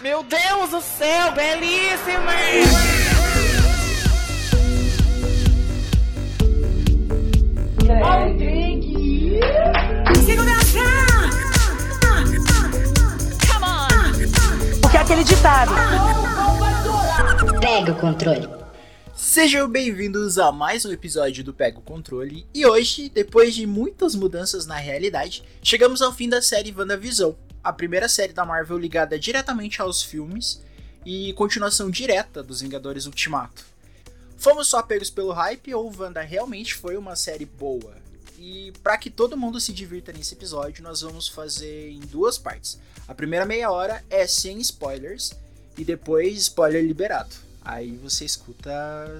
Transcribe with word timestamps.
Meu 0.00 0.22
Deus 0.22 0.70
do 0.70 0.80
céu, 0.80 1.32
belíssima! 1.32 2.32
O 14.84 14.88
que 14.88 14.96
é 14.96 15.00
aquele 15.00 15.24
ditado? 15.24 15.72
Pega 17.60 17.90
o 17.90 17.96
controle. 17.96 18.48
Sejam 19.16 19.68
bem-vindos 19.68 20.38
a 20.38 20.52
mais 20.52 20.84
um 20.84 20.92
episódio 20.92 21.42
do 21.42 21.52
Pega 21.52 21.80
o 21.80 21.82
Controle. 21.82 22.46
E 22.54 22.64
hoje, 22.64 23.10
depois 23.12 23.52
de 23.52 23.66
muitas 23.66 24.14
mudanças 24.14 24.64
na 24.64 24.76
realidade, 24.76 25.42
chegamos 25.60 26.00
ao 26.00 26.12
fim 26.12 26.28
da 26.28 26.40
série 26.40 26.72
WandaVision, 26.72 27.32
a 27.62 27.72
primeira 27.72 28.08
série 28.08 28.32
da 28.32 28.44
Marvel 28.44 28.78
ligada 28.78 29.18
diretamente 29.18 29.80
aos 29.80 30.02
filmes 30.02 30.62
e 31.04 31.32
continuação 31.34 31.90
direta 31.90 32.42
dos 32.42 32.60
Vingadores 32.60 33.06
Ultimato. 33.06 33.64
Fomos 34.36 34.68
só 34.68 34.82
pegos 34.82 35.10
pelo 35.10 35.32
hype 35.32 35.74
ou 35.74 35.92
Wanda 35.96 36.20
realmente 36.22 36.74
foi 36.74 36.96
uma 36.96 37.16
série 37.16 37.44
boa? 37.44 37.96
E 38.38 38.72
para 38.84 38.96
que 38.96 39.10
todo 39.10 39.36
mundo 39.36 39.60
se 39.60 39.72
divirta 39.72 40.12
nesse 40.12 40.34
episódio, 40.34 40.82
nós 40.82 41.00
vamos 41.00 41.26
fazer 41.26 41.90
em 41.90 41.98
duas 42.00 42.38
partes. 42.38 42.78
A 43.08 43.14
primeira 43.14 43.44
meia 43.44 43.70
hora 43.70 44.04
é 44.08 44.26
sem 44.28 44.58
spoilers 44.60 45.32
e 45.76 45.84
depois 45.84 46.38
spoiler 46.38 46.84
liberado. 46.84 47.34
Aí 47.62 47.96
você 47.96 48.24
escuta 48.24 48.70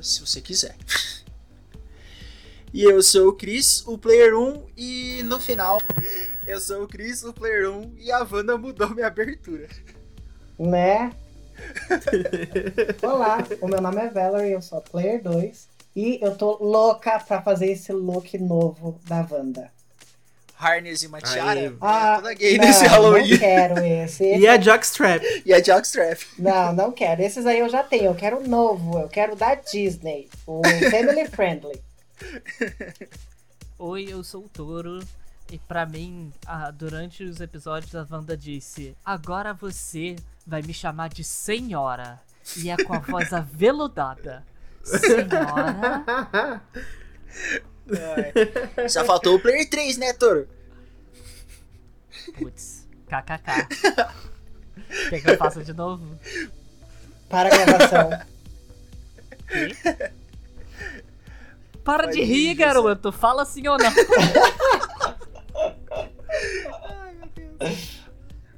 se 0.03 0.21
você 0.21 0.41
quiser. 0.41 0.77
e 2.73 2.85
eu 2.85 3.03
sou 3.03 3.29
o 3.29 3.33
Chris, 3.33 3.83
o 3.87 3.99
Player 3.99 4.39
1, 4.39 4.67
e 4.77 5.23
no 5.25 5.41
final, 5.41 5.81
eu 6.49 6.61
sou 6.61 6.85
o 6.85 6.89
Chris, 6.89 7.23
o 7.25 7.33
Player 7.33 7.71
1, 7.71 7.95
e 7.99 8.11
a 8.11 8.27
Wanda 8.31 8.57
mudou 8.57 8.89
minha 8.95 9.07
abertura. 9.07 9.69
Né? 10.59 11.13
Olá, 13.03 13.45
o 13.61 13.69
meu 13.69 13.83
nome 13.83 14.01
é 14.01 14.09
Valerie, 14.09 14.53
eu 14.53 14.63
sou 14.63 14.79
a 14.79 14.81
Player 14.81 15.23
2 15.23 15.69
e 15.95 16.19
eu 16.23 16.35
tô 16.37 16.57
louca 16.57 17.19
pra 17.21 17.43
fazer 17.43 17.71
esse 17.71 17.93
look 17.93 18.39
novo 18.39 18.99
da 19.07 19.27
Wanda. 19.31 19.71
Harness 20.59 21.03
e 21.03 21.07
uma 21.07 21.21
tiara. 21.21 21.61
É 21.61 21.73
Ah, 21.83 22.17
toda 22.17 22.35
gay 22.35 22.57
não, 22.57 22.65
nesse 22.67 22.87
Halloween. 22.87 23.31
Não 23.31 23.39
quero 23.39 23.79
esse. 23.85 24.25
E 24.39 24.49
a 24.49 24.59
Jockstrap. 24.61 25.23
E 25.45 25.53
a 25.53 25.63
Jockstrap. 25.63 26.21
Não, 26.37 26.73
não 26.73 26.91
quero. 26.91 27.23
Esses 27.23 27.47
aí 27.47 27.61
eu 27.61 27.69
já 27.69 27.85
tenho. 27.85 28.07
Eu 28.07 28.15
quero 28.17 28.39
um 28.39 28.49
novo. 28.49 28.99
Eu 28.99 29.09
quero 29.09 29.37
da 29.37 29.55
Disney. 29.55 30.29
O 30.45 30.61
Family 30.91 31.29
Friendly. 31.31 31.81
Oi, 33.79 34.07
eu 34.11 34.25
sou 34.25 34.47
o 34.47 34.49
Toro. 34.49 34.99
E 35.51 35.59
pra 35.59 35.87
mim, 35.87 36.33
ah, 36.47 36.71
durante 36.71 37.25
os 37.25 37.41
episódios, 37.41 37.95
a 37.95 38.07
Wanda 38.11 38.37
disse: 38.37 38.97
Agora 39.05 39.55
você 39.55 40.17
vai 40.47 40.61
me 40.63 40.75
chamar 40.75 41.09
de 41.09 41.25
Senhora. 41.25 42.21
E 42.57 42.71
é 42.71 42.77
com 42.77 42.95
a 42.95 42.99
voz 42.99 43.33
aveludada. 43.35 44.45
Senhora. 44.85 46.05
Só 48.89 49.05
faltou 49.05 49.37
o 49.37 49.41
Player 49.41 49.69
3, 49.69 49.97
né, 49.97 50.13
Toro? 50.13 50.47
Putz, 52.37 52.87
kkk. 53.07 53.67
Quer 55.09 55.21
que 55.21 55.31
eu 55.31 55.39
faça 55.39 55.65
de 55.65 55.73
novo? 55.73 56.19
Para 57.29 57.49
a 57.49 57.65
gravação. 57.65 58.11
Para 61.85 62.05
Pode 62.05 62.17
de 62.17 62.21
ir, 62.21 62.25
rir, 62.27 62.55
garoto. 62.55 63.11
Fala 63.11 63.47
sim 63.47 63.67
ou 63.67 63.79
não. 63.79 63.91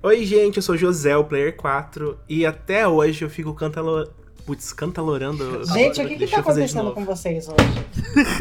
Oi, 0.02 0.24
gente, 0.24 0.56
eu 0.56 0.62
sou 0.62 0.76
José, 0.76 1.16
o 1.16 1.24
Player 1.24 1.54
4, 1.56 2.18
e 2.28 2.46
até 2.46 2.86
hoje 2.86 3.24
eu 3.24 3.30
fico 3.30 3.54
cantalo... 3.54 4.10
Putz, 4.46 4.72
cantalorando. 4.72 5.64
Gente, 5.64 6.00
o 6.02 6.08
que, 6.08 6.16
que 6.16 6.26
tá 6.26 6.40
acontecendo 6.40 6.92
com 6.92 7.04
vocês 7.04 7.46
hoje? 7.46 7.56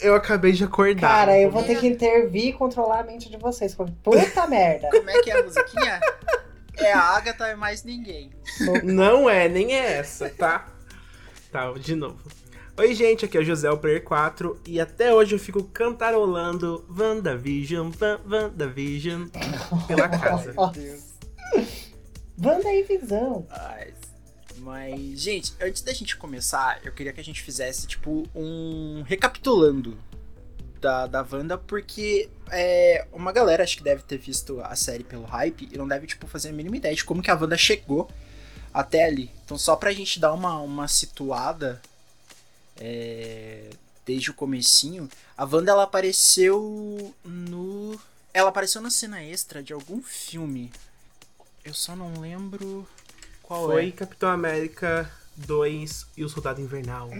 Eu 0.00 0.14
acabei 0.14 0.52
de 0.52 0.64
acordar. 0.64 1.08
Cara, 1.08 1.40
eu 1.40 1.50
vou 1.50 1.62
ter 1.62 1.78
que 1.78 1.86
intervir 1.86 2.46
e 2.46 2.52
controlar 2.52 3.00
a 3.00 3.02
mente 3.02 3.28
de 3.28 3.36
vocês. 3.36 3.74
Puta 3.74 4.46
merda. 4.46 4.88
Como 4.90 5.10
é 5.10 5.20
que 5.22 5.30
é 5.30 5.40
a 5.40 5.42
musiquinha? 5.42 6.00
É 6.76 6.92
a 6.92 7.00
Agatha 7.00 7.48
e 7.48 7.56
mais 7.56 7.82
ninguém. 7.82 8.30
Não 8.84 9.28
é, 9.28 9.48
nem 9.48 9.74
é 9.74 9.98
essa, 9.98 10.28
tá? 10.30 10.68
Tá, 11.50 11.72
de 11.72 11.96
novo. 11.96 12.18
Oi, 12.78 12.94
gente, 12.94 13.24
aqui 13.24 13.36
é 13.36 13.40
o 13.40 13.44
José, 13.44 13.68
o 13.70 13.76
Player 13.76 14.02
4, 14.04 14.60
e 14.64 14.80
até 14.80 15.12
hoje 15.12 15.34
eu 15.34 15.38
fico 15.38 15.64
cantarolando 15.64 16.84
WandaVision, 16.96 17.90
Van- 17.90 18.20
WandaVision 18.24 19.26
pela 19.88 20.06
casa. 20.16 20.52
Meu 20.52 20.66
Deus. 20.68 21.02
Wanda 22.40 22.72
e 22.72 22.84
Visão. 22.84 23.44
Ai, 23.50 23.92
Mas, 24.58 25.20
gente, 25.20 25.54
antes 25.60 25.82
da 25.82 25.92
gente 25.92 26.16
começar, 26.16 26.80
eu 26.84 26.92
queria 26.92 27.12
que 27.12 27.20
a 27.20 27.24
gente 27.24 27.42
fizesse, 27.42 27.84
tipo, 27.88 28.28
um 28.32 29.02
recapitulando 29.04 29.98
da, 30.80 31.08
da 31.08 31.26
Wanda, 31.28 31.58
porque 31.58 32.28
é, 32.48 33.08
uma 33.12 33.32
galera 33.32 33.64
acho 33.64 33.76
que 33.76 33.82
deve 33.82 34.04
ter 34.04 34.18
visto 34.18 34.60
a 34.60 34.76
série 34.76 35.02
pelo 35.02 35.24
hype 35.24 35.68
e 35.72 35.76
não 35.76 35.88
deve, 35.88 36.06
tipo, 36.06 36.28
fazer 36.28 36.50
a 36.50 36.52
mínima 36.52 36.76
ideia 36.76 36.94
de 36.94 37.04
como 37.04 37.20
que 37.22 37.30
a 37.30 37.34
Wanda 37.34 37.56
chegou 37.56 38.08
até 38.72 39.04
ali. 39.04 39.32
Então, 39.44 39.58
só 39.58 39.74
pra 39.74 39.90
gente 39.90 40.20
dar 40.20 40.32
uma, 40.32 40.60
uma 40.60 40.86
situada 40.86 41.82
é, 42.78 43.70
desde 44.04 44.30
o 44.30 44.34
comecinho, 44.34 45.08
a 45.36 45.44
Wanda, 45.44 45.72
ela 45.72 45.82
apareceu 45.84 47.14
no... 47.24 47.98
Ela 48.32 48.50
apareceu 48.50 48.80
na 48.80 48.90
cena 48.90 49.22
extra 49.22 49.62
de 49.62 49.72
algum 49.72 50.02
filme. 50.02 50.70
Eu 51.64 51.74
só 51.74 51.96
não 51.96 52.20
lembro 52.20 52.86
qual 53.42 53.70
é. 53.72 53.74
Foi 53.74 53.92
Capitão 53.92 54.30
América 54.30 55.10
2 55.36 56.06
e 56.16 56.24
o 56.24 56.28
Soldado 56.28 56.60
Invernal. 56.60 57.10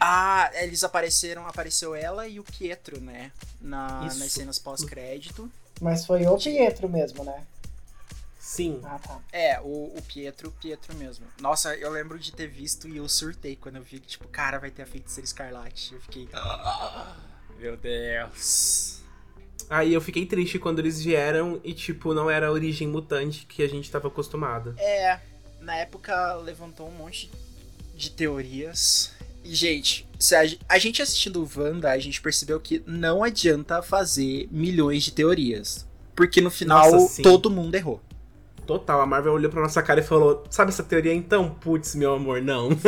Ah, 0.00 0.50
eles 0.54 0.84
apareceram, 0.84 1.46
apareceu 1.46 1.94
ela 1.94 2.26
e 2.26 2.40
o 2.40 2.44
Pietro, 2.44 3.00
né? 3.00 3.32
Na, 3.60 4.06
Isso. 4.06 4.18
nas 4.18 4.32
cenas 4.32 4.58
pós-crédito. 4.58 5.50
Mas 5.80 6.06
foi 6.06 6.26
o 6.26 6.36
Pietro 6.36 6.88
mesmo, 6.88 7.24
né? 7.24 7.44
Sim. 8.54 8.80
Ah, 8.84 8.98
tá. 8.98 9.20
É, 9.32 9.60
o, 9.60 9.96
o 9.96 10.02
Pietro, 10.02 10.48
o 10.48 10.52
Pietro 10.52 10.94
mesmo. 10.96 11.26
Nossa, 11.40 11.74
eu 11.76 11.90
lembro 11.90 12.18
de 12.18 12.32
ter 12.32 12.46
visto 12.46 12.88
e 12.88 12.96
eu 12.96 13.08
surtei 13.08 13.56
quando 13.56 13.76
eu 13.76 13.82
vi 13.82 13.98
que, 14.00 14.06
tipo, 14.08 14.28
cara, 14.28 14.58
vai 14.58 14.70
ter 14.70 14.82
a 14.82 14.86
feiticeira 14.86 15.24
escarlate. 15.24 15.94
Eu 15.94 16.00
fiquei. 16.00 16.28
"Ah, 16.32 17.16
Meu 17.58 17.76
Deus. 17.76 19.00
Aí 19.70 19.94
eu 19.94 20.00
fiquei 20.00 20.26
triste 20.26 20.58
quando 20.58 20.78
eles 20.78 21.02
vieram 21.02 21.60
e, 21.64 21.72
tipo, 21.72 22.12
não 22.12 22.30
era 22.30 22.48
a 22.48 22.50
origem 22.52 22.86
mutante 22.86 23.46
que 23.46 23.62
a 23.62 23.68
gente 23.68 23.90
tava 23.90 24.08
acostumado. 24.08 24.74
É, 24.78 25.18
na 25.60 25.74
época 25.76 26.34
levantou 26.34 26.86
um 26.88 26.92
monte 26.92 27.30
de 27.96 28.10
teorias. 28.10 29.12
E, 29.42 29.54
gente, 29.54 30.06
se 30.18 30.34
a, 30.34 30.44
ge- 30.46 30.58
a 30.68 30.78
gente 30.78 31.00
assistindo 31.02 31.42
o 31.42 31.50
Wanda, 31.58 31.90
a 31.90 31.98
gente 31.98 32.20
percebeu 32.20 32.60
que 32.60 32.82
não 32.86 33.22
adianta 33.24 33.82
fazer 33.82 34.48
milhões 34.50 35.02
de 35.02 35.12
teorias. 35.12 35.86
Porque 36.14 36.40
no 36.40 36.50
final 36.50 36.92
Nossa, 36.92 37.22
todo 37.22 37.50
mundo 37.50 37.74
errou. 37.74 38.00
Total, 38.66 39.00
a 39.00 39.06
Marvel 39.06 39.32
olhou 39.32 39.50
pra 39.50 39.60
nossa 39.60 39.82
cara 39.82 40.00
e 40.00 40.02
falou: 40.02 40.44
Sabe 40.50 40.70
essa 40.70 40.82
teoria 40.82 41.14
então? 41.14 41.50
Putz, 41.50 41.94
meu 41.94 42.14
amor, 42.14 42.40
não. 42.40 42.70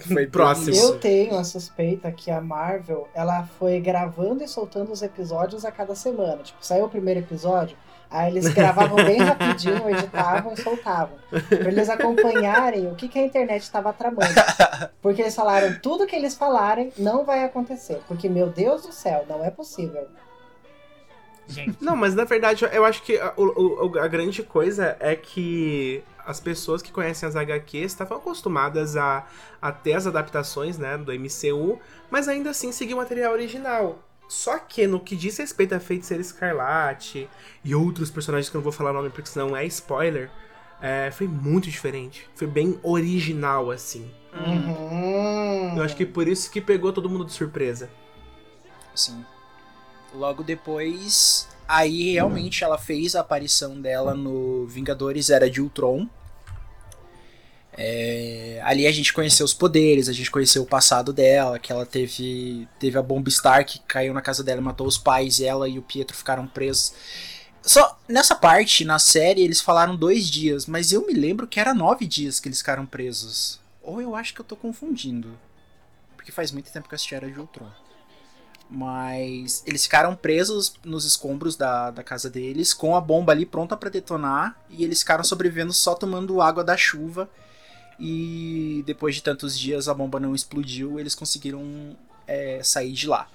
Foi 0.00 0.26
Próximo. 0.26 0.76
Eu 0.76 0.98
tenho 0.98 1.36
a 1.36 1.44
suspeita 1.44 2.10
que 2.10 2.30
a 2.30 2.40
Marvel, 2.40 3.08
ela 3.14 3.46
foi 3.58 3.78
gravando 3.80 4.42
e 4.42 4.48
soltando 4.48 4.90
os 4.92 5.02
episódios 5.02 5.64
a 5.64 5.70
cada 5.70 5.94
semana. 5.94 6.42
Tipo, 6.42 6.58
saiu 6.64 6.86
o 6.86 6.88
primeiro 6.88 7.20
episódio, 7.20 7.76
aí 8.10 8.30
eles 8.30 8.48
gravavam 8.54 8.96
bem 8.96 9.18
rapidinho, 9.18 9.88
editavam 9.90 10.54
e 10.54 10.60
soltavam. 10.60 11.18
Pra 11.28 11.68
eles 11.68 11.88
acompanharem 11.90 12.86
o 12.86 12.94
que, 12.94 13.08
que 13.08 13.18
a 13.18 13.24
internet 13.24 13.62
estava 13.62 13.92
tramando. 13.92 14.32
Porque 15.02 15.20
eles 15.20 15.34
falaram, 15.34 15.78
tudo 15.82 16.06
que 16.06 16.16
eles 16.16 16.34
falarem 16.34 16.92
não 16.96 17.24
vai 17.24 17.44
acontecer. 17.44 18.00
Porque, 18.08 18.28
meu 18.28 18.48
Deus 18.48 18.82
do 18.82 18.92
céu, 18.92 19.26
não 19.28 19.44
é 19.44 19.50
possível. 19.50 20.08
Gente, 21.50 21.76
Não, 21.80 21.96
mas 21.96 22.14
na 22.14 22.24
verdade 22.24 22.64
eu 22.72 22.84
acho 22.84 23.02
que 23.02 23.18
a, 23.18 23.32
o- 23.36 23.86
o- 23.92 23.98
a 23.98 24.06
grande 24.08 24.42
coisa 24.42 24.96
é 25.00 25.14
que 25.16 26.02
as 26.24 26.38
pessoas 26.40 26.80
que 26.80 26.92
conhecem 26.92 27.28
as 27.28 27.34
HQs 27.34 27.92
estavam 27.92 28.18
acostumadas 28.18 28.96
a, 28.96 29.26
a 29.60 29.72
ter 29.72 29.94
as 29.94 30.06
adaptações 30.06 30.78
né, 30.78 30.96
do 30.96 31.12
MCU, 31.12 31.78
mas 32.10 32.28
ainda 32.28 32.50
assim 32.50 32.70
seguir 32.72 32.94
o 32.94 32.98
material 32.98 33.32
original. 33.32 33.98
Só 34.28 34.58
que 34.58 34.86
no 34.86 35.00
que 35.00 35.16
diz 35.16 35.36
respeito 35.38 35.74
a 35.74 35.80
Feiticeira 35.80 36.20
Escarlate 36.20 37.28
e 37.64 37.74
outros 37.74 38.10
personagens 38.12 38.48
que 38.48 38.56
eu 38.56 38.60
não 38.60 38.62
vou 38.62 38.72
falar 38.72 38.92
nome 38.92 39.10
porque 39.10 39.28
senão 39.28 39.56
é 39.56 39.64
spoiler, 39.66 40.30
é, 40.80 41.10
foi 41.10 41.26
muito 41.26 41.68
diferente. 41.68 42.28
Foi 42.36 42.46
bem 42.46 42.78
original, 42.84 43.70
assim. 43.72 44.08
Uhum. 44.32 45.74
Eu 45.76 45.82
acho 45.82 45.96
que 45.96 46.06
por 46.06 46.28
isso 46.28 46.48
que 46.50 46.60
pegou 46.60 46.92
todo 46.92 47.10
mundo 47.10 47.24
de 47.24 47.32
surpresa. 47.32 47.90
Sim. 48.94 49.24
Logo 50.14 50.42
depois, 50.42 51.48
aí 51.68 52.12
realmente 52.12 52.64
ela 52.64 52.76
fez 52.76 53.14
a 53.14 53.20
aparição 53.20 53.80
dela 53.80 54.14
no 54.14 54.66
Vingadores 54.66 55.30
Era 55.30 55.48
de 55.48 55.60
Ultron. 55.60 56.08
É, 57.72 58.60
ali 58.64 58.86
a 58.86 58.92
gente 58.92 59.12
conheceu 59.12 59.44
os 59.46 59.54
poderes, 59.54 60.08
a 60.08 60.12
gente 60.12 60.30
conheceu 60.30 60.62
o 60.62 60.66
passado 60.66 61.12
dela, 61.12 61.58
que 61.58 61.72
ela 61.72 61.86
teve 61.86 62.68
teve 62.78 62.98
a 62.98 63.02
bomba 63.02 63.30
Star 63.30 63.64
que 63.64 63.78
caiu 63.80 64.12
na 64.12 64.20
casa 64.20 64.42
dela 64.42 64.60
e 64.60 64.64
matou 64.64 64.86
os 64.86 64.98
pais, 64.98 65.40
ela 65.40 65.68
e 65.68 65.78
o 65.78 65.82
Pietro 65.82 66.16
ficaram 66.16 66.46
presos. 66.46 66.92
Só 67.62 67.98
nessa 68.08 68.34
parte, 68.34 68.84
na 68.84 68.98
série, 68.98 69.42
eles 69.42 69.60
falaram 69.60 69.94
dois 69.94 70.28
dias, 70.28 70.66
mas 70.66 70.92
eu 70.92 71.06
me 71.06 71.12
lembro 71.12 71.46
que 71.46 71.60
era 71.60 71.74
nove 71.74 72.06
dias 72.06 72.40
que 72.40 72.48
eles 72.48 72.58
ficaram 72.58 72.86
presos. 72.86 73.60
Ou 73.82 74.00
eu 74.00 74.14
acho 74.16 74.34
que 74.34 74.40
eu 74.40 74.44
tô 74.44 74.56
confundindo. 74.56 75.38
Porque 76.16 76.32
faz 76.32 76.50
muito 76.52 76.70
tempo 76.72 76.88
que 76.88 76.94
eu 76.94 76.96
assisti 76.96 77.14
Era 77.14 77.30
de 77.30 77.38
Ultron. 77.38 77.70
Mas 78.70 79.64
eles 79.66 79.82
ficaram 79.82 80.14
presos 80.14 80.74
nos 80.84 81.04
escombros 81.04 81.56
da, 81.56 81.90
da 81.90 82.04
casa 82.04 82.30
deles, 82.30 82.72
com 82.72 82.94
a 82.94 83.00
bomba 83.00 83.32
ali 83.32 83.44
pronta 83.44 83.76
para 83.76 83.90
detonar, 83.90 84.56
e 84.70 84.84
eles 84.84 85.00
ficaram 85.00 85.24
sobrevivendo 85.24 85.72
só 85.72 85.94
tomando 85.94 86.40
água 86.40 86.62
da 86.62 86.76
chuva. 86.76 87.28
E 87.98 88.82
depois 88.86 89.16
de 89.16 89.22
tantos 89.22 89.58
dias 89.58 89.88
a 89.88 89.94
bomba 89.94 90.20
não 90.20 90.34
explodiu, 90.34 91.00
eles 91.00 91.14
conseguiram 91.14 91.96
é, 92.26 92.60
sair 92.62 92.92
de 92.92 93.08
lá. 93.08 93.28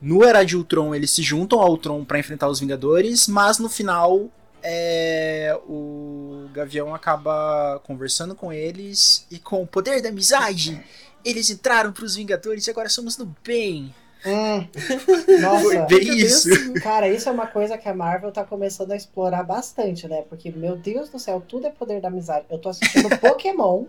No 0.00 0.24
Era 0.24 0.42
de 0.44 0.56
Ultron, 0.56 0.94
eles 0.94 1.10
se 1.10 1.22
juntam 1.22 1.60
ao 1.60 1.70
Ultron 1.70 2.04
para 2.04 2.18
enfrentar 2.18 2.48
os 2.48 2.58
Vingadores, 2.58 3.28
mas 3.28 3.58
no 3.58 3.68
final 3.68 4.30
é, 4.62 5.56
o 5.68 6.48
Gavião 6.52 6.94
acaba 6.94 7.80
conversando 7.84 8.34
com 8.34 8.52
eles 8.52 9.26
e 9.30 9.38
com 9.38 9.62
o 9.62 9.66
poder 9.66 10.00
da 10.00 10.08
amizade, 10.08 10.82
eles 11.22 11.50
entraram 11.50 11.92
para 11.92 12.04
os 12.04 12.16
Vingadores 12.16 12.66
e 12.66 12.70
agora 12.70 12.88
somos 12.88 13.14
do 13.14 13.26
bem. 13.44 13.94
Hum, 14.26 14.66
Foi 15.24 15.38
nossa, 15.38 15.82
bem 15.86 16.16
isso. 16.16 16.48
cara, 16.82 17.08
isso 17.08 17.28
é 17.28 17.32
uma 17.32 17.46
coisa 17.46 17.76
que 17.76 17.88
a 17.88 17.94
Marvel 17.94 18.32
tá 18.32 18.42
começando 18.44 18.92
a 18.92 18.96
explorar 18.96 19.42
bastante, 19.42 20.08
né? 20.08 20.22
Porque, 20.28 20.50
meu 20.50 20.76
Deus 20.76 21.10
do 21.10 21.18
céu, 21.18 21.42
tudo 21.46 21.66
é 21.66 21.70
poder 21.70 22.00
da 22.00 22.08
amizade. 22.08 22.46
Eu 22.50 22.58
tô 22.58 22.70
assistindo 22.70 23.08
Pokémon 23.20 23.84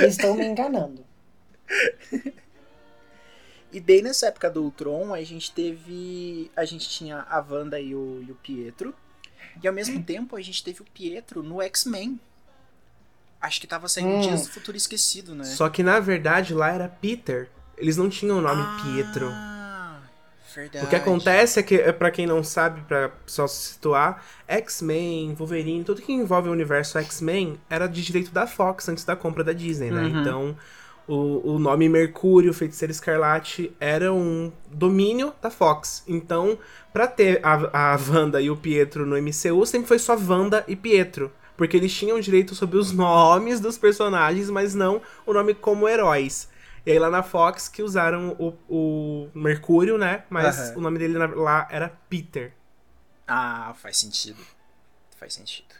e 0.00 0.04
estão 0.06 0.34
me 0.34 0.46
enganando. 0.46 1.04
E 3.72 3.80
bem 3.80 4.02
nessa 4.02 4.26
época 4.28 4.48
do 4.50 4.62
Ultron, 4.62 5.12
a 5.12 5.22
gente 5.24 5.50
teve. 5.50 6.50
A 6.54 6.64
gente 6.64 6.88
tinha 6.88 7.26
a 7.28 7.40
Wanda 7.40 7.80
e 7.80 7.94
o, 7.94 8.22
e 8.26 8.30
o 8.30 8.34
Pietro. 8.36 8.94
E 9.62 9.66
ao 9.66 9.74
mesmo 9.74 10.00
tempo 10.02 10.36
a 10.36 10.40
gente 10.40 10.62
teve 10.62 10.82
o 10.82 10.84
Pietro 10.84 11.42
no 11.42 11.60
X-Men. 11.62 12.18
Acho 13.40 13.60
que 13.60 13.66
tava 13.66 13.88
saindo 13.88 14.10
Hum. 14.10 14.20
Dias 14.20 14.42
do 14.42 14.48
Futuro 14.50 14.76
Esquecido, 14.76 15.34
né? 15.34 15.44
Só 15.44 15.68
que 15.68 15.82
na 15.82 15.98
verdade 16.00 16.54
lá 16.54 16.70
era 16.72 16.88
Peter. 16.88 17.48
Eles 17.76 17.96
não 17.96 18.08
tinham 18.08 18.38
o 18.38 18.40
nome 18.40 18.62
Pietro. 18.82 19.28
Verdade. 20.54 20.86
O 20.86 20.88
que 20.88 20.96
acontece 20.96 21.58
é 21.58 21.62
que, 21.62 21.74
é 21.74 21.92
para 21.92 22.10
quem 22.10 22.26
não 22.26 22.44
sabe, 22.44 22.80
pra 22.82 23.10
só 23.26 23.46
se 23.46 23.72
situar, 23.72 24.24
X-Men, 24.46 25.34
Wolverine, 25.34 25.84
tudo 25.84 26.00
que 26.00 26.12
envolve 26.12 26.48
o 26.48 26.52
universo 26.52 26.98
X-Men 26.98 27.58
era 27.68 27.86
de 27.86 28.02
direito 28.02 28.30
da 28.30 28.46
Fox 28.46 28.88
antes 28.88 29.04
da 29.04 29.16
compra 29.16 29.42
da 29.42 29.52
Disney, 29.52 29.90
né? 29.90 30.02
Uhum. 30.02 30.20
Então, 30.20 30.56
o, 31.06 31.54
o 31.54 31.58
nome 31.58 31.88
Mercúrio, 31.88 32.54
Feiticeiro 32.54 32.92
Escarlate, 32.92 33.74
era 33.78 34.12
um 34.12 34.52
domínio 34.70 35.32
da 35.42 35.50
Fox. 35.50 36.02
Então, 36.06 36.58
pra 36.92 37.06
ter 37.06 37.40
a, 37.42 37.94
a 37.94 37.98
Wanda 38.08 38.40
e 38.40 38.50
o 38.50 38.56
Pietro 38.56 39.04
no 39.04 39.16
MCU, 39.20 39.66
sempre 39.66 39.88
foi 39.88 39.98
só 39.98 40.16
Wanda 40.16 40.64
e 40.68 40.76
Pietro. 40.76 41.30
Porque 41.56 41.76
eles 41.76 41.92
tinham 41.92 42.18
direito 42.18 42.54
sobre 42.54 42.78
os 42.78 42.90
nomes 42.92 43.60
dos 43.60 43.78
personagens, 43.78 44.50
mas 44.50 44.74
não 44.74 45.00
o 45.26 45.32
nome 45.32 45.54
como 45.54 45.88
heróis. 45.88 46.48
E 46.86 46.90
aí 46.92 46.98
lá 46.98 47.10
na 47.10 47.22
Fox 47.22 47.68
que 47.68 47.82
usaram 47.82 48.36
o, 48.38 48.54
o 48.68 49.30
Mercúrio, 49.34 49.96
né? 49.98 50.24
Mas 50.28 50.70
Aham. 50.70 50.78
o 50.78 50.80
nome 50.80 50.98
dele 50.98 51.16
lá 51.18 51.66
era 51.70 51.88
Peter. 52.08 52.52
Ah, 53.26 53.74
faz 53.74 53.98
sentido. 53.98 54.44
Faz 55.16 55.34
sentido. 55.34 55.74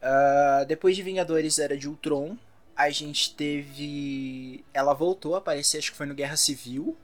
Ah, 0.00 0.64
depois 0.66 0.96
de 0.96 1.02
Vingadores 1.02 1.58
Era 1.58 1.76
de 1.76 1.88
Ultron, 1.88 2.36
a 2.76 2.90
gente 2.90 3.34
teve. 3.34 4.64
Ela 4.72 4.94
voltou 4.94 5.34
a 5.34 5.38
aparecer, 5.38 5.78
acho 5.78 5.90
que 5.92 5.96
foi 5.96 6.06
no 6.06 6.14
Guerra 6.14 6.36
Civil. 6.36 6.96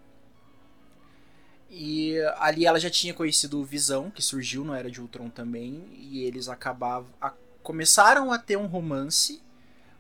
E 1.70 2.16
ali 2.38 2.66
ela 2.66 2.78
já 2.78 2.88
tinha 2.90 3.12
conhecido 3.12 3.60
o 3.60 3.64
Visão, 3.64 4.10
que 4.10 4.22
surgiu 4.22 4.64
no 4.64 4.74
Era 4.74 4.90
de 4.90 5.00
Ultron 5.00 5.28
também. 5.28 5.88
E 5.92 6.22
eles 6.24 6.48
acabavam. 6.48 7.08
a- 7.20 7.32
começaram 7.62 8.30
a 8.30 8.38
ter 8.38 8.56
um 8.58 8.66
romance, 8.66 9.42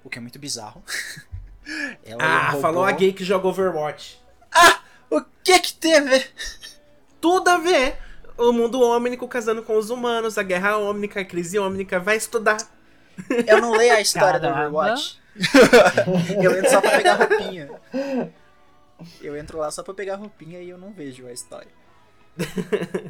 o 0.04 0.10
que 0.10 0.18
é 0.18 0.20
muito 0.20 0.38
bizarro. 0.38 0.82
Ela 2.04 2.16
um 2.16 2.26
Ah, 2.26 2.48
robô. 2.50 2.60
falou 2.62 2.84
a 2.84 2.92
gay 2.92 3.12
que 3.12 3.24
joga 3.24 3.48
Overwatch. 3.48 4.20
O 5.10 5.20
que 5.42 5.58
que 5.60 5.72
teve? 5.74 6.24
Tudo 7.20 7.48
a 7.48 7.58
ver. 7.58 7.96
O 8.36 8.52
mundo 8.52 8.80
ômnico 8.80 9.28
casando 9.28 9.62
com 9.62 9.76
os 9.76 9.90
humanos, 9.90 10.36
a 10.38 10.42
guerra 10.42 10.76
ômnica, 10.76 11.20
a 11.20 11.24
crise 11.24 11.58
ômnica, 11.58 12.00
vai 12.00 12.16
estudar. 12.16 12.56
Eu 13.46 13.60
não 13.60 13.70
leio 13.72 13.94
a 13.94 14.00
história 14.00 14.40
do 14.40 14.48
Caramba. 14.48 14.66
Overwatch. 14.66 15.20
eu 16.42 16.58
entro 16.58 16.70
só 16.70 16.80
pra 16.80 16.90
pegar 16.96 17.14
roupinha. 17.14 17.70
Eu 19.20 19.36
entro 19.36 19.58
lá 19.58 19.70
só 19.70 19.82
pra 19.82 19.94
pegar 19.94 20.16
roupinha 20.16 20.60
e 20.60 20.68
eu 20.70 20.78
não 20.78 20.92
vejo 20.92 21.26
a 21.26 21.32
história. 21.32 21.70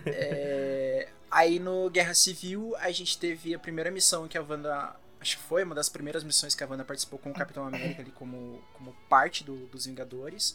É, 0.07 1.09
Aí 1.31 1.59
no 1.59 1.91
Guerra 1.91 2.15
Civil 2.15 2.75
a 2.79 2.91
gente 2.91 3.19
teve 3.19 3.55
a 3.55 3.59
primeira 3.59 3.91
missão 3.91 4.29
que 4.29 4.39
a 4.39 4.43
Wanda. 4.43 4.95
Acho 5.25 5.39
que 5.39 5.43
foi 5.45 5.65
uma 5.65 5.75
das 5.75 5.89
primeiras 5.89 6.23
missões 6.23 6.55
que 6.55 6.63
a 6.63 6.67
Wanda 6.69 6.85
participou 6.85 7.19
com 7.19 7.31
o 7.31 7.33
Capitão 7.35 7.67
América 7.67 8.03
ali 8.03 8.11
como, 8.11 8.63
como 8.75 8.93
parte 9.09 9.43
do- 9.43 9.67
dos 9.69 9.87
Vingadores. 9.87 10.55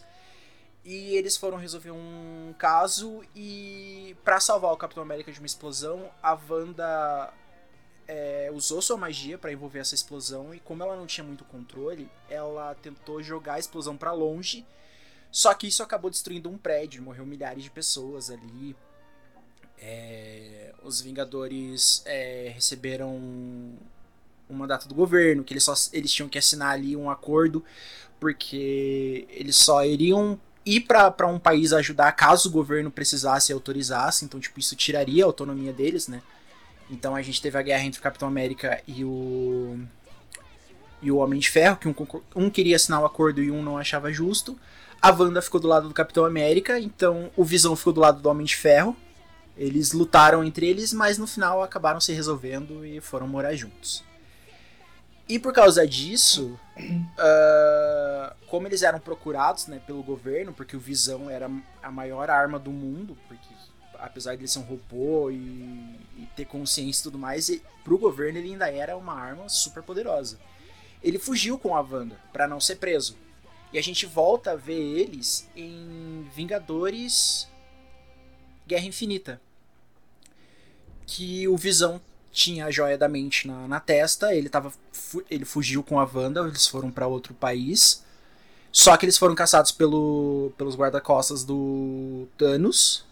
E 0.85 1.15
eles 1.15 1.35
foram 1.35 1.57
resolver 1.57 1.89
um 1.89 2.53
caso 2.55 3.23
e 3.35 4.15
pra 4.23 4.39
salvar 4.39 4.71
o 4.71 4.77
Capitão 4.77 5.01
América 5.01 5.31
de 5.31 5.39
uma 5.39 5.47
explosão, 5.47 6.11
a 6.21 6.37
Wanda 6.47 7.33
é, 8.07 8.51
usou 8.53 8.79
sua 8.79 8.95
magia 8.95 9.39
pra 9.39 9.51
envolver 9.51 9.79
essa 9.79 9.95
explosão 9.95 10.53
e 10.53 10.59
como 10.59 10.83
ela 10.83 10.95
não 10.95 11.07
tinha 11.07 11.23
muito 11.23 11.43
controle, 11.45 12.07
ela 12.29 12.75
tentou 12.75 13.23
jogar 13.23 13.55
a 13.55 13.59
explosão 13.59 13.97
pra 13.97 14.11
longe. 14.11 14.63
Só 15.31 15.51
que 15.55 15.65
isso 15.67 15.81
acabou 15.81 16.11
destruindo 16.11 16.47
um 16.47 16.59
prédio, 16.59 17.01
morreu 17.01 17.25
milhares 17.25 17.63
de 17.63 17.71
pessoas 17.71 18.29
ali. 18.29 18.75
É, 19.81 20.73
os 20.83 21.01
Vingadores 21.01 22.03
é, 22.05 22.51
receberam 22.53 23.77
um 24.49 24.55
mandato 24.55 24.87
do 24.87 24.95
governo, 24.95 25.43
que 25.43 25.53
eles, 25.53 25.63
só, 25.63 25.73
eles 25.93 26.11
tinham 26.11 26.27
que 26.27 26.37
assinar 26.37 26.71
ali 26.71 26.95
um 26.95 27.09
acordo, 27.09 27.63
porque 28.19 29.27
eles 29.29 29.55
só 29.55 29.85
iriam 29.85 30.39
ir 30.65 30.81
para 30.81 31.27
um 31.27 31.39
país 31.39 31.73
ajudar 31.73 32.11
caso 32.11 32.49
o 32.49 32.51
governo 32.51 32.91
precisasse 32.91 33.51
e 33.51 33.53
autorizasse, 33.53 34.25
então 34.25 34.39
tipo, 34.39 34.59
isso 34.59 34.75
tiraria 34.75 35.23
a 35.23 35.27
autonomia 35.27 35.73
deles, 35.73 36.07
né? 36.07 36.21
Então 36.89 37.15
a 37.15 37.21
gente 37.21 37.41
teve 37.41 37.57
a 37.57 37.61
guerra 37.61 37.83
entre 37.83 37.99
o 37.99 38.03
Capitão 38.03 38.27
América 38.27 38.81
e 38.87 39.03
o 39.03 39.79
e 41.01 41.09
o 41.11 41.17
Homem 41.17 41.39
de 41.39 41.49
Ferro, 41.49 41.77
que 41.77 41.87
um, 41.87 41.95
um 42.35 42.49
queria 42.49 42.75
assinar 42.75 43.01
o 43.01 43.05
acordo 43.05 43.41
e 43.41 43.49
um 43.49 43.63
não 43.63 43.77
achava 43.77 44.11
justo. 44.11 44.59
A 45.01 45.11
Wanda 45.11 45.41
ficou 45.41 45.61
do 45.61 45.67
lado 45.67 45.87
do 45.87 45.93
Capitão 45.93 46.25
América, 46.25 46.77
então 46.77 47.31
o 47.37 47.45
Visão 47.45 47.73
ficou 47.73 47.93
do 47.93 48.01
lado 48.01 48.21
do 48.21 48.27
Homem 48.27 48.45
de 48.45 48.55
Ferro. 48.57 48.97
Eles 49.55 49.93
lutaram 49.93 50.43
entre 50.43 50.67
eles, 50.67 50.91
mas 50.91 51.17
no 51.17 51.25
final 51.25 51.63
acabaram 51.63 52.01
se 52.01 52.11
resolvendo 52.11 52.85
e 52.85 52.99
foram 52.99 53.27
morar 53.27 53.55
juntos. 53.55 54.03
E 55.29 55.37
por 55.37 55.53
causa 55.53 55.87
disso, 55.87 56.59
ah, 57.15 58.35
como 58.47 58.67
eles 58.67 58.81
eram 58.81 58.99
procurados 58.99 59.67
né, 59.67 59.79
pelo 59.85 60.01
governo, 60.01 60.51
porque 60.51 60.75
o 60.75 60.79
Visão 60.79 61.29
era 61.29 61.47
a 61.83 61.91
maior 61.91 62.31
arma 62.31 62.57
do 62.57 62.71
mundo, 62.71 63.15
porque 63.27 63.47
apesar 63.99 64.35
de 64.35 64.41
ele 64.41 64.47
ser 64.47 64.59
um 64.59 64.63
robô 64.63 65.29
e, 65.29 65.35
e 66.17 66.27
ter 66.35 66.45
consciência 66.45 67.01
e 67.01 67.03
tudo 67.03 67.19
mais, 67.19 67.47
e, 67.47 67.61
pro 67.83 67.99
governo 67.99 68.39
ele 68.39 68.53
ainda 68.53 68.71
era 68.71 68.97
uma 68.97 69.13
arma 69.13 69.47
super 69.47 69.83
poderosa. 69.83 70.39
Ele 71.03 71.19
fugiu 71.19 71.59
com 71.59 71.75
a 71.75 71.81
Wanda 71.81 72.19
para 72.33 72.47
não 72.47 72.59
ser 72.59 72.77
preso. 72.77 73.15
E 73.71 73.77
a 73.77 73.83
gente 73.83 74.07
volta 74.07 74.51
a 74.51 74.55
ver 74.55 74.81
eles 74.81 75.47
em 75.55 76.27
Vingadores 76.35 77.47
Guerra 78.65 78.85
Infinita. 78.85 79.39
Que 81.05 81.47
o 81.47 81.55
Visão 81.55 82.01
tinha 82.31 82.65
a 82.65 82.71
joia 82.71 82.97
da 82.97 83.07
mente 83.07 83.47
na, 83.47 83.67
na 83.67 83.79
testa, 83.79 84.33
ele, 84.33 84.49
tava, 84.49 84.71
fu- 84.91 85.23
ele 85.29 85.45
fugiu 85.45 85.83
com 85.83 85.99
a 85.99 86.03
Wanda, 86.11 86.41
eles 86.41 86.67
foram 86.67 86.91
para 86.91 87.07
outro 87.07 87.33
país. 87.33 88.03
Só 88.71 88.95
que 88.95 89.05
eles 89.05 89.17
foram 89.17 89.33
caçados 89.33 89.71
pelo, 89.71 90.51
pelos 90.57 90.75
guarda-costas 90.75 91.43
do 91.43 92.27
Thanos, 92.37 93.03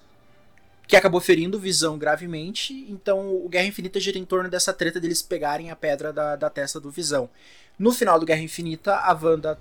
que 0.88 0.96
acabou 0.96 1.20
ferindo 1.20 1.60
Visão 1.60 1.98
gravemente. 1.98 2.86
Então 2.90 3.36
o 3.44 3.50
Guerra 3.50 3.66
Infinita 3.66 4.00
gira 4.00 4.20
em 4.20 4.26
torno 4.26 4.50
dessa 4.50 4.72
treta 4.72 5.00
deles 5.00 5.22
pegarem 5.22 5.72
a 5.72 5.76
pedra 5.76 6.14
da, 6.14 6.36
da 6.36 6.50
testa 6.50 6.80
do 6.80 6.92
Visão. 6.92 7.30
No 7.78 7.92
final 7.92 8.20
do 8.20 8.26
Guerra 8.26 8.42
Infinita, 8.42 8.96
a 8.96 9.14
Wanda 9.14 9.60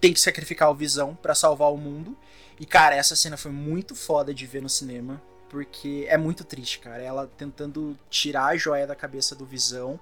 tem 0.00 0.12
que 0.12 0.20
sacrificar 0.20 0.70
o 0.70 0.74
Visão 0.74 1.14
para 1.14 1.34
salvar 1.34 1.70
o 1.72 1.76
mundo. 1.76 2.16
E 2.58 2.64
cara, 2.64 2.94
essa 2.96 3.14
cena 3.14 3.36
foi 3.36 3.50
muito 3.50 3.94
foda 3.94 4.32
de 4.32 4.46
ver 4.46 4.62
no 4.62 4.68
cinema, 4.70 5.22
porque 5.48 6.06
é 6.08 6.16
muito 6.16 6.44
triste, 6.44 6.78
cara. 6.80 7.02
Ela 7.02 7.30
tentando 7.36 7.96
tirar 8.10 8.46
a 8.46 8.56
joia 8.56 8.86
da 8.86 8.94
cabeça 8.94 9.34
do 9.34 9.44
Visão 9.44 9.98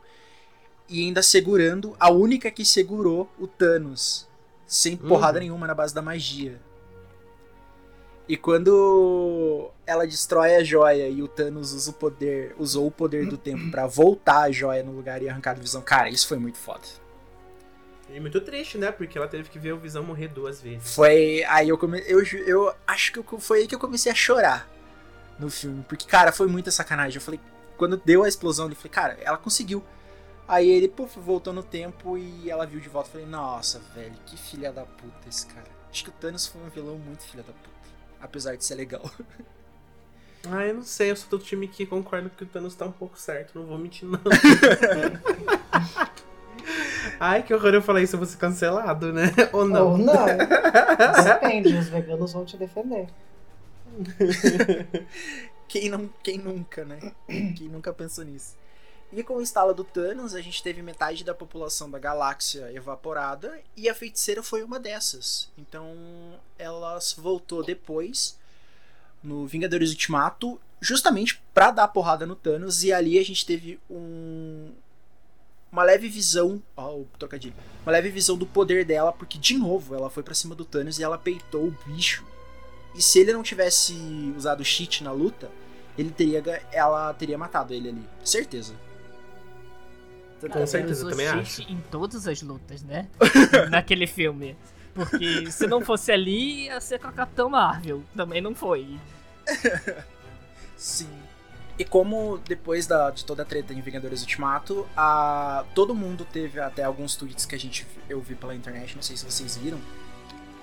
e 0.89 1.03
ainda 1.03 1.23
segurando 1.23 1.97
a 1.99 2.11
única 2.11 2.51
que 2.51 2.65
segurou 2.65 3.29
o 3.39 3.47
Thanos, 3.47 4.29
sem 4.67 4.97
porrada 4.97 5.39
Uhum. 5.39 5.45
nenhuma 5.45 5.67
na 5.67 5.75
base 5.75 5.95
da 5.95 6.03
magia. 6.03 6.61
E 8.27 8.39
quando 8.39 9.71
ela 9.87 10.07
destrói 10.07 10.57
a 10.57 10.65
joia 10.65 11.09
e 11.09 11.23
o 11.23 11.29
Thanos 11.29 11.75
usa 11.75 11.91
o 11.91 11.95
poder, 11.95 12.55
usou 12.59 12.87
o 12.87 12.91
poder 12.91 13.27
do 13.27 13.37
tempo 13.37 13.71
pra 13.71 13.87
voltar 13.87 14.43
a 14.45 14.51
joia 14.51 14.83
no 14.83 14.93
lugar 14.93 15.23
e 15.23 15.29
arrancar 15.29 15.51
a 15.51 15.61
visão, 15.61 15.83
cara, 15.83 16.09
isso 16.09 16.27
foi 16.27 16.39
muito 16.39 16.57
foda. 16.57 16.81
E 18.11 18.19
muito 18.21 18.41
triste, 18.41 18.79
né? 18.79 18.93
Porque 18.93 19.19
ela 19.19 19.27
teve 19.29 19.49
que 19.51 19.59
ver 19.59 19.73
o 19.73 19.79
Visão 19.79 20.03
morrer 20.03 20.29
duas 20.29 20.61
vezes. 20.61 20.95
Foi 20.95 21.43
aí 21.49 21.69
eu 21.69 21.77
come... 21.77 22.03
eu, 22.07 22.23
eu 22.47 22.73
acho 22.87 23.13
que 23.13 23.41
foi 23.41 23.61
aí 23.61 23.67
que 23.67 23.75
eu 23.75 23.79
comecei 23.79 24.13
a 24.13 24.15
chorar 24.15 24.71
no 25.39 25.51
filme, 25.51 25.85
porque 25.89 26.07
cara, 26.07 26.33
foi 26.33 26.47
muita 26.47 26.71
sacanagem. 26.71 27.17
Eu 27.17 27.23
falei, 27.23 27.41
quando 27.77 27.97
deu 27.97 28.23
a 28.23 28.29
explosão, 28.29 28.67
ele 28.67 28.75
falei, 28.75 28.91
cara, 28.91 29.19
ela 29.21 29.37
conseguiu. 29.37 29.85
Aí 30.47 30.69
ele, 30.69 30.89
puf, 30.89 31.19
voltou 31.19 31.53
no 31.53 31.63
tempo 31.63 32.19
e 32.19 32.51
ela 32.51 32.67
viu 32.67 32.81
de 32.81 32.89
volta. 32.89 33.11
Falei, 33.11 33.27
nossa, 33.27 33.81
velho, 33.95 34.15
que 34.27 34.37
filha 34.37 34.73
da 34.73 34.85
puta 34.85 35.29
esse 35.29 35.47
cara. 35.47 35.67
Acho 35.91 36.05
que 36.05 36.11
o 36.11 36.13
Thanos 36.13 36.47
foi 36.47 36.61
um 36.61 36.69
vilão 36.69 36.99
muito 36.99 37.23
filha 37.23 37.43
da 37.43 37.53
puta. 37.53 37.71
Apesar 38.21 38.57
de 38.57 38.65
ser 38.65 38.75
legal. 38.75 39.03
Ah, 40.51 40.67
eu 40.67 40.75
não 40.75 40.83
sei, 40.83 41.11
eu 41.11 41.17
sou 41.17 41.31
do 41.31 41.39
time 41.43 41.67
que 41.67 41.87
concorda 41.87 42.29
que 42.29 42.45
o 42.45 42.47
Thanos 42.47 42.75
tá 42.75 42.85
um 42.85 42.93
pouco 42.93 43.19
certo, 43.19 43.59
não 43.59 43.65
vou 43.65 43.79
mentir 43.79 44.07
não. 44.07 44.21
Ai, 47.19 47.43
que 47.43 47.55
horror 47.55 47.73
eu 47.75 47.83
falar 47.83 48.03
isso, 48.03 48.15
eu 48.15 48.19
vou 48.19 48.27
ser 48.27 48.37
cancelado, 48.37 49.11
né? 49.13 49.33
Ou 49.53 49.67
não? 49.67 49.93
Ou 49.93 49.99
não. 49.99 50.27
Depende, 51.25 51.75
os 51.75 51.89
veganos 51.89 52.33
vão 52.33 52.45
te 52.45 52.57
defender. 52.57 53.09
quem, 55.69 55.89
não, 55.89 56.09
quem 56.23 56.39
nunca, 56.39 56.85
né? 56.85 57.13
Quem 57.57 57.69
nunca 57.69 57.93
pensou 57.93 58.25
nisso? 58.25 58.57
E 59.13 59.23
com 59.23 59.37
o 59.37 59.43
instalo 59.43 59.73
do 59.73 59.85
Thanos, 59.85 60.35
a 60.35 60.41
gente 60.41 60.63
teve 60.63 60.83
metade 60.83 61.23
da 61.23 61.35
população 61.35 61.89
da 61.89 61.99
galáxia 61.99 62.73
evaporada 62.73 63.61
e 63.77 63.89
a 63.89 63.95
feiticeira 63.95 64.43
foi 64.43 64.65
uma 64.65 64.81
dessas. 64.81 65.49
Então 65.57 65.95
ela 66.59 66.99
voltou 67.19 67.63
depois 67.63 68.37
no 69.23 69.47
Vingadores 69.47 69.91
Ultimato, 69.91 70.61
justamente 70.81 71.41
pra 71.55 71.71
dar 71.71 71.89
porrada 71.89 72.27
no 72.27 72.37
Thanos, 72.37 72.85
e 72.85 72.93
ali 72.93 73.19
a 73.19 73.25
gente 73.25 73.47
teve 73.47 73.81
um. 73.89 74.73
Uma 75.73 75.83
leve 75.83 76.09
visão. 76.09 76.63
Ó, 76.77 76.99
o 76.99 77.09
trocadilho. 77.19 77.55
Uma 77.83 77.93
leve 77.93 78.11
visão 78.11 78.37
do 78.37 78.47
poder 78.47 78.85
dela, 78.85 79.13
porque, 79.13 79.39
de 79.39 79.57
novo, 79.59 79.95
ela 79.95 80.11
foi 80.11 80.23
para 80.23 80.35
cima 80.35 80.55
do 80.55 80.65
Thanos 80.65 80.99
e 80.99 81.03
ela 81.03 81.19
peitou 81.19 81.69
o 81.69 81.77
bicho. 81.87 82.25
E 82.95 83.03
se 83.03 83.19
ele 83.19 83.33
não 83.33 83.43
tivesse 83.43 83.95
usado 84.37 84.65
cheat 84.65 85.03
na 85.03 85.13
luta, 85.13 85.51
ele 85.99 86.11
teria, 86.11 86.43
ela 86.73 87.13
teria 87.15 87.37
matado 87.37 87.75
ele 87.75 87.89
ali. 87.89 88.09
Certeza. 88.25 88.75
Com 90.51 90.67
certeza, 90.67 91.05
eu 91.05 91.11
também 91.11 91.27
acho. 91.27 91.63
Em 91.63 91.81
todas 91.91 92.29
as 92.29 92.43
lutas, 92.43 92.83
né? 92.83 93.09
Naquele 93.71 94.07
filme. 94.07 94.57
Porque 94.93 95.51
se 95.51 95.67
não 95.67 95.81
fosse 95.81 96.13
ali, 96.13 96.67
ia 96.67 96.81
ser 96.81 97.01
com 97.01 97.09
a 97.09 97.13
Capitã 97.13 97.49
Marvel. 97.49 98.03
Também 98.15 98.41
não 98.41 98.55
foi. 98.55 98.99
Sim. 100.77 101.09
E 101.79 101.85
como 101.85 102.39
depois 102.47 102.87
da, 102.87 103.11
de 103.11 103.25
toda 103.25 103.43
a 103.43 103.45
treta 103.45 103.73
em 103.73 103.81
Vingadores 103.81 104.21
Ultimato, 104.21 104.87
a, 104.97 105.65
todo 105.75 105.95
mundo 105.95 106.25
teve 106.25 106.61
até 106.61 106.85
alguns 106.85 107.17
tweets 107.17 107.45
que 107.45 107.55
a 107.55 107.59
gente 107.59 107.85
eu 108.09 108.21
vi 108.21 108.37
pela 108.37 108.55
internet, 108.55 108.95
não 108.95 109.03
sei 109.03 109.17
se 109.17 109.25
vocês 109.25 109.57
viram, 109.57 109.81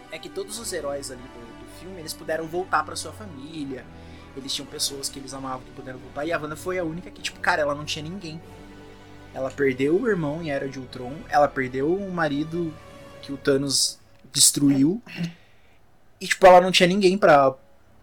é 0.09 0.17
que 0.17 0.29
todos 0.29 0.57
os 0.57 0.71
heróis 0.71 1.11
ali 1.11 1.21
do 1.21 1.60
filme, 1.81 1.99
eles 1.99 2.13
puderam 2.13 2.47
voltar 2.47 2.83
para 2.83 2.95
sua 2.95 3.11
família. 3.11 3.83
Eles 4.35 4.53
tinham 4.53 4.65
pessoas 4.65 5.09
que 5.09 5.19
eles 5.19 5.33
amavam 5.33 5.61
que 5.61 5.71
puderam 5.71 5.99
voltar. 5.99 6.25
E 6.25 6.31
a 6.31 6.39
Wanda 6.39 6.55
foi 6.55 6.77
a 6.77 6.83
única 6.83 7.11
que, 7.11 7.21
tipo, 7.21 7.39
cara, 7.39 7.61
ela 7.61 7.75
não 7.75 7.83
tinha 7.83 8.03
ninguém. 8.03 8.41
Ela 9.33 9.49
perdeu 9.49 9.99
o 9.99 10.07
irmão 10.07 10.41
em 10.41 10.51
Era 10.51 10.67
de 10.67 10.79
Ultron, 10.79 11.15
ela 11.29 11.47
perdeu 11.47 11.93
o 11.93 12.11
marido 12.11 12.73
que 13.21 13.31
o 13.31 13.37
Thanos 13.37 13.99
destruiu. 14.31 15.01
E, 16.19 16.27
tipo, 16.27 16.45
ela 16.45 16.61
não 16.61 16.71
tinha 16.71 16.87
ninguém 16.87 17.17
pra, 17.17 17.55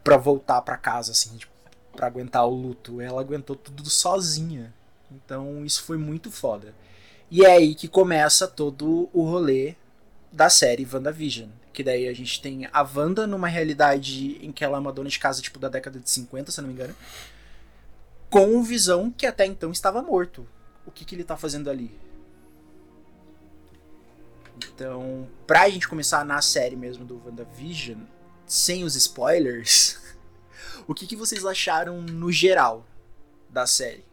pra 0.02 0.16
voltar 0.16 0.61
pra 0.62 0.76
casa, 0.76 1.12
assim, 1.12 1.37
tipo, 1.37 1.52
pra 1.94 2.06
aguentar 2.06 2.47
o 2.47 2.54
luto. 2.54 3.00
Ela 3.00 3.20
aguentou 3.20 3.56
tudo 3.56 3.88
sozinha. 3.88 4.73
Então, 5.11 5.64
isso 5.64 5.82
foi 5.82 5.97
muito 5.97 6.30
foda. 6.30 6.75
E 7.30 7.44
é 7.44 7.52
aí 7.52 7.75
que 7.75 7.88
começa 7.88 8.47
todo 8.47 9.08
o 9.12 9.23
rolê 9.23 9.75
da 10.32 10.49
série 10.49 10.87
WandaVision. 10.90 11.49
Daí 11.82 12.08
a 12.08 12.14
gente 12.14 12.40
tem 12.40 12.68
a 12.73 12.82
Wanda 12.82 13.26
numa 13.26 13.49
realidade 13.49 14.38
em 14.44 14.52
que 14.52 14.64
ela 14.64 14.76
é 14.76 14.80
uma 14.80 14.92
dona 14.92 15.08
de 15.08 15.18
casa, 15.18 15.42
tipo, 15.42 15.58
da 15.58 15.68
década 15.68 15.99
de 15.99 16.11
50, 16.11 16.50
se 16.50 16.61
não 16.61 16.68
me 16.68 16.75
engano. 16.75 16.94
Com 18.30 18.56
o 18.56 18.62
Visão 18.62 19.11
que 19.11 19.26
até 19.26 19.47
então 19.47 19.70
estava 19.70 20.02
morto. 20.02 20.47
O 20.87 20.90
que, 20.90 21.04
que 21.04 21.14
ele 21.14 21.25
tá 21.25 21.37
fazendo 21.37 21.68
ali? 21.68 21.90
Então, 24.56 25.28
pra 25.47 25.68
gente 25.68 25.88
começar 25.88 26.25
na 26.25 26.42
série 26.42 26.76
mesmo 26.76 27.04
do 27.04 27.23
WandaVision, 27.25 28.00
sem 28.47 28.85
os 28.85 28.97
spoilers, 28.97 30.00
o 30.87 30.94
que, 30.94 31.06
que 31.06 31.16
vocês 31.16 31.44
acharam 31.44 32.02
no 32.02 32.32
geral 32.32 32.87
da 33.50 33.66
série? 33.66 34.07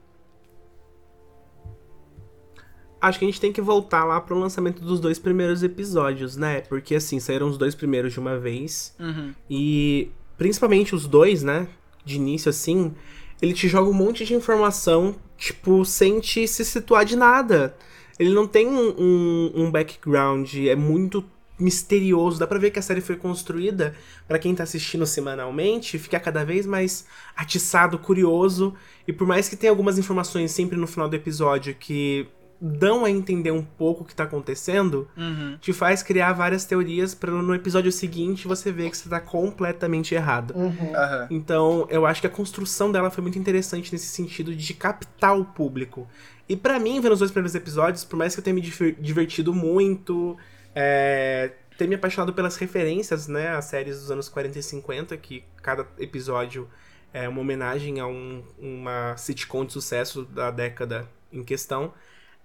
Acho 3.05 3.19
que 3.19 3.25
a 3.25 3.27
gente 3.27 3.39
tem 3.39 3.51
que 3.51 3.61
voltar 3.61 4.03
lá 4.03 4.19
pro 4.19 4.35
lançamento 4.35 4.83
dos 4.83 4.99
dois 4.99 5.19
primeiros 5.19 5.61
episódios, 5.61 6.35
né? 6.35 6.61
Porque 6.61 6.95
assim, 6.95 7.19
saíram 7.19 7.47
os 7.47 7.55
dois 7.55 7.75
primeiros 7.75 8.13
de 8.13 8.19
uma 8.19 8.39
vez. 8.39 8.95
Uhum. 8.99 9.31
E 9.47 10.09
principalmente 10.39 10.95
os 10.95 11.05
dois, 11.05 11.43
né? 11.43 11.67
De 12.03 12.15
início, 12.15 12.49
assim, 12.49 12.95
ele 13.39 13.53
te 13.53 13.67
joga 13.67 13.87
um 13.87 13.93
monte 13.93 14.25
de 14.25 14.33
informação, 14.33 15.15
tipo, 15.37 15.85
sem 15.85 16.19
te 16.19 16.47
se 16.47 16.65
situar 16.65 17.05
de 17.05 17.15
nada. 17.15 17.77
Ele 18.17 18.33
não 18.33 18.47
tem 18.47 18.67
um, 18.67 18.95
um, 18.97 19.51
um 19.55 19.71
background, 19.71 20.55
é 20.55 20.75
muito 20.75 21.23
misterioso. 21.59 22.39
Dá 22.39 22.47
pra 22.47 22.57
ver 22.57 22.71
que 22.71 22.79
a 22.79 22.81
série 22.81 23.01
foi 23.01 23.17
construída 23.17 23.95
para 24.27 24.39
quem 24.39 24.55
tá 24.55 24.63
assistindo 24.63 25.05
semanalmente 25.05 25.99
ficar 25.99 26.19
cada 26.21 26.43
vez 26.43 26.65
mais 26.65 27.05
atiçado, 27.35 27.99
curioso. 27.99 28.73
E 29.07 29.13
por 29.13 29.27
mais 29.27 29.47
que 29.47 29.55
tenha 29.55 29.71
algumas 29.71 29.97
informações 29.97 30.51
sempre 30.51 30.75
no 30.75 30.87
final 30.87 31.07
do 31.07 31.15
episódio 31.15 31.75
que 31.75 32.27
dão 32.61 33.03
a 33.05 33.09
entender 33.09 33.51
um 33.51 33.61
pouco 33.63 34.03
o 34.03 34.05
que 34.05 34.15
tá 34.15 34.23
acontecendo, 34.23 35.07
Uhum. 35.17 35.57
te 35.59 35.73
faz 35.73 36.01
criar 36.01 36.33
várias 36.33 36.65
teorias 36.65 37.13
para 37.13 37.31
no 37.31 37.53
episódio 37.53 37.91
seguinte 37.91 38.47
você 38.47 38.71
ver 38.71 38.89
que 38.89 38.97
você 38.97 39.09
tá 39.09 39.19
completamente 39.19 40.15
errado. 40.15 40.53
Uhum. 40.55 40.95
Aham. 40.95 41.27
Então, 41.29 41.87
eu 41.89 42.05
acho 42.05 42.21
que 42.21 42.27
a 42.27 42.29
construção 42.29 42.91
dela 42.91 43.09
foi 43.11 43.21
muito 43.21 43.37
interessante 43.37 43.91
nesse 43.91 44.07
sentido 44.07 44.55
de 44.55 44.73
captar 44.73 45.37
o 45.37 45.43
público. 45.45 46.07
E 46.47 46.55
pra 46.55 46.79
mim, 46.79 47.01
vendo 47.01 47.13
os 47.13 47.19
dois 47.19 47.31
primeiros 47.31 47.55
episódios, 47.55 48.03
por 48.05 48.15
mais 48.17 48.33
que 48.33 48.39
eu 48.39 48.43
tenha 48.43 48.53
me 48.53 48.61
diver- 48.61 48.95
divertido 48.99 49.53
muito, 49.53 50.37
é, 50.73 51.51
ter 51.77 51.87
me 51.87 51.95
apaixonado 51.95 52.33
pelas 52.33 52.55
referências, 52.55 53.27
né, 53.27 53.49
às 53.49 53.65
séries 53.65 53.99
dos 53.99 54.11
anos 54.11 54.29
40 54.29 54.59
e 54.59 54.63
50, 54.63 55.17
que 55.17 55.43
cada 55.61 55.85
episódio 55.99 56.69
é 57.13 57.27
uma 57.27 57.41
homenagem 57.41 57.99
a 57.99 58.07
um- 58.07 58.43
uma 58.59 59.15
sitcom 59.17 59.65
de 59.65 59.73
sucesso 59.73 60.23
da 60.23 60.51
década 60.51 61.07
em 61.33 61.43
questão. 61.43 61.93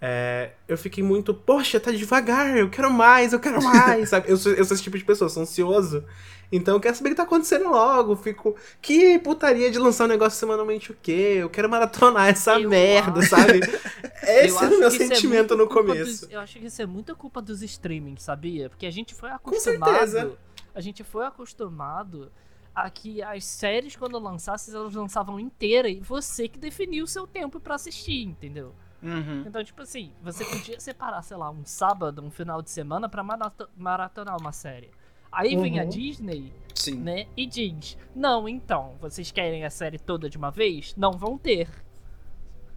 É, 0.00 0.52
eu 0.66 0.78
fiquei 0.78 1.04
muito, 1.04 1.34
poxa, 1.34 1.78
tá 1.78 1.90
devagar, 1.90 2.56
eu 2.56 2.70
quero 2.70 2.90
mais, 2.90 3.32
eu 3.32 3.40
quero 3.40 3.62
mais, 3.62 4.08
sabe? 4.08 4.30
Eu 4.30 4.36
sou, 4.36 4.52
eu 4.52 4.64
sou 4.64 4.74
esse 4.74 4.82
tipo 4.82 4.96
de 4.96 5.04
pessoa, 5.04 5.28
sou 5.28 5.42
ansioso. 5.42 6.04
Então 6.52 6.74
eu 6.74 6.80
quero 6.80 6.96
saber 6.96 7.10
o 7.10 7.12
que 7.12 7.16
tá 7.16 7.22
acontecendo 7.22 7.68
logo. 7.70 8.16
Fico, 8.16 8.56
que 8.82 9.18
putaria 9.20 9.70
de 9.70 9.78
lançar 9.78 10.04
um 10.04 10.08
negócio 10.08 10.36
semanalmente 10.38 10.90
o 10.90 10.96
quê? 11.00 11.36
Eu 11.40 11.48
quero 11.50 11.68
maratonar 11.70 12.28
essa 12.28 12.58
Eu 12.58 12.68
merda, 12.68 13.20
acho- 13.20 13.28
sabe? 13.28 13.60
Esse 13.60 14.56
era 14.56 14.66
acho 14.66 14.74
o 14.74 14.78
meu 14.78 14.88
é 14.88 14.90
sentimento 14.90 15.56
muito 15.56 15.56
no 15.56 15.68
começo. 15.68 16.22
dos- 16.26 16.32
eu 16.32 16.40
acho 16.40 16.58
que 16.58 16.66
isso 16.66 16.82
é 16.82 16.86
muita 16.86 17.14
culpa 17.14 17.40
dos 17.40 17.62
streamings, 17.62 18.22
sabia? 18.22 18.68
Porque 18.68 18.86
a 18.86 18.90
gente 18.90 19.14
foi 19.14 19.28
certeza. 19.60 20.22
acostumado. 20.22 20.38
A 20.74 20.80
gente 20.80 21.04
foi 21.04 21.24
acostumado 21.26 22.32
a 22.74 22.88
que 22.90 23.22
as 23.22 23.44
séries, 23.44 23.94
quando 23.96 24.18
lançassem, 24.18 24.74
elas 24.74 24.94
lançavam 24.94 25.38
inteira 25.38 25.88
e 25.88 26.00
você 26.00 26.48
que 26.48 26.58
definiu 26.58 27.04
o 27.04 27.08
seu 27.08 27.26
tempo 27.26 27.60
pra 27.60 27.74
assistir, 27.76 28.22
entendeu? 28.24 28.72
Uhum. 29.02 29.44
Então, 29.46 29.62
tipo 29.64 29.82
assim, 29.82 30.12
você 30.22 30.44
podia 30.44 30.78
separar, 30.78 31.22
sei 31.22 31.36
lá, 31.36 31.50
um 31.50 31.64
sábado, 31.64 32.22
um 32.22 32.30
final 32.30 32.60
de 32.60 32.70
semana 32.70 33.08
pra 33.08 33.22
marato- 33.22 33.68
maratonar 33.76 34.36
uma 34.38 34.52
série. 34.52 34.90
Aí 35.32 35.56
vem 35.56 35.78
a 35.78 35.84
Uhum. 35.84 35.88
Disney, 35.88 36.52
Sim. 36.74 36.96
né, 36.96 37.26
e 37.36 37.46
diz: 37.46 37.96
Não, 38.14 38.48
então, 38.48 38.96
vocês 39.00 39.30
querem 39.30 39.64
a 39.64 39.70
série 39.70 39.98
toda 39.98 40.28
de 40.28 40.36
uma 40.36 40.50
vez? 40.50 40.94
Não 40.96 41.12
vão 41.12 41.38
ter. 41.38 41.68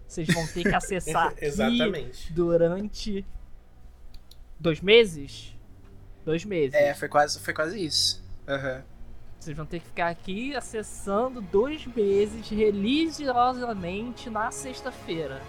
Vocês 0.07 0.27
vão 0.31 0.45
ter 0.47 0.63
que 0.63 0.69
acessar 0.75 1.33
Exatamente. 1.41 2.31
durante 2.31 3.25
dois 4.59 4.79
meses? 4.81 5.57
Dois 6.23 6.45
meses. 6.45 6.73
É, 6.75 6.93
foi 6.93 7.09
quase, 7.09 7.39
foi 7.39 7.53
quase 7.53 7.83
isso. 7.83 8.23
Aham. 8.47 8.83
Vocês 9.39 9.57
vão 9.57 9.65
ter 9.65 9.79
que 9.81 9.87
ficar 9.87 10.07
aqui 10.07 10.55
acessando 10.55 11.41
dois 11.41 11.85
meses 11.87 12.47
religiosamente 12.49 14.29
na 14.29 14.51
sexta-feira. 14.51 15.41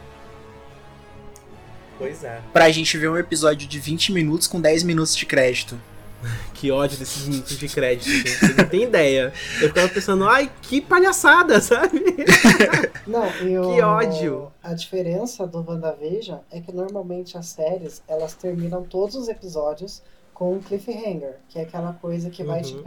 Pois 1.98 2.24
é. 2.24 2.40
Pra 2.52 2.70
gente 2.70 2.96
ver 2.98 3.08
um 3.08 3.16
episódio 3.16 3.66
de 3.68 3.78
20 3.78 4.12
minutos 4.12 4.46
com 4.46 4.60
10 4.60 4.82
minutos 4.82 5.14
de 5.16 5.26
crédito. 5.26 5.78
Que 6.54 6.70
ódio 6.70 6.96
desses 6.96 7.28
minutos 7.28 7.58
de 7.58 7.68
crédito, 7.68 8.08
gente. 8.08 8.30
Você 8.38 8.54
não 8.54 8.64
tem 8.66 8.84
ideia. 8.84 9.30
Eu 9.60 9.68
ficava 9.68 9.86
pensando, 9.90 10.24
ai, 10.26 10.50
que 10.62 10.80
palhaçada, 10.80 11.60
sabe? 11.60 12.02
Não, 13.06 13.26
e 13.46 13.58
o- 13.58 13.74
Que 13.74 13.82
ódio. 13.82 14.52
A 14.62 14.72
diferença 14.72 15.46
do 15.46 15.58
WandaVision 15.62 16.38
é 16.50 16.60
que 16.60 16.72
normalmente 16.72 17.36
as 17.36 17.46
séries, 17.48 18.00
elas 18.08 18.32
terminam 18.32 18.82
todos 18.82 19.14
os 19.16 19.28
episódios 19.28 20.00
com 20.32 20.54
um 20.54 20.60
cliffhanger, 20.60 21.34
que 21.50 21.58
é 21.58 21.62
aquela 21.62 21.92
coisa 21.92 22.30
que 22.30 22.42
vai 22.42 22.62
te 22.62 22.72
Uhum. 22.74 22.82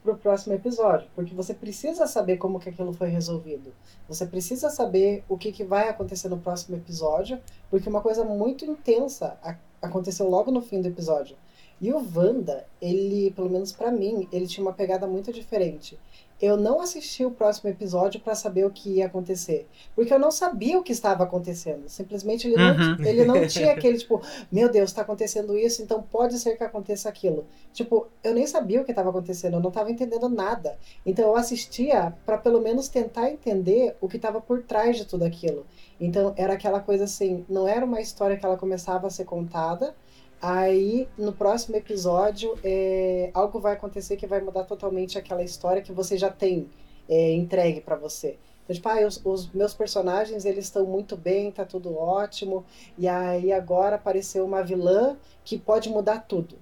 Prender 0.00 0.02
pro 0.02 0.16
próximo 0.16 0.54
episódio, 0.54 1.08
porque 1.14 1.34
você 1.34 1.54
precisa 1.54 2.06
saber 2.06 2.38
como 2.38 2.58
que 2.58 2.68
aquilo 2.68 2.92
foi 2.92 3.08
resolvido. 3.08 3.72
Você 4.08 4.26
precisa 4.26 4.70
saber 4.70 5.24
o 5.28 5.36
que, 5.36 5.52
que 5.52 5.64
vai 5.64 5.88
acontecer 5.88 6.28
no 6.28 6.38
próximo 6.38 6.76
episódio, 6.76 7.38
porque 7.70 7.88
uma 7.88 8.00
coisa 8.00 8.24
muito 8.24 8.64
intensa 8.64 9.38
aconteceu 9.80 10.28
logo 10.28 10.50
no 10.50 10.60
fim 10.60 10.80
do 10.80 10.88
episódio. 10.88 11.36
E 11.80 11.92
o 11.92 12.06
Wanda, 12.14 12.66
ele, 12.80 13.30
pelo 13.30 13.48
menos 13.48 13.72
pra 13.72 13.90
mim, 13.90 14.28
ele 14.30 14.46
tinha 14.46 14.64
uma 14.64 14.72
pegada 14.72 15.06
muito 15.06 15.32
diferente. 15.32 15.98
Eu 16.40 16.56
não 16.56 16.80
assisti 16.80 17.24
o 17.24 17.30
próximo 17.30 17.68
episódio 17.70 18.20
para 18.20 18.34
saber 18.34 18.64
o 18.64 18.70
que 18.70 18.96
ia 18.96 19.06
acontecer. 19.06 19.68
Porque 19.94 20.12
eu 20.12 20.18
não 20.18 20.30
sabia 20.30 20.78
o 20.78 20.82
que 20.82 20.92
estava 20.92 21.24
acontecendo. 21.24 21.88
Simplesmente 21.88 22.46
ele 22.46 22.56
não, 22.56 22.70
Uhum. 22.70 23.04
ele 23.04 23.24
não 23.24 23.44
tinha 23.46 23.72
aquele, 23.72 23.98
tipo, 23.98 24.20
meu 24.50 24.70
Deus, 24.70 24.90
está 24.90 25.02
acontecendo 25.02 25.56
isso, 25.58 25.82
então 25.82 26.02
pode 26.02 26.38
ser 26.38 26.56
que 26.56 26.64
aconteça 26.64 27.08
aquilo. 27.08 27.46
Tipo, 27.72 28.06
eu 28.24 28.32
nem 28.34 28.46
sabia 28.46 28.80
o 28.80 28.84
que 28.84 28.92
estava 28.92 29.10
acontecendo, 29.10 29.54
eu 29.54 29.60
não 29.60 29.68
estava 29.68 29.90
entendendo 29.90 30.28
nada. 30.28 30.78
Então 31.04 31.26
eu 31.26 31.36
assistia 31.36 32.14
para 32.24 32.38
pelo 32.38 32.60
menos 32.60 32.88
tentar 32.88 33.30
entender 33.30 33.96
o 34.00 34.08
que 34.08 34.16
estava 34.16 34.40
por 34.40 34.62
trás 34.62 34.96
de 34.96 35.04
tudo 35.04 35.24
aquilo. 35.24 35.66
Então 36.00 36.32
era 36.36 36.54
aquela 36.54 36.80
coisa 36.80 37.04
assim, 37.04 37.44
não 37.48 37.68
era 37.68 37.84
uma 37.84 38.00
história 38.00 38.36
que 38.36 38.44
ela 38.46 38.56
começava 38.56 39.06
a 39.06 39.10
ser 39.10 39.24
contada. 39.24 39.94
Aí, 40.42 41.06
no 41.18 41.32
próximo 41.32 41.76
episódio, 41.76 42.58
é, 42.64 43.30
algo 43.34 43.60
vai 43.60 43.74
acontecer 43.74 44.16
que 44.16 44.26
vai 44.26 44.40
mudar 44.40 44.64
totalmente 44.64 45.18
aquela 45.18 45.42
história 45.42 45.82
que 45.82 45.92
você 45.92 46.16
já 46.16 46.30
tem 46.30 46.70
é, 47.08 47.32
entregue 47.32 47.82
pra 47.82 47.94
você. 47.94 48.38
Então, 48.64 48.74
tipo, 48.74 48.88
ah, 48.88 49.06
os, 49.06 49.20
os 49.24 49.52
meus 49.52 49.74
personagens, 49.74 50.46
eles 50.46 50.64
estão 50.64 50.86
muito 50.86 51.14
bem, 51.14 51.50
tá 51.50 51.64
tudo 51.66 51.94
ótimo. 51.94 52.64
E 52.96 53.06
aí, 53.06 53.52
agora 53.52 53.96
apareceu 53.96 54.44
uma 54.44 54.62
vilã 54.62 55.18
que 55.44 55.58
pode 55.58 55.90
mudar 55.90 56.20
tudo. 56.20 56.56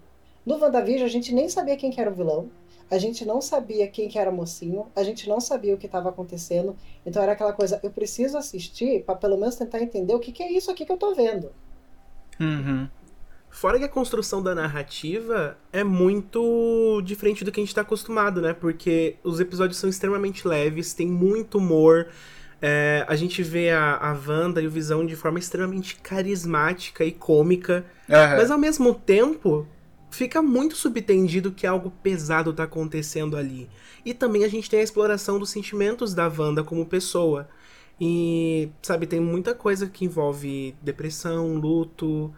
No 0.45 0.59
WandaVision, 0.59 1.05
a 1.05 1.11
gente 1.11 1.33
nem 1.33 1.49
sabia 1.49 1.77
quem 1.77 1.91
que 1.91 2.01
era 2.01 2.11
o 2.11 2.15
vilão. 2.15 2.51
A 2.91 2.99
gente 2.99 3.25
não 3.25 3.41
sabia 3.41 3.87
quem 3.87 4.09
que 4.09 4.19
era 4.19 4.31
o 4.31 4.35
mocinho. 4.35 4.87
A 4.97 5.05
gente 5.05 5.29
não 5.29 5.41
sabia 5.41 5.75
o 5.75 5.79
que 5.79 5.87
estava 5.87 6.09
acontecendo. 6.09 6.75
Então, 7.07 7.23
era 7.23 7.33
aquela 7.33 7.53
coisa, 7.53 7.79
eu 7.83 7.91
preciso 7.91 8.39
assistir 8.39 9.05
para 9.05 9.15
pelo 9.15 9.37
menos 9.37 9.55
tentar 9.55 9.81
entender 9.81 10.15
o 10.15 10.19
que, 10.19 10.33
que 10.33 10.43
é 10.43 10.51
isso 10.51 10.71
aqui 10.71 10.85
que 10.85 10.91
eu 10.91 10.97
tô 10.97 11.15
vendo. 11.15 11.53
Uhum. 12.41 12.89
Fora 13.59 13.77
que 13.77 13.85
a 13.85 13.89
construção 13.89 14.41
da 14.41 14.55
narrativa 14.55 15.59
é 15.73 15.83
muito 15.83 17.03
diferente 17.05 17.45
do 17.45 17.51
que 17.51 17.59
a 17.59 17.63
gente 17.65 17.75
tá 17.75 17.81
acostumado, 17.81 18.41
né? 18.41 18.53
Porque 18.53 19.17
os 19.25 19.41
episódios 19.41 19.81
são 19.81 19.91
extremamente 19.91 20.47
leves, 20.47 20.95
tem 20.95 21.09
muito 21.09 21.59
humor. 21.59 22.07
é, 22.63 23.05
a 23.09 23.17
gente 23.17 23.43
vê 23.43 23.71
a, 23.71 23.97
a 23.97 24.13
Wanda 24.13 24.63
e 24.63 24.67
o 24.69 24.71
Visão 24.71 25.05
de 25.05 25.17
forma 25.17 25.41
extremamente 25.41 25.97
carismática 25.97 27.05
e 27.05 27.11
cômica. 27.11 27.85
Aham. 28.09 28.37
Mas 28.37 28.49
ao 28.53 28.59
mesmo 28.59 28.95
tempo, 28.95 29.67
fica 30.09 30.41
muito 30.41 30.77
subtendido 30.77 31.51
que 31.51 31.67
algo 31.67 31.91
pesado 32.01 32.53
tá 32.53 32.63
acontecendo 32.63 33.37
ali. 33.37 33.69
E 34.05 34.15
também 34.15 34.45
a 34.45 34.49
gente 34.49 34.71
tem 34.71 34.79
a 34.79 34.85
exploração 34.85 35.37
dos 35.37 35.51
sentimentos 35.51 36.15
da 36.15 36.29
Wanda 36.29 36.63
como 36.63 36.87
pessoa. 36.87 37.49
E, 38.01 38.71
sabe, 38.81 39.05
tem 39.05 39.19
muita 39.19 39.53
coisa 39.53 39.89
que 39.89 40.05
envolve 40.05 40.77
depressão, 40.81 41.57
luto, 41.57 42.33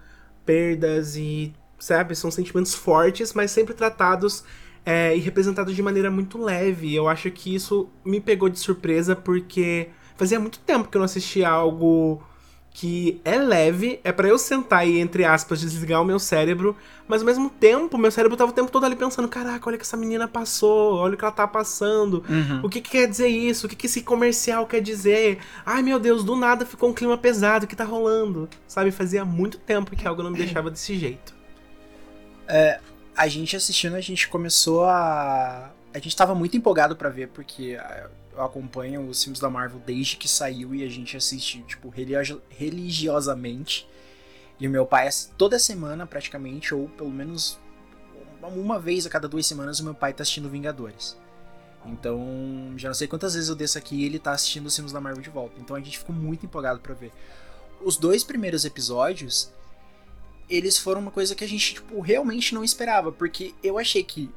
perdas 0.51 1.15
e, 1.15 1.53
sabe, 1.79 2.17
são 2.17 2.29
sentimentos 2.29 2.75
fortes, 2.75 3.33
mas 3.33 3.53
sempre 3.53 3.73
tratados 3.73 4.43
é, 4.85 5.17
e 5.17 5.21
representados 5.21 5.77
de 5.77 5.81
maneira 5.81 6.11
muito 6.11 6.43
leve. 6.43 6.93
Eu 6.93 7.07
acho 7.07 7.31
que 7.31 7.55
isso 7.55 7.89
me 8.05 8.21
pegou 8.21 8.49
de 8.49 8.59
surpresa 8.59 9.15
porque 9.15 9.91
fazia 10.17 10.41
muito 10.41 10.59
tempo 10.59 10.89
que 10.89 10.97
eu 10.97 10.99
não 10.99 11.05
assistia 11.05 11.49
algo 11.49 12.21
que 12.81 13.21
é 13.27 13.37
leve, 13.37 14.01
é 14.03 14.11
pra 14.11 14.27
eu 14.27 14.39
sentar 14.39 14.89
e, 14.89 14.99
entre 14.99 15.23
aspas, 15.23 15.61
desligar 15.61 16.01
o 16.01 16.05
meu 16.05 16.19
cérebro, 16.19 16.75
mas 17.07 17.21
ao 17.21 17.27
mesmo 17.27 17.51
tempo, 17.51 17.99
meu 17.99 18.11
cérebro 18.11 18.39
tava 18.39 18.53
o 18.53 18.55
tempo 18.55 18.71
todo 18.71 18.87
ali 18.87 18.97
pensando, 18.97 19.29
caraca, 19.29 19.69
olha 19.69 19.75
o 19.75 19.79
que 19.79 19.85
essa 19.85 19.99
menina 19.99 20.27
passou, 20.27 20.95
olha 20.95 21.13
o 21.13 21.17
que 21.19 21.23
ela 21.23 21.31
tá 21.31 21.47
passando, 21.47 22.25
Uhum. 22.27 22.61
o 22.63 22.71
que, 22.71 22.81
que 22.81 22.93
quer 22.93 23.07
dizer 23.07 23.29
isso, 23.29 23.67
o 23.67 23.69
que, 23.69 23.77
que 23.77 23.85
esse 23.85 24.01
comercial 24.01 24.67
quer 24.67 24.81
dizer, 24.81 25.41
ai 25.67 25.83
meu 25.83 25.99
Deus, 25.99 26.25
do 26.25 26.35
nada 26.35 26.65
ficou 26.65 26.89
um 26.89 26.95
clima 26.95 27.19
pesado, 27.19 27.67
o 27.67 27.69
que 27.69 27.77
tá 27.77 27.85
rolando, 27.85 28.49
sabe, 28.67 28.91
fazia 28.91 29.27
muito 29.27 29.59
tempo 29.59 29.95
que 29.95 30.09
algo 30.09 30.23
não 30.23 30.31
me 30.31 30.39
deixava 30.39 30.71
desse 30.71 30.97
jeito. 30.97 31.35
a 33.15 33.29
gente 33.29 33.57
assistindo, 33.57 33.95
a 33.95 34.01
gente 34.01 34.27
começou 34.27 34.85
a. 34.85 35.71
A 35.93 35.99
gente 35.99 36.17
tava 36.17 36.35
muito 36.35 36.57
empolgado 36.57 36.97
pra 36.97 37.11
ver, 37.11 37.29
porque 37.29 37.77
acompanho 38.45 39.09
os 39.09 39.23
filmes 39.23 39.41
da 39.41 39.51
Marvel 39.51 39.81
desde 39.85 40.17
que 40.17 40.29
saiu 40.29 40.75
e 40.75 40.85
a 40.85 40.89
gente 40.89 41.17
assiste, 41.17 41.63
tipo, 41.63 41.89
religio- 41.89 42.43
religiosamente. 42.49 43.89
E 44.59 44.67
o 44.67 44.71
meu 44.71 44.85
pai, 44.85 45.09
toda 45.39 45.59
semana 45.59 46.07
praticamente, 46.07 46.75
ou 46.75 46.89
pelo 46.89 47.11
menos 47.11 47.59
uma- 48.43 48.79
vez 48.79 49.07
a 49.07 49.11
cada 49.11 49.29
duas 49.29 49.47
semanas, 49.47 49.81
o 49.81 49.85
meu 49.85 49.95
pai 49.95 50.13
tá 50.13 50.23
assistindo 50.23 50.49
Vingadores. 50.49 51.17
Então, 51.87 52.75
já 52.77 52.89
não 52.89 52.95
sei 52.95 53.09
quantas 53.09 53.33
vezes 53.35 53.49
eu 53.49 53.57
desço 53.57 53.79
aqui 53.79 53.97
e 53.97 54.05
ele 54.05 54.19
tá 54.19 54.33
assistindo 54.33 54.67
os 54.67 54.75
filmes 54.75 54.93
da 54.93 55.01
Marvel 55.01 55.23
de 55.23 55.31
volta. 55.31 55.59
Então 55.59 55.75
a 55.77 55.81
gente 55.81 55.99
ficou 55.99 56.15
muito 56.15 56.45
empolgado 56.45 56.81
pra 56.81 56.93
ver. 56.95 57.11
Os 57.83 57.97
dois 57.97 58.23
primeiros 58.23 58.67
episódios, 58.67 59.51
eles 60.49 60.77
foram 60.79 61.01
uma 61.01 61.11
coisa 61.11 61.35
que 61.35 61.43
a 61.43 61.49
gente, 61.49 61.75
tipo, 61.75 62.01
realmente 62.01 62.55
não 62.55 62.63
esperava. 62.63 63.11
Porque 63.11 63.55
eu 63.63 63.79
achei 63.79 64.05
que 64.05 64.31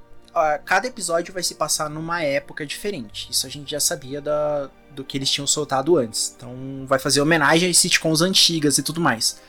cada 0.65 0.87
episódio 0.87 1.33
vai 1.33 1.43
se 1.43 1.55
passar 1.55 1.89
numa 1.89 2.21
época 2.21 2.65
diferente. 2.65 3.29
Isso 3.31 3.45
a 3.45 3.49
gente 3.49 3.71
já 3.71 3.79
sabia 3.79 4.21
da, 4.21 4.69
do 4.91 5.03
que 5.03 5.17
eles 5.17 5.29
tinham 5.29 5.47
soltado 5.47 5.97
antes. 5.97 6.33
Então 6.35 6.85
vai 6.87 6.99
fazer 6.99 7.21
homenagem 7.21 7.69
às 7.69 7.77
sitcoms 7.77 8.21
antigas 8.21 8.77
e 8.77 8.83
tudo 8.83 8.99
mais. 9.01 9.41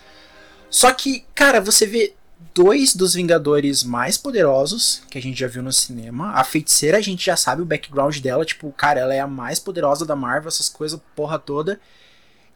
Só 0.70 0.92
que, 0.92 1.24
cara, 1.34 1.60
você 1.60 1.86
vê 1.86 2.14
dois 2.52 2.94
dos 2.94 3.14
Vingadores 3.14 3.82
mais 3.82 4.18
poderosos 4.18 5.02
que 5.10 5.18
a 5.18 5.22
gente 5.22 5.38
já 5.38 5.46
viu 5.46 5.62
no 5.62 5.72
cinema. 5.72 6.32
A 6.32 6.44
feiticeira, 6.44 6.98
a 6.98 7.00
gente 7.00 7.24
já 7.24 7.36
sabe 7.36 7.62
o 7.62 7.66
background 7.66 8.18
dela. 8.18 8.44
Tipo, 8.44 8.70
cara, 8.72 9.00
ela 9.00 9.14
é 9.14 9.20
a 9.20 9.26
mais 9.26 9.58
poderosa 9.58 10.04
da 10.04 10.16
Marvel, 10.16 10.48
essas 10.48 10.68
coisas, 10.68 11.00
porra 11.14 11.38
toda. 11.38 11.80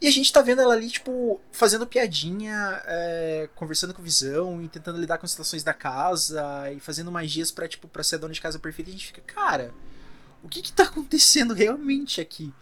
E 0.00 0.06
a 0.06 0.10
gente 0.12 0.32
tá 0.32 0.40
vendo 0.40 0.62
ela 0.62 0.74
ali, 0.74 0.88
tipo, 0.88 1.40
fazendo 1.50 1.86
piadinha, 1.86 2.80
é, 2.86 3.48
conversando 3.56 3.92
com 3.92 4.00
visão 4.00 4.62
e 4.62 4.68
tentando 4.68 5.00
lidar 5.00 5.18
com 5.18 5.26
as 5.26 5.32
situações 5.32 5.64
da 5.64 5.74
casa 5.74 6.70
e 6.70 6.78
fazendo 6.78 7.10
magias 7.10 7.50
pra, 7.50 7.66
tipo, 7.66 7.88
pra 7.88 8.04
ser 8.04 8.14
a 8.14 8.18
dona 8.18 8.32
de 8.32 8.40
casa 8.40 8.60
perfeita. 8.60 8.90
E 8.90 8.94
a 8.94 8.96
gente 8.96 9.06
fica, 9.06 9.22
cara, 9.22 9.74
o 10.42 10.48
que 10.48 10.62
que 10.62 10.72
tá 10.72 10.84
acontecendo 10.84 11.52
realmente 11.52 12.20
aqui? 12.20 12.54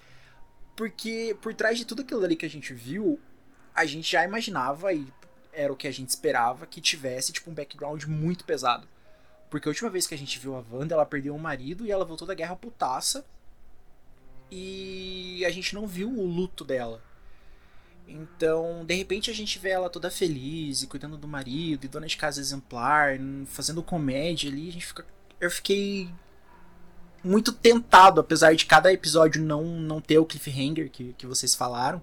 Porque 0.75 1.37
por 1.43 1.53
trás 1.53 1.77
de 1.77 1.85
tudo 1.85 2.03
aquilo 2.03 2.25
ali 2.25 2.37
que 2.37 2.47
a 2.47 2.51
gente 2.51 2.73
viu, 2.73 3.21
a 3.75 3.85
gente 3.85 4.11
já 4.11 4.25
imaginava 4.25 4.93
e 4.95 5.07
era 5.53 5.73
o 5.73 5.77
que 5.77 5.87
a 5.87 5.93
gente 5.93 6.09
esperava 6.09 6.67
que 6.67 6.81
tivesse, 6.81 7.33
tipo, 7.33 7.51
um 7.51 7.55
background 7.55 8.05
muito 8.05 8.45
pesado. 8.45 8.89
Porque 9.51 9.69
a 9.69 9.71
última 9.71 9.91
vez 9.91 10.07
que 10.07 10.15
a 10.15 10.19
gente 10.19 10.39
viu 10.39 10.57
a 10.57 10.65
Wanda, 10.71 10.95
ela 10.95 11.07
perdeu 11.07 11.35
um 11.35 11.39
marido 11.39 11.85
e 11.85 11.91
ela 11.91 12.05
voltou 12.05 12.27
da 12.27 12.35
guerra 12.35 12.57
putaça. 12.57 13.25
E 14.51 15.45
a 15.45 15.51
gente 15.51 15.75
não 15.75 15.87
viu 15.87 16.11
o 16.11 16.27
luto 16.27 16.65
dela. 16.65 17.03
Então, 18.09 18.85
de 18.85 18.95
repente 18.95 19.31
a 19.31 19.35
gente 19.35 19.59
vê 19.59 19.71
ela 19.71 19.91
toda 19.91 20.11
feliz 20.11 20.83
e 20.83 20.87
cuidando 20.87 21.17
do 21.17 21.27
marido 21.27 21.85
e 21.85 21.89
dona 21.89 22.07
de 22.07 22.17
casa 22.17 22.41
exemplar, 22.41 23.19
fazendo 23.47 23.83
comédia 23.83 24.51
ali, 24.51 24.69
a 24.69 24.73
gente 24.73 24.87
fica 24.87 25.05
eu 25.41 25.51
fiquei 25.51 26.09
muito 27.23 27.53
tentado, 27.53 28.21
apesar 28.21 28.55
de 28.55 28.65
cada 28.65 28.93
episódio 28.93 29.43
não 29.43 29.65
não 29.65 30.01
ter 30.01 30.19
o 30.19 30.25
cliffhanger 30.25 30.91
que, 30.91 31.15
que 31.15 31.27
vocês 31.27 31.55
falaram, 31.55 32.01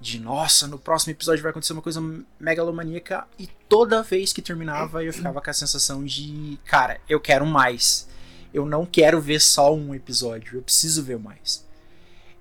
de 0.00 0.18
nossa, 0.18 0.66
no 0.66 0.78
próximo 0.78 1.12
episódio 1.12 1.42
vai 1.42 1.50
acontecer 1.50 1.72
uma 1.72 1.82
coisa 1.82 2.00
megalomaníaca 2.38 3.26
e 3.38 3.46
toda 3.68 4.02
vez 4.02 4.32
que 4.32 4.42
terminava 4.42 5.04
eu 5.04 5.12
ficava 5.12 5.40
com 5.40 5.50
a 5.50 5.54
sensação 5.54 6.04
de, 6.04 6.58
cara, 6.64 7.00
eu 7.08 7.20
quero 7.20 7.46
mais. 7.46 8.08
Eu 8.52 8.66
não 8.66 8.84
quero 8.84 9.20
ver 9.20 9.40
só 9.40 9.74
um 9.74 9.94
episódio, 9.94 10.58
eu 10.58 10.62
preciso 10.62 11.02
ver 11.02 11.18
mais. 11.18 11.64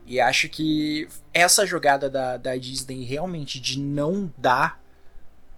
E 0.06 0.20
acho 0.20 0.50
que 0.50 1.08
essa 1.34 1.66
jogada 1.66 2.10
da, 2.10 2.38
da 2.38 2.56
Disney 2.58 3.04
realmente 3.04 3.60
de 3.60 3.80
não 3.80 4.32
dar 4.38 4.82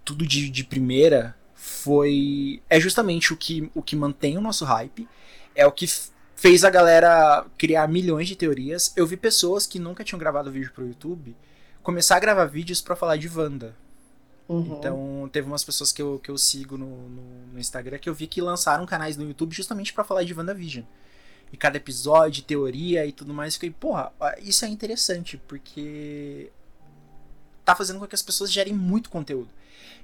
tudo 0.04 0.26
de, 0.26 0.48
de 0.50 0.64
primeira 0.64 1.34
foi. 1.54 2.62
É 2.68 2.78
justamente 2.78 3.32
o 3.32 3.36
que, 3.36 3.70
o 3.74 3.82
que 3.82 3.96
mantém 3.96 4.36
o 4.36 4.40
nosso 4.40 4.64
hype. 4.64 5.08
É 5.54 5.66
o 5.66 5.72
que 5.72 5.86
fez 6.36 6.64
a 6.64 6.70
galera 6.70 7.46
criar 7.56 7.88
milhões 7.88 8.28
de 8.28 8.36
teorias. 8.36 8.92
Eu 8.96 9.06
vi 9.06 9.16
pessoas 9.16 9.66
que 9.66 9.78
nunca 9.78 10.04
tinham 10.04 10.18
gravado 10.18 10.50
vídeo 10.50 10.72
pro 10.72 10.86
YouTube 10.86 11.34
começar 11.84 12.16
a 12.16 12.20
gravar 12.20 12.46
vídeos 12.46 12.80
pra 12.80 12.96
falar 12.96 13.16
de 13.16 13.28
Wanda. 13.28 13.76
Uhum. 14.48 14.76
Então, 14.78 15.30
teve 15.30 15.46
umas 15.46 15.62
pessoas 15.62 15.92
que 15.92 16.02
eu, 16.02 16.18
que 16.18 16.30
eu 16.30 16.36
sigo 16.36 16.76
no, 16.76 17.08
no, 17.08 17.22
no 17.52 17.58
Instagram 17.58 17.98
que 17.98 18.08
eu 18.08 18.14
vi 18.14 18.26
que 18.26 18.40
lançaram 18.40 18.84
canais 18.84 19.16
no 19.16 19.24
YouTube 19.24 19.54
justamente 19.54 19.92
pra 19.92 20.02
falar 20.02 20.24
de 20.24 20.34
WandaVision. 20.34 20.84
E 21.54 21.56
cada 21.56 21.76
episódio, 21.76 22.42
teoria 22.42 23.06
e 23.06 23.12
tudo 23.12 23.32
mais. 23.32 23.54
Fiquei, 23.54 23.70
porra, 23.70 24.12
isso 24.42 24.64
é 24.64 24.68
interessante, 24.68 25.36
porque 25.36 26.50
tá 27.64 27.76
fazendo 27.76 28.00
com 28.00 28.08
que 28.08 28.14
as 28.16 28.22
pessoas 28.22 28.50
gerem 28.50 28.74
muito 28.74 29.08
conteúdo. 29.08 29.48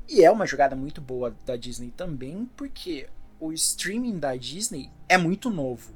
E 0.09 0.23
é 0.23 0.31
uma 0.31 0.47
jogada 0.47 0.77
muito 0.77 1.01
boa 1.01 1.35
da 1.45 1.57
Disney 1.57 1.91
também, 1.91 2.49
porque 2.57 3.09
o 3.41 3.53
streaming 3.53 4.21
da 4.21 4.37
Disney 4.37 4.93
é 5.09 5.19
muito 5.19 5.51
novo. 5.51 5.93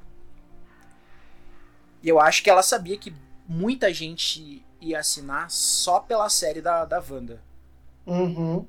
E 2.03 2.09
eu 2.09 2.19
acho 2.19 2.43
que 2.43 2.51
ela 2.51 2.61
sabia 2.61 2.99
que 2.99 3.15
muita 3.47 3.95
gente 3.95 4.61
ia 4.81 4.99
assinar 4.99 5.49
só 5.53 6.01
pela 6.01 6.29
série 6.29 6.61
da, 6.61 6.85
da 6.85 6.99
Wanda. 6.99 7.41
Uhum. 8.05 8.67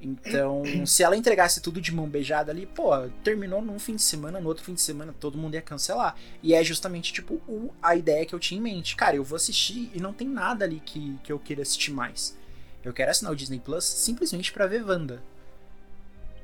Então, 0.00 0.62
se 0.86 1.02
ela 1.02 1.16
entregasse 1.16 1.60
tudo 1.60 1.80
de 1.80 1.92
mão 1.92 2.06
beijada 2.08 2.52
ali, 2.52 2.66
pô, 2.66 2.90
terminou 3.24 3.62
num 3.62 3.78
fim 3.78 3.96
de 3.96 4.02
semana, 4.02 4.38
no 4.38 4.46
outro 4.48 4.62
fim 4.64 4.74
de 4.74 4.80
semana, 4.80 5.14
todo 5.18 5.38
mundo 5.38 5.54
ia 5.54 5.62
cancelar. 5.62 6.14
E 6.42 6.54
é 6.54 6.62
justamente, 6.62 7.12
tipo, 7.12 7.34
o- 7.48 7.70
a 7.82 7.96
ideia 7.96 8.24
que 8.26 8.34
eu 8.34 8.38
tinha 8.38 8.58
em 8.58 8.62
mente. 8.62 8.94
Cara, 8.94 9.16
eu 9.16 9.24
vou 9.24 9.36
assistir 9.36 9.90
e 9.94 10.00
não 10.00 10.12
tem 10.12 10.28
nada 10.28 10.64
ali 10.64 10.80
que, 10.84 11.18
que 11.24 11.32
eu 11.32 11.38
queira 11.38 11.62
assistir 11.62 11.92
mais. 11.92 12.36
Eu 12.84 12.92
quero 12.92 13.10
assinar 13.10 13.32
o 13.32 13.36
Disney 13.36 13.58
Plus 13.58 13.84
simplesmente 13.84 14.52
pra 14.52 14.66
ver 14.66 14.84
Wanda. 14.84 15.20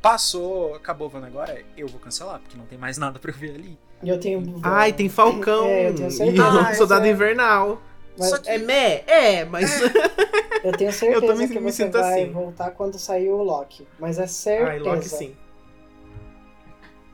passou, 0.01 0.75
acabou 0.75 1.11
Wanda 1.13 1.27
agora, 1.27 1.63
eu 1.77 1.87
vou 1.87 2.01
cancelar, 2.01 2.41
porque 2.41 2.57
não 2.57 2.67
tem 2.67 2.79
mais 2.79 2.99
nada 2.99 3.19
pra 3.19 3.31
eu 3.31 3.35
ver 3.37 3.55
ali. 3.55 3.79
E 4.03 4.09
eu 4.09 4.19
tenho. 4.19 4.59
Ai, 4.63 4.93
tem 4.93 5.09
Falcão 5.09 5.67
É, 5.67 5.91
eu 5.91 5.95
tenho 5.95 6.09
e 6.09 6.11
certeza. 6.11 6.61
Ah, 6.61 6.75
Soldado 6.75 7.07
é. 7.07 7.11
Invernal. 7.11 7.81
Mas 8.19 8.29
Só 8.29 8.39
que- 8.39 8.49
É 8.51 8.59
meh? 8.59 9.05
É, 9.07 9.45
mas... 9.45 9.71
eu 10.63 10.73
tenho 10.73 10.93
certeza 10.93 11.27
também 11.27 11.49
que 11.49 11.59
me 11.59 11.73
você 11.73 11.85
sinto 11.85 11.99
vai 11.99 12.23
assim. 12.23 12.33
voltar 12.33 12.71
quando 12.73 12.99
sair 12.99 13.31
o 13.31 13.43
Loki. 13.43 13.87
Mas 13.99 14.19
é 14.19 14.27
certeza. 14.27 14.71
Ai, 14.71 14.79
Loki 14.79 15.09
sim. 15.09 15.37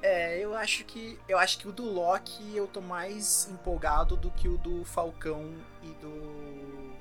É, 0.00 0.38
eu 0.38 0.54
acho 0.54 0.84
que. 0.84 1.18
Eu 1.28 1.38
acho 1.38 1.58
que 1.58 1.66
o 1.68 1.72
do 1.72 1.84
Loki 1.84 2.56
eu 2.56 2.66
tô 2.68 2.80
mais 2.80 3.48
empolgado 3.50 4.16
do 4.16 4.30
que 4.30 4.48
o 4.48 4.56
do 4.56 4.84
Falcão 4.84 5.52
e 5.82 5.88
do. 6.00 6.94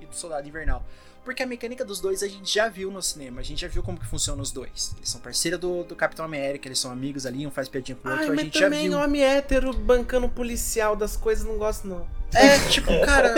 E 0.00 0.06
do 0.06 0.14
Soldado 0.14 0.48
Invernal. 0.48 0.82
Porque 1.28 1.42
a 1.42 1.46
mecânica 1.46 1.84
dos 1.84 2.00
dois 2.00 2.22
a 2.22 2.26
gente 2.26 2.54
já 2.54 2.70
viu 2.70 2.90
no 2.90 3.02
cinema, 3.02 3.42
a 3.42 3.44
gente 3.44 3.60
já 3.60 3.68
viu 3.68 3.82
como 3.82 4.00
que 4.00 4.06
funciona 4.06 4.40
os 4.40 4.50
dois. 4.50 4.94
Eles 4.96 5.10
são 5.10 5.20
parceiros 5.20 5.60
do, 5.60 5.84
do 5.84 5.94
Capitão 5.94 6.24
América, 6.24 6.66
eles 6.66 6.78
são 6.78 6.90
amigos 6.90 7.26
ali, 7.26 7.46
um 7.46 7.50
faz 7.50 7.68
piadinha 7.68 7.98
com 8.00 8.08
o 8.08 8.10
outro, 8.10 8.28
Ai, 8.28 8.32
a 8.32 8.36
gente 8.42 8.58
já 8.58 8.64
também 8.64 8.88
viu. 8.88 8.98
homem 8.98 9.22
hétero 9.22 9.74
bancando 9.74 10.26
policial 10.26 10.96
das 10.96 11.18
coisas, 11.18 11.44
não 11.44 11.58
gosto 11.58 11.86
não. 11.86 12.08
É, 12.32 12.58
tipo, 12.70 12.88
cara, 13.04 13.34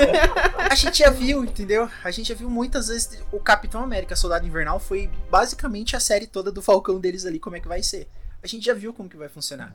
a 0.71 0.75
gente 0.77 1.01
já 1.01 1.11
viu, 1.11 1.43
entendeu? 1.43 1.91
A 2.05 2.13
gente 2.13 2.29
já 2.29 2.35
viu 2.37 2.49
muitas 2.49 2.87
vezes 2.87 3.21
o 3.33 3.41
Capitão 3.41 3.83
América 3.83 4.15
Soldado 4.15 4.47
Invernal 4.47 4.79
foi 4.79 5.11
basicamente 5.29 5.97
a 5.97 6.01
série 6.01 6.29
toda 6.29 6.53
do 6.53 6.63
Falcão 6.63 7.01
deles 7.01 7.27
ali, 7.27 7.41
como 7.41 7.57
é 7.57 7.61
que 7.61 7.67
vai 7.67 7.83
ser. 7.83 8.07
A 8.41 8.47
gente 8.47 8.65
já 8.65 8.73
viu 8.73 8.93
como 8.93 9.09
que 9.09 9.17
vai 9.17 9.29
funcionar. 9.29 9.75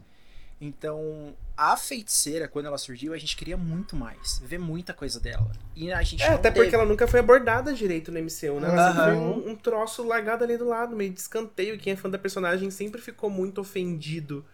Então, 0.59 1.35
a 1.57 1.75
feiticeira, 1.75 2.47
quando 2.47 2.65
ela 2.67 2.77
surgiu, 2.77 3.13
a 3.13 3.17
gente 3.17 3.35
queria 3.35 3.57
muito 3.57 3.95
mais, 3.95 4.39
ver 4.43 4.57
muita 4.57 4.93
coisa 4.93 5.19
dela. 5.19 5.51
E 5.75 5.91
a 5.91 6.01
gente 6.01 6.23
É, 6.23 6.29
até 6.29 6.49
teve. 6.49 6.55
porque 6.63 6.75
ela 6.75 6.85
nunca 6.85 7.07
foi 7.07 7.19
abordada 7.19 7.73
direito 7.73 8.11
no 8.11 8.19
MCU, 8.19 8.59
né? 8.59 8.69
Ela 8.69 8.87
sempre 8.93 9.03
foi 9.03 9.13
um, 9.15 9.49
um 9.49 9.55
troço 9.55 10.03
largado 10.03 10.43
ali 10.43 10.57
do 10.57 10.65
lado, 10.65 10.95
meio 10.95 11.11
de 11.11 11.19
escanteio. 11.19 11.77
Quem 11.77 11.93
é 11.93 11.95
fã 11.95 12.09
da 12.09 12.17
personagem 12.17 12.71
sempre 12.71 13.01
ficou 13.01 13.29
muito 13.29 13.59
ofendido 13.61 14.45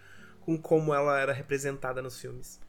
com 0.41 0.57
como 0.57 0.93
ela 0.93 1.19
era 1.19 1.31
representada 1.33 2.01
nos 2.01 2.19
filmes. 2.19 2.59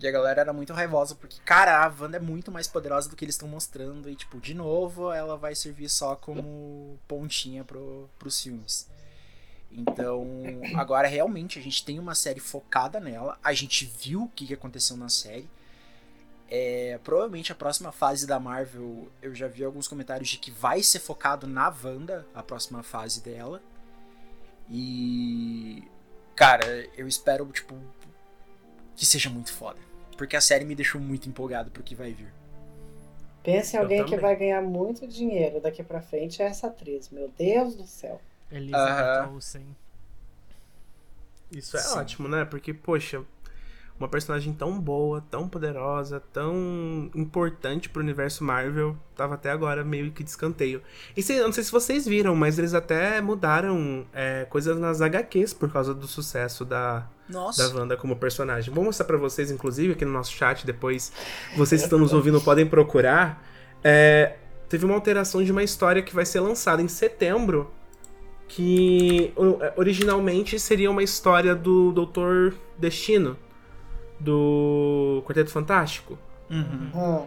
E 0.00 0.06
a 0.06 0.10
galera 0.12 0.40
era 0.40 0.52
muito 0.52 0.72
raivosa, 0.72 1.14
porque, 1.16 1.40
cara, 1.44 1.84
a 1.84 1.88
Wanda 1.88 2.18
é 2.18 2.20
muito 2.20 2.52
mais 2.52 2.68
poderosa 2.68 3.08
do 3.08 3.16
que 3.16 3.24
eles 3.24 3.34
estão 3.34 3.48
mostrando. 3.48 4.08
E, 4.08 4.14
tipo, 4.14 4.40
de 4.40 4.54
novo, 4.54 5.12
ela 5.12 5.36
vai 5.36 5.54
servir 5.56 5.88
só 5.88 6.14
como 6.16 6.98
pontinha 7.08 7.64
pro, 7.64 8.08
pros 8.18 8.40
filmes. 8.40 8.88
Então, 9.70 10.26
agora 10.76 11.06
realmente 11.06 11.58
a 11.58 11.62
gente 11.62 11.84
tem 11.84 11.98
uma 11.98 12.14
série 12.14 12.40
focada 12.40 12.98
nela. 12.98 13.38
A 13.42 13.52
gente 13.52 13.84
viu 13.84 14.24
o 14.24 14.28
que 14.28 14.52
aconteceu 14.52 14.96
na 14.96 15.08
série. 15.08 15.48
É, 16.50 16.98
provavelmente 17.04 17.52
a 17.52 17.54
próxima 17.54 17.92
fase 17.92 18.26
da 18.26 18.40
Marvel, 18.40 19.08
eu 19.20 19.34
já 19.34 19.46
vi 19.46 19.62
alguns 19.62 19.86
comentários 19.86 20.30
de 20.30 20.38
que 20.38 20.50
vai 20.50 20.82
ser 20.82 20.98
focado 20.98 21.46
na 21.46 21.68
Wanda, 21.68 22.26
a 22.34 22.42
próxima 22.42 22.82
fase 22.82 23.22
dela. 23.22 23.62
E. 24.70 25.82
Cara, 26.34 26.88
eu 26.96 27.06
espero, 27.06 27.44
tipo, 27.46 27.74
que 28.96 29.04
seja 29.04 29.28
muito 29.28 29.52
foda. 29.52 29.78
Porque 30.16 30.36
a 30.36 30.40
série 30.40 30.64
me 30.64 30.74
deixou 30.74 31.00
muito 31.00 31.28
empolgado 31.28 31.70
pro 31.70 31.82
que 31.82 31.94
vai 31.94 32.12
vir. 32.12 32.32
Pense 33.42 33.76
em 33.76 33.78
alguém 33.78 34.04
que 34.04 34.16
vai 34.16 34.34
ganhar 34.36 34.60
muito 34.62 35.06
dinheiro 35.06 35.60
daqui 35.60 35.82
pra 35.82 36.00
frente, 36.00 36.42
é 36.42 36.46
essa 36.46 36.66
atriz. 36.66 37.08
Meu 37.10 37.28
Deus 37.36 37.76
do 37.76 37.86
céu. 37.86 38.20
Elizabeth 38.50 39.22
Aham. 39.22 39.34
Olsen. 39.34 39.76
Isso 41.50 41.76
é 41.76 41.80
Sim. 41.80 41.98
ótimo, 41.98 42.28
né? 42.28 42.44
Porque, 42.44 42.74
poxa, 42.74 43.22
uma 43.98 44.08
personagem 44.08 44.52
tão 44.52 44.78
boa, 44.78 45.24
tão 45.30 45.48
poderosa, 45.48 46.22
tão 46.32 47.10
importante 47.14 47.88
pro 47.88 48.00
universo 48.00 48.44
Marvel, 48.44 48.96
tava 49.16 49.34
até 49.34 49.50
agora 49.50 49.82
meio 49.82 50.12
que 50.12 50.22
de 50.22 50.30
escanteio. 50.30 50.82
E 51.16 51.22
se, 51.22 51.34
eu 51.34 51.44
não 51.44 51.52
sei 51.52 51.64
se 51.64 51.72
vocês 51.72 52.06
viram, 52.06 52.36
mas 52.36 52.58
eles 52.58 52.74
até 52.74 53.20
mudaram 53.20 54.06
é, 54.12 54.44
coisas 54.44 54.78
nas 54.78 55.00
HQs 55.00 55.52
por 55.52 55.72
causa 55.72 55.92
do 55.92 56.06
sucesso 56.06 56.64
da, 56.64 57.08
Nossa. 57.28 57.68
da 57.68 57.78
Wanda 57.80 57.96
como 57.96 58.14
personagem. 58.14 58.72
Vou 58.72 58.84
mostrar 58.84 59.04
pra 59.04 59.16
vocês, 59.16 59.50
inclusive, 59.50 59.94
aqui 59.94 60.04
no 60.04 60.12
nosso 60.12 60.32
chat, 60.32 60.64
depois 60.64 61.12
vocês 61.56 61.80
que 61.80 61.86
estão 61.86 61.98
nos 61.98 62.12
ouvindo 62.12 62.40
podem 62.40 62.66
procurar. 62.66 63.42
É, 63.82 64.36
teve 64.68 64.84
uma 64.84 64.94
alteração 64.94 65.42
de 65.42 65.50
uma 65.50 65.62
história 65.64 66.02
que 66.02 66.14
vai 66.14 66.24
ser 66.24 66.40
lançada 66.40 66.80
em 66.80 66.88
setembro, 66.88 67.72
que 68.48 69.32
o- 69.36 69.58
originalmente 69.76 70.58
seria 70.58 70.90
uma 70.90 71.02
história 71.02 71.54
do 71.54 71.92
Doutor 71.92 72.54
Destino, 72.78 73.36
do 74.18 75.22
Quarteto 75.26 75.50
Fantástico, 75.50 76.18
Uhum. 76.50 76.90
Hum. 76.94 77.26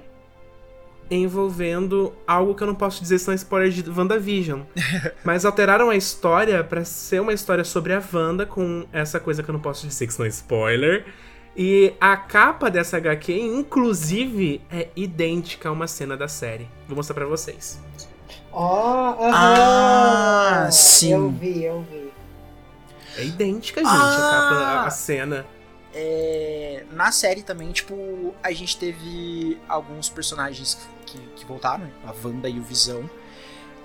envolvendo 1.09 2.13
algo 2.25 2.55
que 2.55 2.63
eu 2.63 2.67
não 2.67 2.75
posso 2.75 3.01
dizer 3.01 3.19
são 3.19 3.33
spoilers 3.33 3.75
de 3.75 3.89
WandaVision. 3.89 4.61
Mas 5.23 5.45
alteraram 5.45 5.89
a 5.89 5.95
história 5.95 6.63
pra 6.63 6.83
ser 6.85 7.21
uma 7.21 7.33
história 7.33 7.63
sobre 7.63 7.93
a 7.93 8.01
Wanda 8.13 8.45
com 8.45 8.85
essa 8.93 9.19
coisa 9.19 9.43
que 9.43 9.49
eu 9.49 9.53
não 9.53 9.59
posso 9.59 9.85
dizer 9.87 10.07
que 10.07 10.13
são 10.13 10.25
spoiler. 10.25 11.05
E 11.55 11.93
a 11.99 12.15
capa 12.15 12.69
dessa 12.71 12.95
HQ, 12.97 13.33
inclusive, 13.37 14.61
é 14.71 14.87
idêntica 14.95 15.67
a 15.67 15.71
uma 15.73 15.85
cena 15.85 16.15
da 16.15 16.27
série. 16.29 16.67
Vou 16.87 16.95
mostrar 16.95 17.13
pra 17.13 17.25
vocês. 17.25 17.77
Ó, 18.51 19.15
aham. 19.19 19.33
Ah, 19.33 20.69
sim. 20.71 21.11
Eu 21.13 21.29
vi, 21.31 21.63
eu 21.63 21.81
vi. 21.83 22.11
É 23.17 23.25
idêntica, 23.25 23.81
gente, 23.81 23.89
a 23.91 23.97
Ah! 23.97 24.29
capa, 24.29 24.53
a- 24.55 24.87
a 24.87 24.89
cena. 24.89 25.45
É, 25.93 26.85
na 26.91 27.11
série 27.11 27.43
também, 27.43 27.71
tipo, 27.71 28.33
a 28.41 28.51
gente 28.53 28.77
teve 28.77 29.57
alguns 29.67 30.07
personagens 30.09 30.77
que, 31.05 31.17
que 31.35 31.45
voltaram, 31.45 31.83
né? 31.85 31.91
a 32.05 32.13
Wanda 32.25 32.47
e 32.47 32.59
o 32.59 32.63
Visão. 32.63 33.09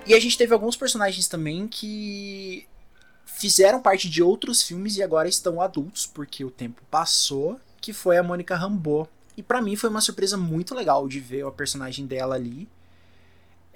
E 0.07 0.15
a 0.15 0.21
gente 0.21 0.39
teve 0.39 0.53
alguns 0.55 0.77
personagens 0.77 1.27
também 1.27 1.67
que 1.67 2.67
fizeram 3.25 3.83
parte 3.83 4.09
de 4.09 4.23
outros 4.23 4.63
filmes 4.63 4.97
e 4.97 5.03
agora 5.03 5.29
estão 5.29 5.61
adultos, 5.61 6.07
porque 6.07 6.45
o 6.45 6.51
tempo 6.51 6.81
passou, 6.89 7.61
que 7.81 7.93
foi 7.93 8.17
a 8.17 8.23
Mônica 8.23 8.55
Rambeau. 8.55 9.09
E 9.37 9.43
pra 9.43 9.61
mim 9.61 9.75
foi 9.75 9.91
uma 9.91 10.01
surpresa 10.01 10.37
muito 10.37 10.75
legal 10.77 11.09
de 11.09 11.19
ver 11.19 11.45
a 11.45 11.51
personagem 11.51 12.07
dela 12.07 12.37
ali. 12.37 12.69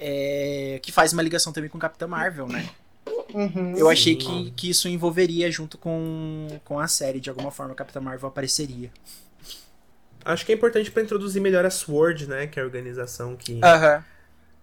É, 0.03 0.81
que 0.83 0.91
faz 0.91 1.13
uma 1.13 1.23
ligação 1.23 1.53
também 1.53 1.69
com 1.69 1.79
Capitã 1.79 2.07
Marvel, 2.07 2.49
né? 2.49 2.69
Uhum. 3.35 3.77
Eu 3.77 3.89
achei 3.89 4.15
Sim. 4.15 4.19
que, 4.19 4.51
que 4.53 4.71
isso 4.71 4.89
envolveria 4.89 5.51
junto 5.53 5.77
com, 5.79 6.49
com 6.65 6.81
a 6.81 6.89
série, 6.89 7.21
de 7.21 7.29
alguma 7.31 7.51
forma 7.51 7.73
a 7.73 7.77
Capitã 7.77 8.01
Marvel 8.01 8.29
apareceria. 8.29 8.91
Acho 10.25 10.45
que 10.45 10.53
é 10.53 10.55
importante 10.55 10.91
pra 10.91 11.03
introduzir 11.03 11.41
melhor 11.41 11.65
a 11.65 11.71
SWORD, 11.71 12.27
né? 12.27 12.47
Que 12.47 12.59
é 12.59 12.63
a 12.63 12.67
organização 12.67 13.37
que, 13.37 13.61
Aham. 13.63 14.05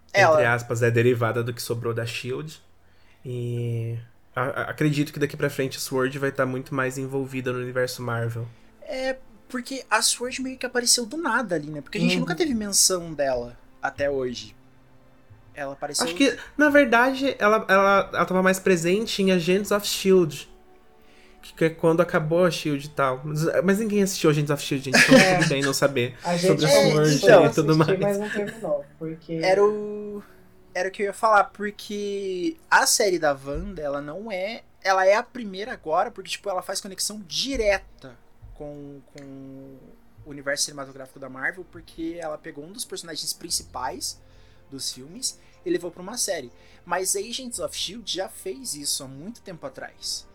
entre 0.10 0.22
Ela, 0.22 0.54
aspas, 0.54 0.82
é 0.84 0.92
derivada 0.92 1.44
do 1.44 1.54
que 1.54 1.62
sobrou 1.62 1.94
da 1.94 2.06
SHIELD. 2.06 2.60
E 3.26 3.98
a- 4.36 4.42
a- 4.44 4.62
acredito 4.72 5.12
que 5.14 5.20
daqui 5.20 5.36
pra 5.38 5.50
frente 5.50 5.78
a 5.78 5.80
SWORD 5.80 6.18
vai 6.20 6.30
estar 6.30 6.46
muito 6.46 6.74
mais 6.76 6.98
envolvida 6.98 7.52
no 7.54 7.60
universo 7.60 8.02
Marvel. 8.02 8.48
é 8.82 9.18
porque 9.50 9.86
a 9.90 10.02
Sword 10.02 10.42
meio 10.42 10.58
que 10.58 10.66
apareceu 10.66 11.06
do 11.06 11.16
nada 11.16 11.56
ali, 11.56 11.68
né? 11.72 11.80
Porque 11.80 11.98
a 11.98 12.02
gente 12.02 12.16
Uhum. 12.16 12.20
nunca 12.20 12.36
teve 12.36 12.54
menção 12.54 13.14
dela 13.14 13.58
até 13.82 14.10
hoje. 14.12 14.54
Ela 15.58 15.74
apareceu. 15.74 16.06
Acho 16.06 16.14
que, 16.14 16.38
na 16.56 16.70
verdade, 16.70 17.36
ela, 17.40 17.66
ela, 17.68 18.10
ela 18.14 18.26
tava 18.26 18.44
mais 18.44 18.60
presente 18.60 19.24
em 19.24 19.32
Agents 19.32 19.72
of 19.72 19.88
S.H.I.E.L.D. 19.88 20.48
Que 21.56 21.66
é 21.66 21.70
quando 21.72 22.00
acabou 22.00 22.46
a 22.46 22.50
S.H.I.E.L.D. 22.50 22.86
e 22.86 22.90
tal. 22.90 23.22
Mas, 23.24 23.44
mas 23.64 23.80
ninguém 23.80 24.04
assistiu 24.04 24.30
Agents 24.30 24.52
of 24.52 24.64
S.H.I.E.L.D., 24.64 24.92
gente. 24.92 25.04
Então 25.04 25.18
É. 25.18 25.38
tudo 25.40 25.50
bem 25.50 25.62
não 25.64 25.74
saber. 25.74 26.16
A 26.24 26.38
sobre 26.38 26.68
gente 26.68 26.78
a 26.78 26.82
começou 26.94 27.20
Sword 27.20 27.48
a 27.48 27.50
e 27.50 27.54
tudo 27.56 27.76
mais. 27.76 28.00
Mas 28.00 28.18
não 28.20 28.30
terminou, 28.30 28.86
porque... 29.00 29.34
Era 29.42 29.66
o. 29.66 30.24
Era 30.76 30.90
o 30.90 30.92
que 30.92 31.02
eu 31.02 31.08
ia 31.08 31.14
falar, 31.14 31.46
porque 31.46 32.56
a 32.70 32.86
série 32.86 33.18
da 33.18 33.34
Wanda, 33.34 33.82
ela 33.82 34.00
não 34.00 34.32
é. 34.32 34.62
Ela 34.84 35.08
é 35.08 35.16
a 35.16 35.24
primeira 35.24 35.74
agora, 35.74 36.12
porque, 36.12 36.30
tipo, 36.30 36.48
ela 36.52 36.62
faz 36.62 36.80
conexão 36.80 37.20
direta 37.28 38.16
com, 38.54 39.02
com 39.12 39.24
o 39.24 40.30
universo 40.30 40.66
cinematográfico 40.66 41.20
da 41.20 41.28
Marvel, 41.28 41.66
porque 41.72 42.18
ela 42.20 42.38
pegou 42.38 42.64
um 42.64 42.72
dos 42.72 42.86
personagens 42.86 43.34
principais 43.34 44.22
dos 44.70 44.92
filmes 44.92 45.40
e 45.66 45.70
levou 45.70 45.92
pra 45.92 46.02
uma 46.02 46.18
série. 46.18 46.52
Mas 46.86 47.16
Agents 47.16 47.60
of 47.60 47.78
Shield 47.78 48.12
já 48.12 48.30
fez 48.30 48.74
isso 48.74 49.04
há 49.04 49.08
muito 49.08 49.42
tempo 49.42 49.66
atrás. 49.66 50.26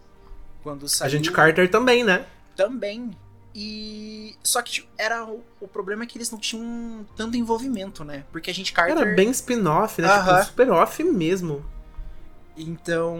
Quando 0.63 0.85
A 0.85 0.89
saiu 0.89 1.11
gente 1.11 1.33
Carter 1.33 1.71
também, 1.71 2.05
né? 2.05 2.27
também. 2.57 3.11
E. 3.55 4.35
Só 4.43 4.63
que 4.63 4.71
tipo, 4.73 4.89
era 4.97 5.25
o, 5.25 5.43
o 5.61 5.69
problema 5.69 6.05
é 6.05 6.07
que 6.07 6.17
eles 6.17 6.31
não 6.31 6.39
tinham 6.39 7.07
tanto 7.17 7.37
envolvimento, 7.37 8.05
né? 8.05 8.25
Porque 8.33 8.51
a 8.51 8.55
gente 8.55 8.73
Carter. 8.73 8.97
Era 8.97 9.15
bem 9.15 9.31
spin-off, 9.31 10.01
né? 10.01 10.09
Aham. 10.09 10.37
Tipo, 10.39 10.51
super 10.51 10.71
off 10.71 11.05
mesmo. 11.05 11.65
Então, 12.57 13.17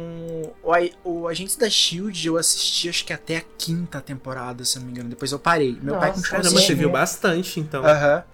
o, 0.63 0.73
A- 0.75 0.91
o 1.09 1.27
Agentes 1.27 1.57
da 1.57 1.69
Shield 1.69 2.27
eu 2.27 2.37
assisti 2.37 2.89
acho 2.89 3.05
que 3.05 3.13
até 3.15 3.39
a 3.39 3.41
quinta 3.59 4.01
temporada, 4.01 4.63
se 4.65 4.77
eu 4.77 4.81
não 4.81 4.87
me 4.87 4.93
engano. 4.93 5.09
Depois 5.09 5.33
eu 5.33 5.39
parei. 5.39 5.79
Meu 5.81 5.95
pai 5.97 6.11
Nossa, 6.11 6.21
continuou 6.21 6.43
Caramba, 6.43 6.61
você 6.61 6.75
viu 6.75 6.91
bastante, 6.91 7.59
então. 7.61 7.85
Aham. 7.85 8.25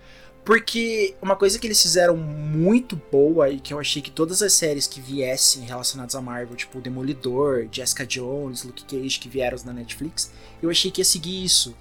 Porque 0.49 1.15
uma 1.21 1.37
coisa 1.37 1.59
que 1.59 1.67
eles 1.67 1.83
fizeram 1.83 2.17
muito 2.17 2.99
boa 3.13 3.51
e 3.51 3.61
que 3.61 3.75
eu 3.75 3.79
achei 3.79 4.01
que 4.01 4.11
todas 4.11 4.41
as 4.41 4.55
séries 4.55 4.87
que 4.87 4.99
viessem 4.99 5.65
relacionadas 5.65 6.15
a 6.15 6.23
Marvel, 6.23 6.57
tipo 6.57 6.81
Demolidor, 6.81 7.69
Jessica 7.71 8.07
Jones, 8.07 8.63
Luke 8.63 8.83
Cage, 8.87 9.19
que 9.21 9.29
vieram 9.29 9.59
na 9.67 9.75
Netflix, 9.75 10.33
eu 10.63 10.71
achei 10.71 10.91
que 10.91 11.03
ia 11.03 11.05
seguir 11.05 11.45
isso. 11.45 11.77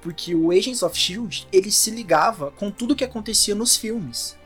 Porque 0.00 0.36
o 0.36 0.52
Agents 0.52 0.84
of 0.84 0.96
Shield, 0.96 1.48
ele 1.52 1.68
se 1.72 1.90
ligava 1.90 2.52
com 2.52 2.70
tudo 2.70 2.94
que 2.94 3.02
acontecia 3.02 3.56
nos 3.56 3.76
filmes. 3.76 4.36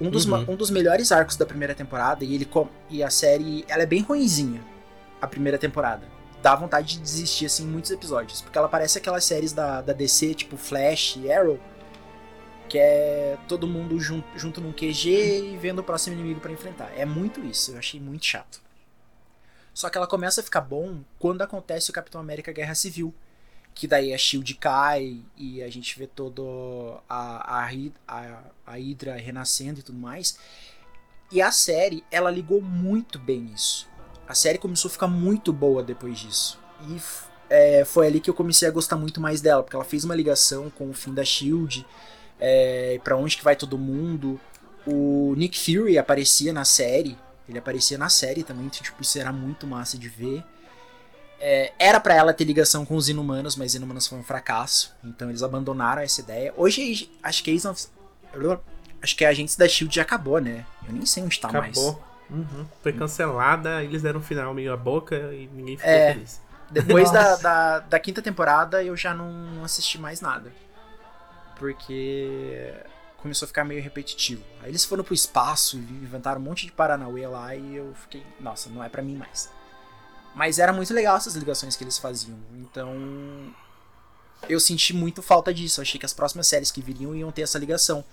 Um 0.00 0.08
dos, 0.08 0.24
Uhum. 0.24 0.44
um 0.50 0.54
dos 0.54 0.70
melhores 0.70 1.10
arcos 1.10 1.34
da 1.34 1.44
primeira 1.44 1.74
temporada, 1.74 2.24
e 2.24 2.36
ele 2.36 2.48
e 2.88 3.02
a 3.02 3.10
série, 3.10 3.64
ela 3.66 3.82
é 3.82 3.86
bem 3.86 4.02
ruinzinha. 4.02 4.62
a 5.20 5.26
primeira 5.26 5.58
temporada. 5.58 6.06
Dá 6.40 6.54
vontade 6.54 6.94
de 6.94 7.00
desistir, 7.00 7.46
assim, 7.46 7.64
em 7.64 7.66
muitos 7.66 7.90
episódios. 7.90 8.42
Porque 8.42 8.56
ela 8.56 8.68
parece 8.68 8.96
aquelas 8.98 9.24
séries 9.24 9.52
da, 9.52 9.80
da 9.80 9.92
DC, 9.92 10.34
tipo 10.34 10.56
Flash 10.56 11.16
e 11.16 11.32
Arrow, 11.32 11.58
que 12.68 12.78
é 12.78 13.38
todo 13.48 13.66
mundo 13.66 13.98
junto, 14.00 14.26
junto 14.38 14.60
num 14.60 14.72
QG 14.72 15.52
e 15.52 15.56
vendo 15.56 15.80
o 15.80 15.84
próximo 15.84 16.14
inimigo 16.14 16.40
para 16.40 16.52
enfrentar. 16.52 16.92
É 16.96 17.04
muito 17.04 17.44
isso, 17.44 17.72
eu 17.72 17.78
achei 17.78 18.00
muito 18.00 18.24
chato. 18.24 18.60
Só 19.72 19.90
que 19.90 19.98
ela 19.98 20.06
começa 20.06 20.40
a 20.40 20.44
ficar 20.44 20.62
bom 20.62 21.00
quando 21.18 21.42
acontece 21.42 21.90
o 21.90 21.92
Capitão 21.92 22.20
América 22.20 22.50
Guerra 22.50 22.74
Civil. 22.74 23.14
Que 23.74 23.86
daí 23.86 24.14
a 24.14 24.16
Shield 24.16 24.54
cai 24.54 25.20
e 25.36 25.62
a 25.62 25.68
gente 25.68 25.98
vê 25.98 26.06
todo 26.06 26.98
a, 27.06 27.58
a, 27.58 27.70
a, 28.08 28.42
a 28.66 28.72
Hydra 28.72 29.16
renascendo 29.16 29.80
e 29.80 29.82
tudo 29.82 29.98
mais. 29.98 30.38
E 31.30 31.42
a 31.42 31.52
série, 31.52 32.02
ela 32.10 32.30
ligou 32.30 32.62
muito 32.62 33.18
bem 33.18 33.50
isso. 33.54 33.86
A 34.26 34.34
série 34.34 34.56
começou 34.56 34.88
a 34.88 34.92
ficar 34.92 35.08
muito 35.08 35.52
boa 35.52 35.82
depois 35.82 36.18
disso. 36.18 36.58
E 36.88 36.98
é, 37.50 37.84
foi 37.84 38.06
ali 38.06 38.18
que 38.18 38.30
eu 38.30 38.34
comecei 38.34 38.66
a 38.66 38.70
gostar 38.70 38.96
muito 38.96 39.20
mais 39.20 39.42
dela, 39.42 39.62
porque 39.62 39.76
ela 39.76 39.84
fez 39.84 40.04
uma 40.04 40.14
ligação 40.14 40.70
com 40.70 40.88
o 40.88 40.94
fim 40.94 41.12
da 41.12 41.24
Shield, 41.24 41.86
é, 42.40 43.00
para 43.02 43.16
onde 43.16 43.36
que 43.36 43.44
vai 43.44 43.56
todo 43.56 43.78
mundo. 43.78 44.40
O 44.86 45.34
Nick 45.36 45.58
Fury 45.58 45.98
aparecia 45.98 46.52
na 46.52 46.64
série, 46.64 47.16
ele 47.48 47.58
aparecia 47.58 47.98
na 47.98 48.08
série 48.08 48.42
também, 48.44 48.66
então, 48.66 48.80
tipo, 48.80 49.02
isso 49.02 49.18
era 49.18 49.32
muito 49.32 49.66
massa 49.66 49.98
de 49.98 50.08
ver. 50.08 50.44
É, 51.38 51.72
era 51.78 52.00
para 52.00 52.14
ela 52.14 52.32
ter 52.32 52.44
ligação 52.44 52.84
com 52.86 52.96
os 52.96 53.08
Inumanos, 53.08 53.56
mas 53.56 53.72
os 53.72 53.74
Inumanos 53.74 54.06
foi 54.06 54.18
um 54.18 54.22
fracasso, 54.22 54.94
então 55.04 55.28
eles 55.28 55.42
abandonaram 55.42 56.02
essa 56.02 56.20
ideia. 56.20 56.52
Hoje, 56.56 57.10
acho 57.22 57.42
que 57.42 57.50
Agents 57.50 57.64
of... 57.66 57.86
Acho 59.02 59.16
que 59.16 59.24
a 59.24 59.28
Agentes 59.28 59.56
da 59.56 59.68
SHIELD 59.68 59.94
já 59.96 60.02
acabou, 60.02 60.40
né? 60.40 60.64
Eu 60.86 60.94
nem 60.94 61.04
sei 61.04 61.22
onde 61.22 61.38
tá 61.38 61.48
acabou. 61.48 61.62
mais. 61.66 61.78
Acabou. 61.78 62.04
Uhum. 62.30 62.66
Foi 62.82 62.92
cancelada, 62.92 63.82
eles 63.84 64.02
deram 64.02 64.18
um 64.20 64.22
final 64.22 64.52
meio 64.54 64.72
a 64.72 64.76
boca 64.76 65.14
e 65.32 65.48
ninguém 65.52 65.76
ficou 65.76 65.92
É. 65.92 66.12
feliz. 66.14 66.40
Depois 66.70 67.10
da, 67.12 67.36
da, 67.36 67.78
da 67.80 67.98
quinta 68.00 68.20
temporada 68.20 68.82
eu 68.82 68.96
já 68.96 69.14
não 69.14 69.62
assisti 69.62 69.98
mais 69.98 70.20
nada. 70.20 70.52
Porque 71.58 72.74
começou 73.18 73.46
a 73.46 73.48
ficar 73.48 73.64
meio 73.64 73.82
repetitivo. 73.82 74.44
Aí 74.62 74.70
eles 74.70 74.84
foram 74.84 75.02
pro 75.02 75.14
espaço 75.14 75.76
e 75.78 75.80
inventaram 75.80 76.40
um 76.40 76.44
monte 76.44 76.66
de 76.66 76.72
Paranauê 76.72 77.26
lá 77.26 77.54
e 77.54 77.76
eu 77.76 77.94
fiquei, 77.94 78.24
nossa, 78.38 78.68
não 78.70 78.82
é 78.84 78.88
pra 78.88 79.02
mim 79.02 79.16
mais. 79.16 79.50
Mas 80.34 80.58
era 80.58 80.72
muito 80.72 80.92
legal 80.92 81.16
essas 81.16 81.34
ligações 81.34 81.76
que 81.76 81.82
eles 81.82 81.98
faziam. 81.98 82.38
Então 82.54 82.94
eu 84.48 84.60
senti 84.60 84.92
muito 84.92 85.22
falta 85.22 85.52
disso. 85.52 85.80
Achei 85.80 85.98
que 85.98 86.06
as 86.06 86.12
próximas 86.12 86.46
séries 86.46 86.70
que 86.70 86.82
viriam 86.82 87.14
iam 87.14 87.32
ter 87.32 87.42
essa 87.42 87.58
ligação. 87.58 88.04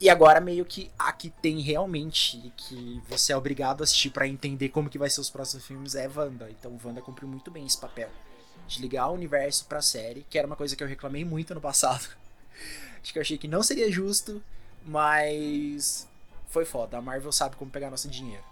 E 0.00 0.08
agora 0.08 0.40
meio 0.40 0.64
que 0.64 0.90
a 0.98 1.12
que 1.12 1.28
tem 1.28 1.60
realmente 1.60 2.52
que 2.56 3.02
você 3.08 3.32
é 3.32 3.36
obrigado 3.36 3.80
a 3.80 3.84
assistir 3.84 4.10
pra 4.10 4.28
entender 4.28 4.68
como 4.68 4.88
que 4.88 4.98
vai 4.98 5.10
ser 5.10 5.20
os 5.20 5.28
próximos 5.28 5.66
filmes 5.66 5.94
é 5.94 6.08
Wanda. 6.08 6.48
Então 6.50 6.78
Wanda 6.84 7.02
cumpriu 7.02 7.28
muito 7.28 7.50
bem 7.50 7.66
esse 7.66 7.76
papel 7.76 8.08
de 8.66 8.80
ligar 8.80 9.08
o 9.08 9.14
universo 9.14 9.64
pra 9.64 9.80
série, 9.80 10.24
que 10.28 10.38
era 10.38 10.46
uma 10.46 10.54
coisa 10.56 10.76
que 10.76 10.82
eu 10.82 10.88
reclamei 10.88 11.24
muito 11.24 11.54
no 11.54 11.60
passado. 11.60 12.08
Acho 13.02 13.12
que 13.12 13.18
eu 13.18 13.22
achei 13.22 13.38
que 13.38 13.48
não 13.48 13.62
seria 13.62 13.90
justo, 13.90 14.42
mas 14.84 16.08
foi 16.48 16.64
foda. 16.64 16.98
A 16.98 17.02
Marvel 17.02 17.32
sabe 17.32 17.56
como 17.56 17.70
pegar 17.70 17.90
nosso 17.90 18.08
dinheiro. 18.08 18.44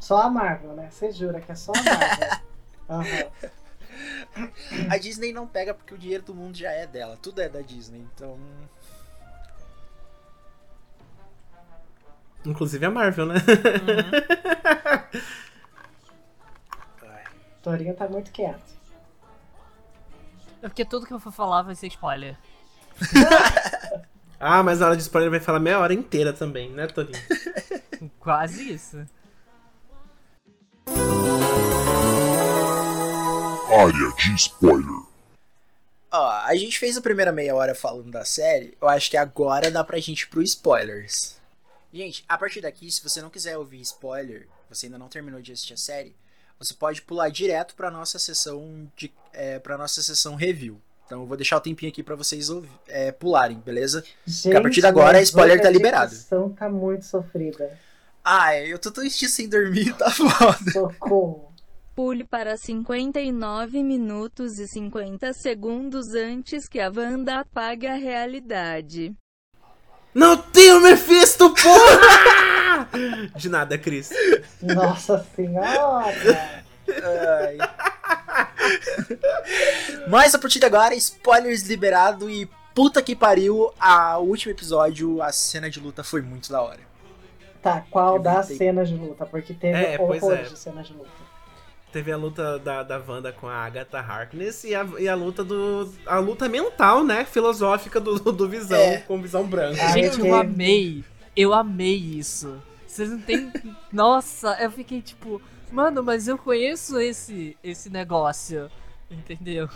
Só 0.00 0.22
a 0.22 0.30
Marvel, 0.30 0.74
né? 0.74 0.88
Você 0.90 1.10
jura 1.10 1.40
que 1.40 1.50
é 1.50 1.54
só 1.54 1.72
a 1.72 1.82
Marvel. 1.82 2.28
Aham. 2.88 3.58
A 4.88 4.96
Disney 4.96 5.32
não 5.32 5.46
pega 5.46 5.74
porque 5.74 5.92
o 5.92 5.98
dinheiro 5.98 6.22
do 6.22 6.34
mundo 6.34 6.56
já 6.56 6.70
é 6.70 6.86
dela. 6.86 7.18
Tudo 7.20 7.40
é 7.40 7.48
da 7.48 7.60
Disney, 7.60 8.06
então. 8.14 8.38
Inclusive 12.44 12.86
a 12.86 12.90
Marvel, 12.90 13.26
né? 13.26 13.34
ai. 17.02 17.24
Torinho 17.62 17.94
tá 17.94 18.08
muito 18.08 18.30
quieto. 18.30 18.78
É 20.62 20.68
porque 20.68 20.84
tudo 20.84 21.06
que 21.06 21.12
eu 21.12 21.20
for 21.20 21.32
falar 21.32 21.62
vai 21.62 21.74
ser 21.74 21.88
spoiler. 21.88 22.36
ah, 24.38 24.62
mas 24.62 24.80
na 24.80 24.86
hora 24.86 24.96
de 24.96 25.02
spoiler 25.02 25.30
vai 25.30 25.40
falar 25.40 25.60
meia 25.60 25.78
hora 25.78 25.94
inteira 25.94 26.32
também, 26.32 26.70
né, 26.70 26.86
Torinho? 26.86 27.18
Quase 28.18 28.72
isso. 28.72 29.06
Área 33.70 34.14
de 34.16 34.34
spoiler. 34.34 35.08
Ó, 36.10 36.30
a 36.30 36.54
gente 36.56 36.78
fez 36.78 36.96
a 36.96 37.02
primeira 37.02 37.30
meia 37.30 37.54
hora 37.54 37.74
falando 37.74 38.10
da 38.10 38.24
série. 38.24 38.76
Eu 38.80 38.88
acho 38.88 39.10
que 39.10 39.16
agora 39.16 39.70
dá 39.70 39.84
pra 39.84 39.98
gente 39.98 40.22
ir 40.22 40.28
pro 40.28 40.42
spoilers. 40.42 41.36
Gente, 41.92 42.24
a 42.28 42.36
partir 42.36 42.60
daqui, 42.60 42.90
se 42.90 43.02
você 43.02 43.20
não 43.20 43.30
quiser 43.30 43.56
ouvir 43.56 43.80
spoiler, 43.80 44.48
você 44.68 44.86
ainda 44.86 44.98
não 44.98 45.08
terminou 45.08 45.40
de 45.40 45.52
assistir 45.52 45.74
a 45.74 45.78
série, 45.78 46.14
você 46.58 46.74
pode 46.74 47.02
pular 47.02 47.30
direto 47.30 47.74
pra 47.74 47.90
nossa 47.90 48.18
sessão 48.18 48.90
de, 48.96 49.12
é, 49.32 49.58
pra 49.58 49.78
nossa 49.78 50.02
sessão 50.02 50.34
review. 50.34 50.80
Então 51.08 51.22
eu 51.22 51.26
vou 51.26 51.38
deixar 51.38 51.56
o 51.56 51.60
tempinho 51.60 51.90
aqui 51.90 52.02
pra 52.02 52.14
vocês 52.14 52.50
é, 52.86 53.10
pularem, 53.10 53.56
beleza? 53.64 54.04
Gente, 54.26 54.54
a 54.54 54.60
partir 54.60 54.82
de 54.82 54.86
agora, 54.86 55.22
spoiler 55.22 55.58
tá 55.58 55.68
a 55.68 55.70
liberado. 55.70 56.10
discussão 56.10 56.50
tá 56.50 56.68
muito 56.68 57.06
sofrida. 57.06 57.78
Ai, 58.22 58.70
eu 58.70 58.78
tô 58.78 58.90
tão 58.90 59.08
sem 59.08 59.48
dormir, 59.48 59.94
tá 59.94 60.10
foda. 60.10 60.70
Socorro. 60.70 61.50
Pule 61.96 62.24
para 62.24 62.58
59 62.58 63.82
minutos 63.82 64.58
e 64.58 64.68
50 64.68 65.32
segundos 65.32 66.14
antes 66.14 66.68
que 66.68 66.78
a 66.78 66.92
Wanda 66.94 67.40
apague 67.40 67.86
a 67.86 67.94
realidade. 67.94 69.16
Não 70.12 70.36
tem 70.36 70.72
o 70.74 70.80
Mephisto, 70.80 71.54
porra! 71.54 72.86
De 73.34 73.48
nada, 73.48 73.78
Cris. 73.78 74.10
Nossa 74.60 75.26
senhora. 75.34 76.62
Ai. 76.86 77.58
Mas 80.08 80.34
a 80.34 80.38
partir 80.38 80.58
de 80.58 80.66
agora, 80.66 80.94
spoilers 80.94 81.62
liberado 81.68 82.30
e 82.30 82.48
puta 82.74 83.02
que 83.02 83.14
pariu, 83.16 83.72
a, 83.78 84.18
o 84.18 84.24
último 84.24 84.52
episódio, 84.52 85.20
a 85.22 85.32
cena 85.32 85.68
de 85.70 85.80
luta 85.80 86.02
foi 86.04 86.22
muito 86.22 86.50
da 86.50 86.62
hora. 86.62 86.80
Tá, 87.62 87.84
qual 87.90 88.16
Eu 88.16 88.22
das 88.22 88.48
tentei. 88.48 88.66
cenas 88.68 88.88
de 88.88 88.94
luta? 88.94 89.26
Porque 89.26 89.52
teve 89.52 89.76
É, 89.76 90.00
horrores 90.00 90.22
é. 90.24 90.42
de 90.44 90.58
cenas 90.58 90.86
de 90.86 90.92
luta. 90.92 91.10
Teve 91.92 92.12
a 92.12 92.16
luta 92.16 92.58
da, 92.58 92.82
da 92.82 92.98
Wanda 93.06 93.32
com 93.32 93.48
a 93.48 93.54
Agatha 93.64 93.98
Harkness 93.98 94.62
e 94.62 94.74
a, 94.74 94.86
e 94.98 95.08
a 95.08 95.14
luta 95.14 95.42
do. 95.42 95.90
A 96.06 96.18
luta 96.18 96.46
mental, 96.48 97.02
né? 97.02 97.24
Filosófica 97.24 97.98
do, 97.98 98.16
do 98.30 98.46
Visão, 98.48 98.78
É. 98.78 98.98
com 98.98 99.20
visão 99.20 99.44
branca. 99.46 99.82
Ah, 99.82 99.88
Gente, 99.92 100.20
eu 100.20 100.34
amei. 100.34 101.02
Eu 101.34 101.54
amei 101.54 101.96
isso. 101.96 102.62
Vocês 102.86 103.08
não 103.10 103.18
tem. 103.20 103.50
Nossa, 103.90 104.56
eu 104.60 104.70
fiquei 104.70 105.00
tipo, 105.00 105.40
mano, 105.70 106.02
mas 106.02 106.28
eu 106.28 106.36
conheço 106.38 106.98
esse, 106.98 107.56
esse 107.62 107.90
negócio. 107.90 108.70
Entendeu? 109.10 109.68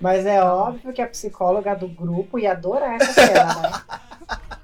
Mas 0.00 0.24
é 0.26 0.42
óbvio 0.42 0.92
que 0.92 1.00
a 1.02 1.06
psicóloga 1.08 1.74
do 1.74 1.88
grupo 1.88 2.38
ia 2.38 2.52
adorar 2.52 2.96
essa 3.00 3.12
cena, 3.12 3.54
né? 3.62 3.72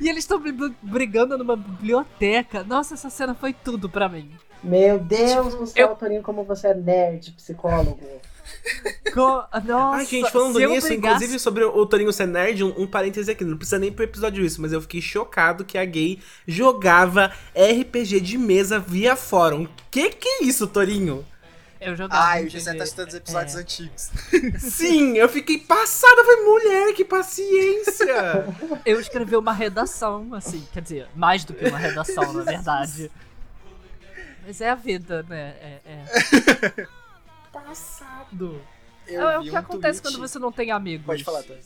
E 0.00 0.08
eles 0.10 0.24
estão 0.24 0.42
brigando 0.82 1.38
numa 1.38 1.56
biblioteca. 1.56 2.62
Nossa, 2.64 2.92
essa 2.94 3.08
cena 3.08 3.34
foi 3.34 3.54
tudo 3.54 3.88
pra 3.88 4.08
mim. 4.10 4.30
Meu 4.62 4.98
Deus 4.98 5.54
do 5.54 5.66
céu, 5.66 5.88
Eu- 5.90 5.96
Torinho, 5.96 6.22
como 6.22 6.44
você 6.44 6.68
é 6.68 6.74
nerd, 6.74 7.32
psicólogo. 7.32 7.98
Co- 9.12 9.44
Nossa, 9.64 9.96
Ai, 9.98 10.06
gente, 10.06 10.30
falando 10.30 10.58
nisso, 10.58 10.86
brigasse- 10.88 10.94
inclusive 10.94 11.38
sobre 11.38 11.64
o 11.64 11.86
Torinho 11.86 12.12
ser 12.12 12.26
nerd, 12.26 12.64
um, 12.64 12.82
um 12.82 12.86
parêntese 12.86 13.30
aqui, 13.30 13.44
não 13.44 13.56
precisa 13.56 13.78
nem 13.78 13.92
pro 13.92 14.04
episódio 14.04 14.44
isso, 14.44 14.60
mas 14.60 14.72
eu 14.72 14.80
fiquei 14.80 15.00
chocado 15.00 15.64
que 15.64 15.78
a 15.78 15.84
gay 15.84 16.20
jogava 16.46 17.32
RPG 17.54 18.20
de 18.20 18.36
mesa 18.38 18.78
via 18.78 19.14
fórum. 19.16 19.66
Que 19.90 20.10
que 20.10 20.28
é 20.28 20.44
isso, 20.44 20.66
Torinho? 20.66 21.24
Eu 21.80 21.94
jogava. 21.94 22.24
Ai, 22.24 22.44
o. 22.46 22.50
José 22.50 22.72
tá 22.74 22.86
citando 22.86 23.08
os 23.08 23.14
episódios 23.14 23.54
É. 23.56 23.58
antigos. 23.60 24.10
Sim, 24.58 25.18
eu 25.18 25.28
fiquei 25.28 25.58
passada, 25.58 26.24
falei, 26.24 26.42
mulher, 26.44 26.94
que 26.94 27.04
paciência! 27.04 28.46
Eu 28.86 28.98
escrevi 28.98 29.36
uma 29.36 29.52
redação, 29.52 30.32
assim, 30.32 30.66
quer 30.72 30.80
dizer, 30.80 31.08
mais 31.14 31.44
do 31.44 31.52
que 31.52 31.66
uma 31.66 31.76
redação, 31.78 32.32
na 32.32 32.42
verdade. 32.42 33.10
Mas 34.46 34.60
é 34.62 34.70
a 34.70 34.74
vida, 34.74 35.24
né? 35.28 35.54
É, 35.60 35.80
é. 35.86 36.86
Passado. 37.54 38.60
Eu 39.06 39.28
É, 39.28 39.38
o 39.38 39.42
vi 39.42 39.50
que 39.50 39.54
um 39.54 39.58
acontece 39.58 40.00
tweet- 40.02 40.16
quando 40.16 40.28
você 40.28 40.38
não 40.38 40.50
tem 40.52 40.70
amigos. 40.70 41.06
Pode 41.06 41.22
falar, 41.24 41.42
Tony. 41.42 41.60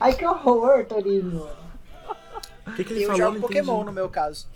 Ai, 0.00 0.14
que 0.14 0.26
horror, 0.26 0.84
Torinho. 0.86 1.48
O 2.66 2.72
que, 2.74 2.84
que 2.84 2.92
ele 2.92 3.04
Eu 3.04 3.12
falou? 3.12 3.22
jogo 3.26 3.40
Pokémon 3.40 3.72
entendi. 3.74 3.86
no 3.86 3.92
meu 3.92 4.08
caso. 4.08 4.46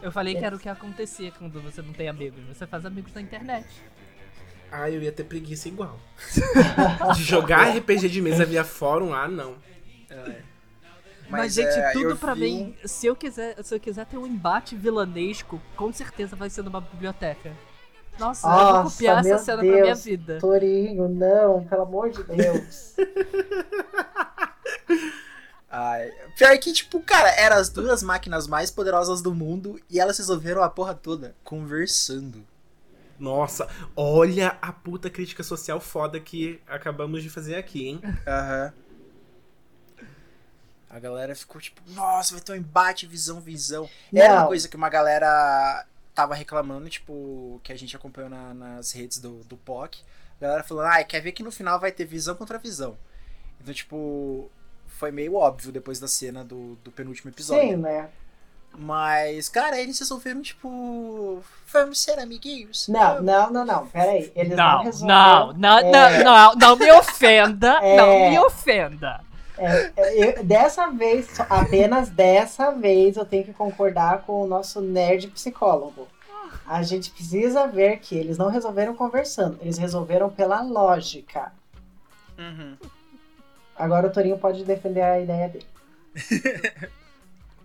Eu 0.00 0.10
falei 0.10 0.34
que 0.34 0.44
era 0.44 0.56
o 0.56 0.58
que 0.58 0.68
acontecia 0.68 1.30
quando 1.32 1.60
você 1.60 1.80
não 1.82 1.92
tem 1.92 2.08
amigos. 2.08 2.42
Você 2.46 2.66
faz 2.66 2.84
amigos 2.86 3.12
na 3.14 3.20
internet. 3.20 3.66
Ah, 4.70 4.90
eu 4.90 5.02
ia 5.02 5.12
ter 5.12 5.24
preguiça 5.24 5.68
igual. 5.68 5.98
De 7.14 7.22
jogar 7.22 7.68
RPG 7.76 8.08
de 8.08 8.22
mesa 8.22 8.44
via 8.46 8.64
fórum, 8.64 9.12
ah, 9.14 9.28
não. 9.28 9.56
Mas, 11.28 11.54
gente, 11.54 11.68
é, 11.68 11.92
tudo 11.92 12.16
pra 12.16 12.34
vi 12.34 12.40
mim, 12.40 12.76
se 12.84 13.06
eu 13.06 13.14
quiser, 13.16 13.62
se 13.62 13.74
eu 13.74 13.80
quiser 13.80 14.04
ter 14.06 14.16
um 14.18 14.26
embate 14.26 14.74
vilanesco, 14.76 15.60
com 15.76 15.92
certeza 15.92 16.34
vai 16.36 16.50
ser 16.50 16.62
numa 16.62 16.80
biblioteca. 16.80 17.52
Nossa, 18.18 18.46
eu 18.46 18.52
vou 18.52 18.62
Nossa, 18.84 18.90
copiar 18.96 19.18
essa 19.26 19.38
cena 19.44 19.58
pra 19.58 19.66
minha 19.70 19.84
Deus. 19.84 20.04
vida. 20.04 20.38
Torinho, 20.38 21.08
não, 21.08 21.64
pelo 21.64 21.82
amor 21.82 22.10
de 22.10 22.22
Deus. 22.24 22.94
Ai, 25.70 26.12
pior 26.36 26.58
que, 26.58 26.70
tipo, 26.72 27.00
cara, 27.00 27.30
eram 27.30 27.56
as 27.56 27.70
duas 27.70 28.02
máquinas 28.02 28.46
mais 28.46 28.70
poderosas 28.70 29.22
do 29.22 29.34
mundo 29.34 29.80
e 29.88 29.98
elas 29.98 30.18
resolveram 30.18 30.62
a 30.62 30.68
porra 30.68 30.94
toda 30.94 31.34
conversando. 31.42 32.44
Nossa, 33.18 33.66
olha 33.96 34.58
a 34.60 34.70
puta 34.72 35.08
crítica 35.08 35.42
social 35.42 35.80
foda 35.80 36.20
que 36.20 36.60
acabamos 36.66 37.22
de 37.22 37.30
fazer 37.30 37.54
aqui, 37.54 37.86
hein? 37.88 38.00
Aham. 38.26 38.72
A 40.90 40.98
galera 40.98 41.34
ficou 41.34 41.58
tipo, 41.58 41.80
nossa, 41.92 42.34
vai 42.34 42.42
ter 42.42 42.52
um 42.52 42.56
embate, 42.56 43.06
visão, 43.06 43.40
visão. 43.40 43.88
Era 44.12 44.34
uma 44.34 44.40
Não. 44.42 44.46
coisa 44.48 44.68
que 44.68 44.76
uma 44.76 44.90
galera 44.90 45.86
tava 46.14 46.34
reclamando, 46.34 46.88
tipo, 46.88 47.60
que 47.62 47.72
a 47.72 47.76
gente 47.76 47.94
acompanhou 47.96 48.28
na- 48.30 48.52
nas 48.54 48.92
redes 48.92 49.18
do, 49.18 49.42
do 49.44 49.56
POC. 49.56 49.98
A 50.40 50.44
galera 50.44 50.62
falando, 50.64 50.86
ah, 50.92 51.04
quer 51.04 51.20
ver 51.20 51.32
que 51.32 51.42
no 51.42 51.52
final 51.52 51.78
vai 51.80 51.92
ter 51.92 52.04
visão 52.04 52.34
contra 52.34 52.58
visão. 52.58 52.96
Então, 53.60 53.72
tipo, 53.72 54.50
foi 54.88 55.10
meio 55.12 55.34
óbvio 55.36 55.70
depois 55.72 55.98
da 56.00 56.08
cena 56.08 56.44
do, 56.44 56.74
do 56.84 56.90
penúltimo 56.90 57.30
episódio. 57.30 57.62
Sim, 57.70 57.76
né? 57.76 58.08
Mas, 58.74 59.48
cara, 59.50 59.78
eles 59.78 59.98
resolveram, 59.98 60.40
tipo, 60.40 61.42
vamos 61.70 62.00
ser 62.00 62.18
amiguinhos. 62.18 62.88
Não, 62.88 63.22
não, 63.22 63.50
não, 63.50 63.64
não. 63.66 63.86
Pera 63.86 64.12
aí. 64.12 64.32
Eles 64.34 64.56
não, 64.56 64.76
Não, 64.78 64.82
resolveram. 64.84 65.52
não, 65.52 65.52
não, 65.52 65.78
É. 65.78 66.24
não, 66.24 66.24
não, 66.24 66.54
não 66.54 66.76
me 66.76 66.90
ofenda, 66.92 67.78
É. 67.84 67.96
não 67.96 68.30
me 68.30 68.38
ofenda. 68.38 69.20
É, 69.58 69.92
é, 69.96 70.38
eu- 70.38 70.44
dessa 70.44 70.88
vez, 70.88 71.38
apenas 71.40 72.08
dessa 72.08 72.70
vez, 72.70 73.16
eu 73.16 73.24
tenho 73.24 73.44
que 73.44 73.52
concordar 73.52 74.22
com 74.22 74.42
o 74.42 74.46
nosso 74.46 74.80
nerd 74.80 75.28
psicólogo. 75.28 76.08
A 76.66 76.82
gente 76.82 77.10
precisa 77.10 77.66
ver 77.66 77.98
que 77.98 78.14
eles 78.16 78.38
não 78.38 78.48
resolveram 78.48 78.94
conversando, 78.94 79.58
eles 79.60 79.78
resolveram 79.78 80.30
pela 80.30 80.62
lógica. 80.62 81.52
Uhum. 82.38 82.76
Agora 83.76 84.06
o 84.06 84.10
Torinho 84.12 84.38
pode 84.38 84.64
defender 84.64 85.02
a 85.02 85.20
ideia 85.20 85.48
dele. 85.48 85.66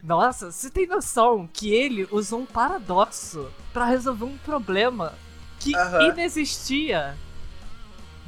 Nossa, 0.04 0.52
você 0.52 0.70
tem 0.70 0.88
noção 0.88 1.50
que 1.52 1.74
ele 1.74 2.08
usou 2.12 2.40
um 2.40 2.46
paradoxo 2.46 3.52
pra 3.74 3.86
resolver 3.86 4.26
um 4.26 4.38
problema 4.38 5.14
que 5.60 5.76
Aham. 5.76 6.10
inexistia? 6.10 7.18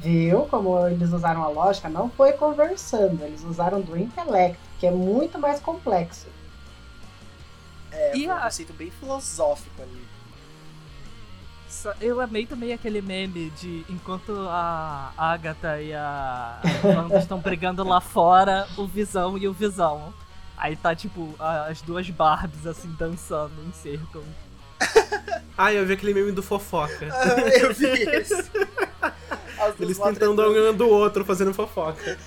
Viu 0.00 0.42
como 0.46 0.86
eles 0.86 1.12
usaram 1.12 1.42
a 1.44 1.48
lógica? 1.48 1.88
Não 1.88 2.08
foi 2.10 2.32
conversando, 2.32 3.22
eles 3.22 3.44
usaram 3.44 3.80
do 3.82 3.98
intelecto, 3.98 4.58
que 4.78 4.86
é 4.86 4.90
muito 4.90 5.38
mais 5.38 5.60
complexo. 5.60 6.26
É, 7.92 8.16
E 8.16 8.24
foi 8.24 8.32
um 8.32 8.36
a- 8.36 8.40
conceito 8.42 8.72
bem 8.72 8.90
filosófico 8.90 9.82
ali. 9.82 10.08
Eu 12.00 12.20
amei 12.20 12.46
também 12.46 12.72
aquele 12.72 13.00
meme 13.00 13.50
de 13.50 13.84
enquanto 13.88 14.32
a 14.48 15.12
Agatha 15.16 15.80
e 15.80 15.94
a 15.94 16.60
Wanda 16.82 17.18
estão 17.20 17.38
brigando 17.38 17.84
lá 17.84 18.00
fora, 18.00 18.66
o 18.76 18.86
Visão 18.86 19.38
e 19.38 19.46
o 19.46 19.52
Visão. 19.52 20.12
Aí 20.56 20.76
tá 20.76 20.94
tipo 20.96 21.34
as 21.38 21.80
duas 21.80 22.08
Barbies 22.10 22.66
assim 22.66 22.90
dançando 22.98 23.52
em 23.66 23.72
círculo. 23.72 24.24
Ah, 25.58 25.74
eu 25.74 25.84
vi 25.84 25.92
aquele 25.92 26.14
meme 26.14 26.32
do 26.32 26.42
fofoca. 26.42 27.06
Ah, 27.12 27.38
eu 27.58 27.74
vi 27.74 27.84
esse. 27.86 28.50
Eles 29.78 29.98
tentando 29.98 30.42
um 30.42 30.76
do 30.76 30.88
outro, 30.88 31.24
fazendo 31.24 31.52
fofoca. 31.54 32.18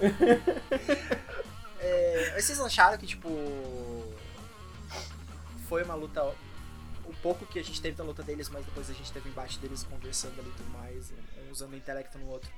É, 1.80 2.40
vocês 2.40 2.60
acharam 2.60 2.98
que, 2.98 3.06
tipo. 3.06 3.28
Foi 5.68 5.82
uma 5.82 5.94
luta. 5.94 6.22
O 7.04 7.14
pouco 7.22 7.46
que 7.46 7.58
a 7.58 7.64
gente 7.64 7.80
teve 7.80 7.96
da 7.96 8.04
luta 8.04 8.22
deles, 8.22 8.48
mas 8.48 8.64
depois 8.64 8.90
a 8.90 8.92
gente 8.92 9.10
teve 9.10 9.28
o 9.28 9.30
embate 9.30 9.58
deles 9.58 9.84
conversando 9.84 10.38
ali 10.40 10.48
e 10.48 10.52
tudo 10.52 10.70
mais, 10.70 11.10
um 11.10 11.50
usando 11.50 11.72
o 11.72 11.76
intelecto 11.76 12.18
no 12.18 12.26
outro. 12.28 12.50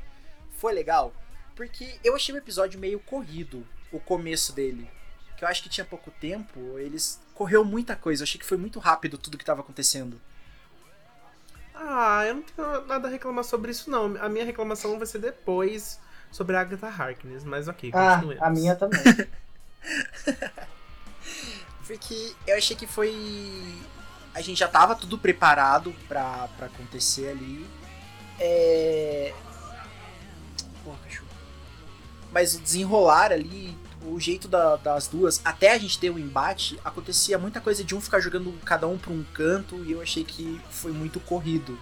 Foi 0.51 0.73
legal, 0.73 1.13
porque 1.55 1.99
eu 2.03 2.15
achei 2.17 2.35
o 2.35 2.39
episódio 2.39 2.81
meio 2.81 2.99
corrido, 3.01 3.67
o 3.93 4.01
começo 4.01 4.53
dele. 4.53 4.91
Que 5.37 5.45
eu 5.45 5.49
acho 5.49 5.63
que 5.63 5.69
tinha 5.69 5.85
pouco 5.85 6.11
tempo, 6.11 6.79
eles. 6.79 7.21
Correu 7.35 7.65
muita 7.65 7.97
coisa, 7.97 8.23
eu 8.23 8.25
achei 8.25 8.39
que 8.39 8.47
foi 8.47 8.59
muito 8.59 8.79
rápido 8.79 9.17
tudo 9.17 9.39
que 9.39 9.45
tava 9.45 9.61
acontecendo. 9.61 10.21
Ah, 11.83 12.25
eu 12.27 12.35
não 12.35 12.43
tenho 12.43 12.87
nada 12.87 13.09
a 13.09 13.11
reclamar 13.11 13.43
sobre 13.43 13.71
isso, 13.71 13.91
não. 13.91 14.15
A 14.21 14.29
minha 14.29 14.45
reclamação 14.45 14.99
vai 14.99 15.07
ser 15.07 15.19
depois 15.19 15.99
sobre 16.31 16.55
a 16.55 16.61
Agatha 16.61 16.89
Harkness, 16.89 17.43
mas 17.43 17.69
ok, 17.69 17.91
Ah, 17.95 18.17
continuemos. 18.17 18.43
a 18.43 18.51
minha 18.51 18.77
também. 18.77 19.01
Porque 21.87 22.35
eu 22.47 22.57
achei 22.57 22.77
que 22.77 22.87
foi. 22.87 23.75
A 24.35 24.41
gente 24.41 24.59
já 24.59 24.69
tava 24.69 24.95
tudo 24.95 25.19
preparado 25.19 25.93
pra, 26.07 26.49
pra 26.57 26.67
acontecer 26.67 27.29
ali. 27.31 27.67
É. 28.39 29.33
Porra, 30.85 30.99
cachorro. 31.05 31.29
Mas 32.31 32.55
o 32.55 32.61
desenrolar 32.61 33.33
ali, 33.33 33.77
o 34.07 34.19
jeito 34.19 34.49
da- 34.49 34.77
das 34.77 35.07
duas, 35.07 35.41
até 35.45 35.73
a 35.73 35.79
gente 35.79 35.99
ter 35.99 36.11
o 36.11 36.19
embate, 36.19 36.79
acontecia 36.85 37.39
muita 37.39 37.61
coisa 37.61 37.85
de 37.85 37.95
um 37.95 38.01
ficar 38.01 38.21
jogando 38.21 38.53
cada 38.65 38.87
um 38.89 38.97
pra 38.99 39.13
um 39.13 39.25
canto 39.35 39.83
e 39.85 39.93
eu 39.93 40.01
achei 40.01 40.25
que 40.25 40.61
foi 40.71 40.93
muito 40.93 41.21
corrido 41.21 41.79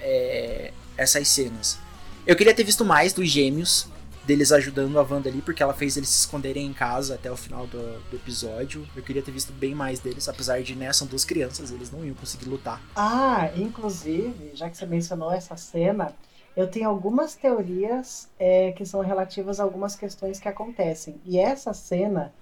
é, 0.00 0.72
essas 0.96 1.28
cenas. 1.28 1.78
Eu 2.26 2.34
queria 2.36 2.54
ter 2.54 2.64
visto 2.64 2.84
mais 2.84 3.12
dos 3.12 3.28
gêmeos, 3.30 3.86
deles 4.24 4.50
ajudando 4.50 4.98
a 4.98 5.02
Wanda 5.02 5.28
ali, 5.28 5.40
porque 5.40 5.62
ela 5.62 5.72
fez 5.72 5.96
eles 5.96 6.08
se 6.08 6.20
esconderem 6.20 6.66
em 6.66 6.72
casa 6.72 7.14
até 7.14 7.30
o 7.30 7.36
final 7.36 7.64
do, 7.68 7.78
do 8.10 8.16
episódio. 8.16 8.84
Eu 8.96 9.02
queria 9.02 9.22
ter 9.22 9.30
visto 9.30 9.52
bem 9.52 9.72
mais 9.74 10.00
deles, 10.00 10.28
apesar 10.28 10.60
de, 10.62 10.74
né, 10.74 10.92
são 10.92 11.06
duas 11.06 11.24
crianças, 11.24 11.70
eles 11.70 11.92
não 11.92 12.04
iam 12.04 12.14
conseguir 12.14 12.46
lutar. 12.48 12.82
Ah, 12.96 13.50
inclusive, 13.54 14.50
já 14.54 14.68
que 14.68 14.76
você 14.76 14.84
mencionou 14.84 15.30
essa 15.32 15.56
cena, 15.56 16.12
eu 16.56 16.66
tenho 16.66 16.88
algumas 16.88 17.34
teorias 17.34 18.30
é, 18.38 18.72
que 18.72 18.86
são 18.86 19.02
relativas 19.02 19.60
a 19.60 19.62
algumas 19.62 19.94
questões 19.94 20.40
que 20.40 20.48
acontecem. 20.48 21.20
E 21.24 21.38
essa 21.38 21.74
cena, 21.74 22.32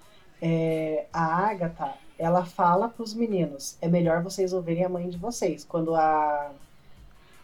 é, 0.41 1.05
a 1.11 1.49
Agatha, 1.49 1.93
ela 2.17 2.45
fala 2.45 2.87
pros 2.87 3.13
meninos: 3.13 3.77
é 3.81 3.89
melhor 3.89 4.23
vocês 4.23 4.53
ouvirem 4.53 4.85
a 4.85 4.89
mãe 4.89 5.09
de 5.09 5.17
vocês. 5.17 5.65
Quando 5.65 5.93
a, 5.93 6.51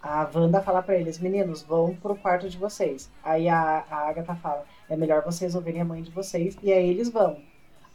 a 0.01 0.29
Wanda 0.34 0.62
fala 0.62 0.81
pra 0.81 0.95
eles: 0.95 1.19
meninos, 1.19 1.62
vão 1.62 1.93
pro 1.95 2.15
quarto 2.15 2.49
de 2.49 2.57
vocês. 2.57 3.10
Aí 3.21 3.49
a, 3.49 3.84
a 3.91 4.10
Agatha 4.10 4.36
fala: 4.36 4.65
é 4.89 4.95
melhor 4.95 5.23
vocês 5.23 5.55
ouvirem 5.55 5.81
a 5.81 5.86
mãe 5.86 6.01
de 6.01 6.12
vocês. 6.12 6.57
E 6.63 6.71
aí 6.71 6.89
eles 6.89 7.10
vão. 7.10 7.38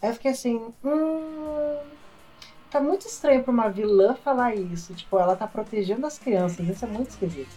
Aí 0.03 0.11
eu 0.11 0.15
fiquei 0.15 0.33
assim: 0.33 0.61
hum. 0.85 1.79
Tá 2.71 2.81
muito 2.81 3.07
estranho 3.07 3.43
pra 3.43 3.53
uma 3.53 3.71
vilã 3.71 4.15
falar 4.17 4.55
isso. 4.55 4.93
Tipo, 4.93 5.19
ela 5.19 5.35
tá 5.35 5.47
protegendo 5.47 6.07
as 6.07 6.19
crianças. 6.19 6.69
Isso 6.69 6.85
é 6.85 6.89
muito 6.89 7.11
esquisito. 7.11 7.57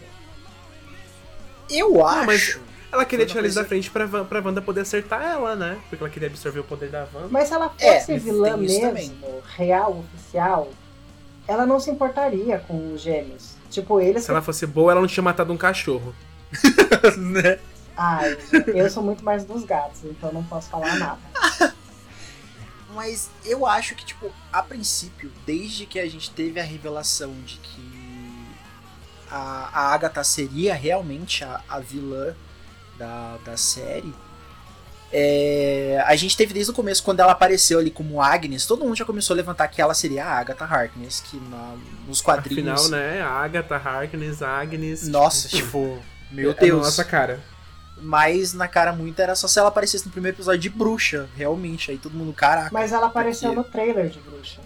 Eu 1.70 2.04
acho. 2.06 2.26
mas- 2.26 2.58
Ela 2.92 3.04
queria 3.04 3.24
tirar 3.24 3.40
eles 3.42 3.54
da 3.54 3.64
frente 3.64 3.88
pra, 3.88 4.04
Van- 4.04 4.24
pra 4.24 4.40
Wanda 4.40 4.60
poder 4.60 4.80
acertar 4.80 5.22
ela, 5.22 5.54
né? 5.54 5.78
Porque 5.88 6.02
ela 6.02 6.10
queria 6.12 6.26
absorver 6.28 6.58
o 6.58 6.64
poder 6.64 6.88
da 6.90 7.06
Wanda. 7.14 7.28
Mas 7.30 7.46
se 7.48 7.54
ela 7.54 7.72
É, 7.78 8.00
fosse 8.00 8.12
mas 8.14 8.22
vilã 8.24 8.56
mesmo, 8.56 9.42
real, 9.56 10.00
oficial, 10.12 10.68
ela 11.46 11.64
não 11.64 11.78
se 11.78 11.88
importaria 11.90 12.58
com 12.66 12.92
os 12.92 13.00
gêmeos. 13.00 13.54
Tipo, 13.70 14.00
eles. 14.00 14.24
Se 14.24 14.30
ela 14.32 14.42
fosse 14.42 14.66
boa, 14.66 14.90
ela 14.90 15.00
não 15.00 15.06
tinha 15.06 15.22
matado 15.22 15.52
um 15.52 15.56
cachorro. 15.56 16.12
né? 17.16 17.60
Ai, 17.96 18.36
eu 18.74 18.90
sou 18.90 19.02
muito 19.04 19.24
mais 19.24 19.44
dos 19.44 19.62
gatos, 19.64 20.00
então 20.04 20.32
não 20.32 20.42
posso 20.42 20.68
falar 20.68 20.96
nada. 20.96 21.18
Mas 22.94 23.30
eu 23.44 23.64
acho 23.66 23.94
que, 23.94 24.04
tipo, 24.04 24.32
a 24.52 24.62
princípio, 24.62 25.30
desde 25.46 25.86
que 25.86 25.98
a 26.00 26.08
gente 26.08 26.30
teve 26.32 26.58
a 26.58 26.64
revelação 26.64 27.32
de 27.46 27.56
que 27.58 27.89
a, 29.30 29.70
a 29.72 29.94
Agatha 29.94 30.22
seria 30.24 30.74
realmente 30.74 31.44
a, 31.44 31.60
a 31.68 31.78
vilã 31.80 32.34
da, 32.98 33.36
da 33.44 33.56
série, 33.56 34.12
é, 35.12 36.02
a 36.06 36.14
gente 36.14 36.36
teve 36.36 36.54
desde 36.54 36.70
o 36.70 36.74
começo, 36.74 37.02
quando 37.02 37.18
ela 37.20 37.32
apareceu 37.32 37.78
ali 37.80 37.90
como 37.90 38.22
Agnes, 38.22 38.64
todo 38.66 38.84
mundo 38.84 38.94
já 38.96 39.04
começou 39.04 39.34
a 39.34 39.36
levantar 39.38 39.66
que 39.68 39.82
ela 39.82 39.92
seria 39.94 40.24
a 40.24 40.38
Agatha 40.38 40.64
Harkness, 40.64 41.20
que 41.20 41.36
na- 41.50 41.74
nos 42.06 42.20
quadrinhos. 42.20 42.80
Afinal, 42.84 42.88
né? 42.90 43.20
A 43.20 43.28
Agatha, 43.30 43.76
Harkness, 43.76 44.40
Agnes. 44.42 45.08
Nossa, 45.08 45.48
tipo, 45.48 45.58
tipo, 45.98 46.02
meu 46.30 46.52
é 46.52 46.54
Deus. 46.54 46.82
nossa 46.84 47.04
cara. 47.04 47.40
Mas 48.02 48.54
na 48.54 48.68
cara 48.68 48.92
muito 48.92 49.20
era 49.20 49.34
só 49.34 49.46
se 49.48 49.58
ela 49.58 49.68
aparecesse 49.68 50.06
no 50.06 50.12
primeiro 50.12 50.36
episódio 50.36 50.60
de 50.60 50.70
bruxa, 50.70 51.28
realmente. 51.36 51.90
Aí 51.90 51.98
todo 51.98 52.14
mundo, 52.14 52.32
caraca. 52.32 52.70
Mas 52.72 52.92
ela 52.92 53.06
apareceu 53.08 53.52
Porque- 53.52 53.66
no 53.68 53.72
trailer 53.72 54.08
de 54.08 54.20
bruxa. 54.20 54.60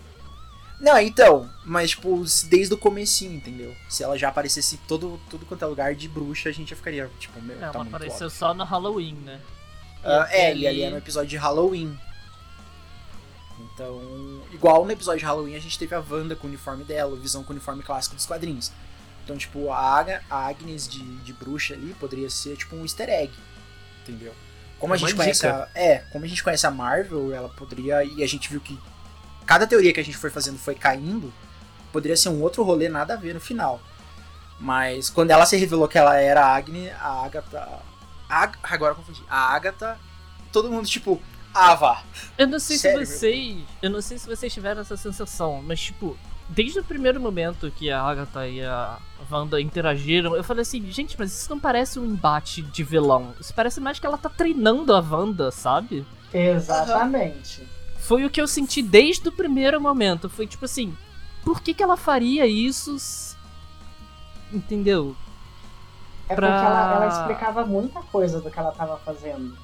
Não, 0.85 0.99
então, 0.99 1.51
mas 1.64 1.90
tipo, 1.92 2.23
desde 2.44 2.75
o 2.75 2.77
comecinho, 2.77 3.33
entendeu? 3.33 3.75
Se 3.88 4.03
ela 4.05 4.18
já 4.18 4.29
aparecesse 4.29 4.77
todo, 4.87 5.18
tudo 5.31 5.47
quanto 5.47 5.64
é 5.64 5.66
lugar 5.66 5.94
de 5.94 6.07
bruxa, 6.07 6.51
a 6.51 6.53
gente 6.53 6.68
já 6.68 6.77
ficaria, 6.77 7.11
tipo, 7.18 7.40
meu, 7.40 7.57
Ela 7.59 7.73
tá 7.73 7.81
apareceu 7.81 8.27
óbvio. 8.27 8.31
só 8.38 8.52
no 8.52 8.65
Halloween, 8.65 9.15
né? 9.15 9.40
Ah, 10.04 10.29
E 10.31 10.37
é, 10.37 10.54
e 10.54 10.67
ali 10.67 10.83
era 10.83 10.90
no 10.90 10.98
episódio 10.98 11.31
de 11.31 11.38
Halloween. 11.38 11.98
Então, 13.59 14.42
igual 14.52 14.85
no 14.85 14.90
episódio 14.92 15.21
de 15.21 15.25
Halloween, 15.25 15.54
a 15.54 15.61
gente 15.61 15.79
teve 15.79 15.94
a 15.94 16.00
Wanda 16.06 16.37
com 16.37 16.46
o 16.46 16.50
uniforme 16.50 16.85
dela, 16.85 17.13
o 17.15 17.17
Visão 17.17 17.42
com 17.42 17.52
o 17.52 17.56
uniforme 17.56 17.83
clássico 17.83 18.15
dos 18.15 18.27
quadrinhos. 18.27 18.71
Então, 19.25 19.38
tipo, 19.38 19.71
a, 19.73 20.04
a 20.29 20.48
Agnes 20.48 20.87
de, 20.87 21.02
de 21.21 21.33
bruxa 21.33 21.73
ali 21.73 21.94
poderia 21.98 22.29
ser, 22.29 22.56
tipo, 22.59 22.77
um 22.77 22.83
easter 22.83 23.09
egg, 23.09 23.33
entendeu? 24.02 24.35
Como 24.79 24.92
a 24.92 24.96
É 24.96 25.00
uma 25.00 25.09
gente 25.09 25.17
conhece 25.17 25.46
a, 25.46 25.67
É, 25.75 25.98
como 26.13 26.25
a 26.25 26.29
gente 26.29 26.42
conhece 26.44 26.67
a 26.67 26.71
Marvel, 26.71 27.33
ela 27.33 27.48
poderia, 27.48 28.04
e 28.04 28.23
a 28.23 28.27
gente 28.27 28.50
viu 28.50 28.61
que 28.61 28.79
cada 29.47 29.67
teoria 29.67 29.92
que 29.92 30.01
a 30.01 30.05
gente 30.05 30.17
foi 30.17 30.31
fazendo 30.31 30.59
foi 30.59 30.75
caindo, 30.75 31.33
poderia 31.92 32.17
ser 32.17 32.29
um 32.29 32.42
outro 32.42 32.63
rolê 32.63 32.88
nada 32.88 33.15
a 33.15 33.17
ver 33.17 33.35
no 33.35 33.40
final. 33.40 33.81
Mas 34.59 35.11
quando 35.11 35.31
ela 35.31 35.47
se 35.47 35.57
revelou 35.57 35.88
que 35.88 35.99
ela 35.99 36.17
era 36.17 36.45
a 36.45 36.57
Agnes, 36.57 36.92
a 37.01 37.25
Agatha... 37.25 37.69
A, 38.29 38.51
agora 38.63 38.92
eu 38.92 38.97
confundi. 38.97 39.23
A 39.29 39.55
Agatha, 39.55 39.99
todo 40.53 40.71
mundo 40.71 40.87
tipo, 40.87 41.21
Ah, 41.53 41.75
vá. 41.75 42.03
Eu 42.37 42.47
não 42.49 42.59
sei 42.59 42.79
Sério? 42.79 43.07
se 43.07 43.13
vocês. 43.19 43.59
Eu 43.83 43.90
não 43.90 44.01
sei 44.01 44.19
se 44.19 44.27
vocês 44.27 44.53
tiveram 44.53 44.81
essa 44.81 44.97
sensação, 44.97 45.63
mas 45.63 45.81
tipo, 45.81 46.17
desde 46.49 46.81
o 46.81 46.85
primeiro 46.85 47.21
momento 47.21 47.71
que 47.71 47.90
a 47.90 48.01
Agatha 48.03 48.49
e 48.49 48.65
a 48.65 48.99
Wanda 49.31 49.61
interagiram, 49.61 50.35
eu 50.35 50.42
falei 50.42 50.63
assim, 50.63 50.90
gente, 50.90 51.17
mas 51.19 51.33
isso 51.33 51.51
não 51.51 51.61
parece 51.61 51.99
um 51.99 52.05
embate 52.05 52.63
de 52.63 52.83
vilão. 52.83 53.35
Isso 53.40 53.55
parece 53.55 53.81
mais 53.81 53.99
que 53.99 54.07
ela 54.07 54.19
tá 54.19 54.29
treinando 54.29 54.92
a 54.95 55.01
Wanda, 55.01 55.51
sabe? 55.51 56.05
Exatamente. 56.33 57.69
Foi 58.07 58.25
o 58.25 58.31
que 58.31 58.40
eu 58.40 58.46
senti 58.46 58.83
desde 58.83 59.29
o 59.29 59.33
primeiro 59.33 59.81
momento. 59.81 60.29
Foi 60.29 60.46
tipo 60.46 60.65
assim, 60.65 60.94
por 61.44 61.61
que, 61.61 61.73
que 61.75 61.83
ela 61.83 61.96
faria 61.96 62.46
isso? 62.46 62.96
Entendeu? 64.52 65.17
É 66.29 66.35
Pra- 66.35 66.50
porque 66.52 66.65
ela, 66.65 66.94
ela 66.94 67.07
explicava 67.09 67.67
muita 67.67 68.00
coisa 68.00 68.40
do 68.40 68.50
que 68.50 68.59
ela 68.59 68.73
tava 68.73 68.96
fazendo. 68.98 69.57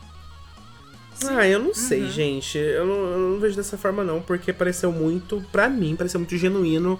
Ah, 1.28 1.46
eu 1.46 1.58
não 1.58 1.74
sei, 1.74 2.02
Uhum. 2.04 2.10
gente. 2.10 2.56
Eu 2.56 2.86
não, 2.86 2.94
eu 2.94 3.18
não 3.18 3.40
vejo 3.40 3.54
dessa 3.56 3.76
forma, 3.76 4.02
não, 4.02 4.22
porque 4.22 4.52
pareceu 4.52 4.90
muito, 4.90 5.44
pra 5.52 5.68
mim, 5.68 5.94
pareceu 5.94 6.18
muito 6.18 6.36
genuíno 6.36 6.98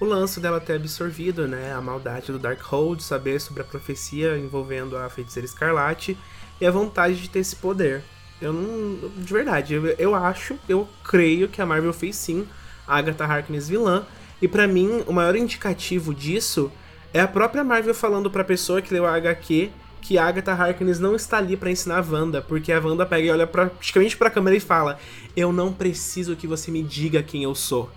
o 0.00 0.04
lance 0.04 0.40
dela 0.40 0.60
ter 0.60 0.74
absorvido, 0.74 1.46
né? 1.46 1.72
A 1.72 1.80
maldade 1.80 2.32
do 2.32 2.38
Darkhold, 2.38 3.00
saber 3.02 3.40
sobre 3.40 3.62
a 3.62 3.64
profecia 3.64 4.36
envolvendo 4.38 4.96
a 4.96 5.08
feiticeira 5.08 5.46
escarlate 5.46 6.18
e 6.60 6.66
a 6.66 6.70
vontade 6.70 7.20
de 7.20 7.28
ter 7.30 7.38
esse 7.40 7.54
poder. 7.54 8.02
Eu 8.40 8.52
não. 8.52 9.10
De 9.16 9.32
verdade, 9.32 9.74
eu, 9.74 9.86
eu 9.98 10.14
acho, 10.14 10.56
eu 10.68 10.88
creio 11.04 11.48
que 11.48 11.60
a 11.60 11.66
Marvel 11.66 11.92
fez 11.92 12.16
sim 12.16 12.46
a 12.86 12.96
Agatha 12.96 13.24
Harkness 13.24 13.68
vilã. 13.68 14.04
E 14.40 14.48
pra 14.48 14.66
mim, 14.66 15.04
o 15.06 15.12
maior 15.12 15.36
indicativo 15.36 16.14
disso 16.14 16.72
é 17.12 17.20
a 17.20 17.28
própria 17.28 17.62
Marvel 17.62 17.94
falando 17.94 18.30
pra 18.30 18.42
pessoa 18.42 18.80
que 18.80 18.94
leu 18.94 19.04
a 19.06 19.14
HQ 19.14 19.70
que 20.00 20.18
a 20.18 20.26
Agatha 20.26 20.52
Harkness 20.52 20.98
não 20.98 21.14
está 21.14 21.38
ali 21.38 21.56
pra 21.56 21.70
ensinar 21.70 21.98
a 21.98 22.12
Wanda, 22.12 22.42
porque 22.42 22.72
a 22.72 22.80
Wanda 22.80 23.06
pega 23.06 23.26
e 23.26 23.30
olha 23.30 23.46
praticamente 23.46 24.16
pra 24.16 24.30
câmera 24.30 24.56
e 24.56 24.60
fala: 24.60 24.98
Eu 25.36 25.52
não 25.52 25.72
preciso 25.72 26.36
que 26.36 26.46
você 26.46 26.70
me 26.70 26.82
diga 26.82 27.22
quem 27.22 27.44
eu 27.44 27.54
sou. 27.54 27.90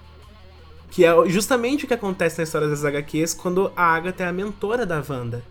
Que 0.91 1.06
é 1.06 1.12
justamente 1.28 1.86
o 1.86 1.88
que 1.88 1.94
acontece 1.94 2.38
na 2.38 2.44
história 2.44 2.68
das 2.68 2.86
HQs 2.86 3.34
quando 3.34 3.72
a 3.76 3.96
Agatha 3.96 4.26
é 4.26 4.28
a 4.28 4.34
mentora 4.34 4.86
da 4.86 5.04
Wanda. 5.08 5.44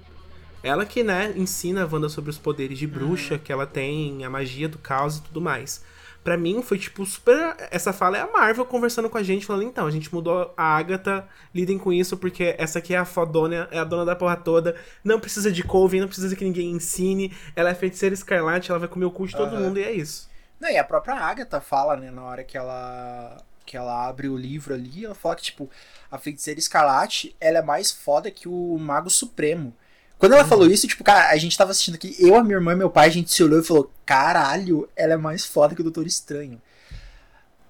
Ela 0.63 0.87
que, 0.87 1.03
né, 1.03 1.33
ensina 1.37 1.83
a 1.83 1.89
Wanda 1.91 2.09
sobre 2.09 2.31
os 2.31 2.39
poderes 2.39 2.79
de 2.79 2.87
bruxa 2.87 3.39
que 3.39 3.53
ela 3.53 3.67
tem, 3.67 4.25
a 4.25 4.31
magia 4.31 4.69
do 4.69 4.79
caos 4.79 5.17
e 5.17 5.23
tudo 5.23 5.41
mais. 5.41 5.83
Pra 6.23 6.37
mim 6.37 6.63
foi 6.63 6.79
tipo 6.79 7.05
super. 7.05 7.57
Essa 7.71 7.93
fala 7.93 8.17
é 8.17 8.21
a 8.21 8.31
Marvel 8.31 8.65
conversando 8.65 9.11
com 9.11 9.19
a 9.19 9.25
gente, 9.25 9.45
falando: 9.45 9.65
então, 9.65 9.87
a 9.87 9.91
gente 9.91 10.13
mudou 10.15 10.55
a 10.57 10.77
Agatha, 10.77 11.27
lidem 11.53 11.77
com 11.79 11.93
isso, 11.93 12.17
porque 12.17 12.55
essa 12.59 12.79
aqui 12.79 12.95
é 12.95 12.99
a 12.99 13.05
fodona, 13.05 13.69
é 13.73 13.79
a 13.81 13.85
dona 13.85 14.05
da 14.05 14.15
porra 14.15 14.37
toda, 14.37 14.77
não 15.03 15.19
precisa 15.19 15.51
de 15.51 15.65
Coven, 15.65 16.01
não 16.01 16.07
precisa 16.07 16.37
que 16.37 16.45
ninguém 16.45 16.71
ensine, 16.71 17.35
ela 17.57 17.71
é 17.71 17.75
feiticeira 17.75 18.15
escarlate, 18.15 18.71
ela 18.71 18.79
vai 18.79 18.89
comer 18.89 19.05
o 19.05 19.11
cu 19.11 19.27
de 19.27 19.37
todo 19.37 19.57
Aham. 19.57 19.65
mundo 19.65 19.81
e 19.81 19.83
é 19.83 19.91
isso. 19.91 20.31
Não, 20.61 20.71
e 20.71 20.79
a 20.79 20.85
própria 20.85 21.15
Agatha 21.17 21.61
fala, 21.61 21.97
né, 21.97 22.13
na 22.13 22.23
hora 22.23 22.45
que 22.45 22.57
ela 22.57 23.37
que 23.65 23.77
ela 23.77 24.07
abre 24.09 24.29
o 24.29 24.37
livro 24.37 24.75
ali, 24.75 25.05
ela 25.05 25.15
fala 25.15 25.37
que, 25.37 25.43
tipo, 25.43 25.71
a 26.11 26.19
feiticeira 26.19 26.59
escarlate, 26.59 27.35
ela 27.41 27.59
é 27.59 27.63
mais 27.63 27.91
foda 27.91 28.31
que 28.31 28.49
o 28.49 28.77
Mago 28.79 29.09
Supremo. 29.09 29.75
Quando 30.23 30.35
ela 30.35 30.45
falou 30.45 30.69
isso, 30.69 30.87
tipo, 30.87 31.03
cara, 31.03 31.31
a 31.31 31.37
gente 31.37 31.59
tava 31.59 31.73
assistindo 31.73 31.97
aqui, 31.97 32.15
eu, 32.17 32.37
a 32.37 32.45
minha 32.45 32.55
irmã 32.55 32.75
e 32.75 32.77
meu 32.77 32.89
pai, 32.89 33.09
a 33.09 33.11
gente 33.11 33.33
se 33.33 33.43
olhou 33.43 33.59
e 33.59 33.65
falou, 33.65 33.91
caralho, 34.07 34.89
ela 34.95 35.15
é 35.15 35.17
mais 35.17 35.45
foda 35.45 35.75
que 35.75 35.81
o 35.81 35.83
Doutor 35.83 36.07
Estranho. 36.07 36.63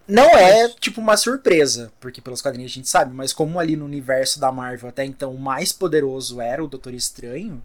Não 0.07 0.37
é, 0.37 0.69
tipo, 0.69 1.01
uma 1.01 1.17
surpresa, 1.17 1.91
porque 1.99 2.21
pelos 2.21 2.43
quadrinhos 2.43 2.71
a 2.71 2.75
gente 2.75 2.91
sabe, 2.91 3.15
mas 3.15 3.33
como 3.33 3.59
ali 3.59 3.75
no 3.75 3.87
universo 3.87 4.39
da 4.39 4.53
Marvel 4.53 4.91
até 4.91 5.03
então 5.03 5.33
o 5.33 5.41
mais 5.41 5.73
poderoso 5.73 6.43
era 6.43 6.63
o 6.63 6.69
Doutor 6.69 6.93
Estranho, 6.93 7.63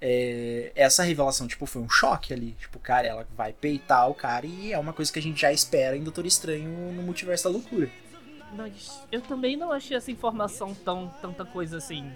é, 0.00 0.72
essa 0.74 1.04
revelação, 1.04 1.46
tipo, 1.46 1.64
foi 1.64 1.80
um 1.80 1.88
choque 1.88 2.34
ali. 2.34 2.56
Tipo, 2.58 2.80
cara, 2.80 3.06
ela 3.06 3.28
vai 3.36 3.52
peitar 3.52 4.10
o 4.10 4.14
cara 4.14 4.44
e 4.44 4.72
é 4.72 4.78
uma 4.80 4.92
coisa 4.92 5.12
que 5.12 5.20
a 5.20 5.22
gente 5.22 5.40
já 5.40 5.52
espera 5.52 5.96
em 5.96 6.02
Doutor 6.02 6.26
Estranho 6.26 6.92
no 6.92 7.02
Multiverso 7.04 7.44
da 7.44 7.50
Loucura. 7.50 7.88
Mas 8.56 9.00
eu 9.12 9.20
também 9.20 9.56
não 9.56 9.70
achei 9.70 9.96
essa 9.96 10.10
informação 10.10 10.74
tão 10.74 11.14
tanta 11.22 11.44
coisa 11.44 11.76
assim. 11.76 12.10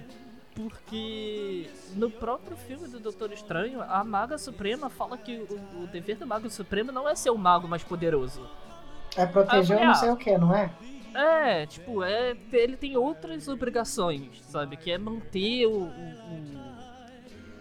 Porque 0.55 1.71
no 1.95 2.11
próprio 2.11 2.57
filme 2.57 2.89
do 2.89 2.99
Doutor 2.99 3.33
Estranho, 3.33 3.81
a 3.83 4.03
Maga 4.05 4.37
Suprema 4.37 4.91
fala 4.91 5.17
que 5.17 5.37
o, 5.37 5.83
o 5.83 5.87
dever 5.87 6.17
do 6.17 6.27
Mago 6.27 6.51
Supremo 6.51 6.91
não 6.93 7.09
é 7.09 7.15
ser 7.15 7.31
o 7.31 7.39
mago 7.39 7.69
mais 7.69 7.83
poderoso. 7.85 8.47
É 9.17 9.27
proteger 9.27 9.77
Ah, 9.79 9.81
eu 9.81 9.85
não 9.87 9.93
ah. 9.93 9.95
sei 9.95 10.11
o 10.11 10.17
que, 10.17 10.37
não 10.39 10.55
é? 10.55 10.71
É, 11.15 11.67
tipo, 11.67 12.05
é, 12.05 12.37
ele 12.53 12.77
tem 12.77 12.97
outras 12.97 13.49
obrigações, 13.49 14.41
sabe? 14.43 14.77
Que 14.77 14.93
é 14.93 14.99
manter 14.99 15.67
o, 15.67 15.73
o- 15.73 15.85
o- 15.85 16.71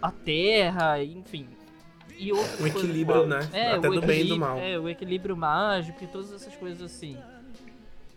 a 0.02 0.10
terra, 0.12 1.02
enfim. 1.02 1.48
E 2.16 2.30
outras 2.32 2.54
O 2.54 2.58
coisas. 2.58 2.76
equilíbrio, 2.84 3.26
né? 3.26 3.48
É, 3.52 3.72
Até 3.72 3.88
o 3.88 3.94
do 3.94 4.02
bem 4.06 4.20
e 4.20 4.28
do 4.28 4.38
mal. 4.38 4.58
É, 4.58 4.78
o 4.78 4.88
equilíbrio 4.88 5.36
mágico 5.36 6.04
e 6.04 6.06
todas 6.06 6.32
essas 6.32 6.54
coisas 6.54 6.82
assim. 6.82 7.16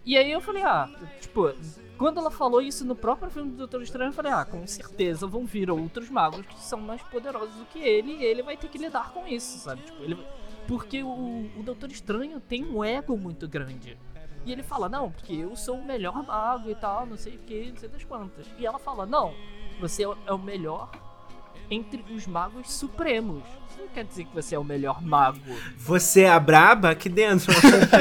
E 0.05 0.17
aí 0.17 0.31
eu 0.31 0.41
falei, 0.41 0.63
ah, 0.63 0.89
tipo, 1.21 1.53
quando 1.97 2.17
ela 2.19 2.29
falou 2.29 2.61
isso 2.61 2.83
no 2.83 2.95
próprio 2.95 3.31
filme 3.31 3.51
do 3.51 3.57
Doutor 3.57 3.81
Estranho, 3.81 4.09
eu 4.09 4.13
falei, 4.13 4.31
ah, 4.31 4.43
com 4.43 4.65
certeza 4.67 5.25
vão 5.25 5.45
vir 5.45 5.71
outros 5.71 6.09
magos 6.09 6.45
que 6.45 6.59
são 6.59 6.79
mais 6.81 7.01
poderosos 7.03 7.55
do 7.55 7.65
que 7.65 7.79
ele 7.79 8.11
e 8.17 8.23
ele 8.23 8.43
vai 8.43 8.57
ter 8.57 8.67
que 8.67 8.77
lidar 8.77 9.11
com 9.13 9.25
isso, 9.27 9.57
sabe? 9.59 9.81
Tipo, 9.83 10.03
ele... 10.03 10.17
Porque 10.67 11.03
o, 11.03 11.49
o 11.57 11.63
Doutor 11.63 11.89
Estranho 11.91 12.39
tem 12.39 12.63
um 12.65 12.83
ego 12.83 13.17
muito 13.17 13.47
grande. 13.47 13.97
E 14.45 14.51
ele 14.51 14.63
fala, 14.63 14.89
não, 14.89 15.09
porque 15.11 15.33
eu 15.33 15.55
sou 15.55 15.77
o 15.77 15.85
melhor 15.85 16.21
mago 16.25 16.69
e 16.69 16.75
tal, 16.75 17.05
não 17.05 17.17
sei 17.17 17.35
o 17.35 17.39
que, 17.39 17.69
não 17.69 17.77
sei 17.77 17.87
das 17.89 18.03
quantas. 18.03 18.45
E 18.57 18.65
ela 18.65 18.79
fala, 18.79 19.05
não, 19.05 19.33
você 19.79 20.03
é 20.03 20.07
o- 20.07 20.17
é 20.27 20.37
melhor 20.37 20.89
entre 21.73 22.03
os 22.13 22.27
magos 22.27 22.71
supremos. 22.71 23.43
Isso 23.69 23.79
não 23.79 23.87
quer 23.87 24.03
dizer 24.03 24.25
que 24.25 24.33
você 24.33 24.55
é 24.55 24.59
o 24.59 24.63
melhor 24.63 25.01
mago. 25.01 25.39
Você 25.77 26.21
é 26.21 26.29
a 26.29 26.39
braba 26.39 26.91
aqui 26.91 27.09
dentro. 27.09 27.51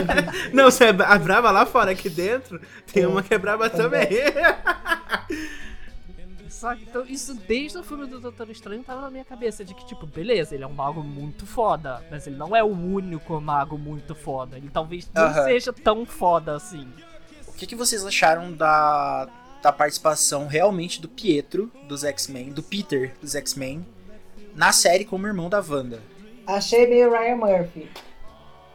não, 0.52 0.70
você 0.70 0.84
é 0.84 0.88
a 0.90 1.18
braba 1.18 1.50
lá 1.50 1.64
fora, 1.64 1.90
aqui 1.92 2.10
dentro. 2.10 2.60
Tem 2.92 3.06
uma 3.06 3.22
que 3.22 3.32
é 3.34 3.38
braba 3.38 3.70
também. 3.70 4.08
Sabe? 6.48 6.86
Então 6.88 7.04
isso 7.08 7.34
desde 7.34 7.76
o 7.78 7.82
filme 7.82 8.06
do 8.06 8.20
Doutor 8.20 8.48
Estranho 8.48 8.84
tava 8.84 9.00
na 9.00 9.10
minha 9.10 9.24
cabeça 9.24 9.64
de 9.64 9.74
que, 9.74 9.84
tipo, 9.84 10.06
beleza, 10.06 10.54
ele 10.54 10.62
é 10.62 10.66
um 10.66 10.72
mago 10.72 11.02
muito 11.02 11.44
foda, 11.44 12.04
mas 12.08 12.24
ele 12.28 12.36
não 12.36 12.54
é 12.54 12.62
o 12.62 12.68
único 12.68 13.40
mago 13.40 13.76
muito 13.76 14.14
foda. 14.14 14.58
Ele 14.58 14.70
talvez 14.72 15.10
não 15.12 15.24
Aham. 15.24 15.44
seja 15.44 15.72
tão 15.72 16.06
foda 16.06 16.54
assim. 16.54 16.86
O 17.48 17.52
que, 17.54 17.66
que 17.66 17.74
vocês 17.74 18.06
acharam 18.06 18.52
da, 18.52 19.28
da 19.62 19.72
participação 19.72 20.46
realmente 20.46 21.00
do 21.00 21.08
Pietro 21.08 21.70
dos 21.88 22.04
X-Men, 22.04 22.50
do 22.50 22.62
Peter 22.62 23.14
dos 23.20 23.34
X-Men, 23.34 23.86
na 24.54 24.72
série 24.72 25.04
como 25.04 25.26
irmão 25.26 25.48
da 25.48 25.60
Wanda? 25.66 26.02
Achei 26.46 26.86
meio 26.86 27.10
Ryan 27.10 27.36
Murphy. 27.36 27.90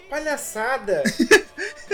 Palhaçada! 0.09 1.03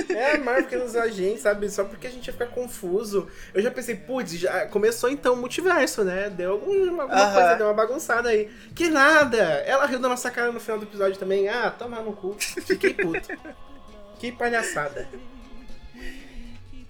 É 0.10 0.36
a 0.36 0.38
Marvel 0.40 0.66
que 0.66 0.76
nos 0.76 0.96
agentes, 0.96 1.42
sabe? 1.42 1.70
Só 1.70 1.84
porque 1.84 2.08
a 2.08 2.10
gente 2.10 2.26
ia 2.26 2.34
ficar 2.34 2.48
confuso. 2.48 3.28
Eu 3.54 3.62
já 3.62 3.70
pensei, 3.70 3.96
putz, 3.96 4.32
já 4.34 4.66
começou 4.68 5.10
então 5.10 5.36
o 5.36 5.38
multiverso, 5.38 6.04
né? 6.04 6.32
Deu 6.32 6.54
alguma, 6.54 7.04
alguma 7.04 7.22
Aham. 7.22 7.34
coisa, 7.34 7.56
deu 7.56 7.68
uma 7.68 7.74
bagunçada 7.74 8.30
aí. 8.30 8.52
Que 8.76 8.90
nada! 8.90 9.38
Ela 9.38 9.86
riu 9.86 10.00
da 10.00 10.10
nossa 10.10 10.32
cara 10.32 10.52
no 10.52 10.60
final 10.60 10.80
do 10.80 10.86
episódio 10.86 11.20
também. 11.20 11.48
Ah, 11.48 11.70
toma 11.70 12.02
no 12.02 12.14
cu. 12.14 12.36
Fiquei 12.40 12.94
puto. 12.94 13.30
que 14.20 14.32
palhaçada. 14.32 15.08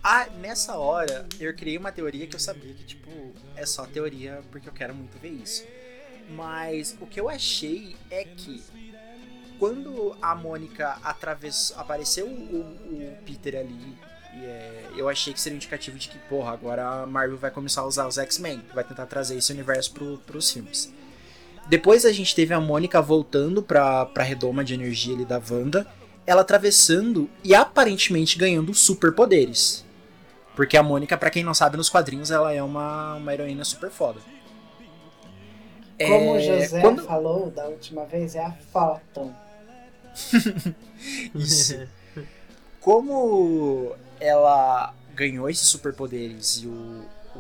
Ah, 0.04 0.28
nessa 0.42 0.76
hora 0.76 1.26
eu 1.40 1.56
criei 1.56 1.78
uma 1.78 1.92
teoria 1.92 2.28
que 2.28 2.36
eu 2.36 2.40
sabia 2.40 2.74
que, 2.74 2.84
tipo, 2.84 3.10
é 3.56 3.66
só 3.66 3.86
teoria 3.86 4.42
porque 4.52 4.68
eu 4.68 4.74
quero 4.74 4.94
muito 4.94 5.18
ver 5.18 5.30
isso. 5.30 5.64
Mas 6.36 6.98
o 7.00 7.08
que 7.08 7.20
eu 7.20 7.30
achei 7.30 7.96
é 8.12 8.26
que 8.26 8.62
quando 9.58 10.14
a 10.22 10.36
Mônica 10.36 10.98
atravessou, 11.02 11.78
apareceu 11.80 12.28
o, 12.28 12.60
o 12.60 13.18
Peter 13.26 13.56
ali, 13.56 13.98
é, 14.34 14.88
eu 14.98 15.08
achei 15.08 15.32
que 15.32 15.40
seria 15.40 15.56
um 15.56 15.58
indicativo 15.58 15.98
de 15.98 16.10
que, 16.10 16.18
porra, 16.28 16.52
agora 16.52 16.86
a 16.86 17.06
Marvel 17.06 17.38
vai 17.38 17.50
começar 17.50 17.82
a 17.82 17.86
usar 17.86 18.06
os 18.06 18.18
X-Men, 18.18 18.62
vai 18.74 18.84
tentar 18.84 19.06
trazer 19.06 19.38
esse 19.38 19.54
universo 19.54 19.94
pro, 19.94 20.18
pros 20.18 20.52
filmes. 20.52 20.92
Depois 21.68 22.06
a 22.06 22.12
gente 22.12 22.36
teve 22.36 22.54
a 22.54 22.60
Mônica 22.60 23.02
voltando 23.02 23.64
pra, 23.64 24.06
pra 24.08 24.24
redoma 24.24 24.66
de 24.66 24.74
energia 24.74 25.16
ali 25.16 25.24
da 25.24 25.42
Wanda, 25.50 25.88
ela 26.26 26.42
atravessando 26.42 27.30
e 27.42 27.56
aparentemente 27.56 28.38
ganhando 28.38 28.74
superpoderes. 28.74 29.86
Porque 30.56 30.78
a 30.78 30.84
Mônica, 30.84 31.18
pra 31.18 31.30
quem 31.30 31.44
não 31.44 31.54
sabe, 31.54 31.78
nos 31.78 31.90
quadrinhos 31.90 32.30
ela 32.32 32.54
é 32.54 32.62
uma, 32.62 33.16
uma 33.16 33.34
heroína 33.34 33.64
super 33.66 33.90
foda. 33.90 34.20
Como 35.98 36.36
É, 36.36 36.38
o 36.38 36.40
José 36.40 36.82
quando- 36.82 37.04
falou 37.06 37.50
da 37.52 37.66
última 37.68 38.06
vez, 38.06 38.36
é 38.36 38.44
a 38.44 38.52
Photon. 38.52 39.34
Isso. 41.36 41.88
Como 42.80 43.96
ela 44.20 44.94
ganhou 45.16 45.50
esses 45.50 45.68
superpoderes 45.68 46.62
e 46.64 46.68
o, 46.68 47.06
o, 47.36 47.40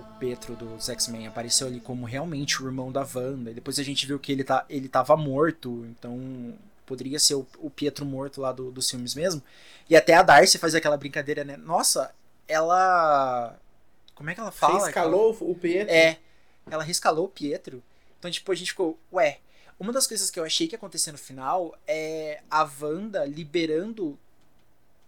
o 0.00 0.04
Petro 0.18 0.54
dos 0.54 0.88
X-Men 0.88 1.26
apareceu 1.26 1.66
ali 1.66 1.80
como 1.80 2.04
realmente 2.04 2.62
o 2.62 2.66
irmão 2.66 2.92
da 2.92 3.06
Wanda, 3.14 3.50
e 3.50 3.54
depois 3.54 3.78
a 3.78 3.82
gente 3.82 4.06
viu 4.06 4.18
que 4.18 4.32
ele, 4.32 4.44
tá, 4.44 4.64
ele 4.68 4.88
tava 4.88 5.16
morto, 5.16 5.86
então 5.88 6.52
poderia 6.84 7.18
ser 7.18 7.34
o, 7.36 7.46
o 7.58 7.70
Pietro 7.70 8.04
morto 8.04 8.40
lá 8.40 8.52
do, 8.52 8.70
dos 8.70 8.90
filmes 8.90 9.14
mesmo. 9.14 9.42
E 9.88 9.96
até 9.96 10.14
a 10.14 10.22
Darcy 10.22 10.58
faz 10.58 10.74
aquela 10.74 10.96
brincadeira, 10.96 11.44
né? 11.44 11.56
Nossa, 11.56 12.12
ela. 12.50 13.56
Como 14.14 14.28
é 14.28 14.34
que 14.34 14.40
ela 14.40 14.50
fala? 14.50 14.80
Você 14.80 14.88
escalou 14.88 15.36
o 15.40 15.54
Pietro? 15.54 15.94
É, 15.94 16.18
ela 16.70 16.82
rescalou 16.82 17.26
o 17.26 17.28
Pietro. 17.28 17.82
Então, 18.18 18.30
tipo, 18.30 18.50
a 18.52 18.54
gente 18.54 18.72
ficou, 18.72 18.98
ué, 19.12 19.38
Uma 19.78 19.94
das 19.94 20.06
coisas 20.06 20.30
que 20.30 20.38
eu 20.38 20.44
achei 20.44 20.68
que 20.68 20.74
ia 20.74 20.76
acontecer 20.76 21.10
no 21.10 21.16
final 21.16 21.74
é 21.86 22.42
a 22.50 22.68
Wanda 22.80 23.24
liberando 23.24 24.18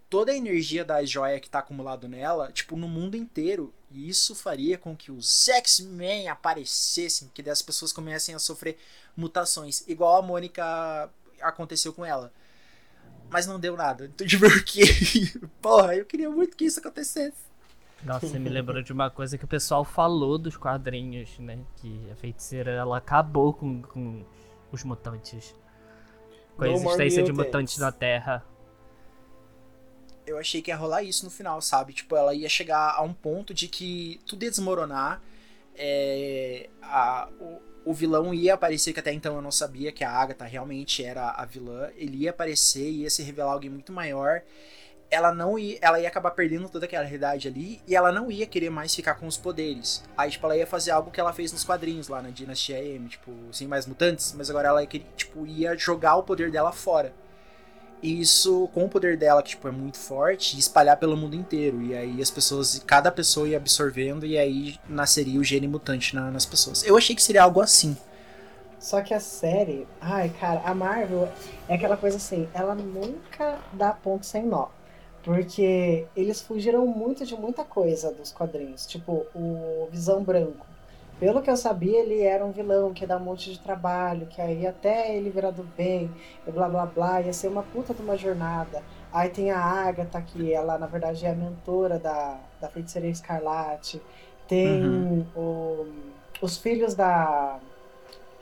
toda 0.08 0.32
a 0.32 0.36
energia 0.36 0.82
da 0.82 1.04
joia 1.04 1.38
que 1.38 1.50
tá 1.50 1.58
acumulado 1.58 2.08
nela, 2.08 2.50
tipo, 2.52 2.74
no 2.74 2.88
mundo 2.88 3.14
inteiro. 3.14 3.72
E 3.90 4.08
isso 4.08 4.34
faria 4.34 4.78
com 4.78 4.96
que 4.96 5.12
os 5.12 5.46
X-Men 5.48 6.28
aparecessem, 6.28 7.30
que 7.34 7.42
daí 7.42 7.52
as 7.52 7.60
pessoas 7.60 7.92
comecem 7.92 8.34
a 8.34 8.38
sofrer 8.38 8.78
mutações, 9.14 9.84
igual 9.86 10.16
a 10.16 10.22
Mônica 10.22 11.10
aconteceu 11.40 11.92
com 11.92 12.04
ela. 12.04 12.32
Mas 13.32 13.46
não 13.46 13.58
deu 13.58 13.76
nada. 13.76 14.04
Então, 14.04 14.26
tipo, 14.26 14.44
porque, 14.48 14.82
porra, 15.62 15.96
eu 15.96 16.04
queria 16.04 16.28
muito 16.30 16.56
que 16.56 16.66
isso 16.66 16.78
acontecesse. 16.80 17.50
Nossa, 18.04 18.26
você 18.26 18.38
me 18.38 18.50
lembrou 18.50 18.82
de 18.82 18.92
uma 18.92 19.10
coisa 19.10 19.38
que 19.38 19.44
o 19.44 19.48
pessoal 19.48 19.84
falou 19.84 20.36
dos 20.36 20.56
quadrinhos, 20.56 21.38
né? 21.38 21.58
Que 21.76 22.10
a 22.10 22.16
feiticeira 22.16 22.70
ela 22.72 22.98
acabou 22.98 23.54
com, 23.54 23.80
com 23.82 24.24
os 24.70 24.84
mutantes. 24.84 25.54
Com 26.56 26.64
a 26.64 26.66
No 26.66 26.74
existência 26.74 27.22
de 27.22 27.32
mutantes 27.32 27.78
na 27.78 27.90
Terra. 27.90 28.44
eu 30.26 30.38
achei 30.38 30.60
que 30.62 30.70
ia 30.70 30.76
rolar 30.76 31.02
isso 31.02 31.24
no 31.24 31.30
final, 31.30 31.60
sabe? 31.62 31.92
Tipo, 31.92 32.14
ela 32.16 32.34
ia 32.34 32.48
chegar 32.48 32.94
a 32.96 33.02
um 33.02 33.12
ponto 33.14 33.52
de 33.54 33.66
que 33.68 34.20
tudo 34.26 34.44
ia 34.44 34.50
desmoronar. 34.50 35.20
é, 35.74 36.68
a- 36.82 37.28
o, 37.40 37.58
o 37.84 37.92
vilão 37.92 38.32
ia 38.32 38.54
aparecer, 38.54 38.92
que 38.92 39.00
até 39.00 39.12
então 39.12 39.34
eu 39.34 39.42
não 39.42 39.50
sabia 39.50 39.92
que 39.92 40.04
a 40.04 40.10
Agatha 40.10 40.44
realmente 40.44 41.04
era 41.04 41.30
a 41.30 41.44
vilã. 41.44 41.90
Ele 41.96 42.18
ia 42.18 42.30
aparecer, 42.30 42.88
ia 42.88 43.10
se 43.10 43.22
revelar 43.22 43.52
alguém 43.52 43.70
muito 43.70 43.92
maior. 43.92 44.42
Ela 45.10 45.34
não 45.34 45.58
ia, 45.58 45.78
ela 45.82 46.00
ia 46.00 46.08
acabar 46.08 46.30
perdendo 46.30 46.68
toda 46.70 46.86
aquela 46.86 47.04
realidade 47.04 47.46
ali 47.46 47.82
e 47.86 47.94
ela 47.94 48.10
não 48.10 48.30
ia 48.30 48.46
querer 48.46 48.70
mais 48.70 48.94
ficar 48.94 49.14
com 49.16 49.26
os 49.26 49.36
poderes. 49.36 50.02
Aí, 50.16 50.30
tipo, 50.30 50.46
ela 50.46 50.56
ia 50.56 50.66
fazer 50.66 50.90
algo 50.90 51.10
que 51.10 51.20
ela 51.20 51.34
fez 51.34 51.52
nos 51.52 51.64
quadrinhos 51.64 52.08
lá 52.08 52.22
na 52.22 52.30
Dinastia 52.30 52.82
M, 52.82 53.08
tipo, 53.08 53.30
sem 53.52 53.68
mais 53.68 53.86
mutantes, 53.86 54.32
mas 54.32 54.48
agora 54.48 54.68
ela 54.68 54.82
ia, 54.82 54.88
tipo, 54.88 55.46
ia 55.46 55.76
jogar 55.76 56.16
o 56.16 56.22
poder 56.22 56.50
dela 56.50 56.72
fora. 56.72 57.12
Isso, 58.02 58.68
com 58.74 58.84
o 58.84 58.88
poder 58.88 59.16
dela, 59.16 59.42
que 59.42 59.50
tipo, 59.50 59.68
é 59.68 59.70
muito 59.70 59.96
forte, 59.96 60.58
espalhar 60.58 60.96
pelo 60.98 61.16
mundo 61.16 61.36
inteiro. 61.36 61.80
E 61.82 61.94
aí 61.94 62.20
as 62.20 62.30
pessoas, 62.30 62.82
cada 62.84 63.12
pessoa 63.12 63.48
ia 63.48 63.56
absorvendo, 63.56 64.26
e 64.26 64.36
aí 64.36 64.76
nasceria 64.88 65.38
o 65.38 65.44
gene 65.44 65.68
mutante 65.68 66.14
na- 66.14 66.30
nas 66.30 66.44
pessoas. 66.44 66.82
Eu 66.82 66.96
achei 66.96 67.14
que 67.14 67.22
seria 67.22 67.42
algo 67.44 67.60
assim. 67.60 67.96
Só 68.78 69.00
que 69.00 69.14
a 69.14 69.20
série, 69.20 69.86
ai, 70.00 70.28
cara, 70.30 70.60
a 70.64 70.74
Marvel 70.74 71.28
é 71.68 71.74
aquela 71.74 71.96
coisa 71.96 72.16
assim, 72.16 72.48
ela 72.52 72.74
nunca 72.74 73.58
dá 73.72 73.92
ponto 73.92 74.26
sem 74.26 74.44
nó. 74.44 74.68
Porque 75.22 76.08
eles 76.16 76.40
fugiram 76.42 76.84
muito 76.86 77.24
de 77.24 77.36
muita 77.36 77.64
coisa 77.64 78.12
dos 78.12 78.32
quadrinhos. 78.32 78.84
Tipo, 78.86 79.24
o 79.34 79.88
Visão 79.90 80.24
Branco. 80.24 80.66
Pelo 81.22 81.40
que 81.40 81.48
eu 81.50 81.56
sabia, 81.56 82.00
ele 82.00 82.20
era 82.22 82.44
um 82.44 82.50
vilão 82.52 82.92
que 82.92 83.04
ia 83.04 83.08
dar 83.08 83.18
um 83.18 83.24
monte 83.24 83.52
de 83.52 83.60
trabalho, 83.62 84.26
que 84.26 84.40
aí 84.42 84.66
até 84.66 85.16
ele 85.16 85.30
virar 85.30 85.52
do 85.52 85.62
bem, 85.64 86.16
e 86.44 86.50
blá 86.50 86.68
blá 86.68 86.84
blá, 86.86 87.22
ia 87.22 87.32
ser 87.32 87.46
uma 87.48 87.62
puta 87.62 87.94
de 87.94 88.02
uma 88.02 88.16
jornada. 88.16 88.84
Aí 89.10 89.30
tem 89.30 89.50
a 89.52 89.60
Agatha, 89.60 90.20
que 90.22 90.52
ela 90.52 90.76
na 90.78 90.86
verdade 90.88 91.24
é 91.24 91.30
a 91.30 91.34
mentora 91.36 91.98
da, 92.00 92.50
da 92.60 92.68
feiticeira 92.68 93.06
Escarlate. 93.06 94.04
Tem 94.48 94.82
Uhum. 94.82 95.24
o- 95.34 95.86
os 96.40 96.56
filhos 96.58 96.94
da, 96.96 97.60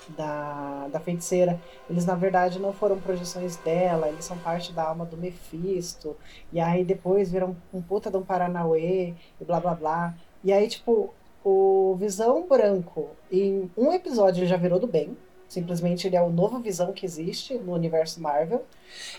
da, 0.09 0.89
da 0.89 1.01
feiticeira, 1.01 1.61
eles 1.89 2.05
na 2.07 2.15
verdade 2.17 2.59
não 2.59 2.73
foram 2.73 3.01
projeções 3.01 3.57
dela, 3.59 4.09
eles 4.09 4.25
são 4.25 4.39
parte 4.39 4.73
da 4.73 4.85
alma 4.89 5.07
do 5.07 5.17
Mephisto. 5.17 6.17
E 6.53 6.59
aí 6.61 6.85
depois 6.85 7.31
viram 7.31 7.57
um 7.73 7.83
puta 7.83 8.11
de 8.11 8.17
um 8.17 8.25
Paranauê 8.25 9.15
e 9.41 9.45
blá 9.45 9.61
blá 9.61 9.75
blá. 9.75 10.19
E 10.43 10.53
aí, 10.53 10.69
tipo, 10.69 11.15
o 11.45 11.97
Visão 11.99 12.47
Branco, 12.47 13.09
em 13.31 13.71
um 13.77 13.93
episódio 13.93 14.41
ele 14.41 14.47
já 14.49 14.57
virou 14.57 14.79
do 14.79 14.87
bem. 14.87 15.17
Simplesmente 15.49 16.07
ele 16.07 16.15
é 16.17 16.23
o 16.23 16.31
novo 16.31 16.61
Visão 16.61 16.93
que 16.93 17.05
existe 17.05 17.55
no 17.55 17.73
universo 17.75 18.21
Marvel. 18.23 18.65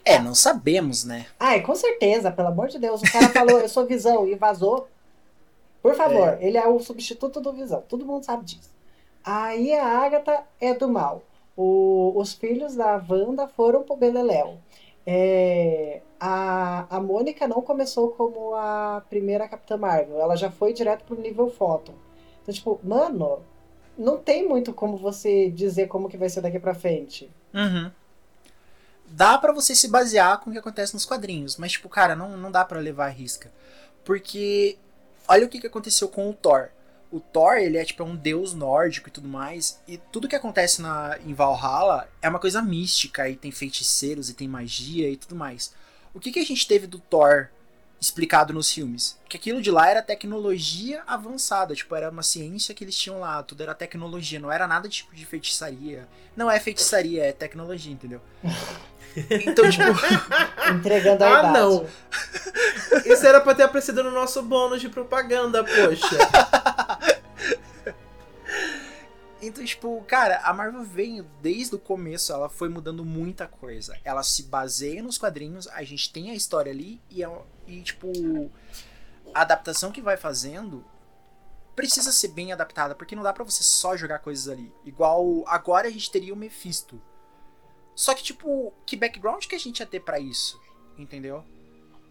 É, 0.05 0.17
não 0.17 0.33
sabemos, 0.33 1.03
né? 1.03 1.25
Ai, 1.39 1.61
com 1.61 1.75
certeza, 1.75 2.31
pelo 2.31 2.47
amor 2.47 2.69
de 2.69 2.79
Deus. 2.79 3.01
O 3.01 3.11
cara 3.11 3.27
falou, 3.29 3.59
eu 3.59 3.67
sou 3.67 3.85
Visão 3.85 4.25
e 4.27 4.35
vazou. 4.35 4.87
Por 5.81 5.93
favor, 5.95 6.37
ele 6.39 6.57
é 6.57 6.65
o 6.67 6.79
substituto 6.79 7.41
do 7.41 7.51
Visão. 7.51 7.83
Todo 7.89 8.05
mundo 8.05 8.23
sabe 8.23 8.45
disso. 8.45 8.69
Aí 9.25 9.73
a 9.73 9.85
Agatha 9.85 10.43
é 10.59 10.73
do 10.73 10.87
mal. 10.87 11.21
O- 11.57 12.13
os 12.15 12.33
filhos 12.33 12.75
da 12.75 13.03
Wanda 13.09 13.47
foram 13.47 13.83
pro 13.83 13.95
Beleléu. 13.97 14.57
É, 15.05 16.01
a, 16.19 16.85
a 16.95 16.99
Mônica 17.01 17.47
não 17.47 17.61
começou 17.61 18.09
como 18.11 18.53
a 18.55 19.03
primeira 19.09 19.47
Capitã 19.49 19.75
Marvel. 19.75 20.21
Ela 20.21 20.35
já 20.37 20.49
foi 20.49 20.71
direto 20.71 21.03
pro 21.03 21.19
nível 21.19 21.49
Photon. 21.49 21.93
Então, 22.41 22.53
tipo, 22.53 22.79
mano, 22.83 23.43
não 23.97 24.17
tem 24.17 24.47
muito 24.47 24.73
como 24.73 24.97
você 24.97 25.49
dizer 25.49 25.87
como 25.87 26.09
que 26.09 26.17
vai 26.17 26.29
ser 26.29 26.41
daqui 26.41 26.59
pra 26.59 26.73
frente. 26.73 27.29
Uhum. 27.53 27.91
Dá 29.07 29.37
pra 29.37 29.51
você 29.51 29.75
se 29.75 29.89
basear 29.89 30.39
com 30.39 30.49
o 30.49 30.53
que 30.53 30.59
acontece 30.59 30.93
nos 30.93 31.05
quadrinhos, 31.05 31.57
mas, 31.57 31.73
tipo, 31.73 31.89
cara, 31.89 32.15
não, 32.15 32.37
não 32.37 32.51
dá 32.51 32.63
pra 32.63 32.79
levar 32.79 33.07
a 33.07 33.09
risca. 33.09 33.51
Porque, 34.05 34.77
olha 35.27 35.45
o 35.45 35.49
que, 35.49 35.59
que 35.59 35.67
aconteceu 35.67 36.07
com 36.07 36.29
o 36.29 36.33
Thor. 36.33 36.69
O 37.11 37.19
Thor, 37.19 37.57
ele 37.57 37.77
é, 37.77 37.83
tipo, 37.83 38.01
é 38.01 38.05
um 38.05 38.15
deus 38.15 38.53
nórdico 38.53 39.09
e 39.09 39.11
tudo 39.11 39.27
mais, 39.27 39.81
e 39.85 39.97
tudo 39.97 40.29
que 40.29 40.35
acontece 40.35 40.81
na, 40.81 41.19
em 41.25 41.33
Valhalla 41.33 42.07
é 42.21 42.29
uma 42.29 42.39
coisa 42.39 42.61
mística, 42.61 43.29
e 43.29 43.35
tem 43.35 43.51
feiticeiros, 43.51 44.29
e 44.29 44.33
tem 44.33 44.47
magia 44.47 45.09
e 45.09 45.17
tudo 45.17 45.35
mais. 45.35 45.73
O 46.13 46.19
que, 46.19 46.31
que 46.31 46.39
a 46.39 46.45
gente 46.45 46.65
teve 46.65 46.87
do 46.87 46.99
Thor 46.99 47.49
explicado 48.01 48.51
nos 48.51 48.71
filmes? 48.71 49.17
Que 49.29 49.37
aquilo 49.37 49.61
de 49.61 49.69
lá 49.71 49.87
era 49.87 50.01
tecnologia 50.01 51.03
avançada, 51.05 51.73
tipo, 51.75 51.93
era 51.95 52.09
uma 52.09 52.23
ciência 52.23 52.73
que 52.73 52.83
eles 52.83 52.97
tinham 52.97 53.19
lá, 53.19 53.43
tudo 53.43 53.61
era 53.61 53.75
tecnologia, 53.75 54.39
não 54.39 54.51
era 54.51 54.67
nada 54.67 54.89
tipo 54.89 55.15
de 55.15 55.23
feitiçaria. 55.25 56.07
Não 56.35 56.49
é 56.49 56.59
feitiçaria, 56.59 57.23
é 57.25 57.31
tecnologia, 57.31 57.93
entendeu? 57.93 58.19
Então, 59.45 59.69
tipo, 59.69 59.83
Entregando 60.73 61.21
a 61.25 61.27
Ah, 61.27 61.39
idade. 61.41 61.59
não. 61.59 61.85
Isso 63.05 63.27
era 63.27 63.41
pra 63.41 63.53
ter 63.53 63.63
aparecido 63.63 64.01
no 64.05 64.09
nosso 64.11 64.41
bônus 64.41 64.79
de 64.79 64.87
propaganda, 64.87 65.65
poxa. 65.65 66.17
então, 69.41 69.65
tipo, 69.65 70.01
cara, 70.07 70.39
a 70.43 70.53
Marvel 70.53 70.83
veio 70.83 71.25
desde 71.41 71.75
o 71.75 71.79
começo, 71.79 72.31
ela 72.31 72.47
foi 72.47 72.69
mudando 72.69 73.03
muita 73.03 73.47
coisa. 73.47 73.97
Ela 74.05 74.23
se 74.23 74.43
baseia 74.43 75.03
nos 75.03 75.17
quadrinhos, 75.17 75.67
a 75.67 75.83
gente 75.83 76.09
tem 76.13 76.29
a 76.29 76.33
história 76.35 76.71
ali 76.71 77.01
e, 77.09 77.21
é- 77.21 77.41
e 77.71 77.81
tipo, 77.81 78.11
a 79.33 79.41
adaptação 79.41 79.91
que 79.91 80.01
vai 80.01 80.17
fazendo 80.17 80.83
precisa 81.75 82.11
ser 82.11 82.29
bem 82.29 82.51
adaptada, 82.51 82.93
porque 82.93 83.15
não 83.15 83.23
dá 83.23 83.31
pra 83.33 83.43
você 83.43 83.63
só 83.63 83.95
jogar 83.95 84.19
coisas 84.19 84.47
ali. 84.47 84.71
Igual 84.85 85.43
agora 85.47 85.87
a 85.87 85.91
gente 85.91 86.11
teria 86.11 86.33
o 86.33 86.37
Mephisto. 86.37 87.01
Só 87.95 88.13
que, 88.13 88.23
tipo, 88.23 88.73
que 88.85 88.95
background 88.95 89.45
que 89.45 89.55
a 89.55 89.59
gente 89.59 89.79
ia 89.79 89.85
ter 89.85 89.99
pra 89.99 90.19
isso? 90.19 90.59
Entendeu? 90.97 91.43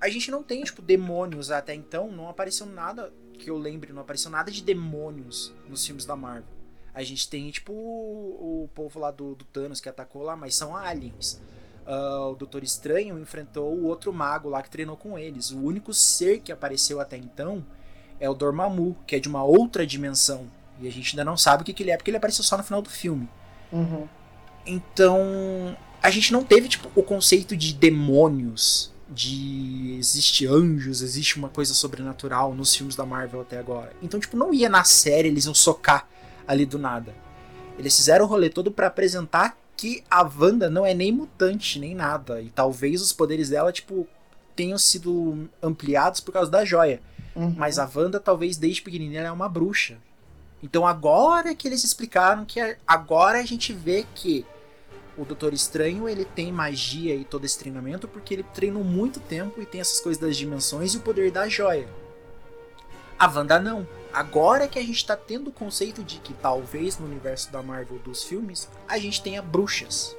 A 0.00 0.08
gente 0.08 0.30
não 0.30 0.42
tem, 0.42 0.62
tipo, 0.62 0.80
demônios 0.80 1.50
até 1.50 1.74
então, 1.74 2.10
não 2.10 2.28
apareceu 2.28 2.66
nada 2.66 3.12
que 3.38 3.50
eu 3.50 3.56
lembre, 3.56 3.92
não 3.92 4.02
apareceu 4.02 4.30
nada 4.30 4.50
de 4.50 4.62
demônios 4.62 5.54
nos 5.68 5.84
filmes 5.84 6.04
da 6.04 6.16
Marvel. 6.16 6.48
A 6.92 7.02
gente 7.02 7.28
tem, 7.28 7.50
tipo, 7.50 7.72
o, 7.72 8.64
o 8.64 8.68
povo 8.74 8.98
lá 8.98 9.10
do, 9.10 9.34
do 9.34 9.44
Thanos 9.44 9.80
que 9.80 9.88
atacou 9.88 10.22
lá, 10.22 10.36
mas 10.36 10.54
são 10.54 10.76
aliens. 10.76 11.40
Ah, 11.92 12.28
o 12.28 12.36
Doutor 12.36 12.62
Estranho 12.62 13.18
enfrentou 13.18 13.74
o 13.74 13.86
outro 13.86 14.12
mago 14.12 14.48
lá 14.48 14.62
que 14.62 14.70
treinou 14.70 14.96
com 14.96 15.18
eles. 15.18 15.50
O 15.50 15.58
único 15.58 15.92
ser 15.92 16.38
que 16.38 16.52
apareceu 16.52 17.00
até 17.00 17.16
então 17.16 17.66
é 18.20 18.30
o 18.30 18.34
Dormammu, 18.34 18.96
que 19.04 19.16
é 19.16 19.18
de 19.18 19.28
uma 19.28 19.42
outra 19.42 19.84
dimensão. 19.84 20.46
E 20.80 20.86
a 20.86 20.92
gente 20.92 21.10
ainda 21.10 21.24
não 21.24 21.36
sabe 21.36 21.62
o 21.62 21.66
que, 21.66 21.72
que 21.72 21.82
ele 21.82 21.90
é, 21.90 21.96
porque 21.96 22.08
ele 22.08 22.16
apareceu 22.16 22.44
só 22.44 22.56
no 22.56 22.62
final 22.62 22.80
do 22.80 22.88
filme. 22.88 23.28
Uhum. 23.72 24.06
Então, 24.64 25.76
a 26.00 26.10
gente 26.10 26.32
não 26.32 26.44
teve 26.44 26.68
tipo 26.68 26.88
o 26.94 27.02
conceito 27.02 27.56
de 27.56 27.74
demônios, 27.74 28.92
de 29.08 29.96
existe 29.98 30.46
anjos, 30.46 31.02
existe 31.02 31.38
uma 31.38 31.48
coisa 31.48 31.74
sobrenatural 31.74 32.54
nos 32.54 32.72
filmes 32.72 32.94
da 32.94 33.04
Marvel 33.04 33.40
até 33.40 33.58
agora. 33.58 33.92
Então, 34.00 34.20
tipo, 34.20 34.36
não 34.36 34.54
ia 34.54 34.68
na 34.68 34.84
série, 34.84 35.26
eles 35.26 35.44
iam 35.44 35.54
socar 35.54 36.06
ali 36.46 36.64
do 36.64 36.78
nada. 36.78 37.12
Eles 37.76 37.96
fizeram 37.96 38.26
o 38.26 38.28
rolê 38.28 38.48
todo 38.48 38.70
pra 38.70 38.86
apresentar 38.86 39.56
que 39.80 40.04
a 40.10 40.22
Wanda 40.22 40.68
não 40.68 40.84
é 40.84 40.92
nem 40.92 41.10
mutante, 41.10 41.78
nem 41.78 41.94
nada. 41.94 42.42
E 42.42 42.50
talvez 42.50 43.00
os 43.00 43.14
poderes 43.14 43.48
dela, 43.48 43.72
tipo, 43.72 44.06
tenham 44.54 44.76
sido 44.76 45.48
ampliados 45.62 46.20
por 46.20 46.32
causa 46.32 46.50
da 46.50 46.66
joia. 46.66 47.00
Uhum. 47.34 47.54
Mas 47.56 47.78
a 47.78 47.88
Wanda, 47.94 48.20
talvez 48.20 48.58
desde 48.58 48.82
pequenininha, 48.82 49.20
ela 49.20 49.28
é 49.28 49.32
uma 49.32 49.48
bruxa. 49.48 49.96
Então 50.62 50.86
agora 50.86 51.54
que 51.54 51.66
eles 51.66 51.82
explicaram 51.82 52.44
que 52.44 52.60
a- 52.60 52.76
agora 52.86 53.38
a 53.38 53.42
gente 53.46 53.72
vê 53.72 54.04
que 54.14 54.44
o 55.16 55.24
Doutor 55.24 55.54
Estranho 55.54 56.06
ele 56.06 56.26
tem 56.26 56.52
magia 56.52 57.14
e 57.14 57.24
todo 57.24 57.46
esse 57.46 57.58
treinamento 57.58 58.06
porque 58.06 58.34
ele 58.34 58.42
treinou 58.42 58.84
muito 58.84 59.18
tempo 59.18 59.62
e 59.62 59.64
tem 59.66 59.80
essas 59.80 59.98
coisas 60.00 60.20
das 60.20 60.36
dimensões 60.36 60.92
e 60.92 60.98
o 60.98 61.00
poder 61.00 61.30
da 61.30 61.48
joia. 61.48 61.88
A 63.18 63.26
Wanda 63.26 63.58
não. 63.58 63.88
Agora 64.12 64.66
que 64.66 64.78
a 64.78 64.82
gente 64.82 65.04
tá 65.06 65.16
tendo 65.16 65.48
o 65.48 65.52
conceito 65.52 66.02
de 66.02 66.18
que 66.18 66.32
talvez 66.34 66.98
no 66.98 67.06
universo 67.06 67.50
da 67.52 67.62
Marvel 67.62 67.98
dos 67.98 68.24
filmes 68.24 68.68
a 68.88 68.98
gente 68.98 69.22
tenha 69.22 69.40
bruxas. 69.40 70.16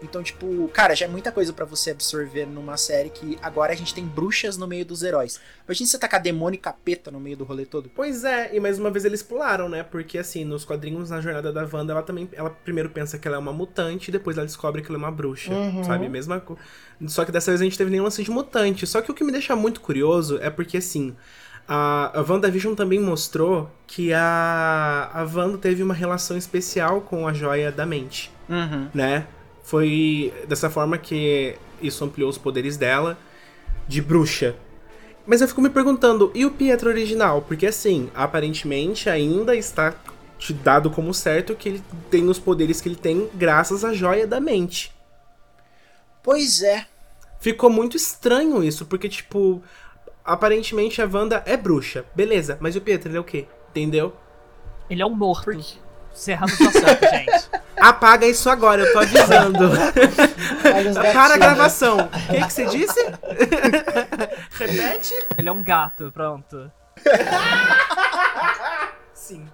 Então, 0.00 0.22
tipo, 0.22 0.68
cara, 0.68 0.94
já 0.94 1.06
é 1.06 1.08
muita 1.08 1.32
coisa 1.32 1.52
pra 1.52 1.64
você 1.64 1.90
absorver 1.90 2.46
numa 2.46 2.76
série 2.76 3.10
que 3.10 3.36
agora 3.42 3.72
a 3.72 3.76
gente 3.76 3.92
tem 3.92 4.04
bruxas 4.06 4.56
no 4.56 4.64
meio 4.64 4.86
dos 4.86 5.02
heróis. 5.02 5.40
Imagina 5.66 5.88
você 5.90 5.98
tacar 5.98 6.22
demônio 6.22 6.54
e 6.56 6.60
capeta 6.60 7.10
no 7.10 7.18
meio 7.18 7.36
do 7.36 7.42
rolê 7.42 7.66
todo. 7.66 7.90
Pois 7.92 8.22
é, 8.22 8.54
e 8.54 8.60
mais 8.60 8.78
uma 8.78 8.92
vez 8.92 9.04
eles 9.04 9.24
pularam, 9.24 9.68
né? 9.68 9.82
Porque 9.82 10.16
assim, 10.16 10.44
nos 10.44 10.64
quadrinhos, 10.64 11.10
na 11.10 11.20
jornada 11.20 11.52
da 11.52 11.68
Wanda, 11.70 11.92
ela 11.92 12.02
também. 12.04 12.28
Ela 12.32 12.48
primeiro 12.48 12.90
pensa 12.90 13.18
que 13.18 13.26
ela 13.26 13.38
é 13.38 13.40
uma 13.40 13.52
mutante, 13.52 14.12
depois 14.12 14.36
ela 14.38 14.46
descobre 14.46 14.82
que 14.82 14.88
ela 14.88 14.98
é 14.98 15.02
uma 15.02 15.10
bruxa. 15.10 15.52
Uhum. 15.52 15.82
Sabe? 15.82 16.08
Mesma 16.08 16.38
co- 16.38 16.56
Só 17.08 17.24
que 17.24 17.32
dessa 17.32 17.50
vez 17.50 17.60
a 17.60 17.64
gente 17.64 17.76
teve 17.76 17.90
nenhum 17.90 18.04
lance 18.04 18.22
de 18.22 18.30
mutante. 18.30 18.86
Só 18.86 19.02
que 19.02 19.10
o 19.10 19.14
que 19.14 19.24
me 19.24 19.32
deixa 19.32 19.56
muito 19.56 19.80
curioso 19.80 20.38
é 20.40 20.48
porque 20.48 20.76
assim. 20.76 21.16
A, 21.68 22.18
a 22.18 22.22
WandaVision 22.22 22.74
também 22.74 22.98
mostrou 22.98 23.70
que 23.86 24.12
a, 24.14 25.10
a 25.12 25.22
Wanda 25.24 25.58
teve 25.58 25.82
uma 25.82 25.92
relação 25.92 26.36
especial 26.36 27.02
com 27.02 27.28
a 27.28 27.32
joia 27.32 27.70
da 27.70 27.84
mente 27.84 28.32
Uhum. 28.48 28.88
né? 28.94 29.26
Foi 29.62 30.32
dessa 30.48 30.70
forma 30.70 30.96
que 30.96 31.54
isso 31.82 32.02
ampliou 32.02 32.30
os 32.30 32.38
poderes 32.38 32.78
dela 32.78 33.18
de 33.86 34.00
bruxa. 34.00 34.56
Mas 35.26 35.42
eu 35.42 35.48
fico 35.48 35.60
me 35.60 35.68
perguntando, 35.68 36.32
e 36.34 36.46
o 36.46 36.50
Pietro 36.50 36.88
original? 36.88 37.42
Porque 37.42 37.66
assim, 37.66 38.10
aparentemente 38.14 39.10
ainda 39.10 39.54
está 39.54 39.94
te 40.38 40.54
dado 40.54 40.88
como 40.90 41.12
certo 41.12 41.54
que 41.54 41.68
ele 41.68 41.82
tem 42.10 42.26
os 42.28 42.38
poderes 42.38 42.80
que 42.80 42.88
ele 42.88 42.96
tem 42.96 43.28
graças 43.34 43.84
à 43.84 43.92
joia 43.92 44.26
da 44.26 44.40
mente. 44.40 44.90
Pois 46.22 46.62
é. 46.62 46.86
Ficou 47.40 47.68
muito 47.68 47.96
estranho 47.96 48.64
isso, 48.64 48.86
porque 48.86 49.08
tipo, 49.08 49.62
aparentemente 50.32 51.00
a 51.02 51.08
Wanda 51.10 51.42
é 51.46 51.56
bruxa, 51.56 52.04
beleza, 52.14 52.56
mas 52.60 52.76
o 52.76 52.80
Pietro 52.80 53.08
ele 53.10 53.16
é 53.16 53.20
o 53.20 53.24
quê? 53.24 53.46
Entendeu? 53.70 54.14
Ele 54.88 55.02
é 55.02 55.06
um 55.06 55.14
morto. 55.14 55.44
Por 55.44 55.56
quê? 55.56 55.76
Serrano 56.12 56.52
tá 56.56 56.70
certo, 56.72 57.04
gente. 57.10 57.48
Apaga 57.76 58.26
isso 58.26 58.50
agora, 58.50 58.82
eu 58.82 58.92
tô 58.92 58.98
avisando. 58.98 59.70
Para 61.12 61.34
a 61.34 61.38
gravação. 61.38 61.96
O 61.98 62.08
que, 62.32 62.44
que 62.46 62.52
você 62.52 62.66
disse? 62.66 62.98
Repete? 64.58 65.14
Ele 65.36 65.48
é 65.48 65.52
um 65.52 65.62
gato, 65.62 66.10
pronto. 66.12 66.70
Sim. 69.14 69.46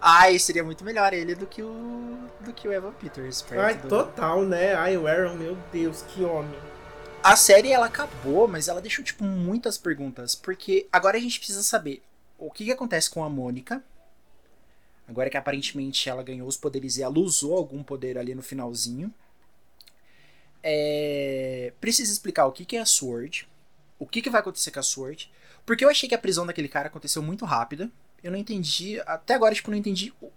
Ai, 0.00 0.38
seria 0.38 0.62
muito 0.64 0.84
melhor 0.84 1.12
ele 1.12 1.34
do 1.34 1.46
que 1.46 1.62
o. 1.62 2.18
do 2.40 2.52
que 2.52 2.68
o 2.68 2.72
Evan 2.72 2.92
Peters. 2.92 3.44
Ai, 3.50 3.74
do- 3.74 3.88
total, 3.88 4.42
né? 4.42 4.74
Ai, 4.74 4.96
o 4.96 5.06
Aaron, 5.06 5.34
meu 5.34 5.56
Deus, 5.72 6.04
que 6.08 6.22
homem. 6.24 6.54
A 7.26 7.34
série 7.34 7.72
ela 7.72 7.86
acabou, 7.86 8.46
mas 8.46 8.68
ela 8.68 8.80
deixou 8.80 9.04
tipo 9.04 9.24
muitas 9.24 9.76
perguntas, 9.76 10.36
porque 10.36 10.86
agora 10.92 11.16
a 11.16 11.20
gente 11.20 11.40
precisa 11.40 11.60
saber 11.60 12.00
o 12.38 12.52
que, 12.52 12.66
que 12.66 12.70
acontece 12.70 13.10
com 13.10 13.24
a 13.24 13.28
Mônica. 13.28 13.82
Agora 15.08 15.28
que 15.28 15.36
aparentemente 15.36 16.08
ela 16.08 16.22
ganhou 16.22 16.46
os 16.46 16.56
poderes 16.56 16.96
e 16.96 17.02
ela 17.02 17.18
usou 17.18 17.56
algum 17.56 17.82
poder 17.82 18.16
ali 18.16 18.32
no 18.32 18.44
finalzinho. 18.44 19.12
É... 20.62 21.72
Precisa 21.80 22.12
explicar 22.12 22.46
o 22.46 22.52
que, 22.52 22.64
que 22.64 22.76
é 22.76 22.80
a 22.80 22.86
Sword, 22.86 23.48
o 23.98 24.06
que, 24.06 24.22
que 24.22 24.30
vai 24.30 24.40
acontecer 24.40 24.70
com 24.70 24.78
a 24.78 24.84
Sword, 24.84 25.28
porque 25.66 25.84
eu 25.84 25.90
achei 25.90 26.08
que 26.08 26.14
a 26.14 26.18
prisão 26.18 26.46
daquele 26.46 26.68
cara 26.68 26.86
aconteceu 26.86 27.24
muito 27.24 27.44
rápida. 27.44 27.90
Eu 28.22 28.30
não 28.30 28.38
entendi, 28.38 29.00
até 29.00 29.34
agora 29.34 29.52
tipo 29.52 29.72
não 29.72 29.76
entendi 29.76 30.12
o, 30.22 30.30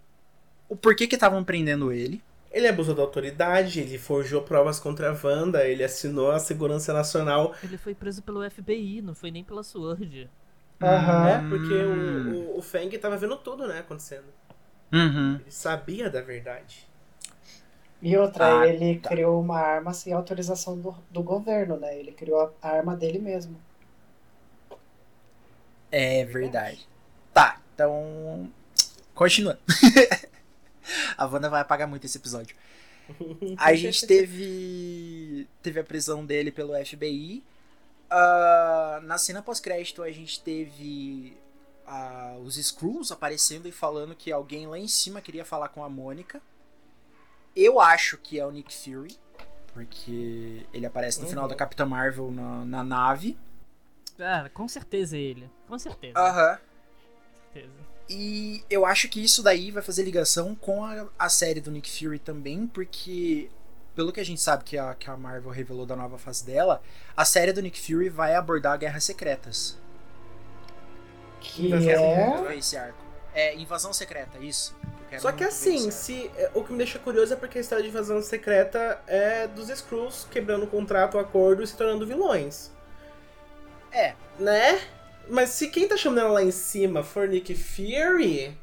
o 0.68 0.74
porquê 0.74 1.06
que 1.06 1.14
estavam 1.14 1.44
prendendo 1.44 1.92
ele. 1.92 2.20
Ele 2.50 2.66
abusou 2.66 2.94
da 2.94 3.02
autoridade, 3.02 3.80
ele 3.80 3.96
forjou 3.96 4.42
provas 4.42 4.80
contra 4.80 5.10
a 5.10 5.16
Wanda, 5.24 5.64
ele 5.66 5.84
assinou 5.84 6.32
a 6.32 6.38
segurança 6.40 6.92
nacional. 6.92 7.54
Ele 7.62 7.78
foi 7.78 7.94
preso 7.94 8.22
pelo 8.22 8.42
FBI, 8.50 9.00
não 9.02 9.14
foi 9.14 9.30
nem 9.30 9.44
pela 9.44 9.62
Sword. 9.62 10.28
Aham. 10.82 11.26
É, 11.28 11.38
porque 11.48 11.84
o, 11.84 12.54
o, 12.54 12.58
o 12.58 12.62
Feng 12.62 12.90
tava 12.98 13.16
vendo 13.16 13.36
tudo, 13.36 13.68
né, 13.68 13.78
acontecendo. 13.80 14.24
Uhum. 14.92 15.34
Ele 15.36 15.50
sabia 15.50 16.10
da 16.10 16.20
verdade. 16.20 16.88
E 18.02 18.16
outra, 18.16 18.60
Ah, 18.60 18.66
ele 18.66 18.98
tá. 18.98 19.10
criou 19.10 19.40
uma 19.40 19.58
arma 19.58 19.92
sem 19.92 20.12
autorização 20.12 20.76
do, 20.78 20.94
do 21.10 21.22
governo, 21.22 21.76
né? 21.76 21.98
Ele 21.98 22.12
criou 22.12 22.52
a 22.62 22.68
arma 22.68 22.96
dele 22.96 23.18
mesmo. 23.18 23.56
É 25.90 26.24
verdade. 26.24 26.86
Tá, 27.32 27.60
então. 27.74 28.50
Continuando. 29.14 29.60
a 31.16 31.26
Wanda 31.26 31.48
vai 31.50 31.60
apagar 31.60 31.86
muito 31.88 32.04
esse 32.04 32.18
episódio. 32.18 32.56
A 33.56 33.74
gente 33.74 34.04
teve. 34.08 35.46
Teve 35.62 35.80
a 35.80 35.84
prisão 35.84 36.24
dele 36.24 36.50
pelo 36.50 36.72
FBI. 36.84 37.42
Ah, 38.08 39.00
na 39.04 39.18
cena 39.18 39.42
pós-crédito, 39.42 40.02
a 40.02 40.10
gente 40.10 40.40
teve 40.40 41.36
ah, 41.86 42.36
os 42.44 42.56
Skrulls 42.56 43.12
aparecendo 43.12 43.66
e 43.68 43.72
falando 43.72 44.14
que 44.14 44.32
alguém 44.32 44.66
lá 44.66 44.78
em 44.78 44.88
cima 44.88 45.20
queria 45.20 45.44
falar 45.44 45.68
com 45.68 45.84
a 45.84 45.88
Mônica. 45.88 46.40
Eu 47.54 47.80
acho 47.80 48.16
que 48.18 48.38
é 48.38 48.46
o 48.46 48.50
Nick 48.50 48.72
Fury. 48.74 49.16
Porque 49.72 50.66
ele 50.72 50.86
aparece 50.86 51.20
no 51.20 51.28
final 51.28 51.44
Uhum. 51.44 51.50
da 51.50 51.54
Capitã 51.56 51.86
Marvel 51.86 52.30
na, 52.32 52.64
na 52.64 52.82
nave. 52.84 53.38
Ah, 54.18 54.50
com 54.52 54.66
certeza 54.68 55.16
é 55.16 55.20
ele. 55.20 55.50
Com 55.68 55.78
certeza. 55.78 56.18
Aham. 56.18 56.58
com 56.58 57.52
certeza. 57.54 57.74
E 58.12 58.64
eu 58.68 58.84
acho 58.84 59.08
que 59.08 59.22
isso 59.22 59.40
daí 59.40 59.70
vai 59.70 59.84
fazer 59.84 60.02
ligação 60.02 60.52
com 60.56 60.84
a, 60.84 61.06
a 61.16 61.28
série 61.28 61.60
do 61.60 61.70
Nick 61.70 61.88
Fury 61.88 62.18
também, 62.18 62.66
porque 62.66 63.48
pelo 63.94 64.12
que 64.12 64.18
a 64.18 64.24
gente 64.24 64.40
sabe 64.40 64.64
que 64.64 64.76
a, 64.76 64.96
que 64.96 65.08
a 65.08 65.16
Marvel 65.16 65.52
revelou 65.52 65.86
da 65.86 65.94
nova 65.94 66.18
fase 66.18 66.44
dela, 66.44 66.82
a 67.16 67.24
série 67.24 67.52
do 67.52 67.62
Nick 67.62 67.80
Fury 67.80 68.08
vai 68.08 68.34
abordar 68.34 68.76
Guerras 68.78 69.04
Secretas. 69.04 69.78
Que 71.40 71.72
é. 71.72 72.56
Esse 72.56 72.76
arco. 72.76 72.98
É 73.32 73.54
Invasão 73.54 73.92
Secreta, 73.92 74.38
isso. 74.40 74.74
Só 75.18 75.30
que 75.30 75.44
assim, 75.44 75.90
se, 75.90 76.30
é, 76.36 76.50
o 76.52 76.64
que 76.64 76.72
me 76.72 76.78
deixa 76.78 76.98
curioso 76.98 77.32
é 77.32 77.36
porque 77.36 77.58
a 77.58 77.60
história 77.60 77.82
de 77.82 77.90
invasão 77.90 78.22
secreta 78.22 79.00
é 79.08 79.48
dos 79.48 79.68
Skrulls 79.68 80.26
quebrando 80.30 80.64
o 80.64 80.68
contrato, 80.68 81.16
o 81.16 81.20
acordo 81.20 81.62
e 81.62 81.66
se 81.66 81.76
tornando 81.76 82.06
vilões. 82.06 82.70
É, 83.90 84.14
Né? 84.38 84.80
Mas 85.30 85.50
se 85.50 85.68
quem 85.68 85.86
tá 85.88 85.96
chamando 85.96 86.20
ela 86.20 86.32
lá 86.34 86.42
em 86.42 86.50
cima 86.50 87.02
for 87.02 87.28
Nick 87.28 87.54
Fury, 87.54 88.56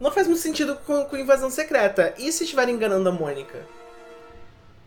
não 0.00 0.10
faz 0.12 0.26
muito 0.26 0.40
sentido 0.42 0.76
com, 0.86 1.04
com 1.04 1.16
invasão 1.16 1.50
secreta. 1.50 2.14
E 2.18 2.30
se 2.32 2.44
estiver 2.44 2.68
enganando 2.68 3.08
a 3.08 3.12
Mônica? 3.12 3.66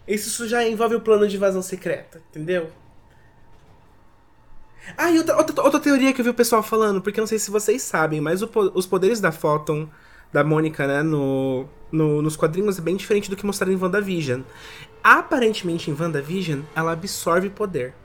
Isso 0.08 0.48
já 0.48 0.64
envolve 0.68 0.96
o 0.96 1.02
plano 1.02 1.28
de 1.28 1.36
invasão 1.36 1.62
secreta, 1.64 2.22
entendeu? 2.30 2.70
Ah, 4.96 5.10
e 5.10 5.18
outra, 5.18 5.36
outra, 5.36 5.64
outra 5.64 5.80
teoria 5.80 6.14
que 6.14 6.22
eu 6.22 6.26
vi 6.26 6.30
o 6.30 6.34
pessoal 6.34 6.62
falando, 6.62 7.02
porque 7.02 7.20
eu 7.20 7.24
não 7.24 7.28
sei 7.28 7.40
se 7.40 7.50
vocês 7.50 7.82
sabem, 7.82 8.22
mas 8.22 8.44
o 8.44 8.50
os 8.76 8.86
poderes 8.86 9.20
da 9.20 9.32
Photon, 9.32 9.90
da 10.32 10.44
Mônica, 10.44 10.86
né, 10.86 11.02
no, 11.02 11.68
no- 11.92 12.22
nos 12.22 12.36
quadrinhos 12.36 12.78
é 12.78 12.82
bem 12.82 12.96
diferente 12.96 13.30
do 13.30 13.36
que 13.36 13.46
mostraram 13.46 13.74
em 13.74 13.82
WandaVision. 13.82 14.42
Aparentemente, 15.04 15.90
em 15.90 15.96
WandaVision, 16.00 16.62
ela 16.76 16.92
absorve 16.92 17.50
poder. 17.50 17.96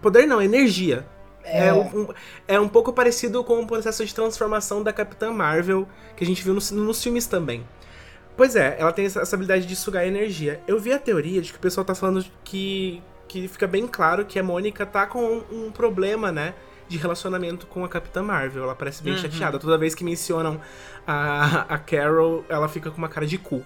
Poder 0.00 0.26
não, 0.26 0.40
energia. 0.40 1.04
É, 1.44 1.68
É. 1.68 1.72
um, 1.72 2.08
é 2.48 2.60
um 2.60 2.68
pouco 2.68 2.92
parecido 2.92 3.42
com 3.44 3.60
o 3.60 3.66
processo 3.66 4.04
de 4.04 4.14
transformação 4.14 4.82
da 4.82 4.92
Capitã 4.92 5.30
Marvel, 5.32 5.88
que 6.16 6.24
a 6.24 6.26
gente 6.26 6.42
viu 6.42 6.54
nos, 6.54 6.70
nos 6.70 7.02
filmes 7.02 7.26
também. 7.26 7.66
Pois 8.36 8.56
é, 8.56 8.76
ela 8.78 8.92
tem 8.92 9.04
essa, 9.06 9.20
essa 9.20 9.36
habilidade 9.36 9.66
de 9.66 9.76
sugar 9.76 10.06
energia. 10.06 10.60
Eu 10.66 10.78
vi 10.80 10.92
a 10.92 10.98
teoria 10.98 11.42
de 11.42 11.52
que 11.52 11.58
o 11.58 11.60
pessoal 11.60 11.84
tá 11.84 11.94
falando 11.94 12.24
que, 12.42 13.02
que 13.28 13.46
fica 13.48 13.66
bem 13.66 13.86
claro 13.86 14.24
que 14.24 14.38
a 14.38 14.42
Mônica 14.42 14.86
tá 14.86 15.06
com 15.06 15.22
um, 15.50 15.66
um 15.66 15.70
problema, 15.70 16.32
né? 16.32 16.54
De 16.88 16.96
relacionamento 16.96 17.66
com 17.66 17.84
a 17.84 17.88
Capitã 17.88 18.22
Marvel. 18.22 18.64
Ela 18.64 18.74
parece 18.74 19.02
bem 19.02 19.12
Uhum. 19.14 19.18
chateada. 19.18 19.58
Toda 19.58 19.76
vez 19.78 19.94
que 19.94 20.02
mencionam 20.04 20.60
a, 21.06 21.62
a 21.74 21.78
Carol, 21.78 22.44
ela 22.48 22.68
fica 22.68 22.90
com 22.90 22.98
uma 22.98 23.08
cara 23.08 23.26
de 23.26 23.36
cu. 23.38 23.64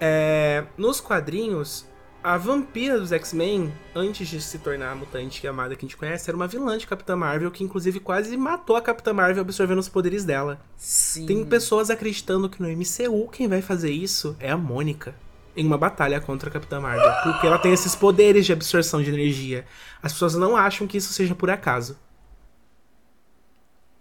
É, 0.00 0.64
nos 0.76 1.00
quadrinhos, 1.00 1.86
a 2.22 2.36
vampira 2.36 2.98
dos 2.98 3.10
X-Men, 3.10 3.72
antes 3.94 4.28
de 4.28 4.40
se 4.40 4.58
tornar 4.58 4.92
a 4.92 4.94
mutante 4.94 5.46
amada 5.46 5.74
que 5.74 5.84
a 5.84 5.88
gente 5.88 5.96
conhece, 5.96 6.30
era 6.30 6.36
uma 6.36 6.46
vilã 6.46 6.78
de 6.78 6.86
Capitã 6.86 7.16
Marvel 7.16 7.50
que 7.50 7.64
inclusive 7.64 7.98
quase 7.98 8.36
matou 8.36 8.76
a 8.76 8.82
Capitã 8.82 9.12
Marvel 9.12 9.42
absorvendo 9.42 9.78
os 9.78 9.88
poderes 9.88 10.24
dela. 10.24 10.60
sim. 10.76 11.26
Tem 11.26 11.44
pessoas 11.44 11.90
acreditando 11.90 12.48
que 12.48 12.62
no 12.62 12.68
MCU 12.68 13.28
quem 13.30 13.48
vai 13.48 13.60
fazer 13.60 13.90
isso 13.90 14.36
é 14.38 14.50
a 14.50 14.56
Mônica. 14.56 15.14
Em 15.54 15.66
uma 15.66 15.76
batalha 15.76 16.20
contra 16.20 16.48
a 16.48 16.52
Capitã 16.52 16.80
Marvel. 16.80 17.12
Porque 17.24 17.46
ela 17.46 17.58
tem 17.58 17.72
esses 17.72 17.94
poderes 17.94 18.46
de 18.46 18.52
absorção 18.52 19.02
de 19.02 19.10
energia. 19.10 19.66
As 20.02 20.12
pessoas 20.12 20.34
não 20.34 20.56
acham 20.56 20.86
que 20.86 20.96
isso 20.96 21.12
seja 21.12 21.34
por 21.34 21.50
acaso. 21.50 21.98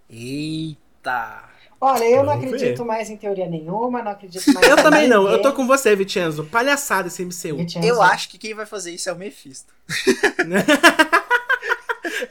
Eita. 0.10 1.51
Olha, 1.84 2.04
eu 2.04 2.24
não 2.24 2.34
acredito 2.34 2.78
ver. 2.78 2.86
mais 2.86 3.10
em 3.10 3.18
teoria 3.18 3.48
nenhuma, 3.48 4.04
não 4.04 4.12
acredito 4.12 4.46
mais 4.54 4.68
Eu 4.68 4.78
em 4.78 4.84
também 4.84 5.08
não, 5.08 5.28
eu 5.28 5.42
tô 5.42 5.52
com 5.52 5.66
você, 5.66 5.96
Vincenzo. 5.96 6.46
Palhaçada 6.46 7.08
esse 7.08 7.26
MCU. 7.26 7.58
Vincenzo. 7.58 7.88
Eu 7.88 8.00
acho 8.04 8.30
que 8.30 8.38
quem 8.38 8.54
vai 8.54 8.68
fazer 8.68 8.92
isso 8.92 9.10
é 9.10 9.14
o 9.14 9.16
Mephisto. 9.16 9.74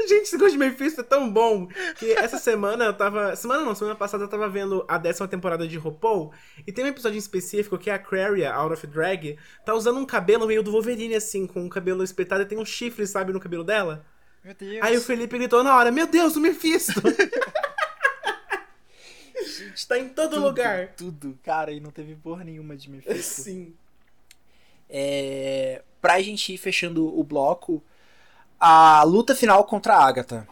Gente, 0.09 0.23
esse 0.23 0.39
Ghost 0.39 0.57
Mephisto 0.57 1.01
é 1.01 1.05
tão 1.05 1.29
bom 1.29 1.67
que 1.99 2.13
essa 2.13 2.39
semana 2.39 2.85
eu 2.85 2.95
tava. 2.95 3.35
Semana 3.35 3.65
não, 3.65 3.75
semana 3.75 3.97
passada 3.97 4.23
eu 4.23 4.29
tava 4.29 4.49
vendo 4.49 4.85
a 4.87 4.97
décima 4.99 5.27
temporada 5.27 5.67
de 5.67 5.77
RuPaul 5.77 6.33
e 6.65 6.71
tem 6.71 6.85
um 6.85 6.89
episódio 6.89 7.17
em 7.17 7.19
específico 7.19 7.77
que 7.77 7.91
a 7.91 7.97
Aquaria, 7.97 8.53
Out 8.53 8.75
of 8.75 8.87
Drag, 8.87 9.37
tá 9.65 9.75
usando 9.75 9.99
um 9.99 10.07
cabelo 10.07 10.47
meio 10.47 10.63
do 10.63 10.71
Wolverine, 10.71 11.17
assim, 11.17 11.45
com 11.47 11.67
o 11.67 11.69
cabelo 11.69 12.05
espetado 12.05 12.43
e 12.43 12.47
tem 12.47 12.59
um 12.59 12.65
chifre, 12.65 13.05
sabe, 13.07 13.33
no 13.33 13.41
cabelo 13.41 13.65
dela. 13.65 14.05
Meu 14.45 14.55
Deus. 14.55 14.79
Aí 14.81 14.97
o 14.97 15.01
Felipe 15.01 15.37
gritou 15.39 15.65
na 15.65 15.77
hora: 15.77 15.91
Meu 15.91 16.07
Deus, 16.07 16.37
o 16.37 16.41
Mephisto! 16.41 17.01
Gente, 19.45 19.86
tá 19.86 19.99
em 19.99 20.09
todo 20.09 20.30
tudo, 20.34 20.43
lugar. 20.45 20.88
Tudo. 20.97 21.38
Cara, 21.43 21.72
e 21.72 21.80
não 21.80 21.91
teve 21.91 22.14
porra 22.16 22.45
nenhuma 22.45 22.76
de 22.76 22.91
Mephisto. 22.91 23.43
Sim. 23.43 23.74
É, 24.88 25.82
pra 26.01 26.20
gente 26.20 26.53
ir 26.55 26.59
fechando 26.59 27.07
o 27.18 27.22
bloco, 27.22 27.82
a 28.59 29.03
luta 29.05 29.34
final 29.34 29.64
contra 29.64 29.95
a 29.95 30.05
Agatha, 30.07 30.49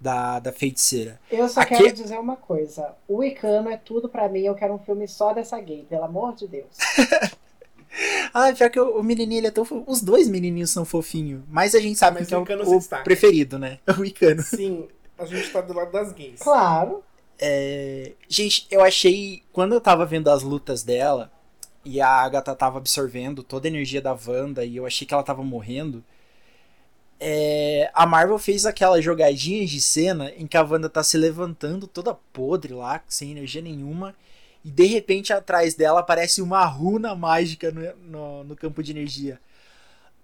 da, 0.00 0.38
da 0.40 0.52
feiticeira. 0.52 1.20
Eu 1.30 1.48
só 1.48 1.60
Aqui- 1.60 1.76
quero 1.76 1.92
dizer 1.92 2.18
uma 2.18 2.36
coisa. 2.36 2.94
O 3.08 3.22
Icano 3.22 3.70
é 3.70 3.76
tudo 3.76 4.08
pra 4.08 4.28
mim. 4.28 4.40
Eu 4.40 4.54
quero 4.54 4.74
um 4.74 4.78
filme 4.78 5.06
só 5.06 5.32
dessa 5.32 5.58
gay, 5.60 5.86
pelo 5.88 6.04
amor 6.04 6.34
de 6.34 6.46
Deus. 6.48 6.66
Ah, 8.36 8.52
pior 8.52 8.68
que 8.70 8.80
o, 8.80 8.98
o 8.98 9.04
menininho 9.04 9.38
ele 9.38 9.46
é 9.46 9.50
tão 9.52 9.64
fo- 9.64 9.84
Os 9.86 10.02
dois 10.02 10.26
menininhos 10.28 10.68
são 10.70 10.84
fofinhos. 10.84 11.44
Mas 11.48 11.76
a 11.76 11.78
gente 11.78 11.96
sabe 11.96 12.18
Mas 12.18 12.26
que 12.28 12.34
é 12.34 12.36
o 12.36 12.40
o, 12.40 12.42
Icano 12.42 12.64
se 12.64 12.70
o 12.74 12.78
destaca. 12.78 13.04
preferido, 13.04 13.56
né? 13.56 13.78
O 13.96 14.04
Icano. 14.04 14.42
Sim, 14.42 14.88
a 15.16 15.24
gente 15.24 15.48
tá 15.52 15.60
do 15.60 15.72
lado 15.72 15.92
das 15.92 16.10
gays. 16.12 16.40
Claro. 16.40 17.04
É, 17.38 18.12
gente, 18.28 18.66
eu 18.70 18.82
achei. 18.82 19.42
Quando 19.52 19.74
eu 19.74 19.80
tava 19.80 20.06
vendo 20.06 20.28
as 20.30 20.42
lutas 20.42 20.82
dela 20.82 21.32
e 21.84 22.00
a 22.00 22.08
Agatha 22.08 22.54
tava 22.54 22.78
absorvendo 22.78 23.42
toda 23.42 23.68
a 23.68 23.70
energia 23.70 24.00
da 24.02 24.12
Wanda 24.26 24.64
e 24.64 24.76
eu 24.76 24.86
achei 24.86 25.06
que 25.06 25.14
ela 25.14 25.22
tava 25.22 25.42
morrendo. 25.44 26.04
é, 27.20 27.90
a 27.94 28.06
Marvel 28.06 28.38
fez 28.38 28.66
aquela 28.66 29.00
jogadinha 29.00 29.64
de 29.66 29.80
cena 29.80 30.30
em 30.36 30.46
que 30.46 30.56
a 30.56 30.62
Wanda 30.62 30.88
tá 30.90 31.02
se 31.02 31.16
levantando 31.16 31.86
toda 31.86 32.14
podre 32.14 32.74
lá, 32.74 33.02
sem 33.08 33.30
energia 33.30 33.62
nenhuma. 33.62 34.14
E 34.64 34.70
de 34.70 34.86
repente 34.86 35.32
atrás 35.32 35.74
dela 35.74 36.00
aparece 36.00 36.42
uma 36.42 36.64
runa 36.66 37.14
mágica 37.14 37.70
no, 37.70 37.96
no, 37.96 38.44
no 38.44 38.56
campo 38.56 38.82
de 38.82 38.92
energia. 38.92 39.40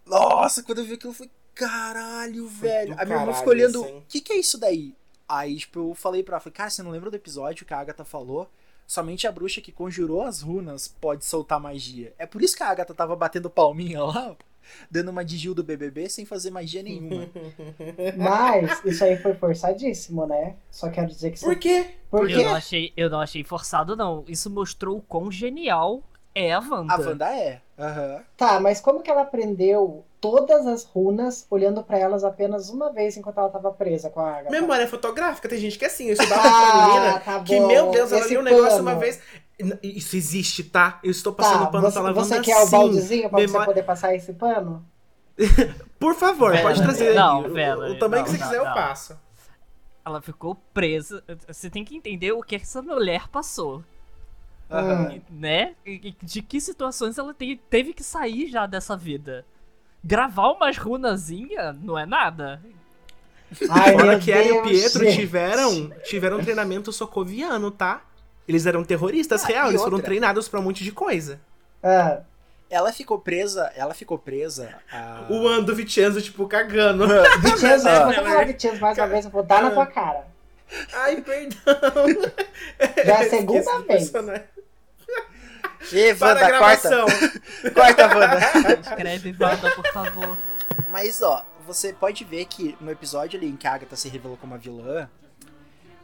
Nossa, 0.07 0.63
quando 0.63 0.79
eu 0.79 0.85
vi 0.85 0.95
aquilo, 0.95 1.13
eu 1.13 1.17
falei, 1.17 1.33
caralho, 1.55 2.49
velho. 2.49 2.95
A 2.99 3.05
minha 3.05 3.19
irmã 3.19 3.33
ficou 3.33 3.53
olhando, 3.53 3.83
o 3.83 4.03
que, 4.09 4.21
que 4.21 4.33
é 4.33 4.39
isso 4.39 4.59
daí? 4.59 4.95
Aí, 5.31 5.59
tipo, 5.59 5.79
eu 5.79 5.95
falei 5.95 6.25
pra 6.25 6.35
ela, 6.35 6.41
falei, 6.41 6.55
cara, 6.55 6.71
você 6.71 6.83
não 6.83 6.91
lembra 6.91 7.09
do 7.09 7.15
episódio 7.15 7.65
que 7.65 7.73
a 7.73 7.79
Agatha 7.79 8.05
falou? 8.05 8.51
Somente 8.85 9.29
a 9.29 9.33
bruxa 9.33 9.61
que 9.61 9.71
conjurou 9.71 10.23
as 10.23 10.41
runas 10.43 10.89
pode 10.89 11.25
soltar 11.25 11.61
magia. 11.61 12.13
É 12.19 12.27
por 12.27 12.43
isso 12.43 12.57
que 12.57 12.65
a 12.65 12.69
Agatha 12.69 12.93
tava 12.93 13.15
batendo 13.15 13.49
palminha 13.49 14.03
lá, 14.03 14.35
dando 14.91 15.11
uma 15.11 15.25
de 15.25 15.37
Gil 15.37 15.55
do 15.55 15.63
BBB 15.63 16.09
sem 16.09 16.27
fazer 16.27 16.51
magia 16.51 16.83
nenhuma. 16.83 17.29
Mas 18.19 18.85
isso 18.85 19.05
aí 19.05 19.17
foi 19.19 19.33
forçadíssimo, 19.35 20.27
né? 20.27 20.57
Só 20.69 20.91
quero 20.91 21.07
dizer 21.07 21.31
que 21.31 21.39
Por 21.39 21.57
quê? 21.57 21.95
Porque 22.11 22.33
Eu 22.33 22.47
não, 22.47 22.57
achei, 22.57 22.93
eu 22.97 23.09
não 23.09 23.21
achei 23.21 23.45
forçado, 23.45 23.95
não. 23.95 24.25
Isso 24.27 24.51
mostrou 24.51 24.99
o 24.99 25.03
quão 25.03 25.31
genial 25.31 26.03
é 26.35 26.53
a 26.53 26.59
Wanda. 26.59 26.93
A 26.93 26.99
Wanda 26.99 27.33
é. 27.33 27.63
Aham. 27.79 28.25
Tá, 28.37 28.59
mas 28.59 28.81
como 28.81 29.01
que 29.01 29.11
ela 29.11 29.23
aprendeu 29.23 30.05
todas 30.21 30.67
as 30.67 30.85
runas 30.85 31.47
olhando 31.51 31.83
pra 31.83 31.99
elas 31.99 32.23
apenas 32.25 32.69
uma 32.69 32.93
vez 32.93 33.17
enquanto 33.17 33.39
ela 33.39 33.49
tava 33.49 33.73
presa 33.73 34.11
com 34.11 34.21
a 34.21 34.31
Agatha? 34.39 34.51
Memória 34.51 34.87
fotográfica, 34.87 35.49
tem 35.49 35.59
gente 35.59 35.79
que 35.79 35.85
é 35.85 35.89
assim. 35.89 36.07
Eu 36.07 36.13
estudava 36.13 36.43
com 36.43 36.49
uma 36.49 36.87
menina 36.87 37.11
Ah, 37.17 37.21
tá 37.21 37.43
que, 37.43 37.59
meu 37.61 37.91
Deus, 37.91 38.13
ela 38.13 38.21
Esse 38.21 38.31
lia 38.31 38.41
um 38.41 38.43
negócio 38.43 38.81
uma 38.81 38.95
vez. 38.97 39.21
Isso 39.83 40.17
existe, 40.17 40.65
tá? 40.65 40.99
Eu 41.03 41.11
estou 41.11 41.33
passando 41.33 41.61
Tá, 41.65 41.67
pano 41.67 41.87
você, 41.87 41.93
pra 41.95 42.03
lavanda 42.03 42.27
você 42.27 42.41
quer 42.41 42.57
o 42.59 42.65
sim. 42.67 42.71
baldezinho 42.71 43.31
pra 43.31 43.41
você 43.41 43.65
poder 43.65 43.83
passar 43.83 44.15
esse 44.15 44.33
pano? 44.33 44.85
Por 45.99 46.15
favor, 46.15 46.59
pode 46.61 46.83
trazer 46.83 47.15
não, 47.15 47.45
aí. 47.45 47.51
O- 47.75 47.93
o, 47.93 47.99
tamanho 47.99 48.25
que 48.25 48.31
você 48.31 48.39
não, 48.39 48.45
quiser, 48.47 48.59
eu 48.59 48.65
não. 48.65 48.75
passo. 48.75 49.19
Ela 50.05 50.21
ficou 50.23 50.55
presa. 50.73 51.23
Você 51.47 51.69
tem 51.71 51.85
que 51.85 51.95
entender 51.97 52.33
o 52.33 52.43
que 52.43 52.57
essa 52.57 52.81
mulher 52.83 53.29
passou. 53.29 53.83
Aham. 54.71 55.13
Hum. 55.15 55.21
Né? 55.31 55.75
De 56.23 56.41
que 56.43 56.61
situações 56.61 57.19
ela 57.19 57.35
te- 57.35 57.61
teve 57.69 57.93
que 57.93 58.03
sair 58.03 58.49
já 58.49 58.67
dessa 58.67 58.97
vida. 58.97 59.45
Gravar 60.03 60.53
umas 60.53 60.77
runazinhas 60.79 61.77
não 61.83 61.99
é 61.99 62.07
nada. 62.07 62.61
Ai, 63.69 63.93
Fora 63.93 64.19
que 64.19 64.31
ela 64.33 64.45
e 64.45 64.53
o 64.53 64.63
Pietro 64.63 65.05
gente. 65.05 65.17
tiveram, 65.17 65.91
tiveram 66.05 66.39
um 66.39 66.43
treinamento 66.43 66.93
socoviano, 66.93 67.71
tá? 67.71 68.01
Eles 68.47 68.65
eram 68.67 68.85
terroristas 68.85 69.45
Ah, 69.45 69.49
real, 69.49 69.69
eles 69.69 69.83
foram 69.83 70.01
treinados 70.01 70.49
pra 70.49 70.59
um 70.61 70.63
monte 70.63 70.83
de 70.85 70.93
coisa. 70.93 71.41
Ah, 71.83 72.21
Ela 72.69 72.93
ficou 72.93 73.19
presa. 73.19 73.71
Ela 73.75 73.93
ficou 73.95 74.17
presa. 74.19 74.75
A... 74.93 75.27
O 75.29 75.49
Ando 75.49 75.75
Vicenzo, 75.75 76.23
tipo, 76.23 76.47
cagando. 76.47 77.07
Vincenzo, 77.43 77.89
Ah. 77.89 78.07
você 78.07 78.15
falar 78.15 78.45
Vincenzo 78.47 78.81
mais 78.81 78.97
uma 78.99 79.07
vez, 79.09 79.25
eu 79.25 79.31
vou 79.31 79.43
dar 79.43 79.63
na 79.63 79.71
tua 79.73 79.87
cara. 79.87 80.27
Ai, 80.95 81.21
perdão. 81.21 81.59
Já 83.05 83.13
é 83.15 83.27
a 83.27 83.29
segunda 83.31 83.79
vez. 83.81 83.87
personagem. 84.11 84.45
Ê, 85.93 86.15
Para 86.15 86.41
a 86.41 86.45
Wanda, 86.45 86.59
corta. 86.59 86.89
gravação. 86.89 87.07
Corta, 87.75 88.07
Wanda. 88.07 88.81
Escreve, 88.81 89.37
Wanda, 89.41 89.71
por 89.71 89.87
favor. 89.93 90.39
Mas, 90.89 91.23
ó, 91.23 91.45
você 91.67 91.93
pode 91.93 92.25
ver 92.25 92.45
que 92.47 92.77
no 92.81 92.91
episódio 92.91 93.39
ali 93.39 93.49
em 93.49 93.57
que 93.57 93.67
a 93.67 93.75
Agatha 93.75 93.97
se 93.97 94.09
revelou 94.09 94.37
como 94.37 94.55
a 94.55 94.59
vilã, 94.59 95.09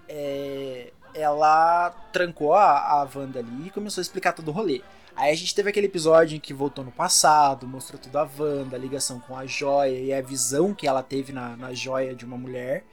é, 0.09 0.93
ela 1.15 1.91
trancou 2.13 2.55
a, 2.55 2.79
a 2.79 3.09
Wanda 3.15 3.39
ali 3.41 3.67
e 3.67 3.71
começou 3.71 4.01
a 4.01 4.03
explicar 4.03 4.33
todo 4.33 4.49
o 4.49 4.53
rolê. 4.53 4.83
Aí 5.15 5.33
a 5.33 5.37
gente 5.37 5.55
teve 5.55 5.71
aquele 5.71 5.87
episódio 5.87 6.37
em 6.37 6.41
que 6.41 6.53
voltou 6.53 6.85
no 6.85 6.93
passado, 6.93 7.67
mostrou 7.67 7.99
tudo 7.99 8.17
a 8.19 8.29
Wanda, 8.39 8.77
a 8.77 8.79
ligação 8.79 9.19
com 9.21 9.35
a 9.37 9.47
joia 9.47 9.99
e 9.99 10.13
a 10.13 10.21
visão 10.21 10.75
que 10.75 10.87
ela 10.87 11.03
teve 11.03 11.33
na, 11.33 11.57
na 11.57 11.73
joia 11.73 12.15
de 12.15 12.25
uma 12.25 12.37
mulher. 12.37 12.85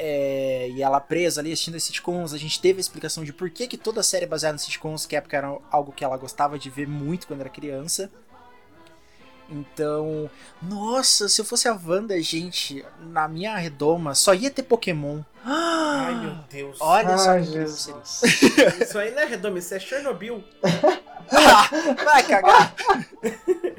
É, 0.00 0.68
e 0.70 0.80
ela 0.80 1.00
presa 1.00 1.40
ali 1.40 1.52
assistindo 1.52 1.74
as 1.74 1.82
sitcoms, 1.82 2.32
a 2.32 2.38
gente 2.38 2.60
teve 2.60 2.78
a 2.78 2.80
explicação 2.80 3.24
de 3.24 3.32
por 3.32 3.50
que, 3.50 3.66
que 3.66 3.76
toda 3.76 4.00
a 4.00 4.04
série 4.04 4.24
é 4.24 4.28
baseada 4.28 4.54
em 4.54 4.58
sitcoms, 4.58 5.06
que 5.06 5.16
época 5.16 5.36
era 5.36 5.58
algo 5.70 5.90
que 5.90 6.04
ela 6.04 6.16
gostava 6.16 6.56
de 6.58 6.70
ver 6.70 6.86
muito 6.86 7.26
quando 7.26 7.40
era 7.40 7.48
criança. 7.50 8.08
Então, 9.50 10.30
nossa, 10.60 11.26
se 11.28 11.40
eu 11.40 11.44
fosse 11.44 11.66
a 11.68 11.72
Wanda, 11.72 12.20
gente, 12.20 12.84
na 13.00 13.26
minha 13.26 13.56
redoma 13.56 14.14
só 14.14 14.34
ia 14.34 14.50
ter 14.50 14.62
Pokémon. 14.62 15.22
Ai, 15.42 16.14
meu 16.20 16.34
Deus. 16.50 16.76
Olha 16.80 17.16
só 17.16 17.30
Ai, 17.30 17.42
que 17.42 17.48
incrível 17.48 17.68
seria 17.68 18.00
Jesus. 18.04 18.22
isso. 18.22 18.82
Isso 18.82 18.98
aí 18.98 19.10
não 19.12 19.22
é 19.22 19.24
redondo, 19.24 19.58
isso 19.58 19.74
é 19.74 19.80
Chernobyl. 19.80 20.44
Vai 22.04 22.22
cagar. 22.24 22.74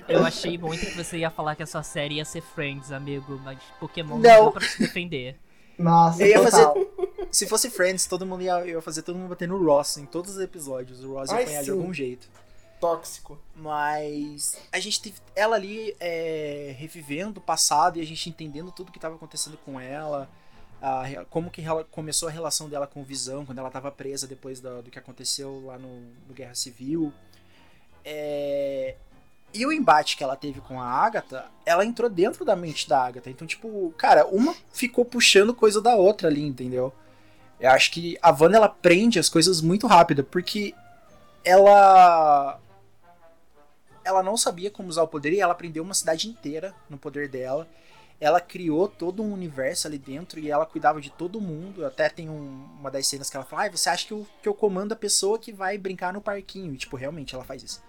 Eu 0.08 0.26
achei 0.26 0.58
muito 0.58 0.86
que 0.86 0.98
você 0.98 1.18
ia 1.20 1.30
falar 1.30 1.56
que 1.56 1.64
essa 1.64 1.84
série 1.84 2.16
ia 2.16 2.26
ser 2.26 2.42
Friends, 2.42 2.92
amigo, 2.92 3.40
mas 3.44 3.60
Pokémon 3.80 4.18
não, 4.18 4.22
Não. 4.22 4.44
deu 4.44 4.52
pra 4.52 4.62
se 4.68 4.80
defender. 4.80 5.38
Nossa, 5.80 6.22
Eu 6.24 6.28
ia 6.28 6.44
total. 6.52 6.76
Se 7.32 7.46
fosse 7.48 7.70
Friends, 7.70 8.06
todo 8.08 8.26
mundo 8.26 8.42
ia, 8.44 8.66
ia 8.66 8.82
fazer 8.82 9.02
todo 9.04 9.16
mundo 9.18 9.30
bater 9.30 9.48
no 9.48 9.64
Ross 9.64 9.98
em 9.98 10.06
todos 10.06 10.36
os 10.36 10.42
episódios. 10.42 11.04
O 11.04 11.14
Ross 11.14 11.30
ia 11.30 11.38
Ai, 11.38 11.44
apanhar 11.44 11.60
de 11.60 11.66
sim. 11.66 11.72
algum 11.72 11.94
jeito. 11.94 12.28
Tóxico. 12.80 13.38
Mas 13.56 14.58
a 14.72 14.80
gente 14.80 15.02
teve 15.02 15.18
ela 15.36 15.56
ali 15.56 15.96
é, 16.00 16.74
revivendo 16.78 17.40
o 17.40 17.44
passado 17.44 18.00
e 18.00 18.02
a 18.02 18.06
gente 18.06 18.30
entendendo 18.30 18.72
tudo 18.72 18.92
que 18.92 18.98
estava 18.98 19.16
acontecendo 19.16 19.58
com 19.64 19.80
ela. 19.80 20.28
a 20.82 21.26
como 21.30 21.52
que 21.52 21.62
ela 21.62 21.84
começou 21.84 22.30
a 22.30 22.32
relação 22.32 22.68
dela 22.70 22.88
com 22.88 23.02
o 23.02 23.04
Visão, 23.04 23.46
quando 23.46 23.60
ela 23.60 23.68
estava 23.68 23.92
presa 23.92 24.26
depois 24.26 24.60
da- 24.60 24.82
do 24.82 24.90
que 24.90 24.98
aconteceu 24.98 25.62
lá 25.66 25.78
no, 25.78 26.02
no 26.28 26.34
Guerra 26.34 26.56
Civil. 26.56 27.14
É, 28.04 28.96
e 29.54 29.66
o 29.66 29.72
embate 29.72 30.16
que 30.16 30.24
ela 30.24 30.36
teve 30.36 30.62
com 30.62 30.80
a 30.82 30.86
Agatha, 30.86 31.46
ela 31.66 31.86
entrou 31.86 32.10
dentro 32.10 32.46
da 32.46 32.56
mente 32.56 32.88
da 32.88 33.04
Agatha. 33.06 33.30
Então, 33.30 33.48
tipo, 33.48 33.94
cara, 33.98 34.26
uma 34.28 34.56
ficou 34.72 35.04
puxando 35.04 35.54
coisa 35.54 35.82
da 35.82 35.96
outra 35.96 36.28
ali, 36.28 36.44
entendeu? 36.46 36.94
Eu 37.60 37.72
acho 37.72 37.92
que 37.92 38.18
a 38.22 38.32
Wanda, 38.32 38.58
ela 38.58 38.70
prende 38.70 39.20
as 39.20 39.28
coisas 39.28 39.62
muito 39.62 39.88
rápido, 39.88 40.24
porque 40.24 40.74
ela 41.44 42.60
ela 44.04 44.24
não 44.24 44.38
sabia 44.38 44.72
como 44.72 44.90
usar 44.90 45.04
o 45.04 45.08
poder 45.08 45.34
e 45.34 45.40
ela 45.42 45.54
prendeu 45.54 45.84
uma 45.84 45.94
cidade 45.94 46.28
inteira 46.28 46.74
no 46.90 46.98
poder 46.98 47.28
dela. 47.28 47.68
Ela 48.20 48.42
criou 48.42 48.88
todo 48.88 49.22
um 49.24 49.32
universo 49.32 49.88
ali 49.88 49.98
dentro 49.98 50.40
e 50.40 50.50
ela 50.50 50.66
cuidava 50.66 51.00
de 51.00 51.10
todo 51.10 51.40
mundo. 51.40 51.86
Até 51.86 52.10
tem 52.10 52.30
um- 52.30 52.66
uma 52.80 52.92
das 52.92 53.08
cenas 53.08 53.30
que 53.30 53.38
ela 53.38 53.46
fala: 53.46 53.66
ah, 53.66 53.70
você 53.72 53.90
acha 53.90 54.06
que 54.08 54.14
eu, 54.14 54.28
que 54.42 54.50
eu 54.50 54.54
comando 54.54 54.92
a 54.92 54.96
pessoa 54.96 55.40
que 55.40 55.52
vai 55.54 55.78
brincar 55.78 56.12
no 56.12 56.22
parquinho? 56.22 56.74
E, 56.74 56.78
tipo, 56.78 56.98
realmente 56.98 57.34
ela 57.36 57.44
faz 57.46 57.64
isso. 57.64 57.82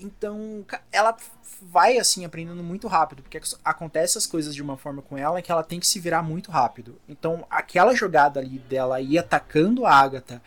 Então, 0.00 0.64
ela 0.90 1.16
vai 1.62 1.98
assim 1.98 2.24
aprendendo 2.24 2.62
muito 2.62 2.88
rápido, 2.88 3.22
porque 3.22 3.38
ac- 3.38 3.56
acontece 3.64 4.16
as 4.18 4.26
coisas 4.26 4.54
de 4.54 4.62
uma 4.62 4.76
forma 4.76 5.02
com 5.02 5.16
ela 5.16 5.42
que 5.42 5.52
ela 5.52 5.62
tem 5.62 5.78
que 5.80 5.86
se 5.86 6.00
virar 6.00 6.22
muito 6.22 6.50
rápido. 6.50 6.98
Então, 7.08 7.46
aquela 7.50 7.94
jogada 7.94 8.40
ali 8.40 8.58
dela 8.60 9.00
ir 9.00 9.18
atacando 9.18 9.84
a 9.86 9.92
Agatha, 9.94 10.42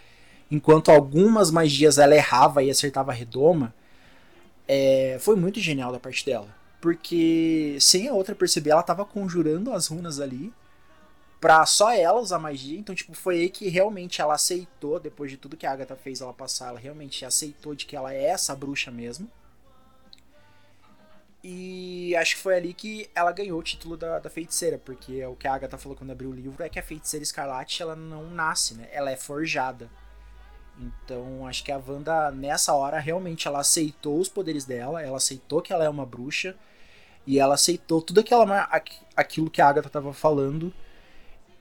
enquanto 0.52 0.90
algumas 0.92 1.52
magias 1.52 1.98
ela 1.98 2.16
errava 2.16 2.64
e 2.64 2.70
acertava 2.72 3.12
a 3.12 3.16
redoma, 3.16 3.74
é, 4.68 5.18
foi 5.20 5.36
muito 5.36 5.60
genial 5.60 5.92
da 5.92 6.00
parte 6.00 6.26
dela. 6.26 6.48
Porque 6.82 7.78
sem 7.80 8.08
a 8.08 8.14
outra 8.14 8.36
perceber, 8.36 8.72
ela 8.72 8.84
tava 8.84 9.06
conjurando 9.06 9.72
as 9.72 9.88
runas 9.88 10.20
ali 10.20 10.52
pra 11.40 11.66
só 11.66 11.92
ela 11.94 12.20
usar 12.20 12.40
magia. 12.40 12.80
Então, 12.80 12.96
tipo, 12.96 13.14
foi 13.14 13.40
aí 13.42 13.50
que 13.50 13.70
realmente 13.70 14.22
ela 14.22 14.36
aceitou, 14.36 15.00
depois 15.00 15.32
de 15.32 15.38
tudo 15.38 15.58
que 15.58 15.66
a 15.66 15.72
Agatha 15.72 15.96
fez 15.96 16.22
ela 16.22 16.34
passar, 16.34 16.70
ela 16.70 16.80
realmente 16.80 17.26
aceitou 17.26 17.76
de 17.76 17.86
que 17.86 17.96
ela 17.96 18.14
é 18.14 18.26
essa 18.26 18.56
bruxa 18.56 18.92
mesmo. 18.92 19.30
E 21.44 22.16
acho 22.16 22.38
que 22.38 22.42
foi 22.42 22.56
ali 22.56 22.74
que 22.74 23.10
ela 23.14 23.32
ganhou 23.34 23.60
o 23.60 23.64
título 23.64 23.98
da, 23.98 24.18
da 24.18 24.30
feiticeira, 24.30 24.78
porque 24.78 25.26
o 25.26 25.36
que 25.36 25.46
a 25.46 25.54
Agatha 25.54 25.78
falou 25.78 25.98
quando 25.98 26.12
abriu 26.12 26.30
o 26.30 26.34
livro 26.34 26.64
é 26.64 26.70
que 26.70 26.80
a 26.80 26.84
feiticeira 26.84 27.24
escarlate 27.24 27.82
ela 27.82 27.98
não 27.98 28.30
nasce, 28.30 28.76
né? 28.76 28.88
Ela 28.94 29.12
é 29.12 29.18
forjada. 29.18 29.90
Então, 30.80 31.46
acho 31.46 31.64
que 31.64 31.72
a 31.72 31.78
Wanda, 31.78 32.32
nessa 32.32 32.74
hora, 32.74 32.98
realmente 32.98 33.48
ela 33.48 33.60
aceitou 33.60 34.20
os 34.20 34.30
poderes 34.30 34.64
dela, 34.66 35.02
ela 35.02 35.18
aceitou 35.18 35.62
que 35.62 35.74
ela 35.74 35.84
é 35.84 35.90
uma 35.90 36.06
bruxa, 36.06 36.56
e 37.28 37.40
ela 37.40 37.56
aceitou 37.56 38.02
tudo 38.02 38.22
aquela, 38.22 38.70
aquilo 39.16 39.50
que 39.50 39.62
a 39.62 39.68
Agatha 39.68 39.90
tava 39.90 40.14
falando. 40.14 40.74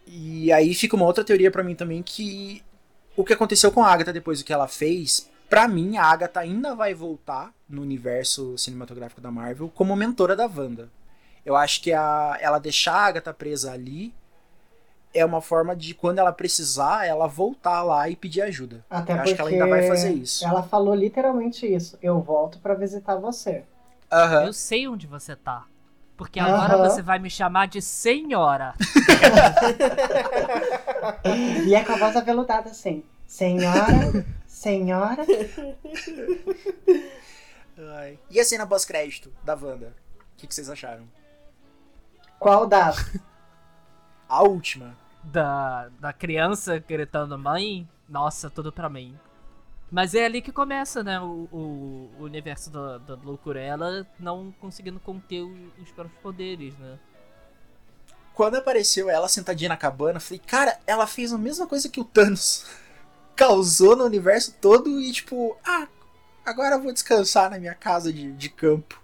E 0.06 0.52
aí 0.52 0.74
fica 0.74 0.96
uma 0.96 1.06
outra 1.06 1.24
teoria 1.24 1.50
pra 1.50 1.62
mim 1.62 1.74
também, 1.74 2.02
que 2.02 2.62
o 3.16 3.24
que 3.24 3.32
aconteceu 3.32 3.70
com 3.70 3.84
a 3.84 3.92
Agatha 3.92 4.12
depois 4.12 4.38
do 4.38 4.44
que 4.44 4.52
ela 4.52 4.68
fez, 4.68 5.30
pra 5.52 5.68
mim, 5.68 5.98
a 5.98 6.06
Agatha 6.06 6.40
ainda 6.40 6.74
vai 6.74 6.94
voltar 6.94 7.52
no 7.68 7.82
universo 7.82 8.56
cinematográfico 8.56 9.20
da 9.20 9.30
Marvel 9.30 9.70
como 9.74 9.94
mentora 9.94 10.34
da 10.34 10.46
Wanda. 10.46 10.88
Eu 11.44 11.54
acho 11.54 11.82
que 11.82 11.92
a, 11.92 12.38
ela 12.40 12.58
deixar 12.58 12.94
a 12.94 13.04
Agatha 13.04 13.34
presa 13.34 13.70
ali 13.70 14.14
é 15.12 15.22
uma 15.26 15.42
forma 15.42 15.76
de, 15.76 15.92
quando 15.92 16.20
ela 16.20 16.32
precisar, 16.32 17.06
ela 17.06 17.26
voltar 17.26 17.82
lá 17.82 18.08
e 18.08 18.16
pedir 18.16 18.40
ajuda. 18.40 18.82
Até 18.88 19.12
Eu 19.12 19.16
porque 19.16 19.28
acho 19.28 19.34
que 19.34 19.40
ela 19.42 19.50
ainda 19.50 19.66
vai 19.66 19.82
fazer 19.86 20.12
isso. 20.12 20.42
Ela 20.42 20.62
falou 20.62 20.94
literalmente 20.94 21.66
isso. 21.66 21.98
Eu 22.00 22.18
volto 22.22 22.58
pra 22.58 22.72
visitar 22.72 23.16
você. 23.16 23.62
Aham. 24.10 24.46
Eu 24.46 24.54
sei 24.54 24.88
onde 24.88 25.06
você 25.06 25.36
tá. 25.36 25.66
Porque 26.16 26.40
agora 26.40 26.76
Aham. 26.76 26.88
você 26.88 27.02
vai 27.02 27.18
me 27.18 27.28
chamar 27.28 27.68
de 27.68 27.82
senhora. 27.82 28.74
E 31.66 31.74
é 31.74 31.84
com 31.84 31.92
a 31.92 31.96
voz 31.96 32.16
aveludada 32.16 32.70
assim. 32.70 33.02
Senhora, 33.26 34.24
senhora. 34.62 35.24
Ai. 37.96 38.18
E 38.30 38.38
a 38.40 38.44
cena 38.44 38.66
pós-crédito 38.66 39.32
da 39.42 39.54
Wanda? 39.54 39.94
O 40.34 40.36
que, 40.36 40.46
que 40.46 40.54
vocês 40.54 40.70
acharam? 40.70 41.04
Qual 42.38 42.66
das? 42.66 43.10
A 44.28 44.42
última. 44.42 44.96
Da, 45.22 45.88
da 46.00 46.12
criança 46.12 46.78
gritando 46.78 47.38
mãe, 47.38 47.88
nossa, 48.08 48.50
tudo 48.50 48.72
pra 48.72 48.88
mim. 48.88 49.18
Mas 49.90 50.14
é 50.14 50.24
ali 50.24 50.40
que 50.40 50.50
começa, 50.50 51.02
né? 51.02 51.20
O, 51.20 51.48
o, 51.52 52.10
o 52.18 52.22
universo 52.24 52.70
da, 52.70 52.98
da 52.98 53.14
loucura. 53.14 53.60
Ela 53.60 54.06
não 54.18 54.52
conseguindo 54.60 54.98
conter 54.98 55.42
o- 55.42 55.72
os 55.80 55.90
próprios 55.92 56.18
poderes, 56.22 56.76
né? 56.78 56.98
Quando 58.34 58.56
apareceu 58.56 59.10
ela 59.10 59.28
sentadinha 59.28 59.68
na 59.68 59.76
cabana, 59.76 60.16
eu 60.16 60.20
falei, 60.20 60.40
cara, 60.44 60.78
ela 60.86 61.06
fez 61.06 61.32
a 61.32 61.38
mesma 61.38 61.66
coisa 61.66 61.88
que 61.90 62.00
o 62.00 62.04
Thanos 62.04 62.66
causou 63.36 63.96
no 63.96 64.04
universo 64.04 64.54
todo 64.60 65.00
e 65.00 65.12
tipo, 65.12 65.56
ah, 65.64 65.88
agora 66.44 66.76
eu 66.76 66.82
vou 66.82 66.92
descansar 66.92 67.50
na 67.50 67.58
minha 67.58 67.74
casa 67.74 68.12
de, 68.12 68.32
de 68.32 68.48
campo. 68.48 69.00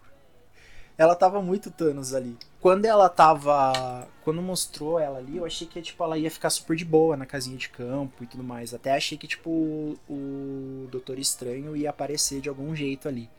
Ela 0.96 1.14
tava 1.14 1.40
muito 1.40 1.70
Thanos 1.70 2.12
ali. 2.12 2.36
Quando 2.60 2.84
ela 2.84 3.08
tava. 3.08 4.08
Quando 4.24 4.42
mostrou 4.42 4.98
ela 4.98 5.18
ali, 5.18 5.36
eu 5.36 5.46
achei 5.46 5.64
que 5.64 5.80
tipo, 5.80 6.02
ela 6.02 6.18
ia 6.18 6.30
ficar 6.30 6.50
super 6.50 6.76
de 6.76 6.84
boa 6.84 7.16
na 7.16 7.24
casinha 7.24 7.56
de 7.56 7.68
campo 7.68 8.24
e 8.24 8.26
tudo 8.26 8.42
mais. 8.42 8.74
Até 8.74 8.92
achei 8.92 9.16
que, 9.16 9.28
tipo, 9.28 9.96
o, 10.08 10.88
Doutor 10.90 11.18
Estranho 11.20 11.76
ia 11.76 11.90
aparecer 11.90 12.40
de 12.40 12.48
algum 12.48 12.74
jeito 12.74 13.06
ali. 13.06 13.30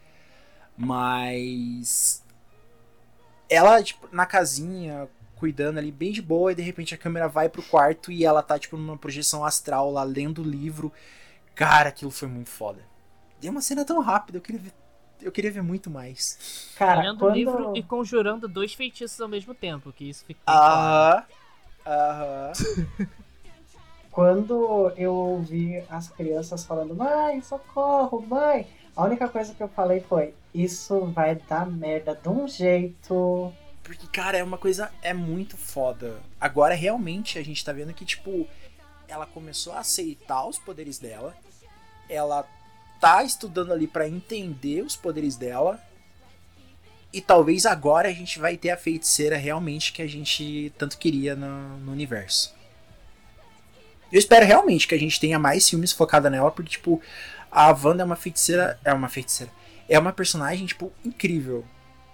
Mas. 0.78 2.24
Ela, 3.50 3.84
tipo, 3.84 4.08
na 4.10 4.26
casinha, 4.26 5.10
cuidando 5.40 5.78
ali 5.78 5.92
bem 5.92 6.12
de 6.12 6.22
boa, 6.22 6.52
e 6.52 6.56
de 6.56 6.62
repente 6.62 6.94
a 6.94 6.98
câmera 6.98 7.28
vai 7.28 7.48
pro 7.48 7.64
quarto 7.64 8.12
e 8.12 8.26
ela 8.26 8.44
tá, 8.44 8.60
tipo, 8.60 8.78
numa 8.78 8.98
projeção 8.98 9.44
astral 9.46 9.92
lá, 9.92 10.04
lendo 10.04 10.42
o 10.42 10.46
livro. 10.46 10.92
Cara, 11.56 11.90
aquilo 11.90 12.12
foi 12.12 12.28
muito 12.28 12.50
foda. 12.50 12.82
Deu 13.40 13.52
uma 13.52 13.62
cena 13.62 13.86
tão 13.86 14.02
rápida, 14.02 14.38
eu 14.38 14.42
queria 14.42 14.62
ver. 14.62 14.74
Eu 15.22 15.34
queria 15.34 15.52
ver 15.52 15.62
muito 15.62 15.90
mais. 15.90 16.72
Cara, 16.78 17.02
Lendo 17.02 17.18
o 17.18 17.20
quando... 17.20 17.36
livro 17.36 17.74
e 17.76 17.84
conjurando 17.84 18.48
dois 18.48 18.74
feitiços 18.74 19.20
ao 19.20 19.28
mesmo 19.28 19.54
tempo, 19.54 19.92
que 19.92 20.10
isso 20.10 20.24
fica. 20.24 20.40
Aham. 20.48 21.24
Aham. 21.86 22.52
Quando 24.10 24.92
eu 24.96 25.14
ouvi 25.14 25.84
as 25.90 26.08
crianças 26.10 26.66
falando, 26.66 26.96
mãe, 26.96 27.42
socorro, 27.42 28.26
mãe, 28.26 28.66
a 28.96 29.04
única 29.04 29.28
coisa 29.28 29.54
que 29.54 29.62
eu 29.62 29.68
falei 29.68 30.00
foi, 30.02 30.34
isso 30.54 31.06
vai 31.08 31.36
dar 31.36 31.66
merda 31.66 32.16
de 32.16 32.28
um 32.30 32.48
jeito. 32.48 33.54
Porque, 33.90 34.06
cara, 34.06 34.38
é 34.38 34.44
uma 34.44 34.60
coisa. 34.60 34.92
É 35.02 35.16
muito 35.16 35.58
foda. 35.58 36.22
Agora, 36.40 36.76
realmente, 36.76 37.40
a 37.40 37.44
gente 37.44 37.66
tá 37.66 37.74
vendo 37.74 37.92
que, 37.92 38.06
tipo, 38.06 38.48
ela 39.08 39.26
começou 39.26 39.74
a 39.74 39.80
aceitar 39.80 40.46
os 40.46 40.60
poderes 40.60 41.00
dela. 41.00 41.36
Ela 42.08 42.48
tá 43.02 43.24
estudando 43.24 43.74
ali 43.74 43.88
pra 43.88 44.08
entender 44.08 44.84
os 44.84 44.96
poderes 44.96 45.36
dela. 45.36 45.82
E 47.12 47.20
talvez 47.20 47.66
agora 47.66 48.10
a 48.10 48.14
gente 48.14 48.38
vai 48.38 48.56
ter 48.58 48.70
a 48.70 48.78
feiticeira 48.78 49.36
realmente 49.38 49.92
que 49.92 50.04
a 50.04 50.08
gente 50.08 50.72
tanto 50.78 50.96
queria 50.96 51.36
no, 51.36 51.80
no 51.80 51.92
universo. 51.92 52.54
Eu 54.12 54.20
espero 54.20 54.46
realmente 54.46 54.88
que 54.88 54.94
a 54.94 55.00
gente 55.00 55.20
tenha 55.20 55.40
mais 55.40 55.68
filmes 55.68 55.92
focada 55.92 56.30
nela, 56.30 56.52
porque, 56.52 56.70
tipo, 56.70 57.02
a 57.50 57.72
Wanda 57.72 58.04
é 58.04 58.06
uma 58.06 58.16
feiticeira. 58.16 58.80
É 58.86 58.94
uma 58.94 59.10
feiticeira. 59.10 59.52
É 59.88 59.98
uma 59.98 60.14
personagem, 60.14 60.68
tipo, 60.68 60.94
incrível 61.04 61.66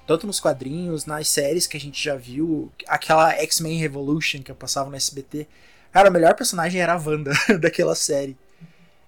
tanto 0.06 0.28
nos 0.28 0.40
quadrinhos, 0.40 1.06
nas 1.06 1.28
séries 1.28 1.68
que 1.68 1.78
a 1.78 1.80
gente 1.80 2.04
já 2.04 2.16
viu, 2.16 2.72
aquela 2.88 3.32
X-Men 3.34 3.80
Revolution 3.80 4.42
que 4.42 4.52
eu 4.52 4.56
passava 4.56 4.90
no 4.90 4.96
SBT. 4.96 5.48
Cara, 5.92 6.10
o 6.10 6.14
melhor 6.14 6.36
personagem 6.36 6.82
era 6.82 6.94
a 6.94 6.98
Wanda 6.98 7.32
daquela 7.60 7.96
série. 7.96 8.38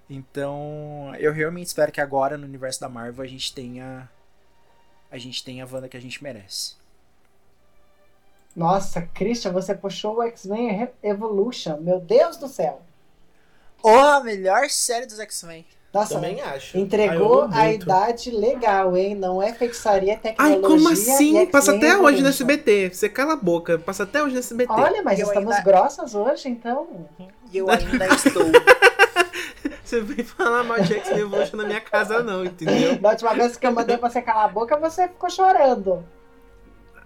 Então, 0.09 1.13
eu 1.19 1.33
realmente 1.33 1.67
espero 1.67 1.91
que 1.91 1.99
agora 1.99 2.37
no 2.37 2.45
universo 2.45 2.79
da 2.79 2.87
Marvel 2.87 3.23
a 3.23 3.27
gente 3.27 3.53
tenha 3.53 4.09
a 5.11 5.17
gente 5.17 5.43
tenha 5.43 5.63
a 5.63 5.67
Wanda 5.67 5.87
que 5.87 5.97
a 5.97 6.01
gente 6.01 6.23
merece. 6.23 6.75
Nossa, 8.55 9.01
Christian, 9.01 9.51
você 9.51 9.75
puxou 9.75 10.17
o 10.17 10.23
X-Men 10.23 10.89
Evolution. 11.03 11.77
Meu 11.79 11.99
Deus 11.99 12.37
do 12.37 12.47
céu. 12.47 12.81
Oh, 13.83 13.89
a 13.89 14.23
melhor 14.23 14.69
série 14.69 15.05
dos 15.05 15.19
X-Men. 15.19 15.65
Nossa, 15.93 16.15
Também 16.15 16.41
acho. 16.41 16.77
entregou 16.77 17.43
Ah, 17.43 17.61
a 17.61 17.63
muito. 17.65 17.83
idade 17.83 18.29
legal, 18.31 18.95
hein? 18.95 19.15
Não 19.15 19.41
é 19.41 19.53
feitiçaria, 19.53 20.11
é 20.13 20.15
Ai, 20.15 20.19
tecnologia. 20.21 20.61
como 20.61 20.89
e 20.89 20.93
assim? 20.93 21.11
X-Men 21.29 21.45
Passa 21.47 21.75
até 21.75 21.97
hoje 21.97 22.21
no. 22.21 22.27
SBT. 22.27 22.89
Você 22.93 23.09
cala 23.09 23.33
a 23.33 23.37
boca. 23.37 23.79
Passa 23.79 24.03
até 24.03 24.21
hoje 24.21 24.33
no 24.33 24.39
SBT. 24.39 24.71
Olha, 24.71 25.01
mas 25.01 25.17
Eu 25.19 25.27
estamos 25.27 25.51
ainda- 25.55 25.63
grossas 25.63 26.13
hoje, 26.13 26.49
então. 26.49 27.07
E 27.51 27.57
eu 27.57 27.69
ainda 27.69 28.05
estou. 28.07 28.43
Você 29.83 30.01
vem 30.01 30.23
falar 30.25 30.63
mal 30.65 30.81
de 30.81 30.95
X-Men 30.95 31.19
Evolution 31.21 31.55
na 31.55 31.63
minha 31.63 31.79
casa, 31.79 32.21
não, 32.21 32.43
entendeu? 32.43 32.97
Da 32.99 33.11
última 33.11 33.33
vez 33.33 33.55
que 33.55 33.65
eu 33.65 33.71
mandei 33.71 33.95
você 33.95 34.21
calar 34.21 34.43
a 34.43 34.47
boca, 34.49 34.75
você 34.77 35.07
ficou 35.07 35.29
chorando. 35.29 36.03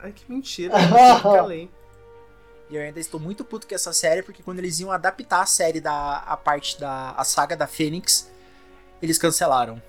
Ai, 0.01 0.11
que 0.11 0.23
mentira. 0.27 0.73
Eu 0.75 1.21
calei. 1.21 1.69
E 2.71 2.75
eu 2.75 2.81
ainda 2.81 2.99
estou 2.99 3.19
muito 3.19 3.45
puto 3.45 3.67
com 3.67 3.75
essa 3.75 3.93
série, 3.93 4.23
porque 4.23 4.41
quando 4.41 4.57
eles 4.57 4.79
iam 4.79 4.91
adaptar 4.91 5.41
a 5.41 5.45
série 5.45 5.79
da 5.79 6.23
a 6.25 6.35
parte 6.35 6.79
da 6.79 7.11
a 7.15 7.23
saga 7.23 7.55
da 7.55 7.67
Fênix, 7.67 8.31
eles 9.01 9.17
cancelaram. 9.17 9.81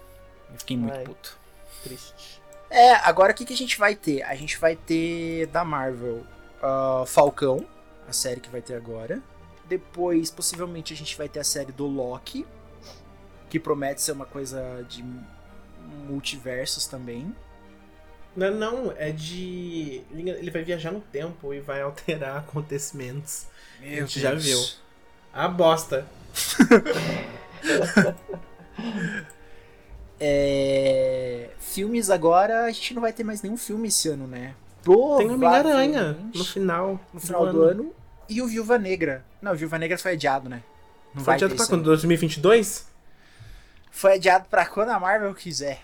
Eu 0.53 0.59
fiquei 0.59 0.77
muito 0.77 0.97
Ai. 0.97 1.05
puto. 1.05 1.37
Triste. 1.83 2.41
É, 2.71 2.95
agora 2.95 3.33
o 3.33 3.35
que, 3.35 3.45
que 3.45 3.53
a 3.53 3.57
gente 3.57 3.79
vai 3.79 3.95
ter? 3.95 4.23
A 4.23 4.35
gente 4.35 4.59
vai 4.59 4.77
ter 4.77 5.47
da 5.49 5.65
Marvel 5.65 6.25
ah, 6.63 7.05
Falcão, 7.07 7.67
a 8.09 8.13
série 8.13 8.41
que 8.41 8.49
vai 8.49 8.63
ter 8.63 8.75
agora. 8.75 9.21
Depois, 9.67 10.31
possivelmente, 10.31 10.93
a 10.93 10.97
gente 10.97 11.17
vai 11.17 11.29
ter 11.29 11.41
a 11.41 11.45
série 11.45 11.73
do 11.73 11.87
Loki, 11.87 12.47
que 13.51 13.59
promete 13.59 14.01
ser 14.01 14.13
uma 14.13 14.25
coisa 14.25 14.85
de 14.89 15.05
multiversos 16.07 16.87
também. 16.87 17.35
Não, 18.35 18.51
não, 18.51 18.95
é 18.97 19.11
de. 19.11 20.03
Ele 20.11 20.51
vai 20.51 20.63
viajar 20.63 20.91
no 20.91 21.01
tempo 21.01 21.53
e 21.53 21.61
vai 21.61 21.83
alterar 21.83 22.39
acontecimentos. 22.39 23.47
Meu 23.81 24.07
gente 24.07 24.21
já 24.21 24.35
viu. 24.35 24.59
A 25.33 25.49
bosta. 25.49 26.07
É, 30.25 31.51
filmes 31.59 32.09
agora, 32.09 32.67
a 32.67 32.71
gente 32.71 32.95
não 32.95 33.03
vai 33.03 33.13
ter 33.13 33.25
mais 33.25 33.43
nenhum 33.43 33.57
filme 33.57 33.89
esse 33.89 34.09
ano, 34.09 34.29
né? 34.29 34.55
Tem 34.85 34.95
o 34.95 35.33
Homem-Aranha 35.35 36.17
no 36.33 36.45
final. 36.45 37.01
no 37.13 37.19
final 37.21 37.53
do 37.53 37.63
ano. 37.63 37.93
E 38.29 38.41
o 38.41 38.47
Viúva 38.47 38.79
Negra. 38.79 39.25
Não, 39.41 39.51
o 39.51 39.57
Viúva 39.57 39.79
Negra 39.79 39.99
foi 39.99 40.13
adiado, 40.13 40.49
né? 40.49 40.63
Não 41.13 41.25
Foi 41.25 41.35
adiado 41.35 41.57
pra 41.57 41.67
quando? 41.67 41.81
ano. 41.81 41.85
2022? 41.85 42.87
Foi 43.91 44.15
adiado 44.15 44.47
pra 44.49 44.65
quando 44.65 44.91
a 44.91 45.01
Marvel 45.01 45.35
quiser. 45.35 45.81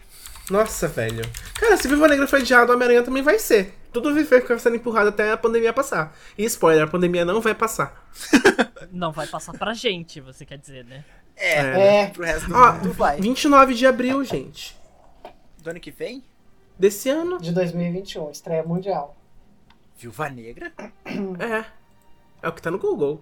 Nossa, 0.49 0.89
velho. 0.89 1.23
Cara, 1.55 1.77
se 1.77 1.87
Viva 1.89 2.09
Negra 2.09 2.27
foi 2.27 2.41
adiado, 2.41 2.73
Homem-Aranha 2.73 3.03
também 3.03 3.23
vai 3.23 3.39
ser. 3.39 3.75
Tudo 3.93 4.15
vai 4.15 4.25
ficar 4.25 4.59
sendo 4.59 4.77
empurrado 4.77 5.09
até 5.09 5.33
a 5.33 5.37
pandemia 5.37 5.73
passar. 5.73 6.17
E 6.39 6.45
spoiler, 6.45 6.85
a 6.85 6.87
pandemia 6.87 7.25
não 7.25 7.41
vai 7.41 7.55
passar. 7.55 8.09
Não 8.93 9.13
vai 9.13 9.27
passar 9.27 9.53
pra 9.59 9.75
gente, 9.75 10.21
você 10.21 10.47
quer 10.47 10.59
dizer, 10.59 10.85
né? 10.85 11.05
É, 11.39 12.03
É. 12.03 12.07
pro 12.09 12.25
resto 12.25 12.49
do 12.49 12.55
Ó, 12.57 12.73
mundo 12.73 12.93
vai. 12.93 13.21
29 13.21 13.75
de 13.75 13.87
abril, 13.87 14.25
gente. 14.25 14.77
Do 15.63 15.71
ano 15.71 15.81
que 15.81 15.91
vem, 15.91 16.23
Desse 16.79 17.09
ano. 17.11 17.41
De 17.41 17.51
2021, 17.51 18.31
estreia 18.31 18.63
mundial. 18.63 19.17
Viúva 19.97 20.29
Negra. 20.29 20.73
É. 21.05 21.65
É 22.41 22.49
o 22.49 22.53
que 22.53 22.63
tá 22.63 22.71
no 22.71 22.79
Google. 22.79 23.21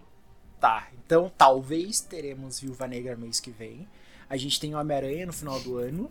Tá, 0.60 0.88
então 1.06 1.32
talvez 1.38 2.02
teremos 2.02 2.60
Viúva 2.60 2.86
Negra 2.86 3.16
mês 3.16 3.40
que 3.40 3.50
vem. 3.50 3.88
A 4.28 4.36
gente 4.36 4.60
tem 4.60 4.74
o 4.74 4.78
Homem-Aranha 4.78 5.24
no 5.24 5.32
final 5.32 5.58
do 5.60 5.78
ano. 5.78 6.10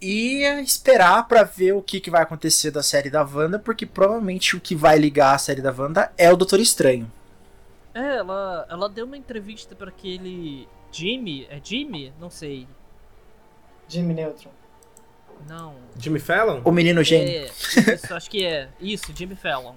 E 0.00 0.42
esperar 0.62 1.28
pra 1.28 1.42
ver 1.42 1.72
o 1.74 1.82
que, 1.82 2.00
que 2.00 2.10
vai 2.10 2.22
acontecer 2.22 2.70
da 2.70 2.82
série 2.82 3.10
da 3.10 3.22
Wanda, 3.22 3.58
porque 3.58 3.84
provavelmente 3.84 4.56
o 4.56 4.60
que 4.60 4.74
vai 4.74 4.96
ligar 4.98 5.34
a 5.34 5.38
série 5.38 5.60
da 5.60 5.70
Wanda 5.76 6.10
é 6.16 6.32
o 6.32 6.36
Doutor 6.38 6.58
Estranho. 6.58 7.10
É, 7.92 8.16
ela, 8.16 8.66
ela 8.70 8.88
deu 8.88 9.04
uma 9.04 9.16
entrevista 9.18 9.74
pra 9.74 9.88
aquele 9.90 10.66
Jimmy, 10.92 11.46
é 11.50 11.60
Jimmy? 11.62 12.12
Não 12.20 12.30
sei. 12.30 12.66
Jimmy 13.88 14.14
Neutron. 14.14 14.50
Não. 15.48 15.74
Jimmy 15.98 16.18
Fallon? 16.20 16.60
O 16.64 16.70
menino 16.70 17.02
gênio. 17.02 17.28
É, 17.32 17.94
isso, 17.94 18.14
acho 18.14 18.30
que 18.30 18.44
é. 18.44 18.68
Isso, 18.80 19.12
Jimmy 19.16 19.34
Fallon. 19.36 19.74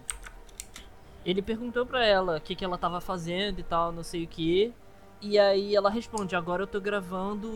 Ele 1.26 1.42
perguntou 1.42 1.86
pra 1.86 2.06
ela 2.06 2.38
o 2.38 2.42
que, 2.42 2.54
que 2.56 2.66
ela 2.66 2.78
tava 2.78 3.00
fazendo 3.00 3.60
e 3.60 3.64
tal, 3.64 3.92
não 3.92 4.04
sei 4.04 4.24
o 4.26 4.28
que. 4.28 4.74
E 5.22 5.40
aí 5.40 5.74
ela 5.74 5.90
responde, 5.90 6.36
agora 6.36 6.64
eu 6.64 6.68
tô 6.68 6.82
gravando 6.82 7.48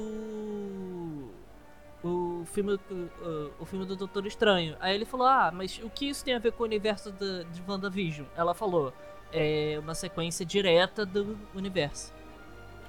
o 2.03 2.43
filme, 2.45 2.73
o, 2.89 3.51
o- 3.59 3.65
filme 3.65 3.85
do 3.85 3.95
Doutor 3.95 4.25
Estranho. 4.25 4.77
Aí 4.79 4.95
ele 4.95 5.03
falou, 5.05 5.27
ah, 5.27 5.51
mas 5.53 5.79
o 5.83 5.89
que 5.89 6.07
isso 6.07 6.23
tem 6.23 6.33
a 6.33 6.39
ver 6.39 6.53
com 6.53 6.63
o 6.63 6.65
universo 6.65 7.11
da- 7.11 7.43
de 7.43 7.61
WandaVision? 7.67 8.25
Ela 8.37 8.53
falou, 8.53 8.93
é 9.33 9.77
uma 9.81 9.93
sequência 9.95 10.45
direta 10.45 11.05
do 11.05 11.37
universo. 11.53 12.13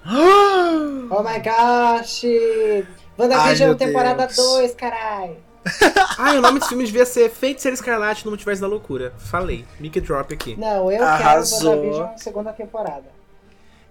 Oh 0.06 1.22
my 1.22 1.38
gosh! 1.40 2.24
Ai, 2.24 2.86
WandaVision 3.18 3.68
meu 3.70 3.76
temporada 3.76 4.26
Deus. 4.26 4.36
2, 4.36 4.74
carai! 4.74 5.36
Ah, 6.20 6.34
e 6.34 6.38
o 6.38 6.40
nome 6.40 6.58
desse 6.58 6.70
filme 6.70 6.84
devia 6.84 7.04
ser 7.06 7.30
Feiticeira 7.30 7.74
Escarlate 7.74 8.24
no 8.24 8.30
Multiverso 8.32 8.60
da 8.62 8.66
Loucura. 8.66 9.12
Falei. 9.18 9.64
Mickey 9.78 10.00
Drop 10.00 10.32
aqui. 10.32 10.56
Não, 10.58 10.90
eu 10.90 11.04
Arrasou. 11.04 11.58
quero 11.60 11.76
WandaVision 11.82 12.16
segunda 12.16 12.52
temporada. 12.52 13.04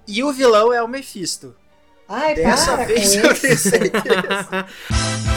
E 0.07 0.23
o 0.23 0.33
vilão 0.33 0.73
é 0.73 0.81
o 0.83 0.87
Mephisto. 0.87 1.55
Ai, 2.09 2.35
Dessa 2.35 2.73
para 2.75 2.85
vez 2.85 3.15
com 3.15 3.27
eu 3.27 3.31
isso. 3.31 3.41
tenho 3.41 3.57
certeza. 3.57 4.65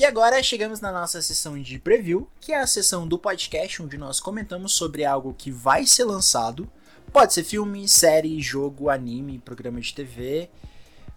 E 0.00 0.04
agora 0.06 0.42
chegamos 0.42 0.80
na 0.80 0.90
nossa 0.90 1.20
sessão 1.20 1.60
de 1.60 1.78
preview, 1.78 2.26
que 2.40 2.54
é 2.54 2.58
a 2.58 2.66
sessão 2.66 3.06
do 3.06 3.18
podcast 3.18 3.82
onde 3.82 3.98
nós 3.98 4.18
comentamos 4.18 4.74
sobre 4.74 5.04
algo 5.04 5.34
que 5.34 5.50
vai 5.50 5.84
ser 5.84 6.04
lançado. 6.04 6.66
Pode 7.12 7.34
ser 7.34 7.44
filme, 7.44 7.86
série, 7.86 8.40
jogo, 8.40 8.88
anime, 8.88 9.38
programa 9.40 9.78
de 9.78 9.94
TV 9.94 10.48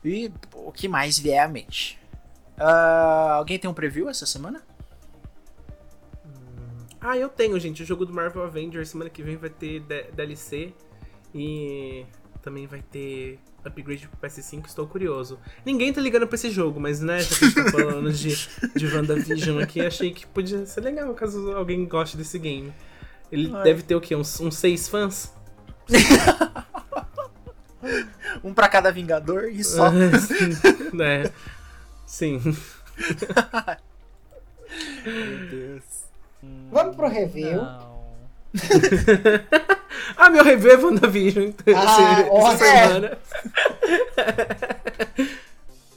e 0.04 0.30
o 0.54 0.70
que 0.70 0.90
mais 0.90 1.18
vier 1.18 1.42
à 1.42 1.48
mente. 1.48 1.98
Ah, 2.58 3.36
alguém 3.36 3.58
tem 3.58 3.70
um 3.70 3.74
preview 3.74 4.10
essa 4.10 4.26
semana? 4.26 4.62
Ah, 7.00 7.18
eu 7.18 7.30
tenho, 7.30 7.58
gente. 7.62 7.84
O 7.84 7.86
jogo 7.86 8.06
do 8.06 8.12
Marvel 8.12 8.44
Avengers 8.44 8.90
semana 8.90 9.10
que 9.10 9.24
vem 9.24 9.38
vai 9.38 9.50
ter 9.50 9.80
DLC 10.14 10.74
e 11.34 12.06
também 12.42 12.68
vai 12.68 12.82
ter 12.82 13.40
upgrade 13.66 14.08
pro 14.08 14.30
PS5. 14.30 14.66
Estou 14.68 14.88
curioso. 14.88 15.40
Ninguém 15.66 15.92
tá 15.94 16.02
ligando 16.02 16.28
pra 16.28 16.36
esse 16.36 16.50
jogo, 16.50 16.80
mas 16.80 17.00
né, 17.00 17.20
já 17.20 17.38
que 17.38 17.46
a 17.46 17.48
gente 17.48 17.64
tá 17.64 17.72
falando 17.72 18.12
de, 18.12 18.50
de 18.76 18.88
WandaVision 18.88 19.60
aqui, 19.62 19.82
achei 19.82 20.12
que 20.12 20.26
podia 20.28 20.66
ser 20.66 20.82
legal 20.82 21.14
caso 21.14 21.52
alguém 21.52 21.86
goste 21.86 22.18
desse 22.18 22.38
game. 22.40 22.74
Ele 23.32 23.52
Ai. 23.54 23.64
deve 23.64 23.84
ter 23.84 23.96
o 23.96 24.02
quê? 24.02 24.16
Uns, 24.16 24.40
uns 24.40 24.56
seis 24.58 24.88
fãs? 24.88 25.34
Um 28.44 28.54
pra 28.54 28.70
cada 28.70 28.92
Vingador 28.92 29.46
e 29.46 29.64
só. 29.64 29.90
Sim, 29.92 30.58
né? 30.96 31.32
Sim. 32.06 32.42
Meu 35.06 35.50
Deus. 35.50 35.84
Vamos 36.72 36.96
pro 36.96 37.08
review. 37.08 37.62
Não. 37.62 37.93
ah, 40.18 40.30
meu 40.30 40.44
review 40.44 40.72
é 40.72 40.78
WandaVision 40.78 41.52
esse- 41.66 41.78
Ah, 41.78 42.20
essa 42.22 42.32
ótimo. 42.32 42.58
semana. 42.58 43.18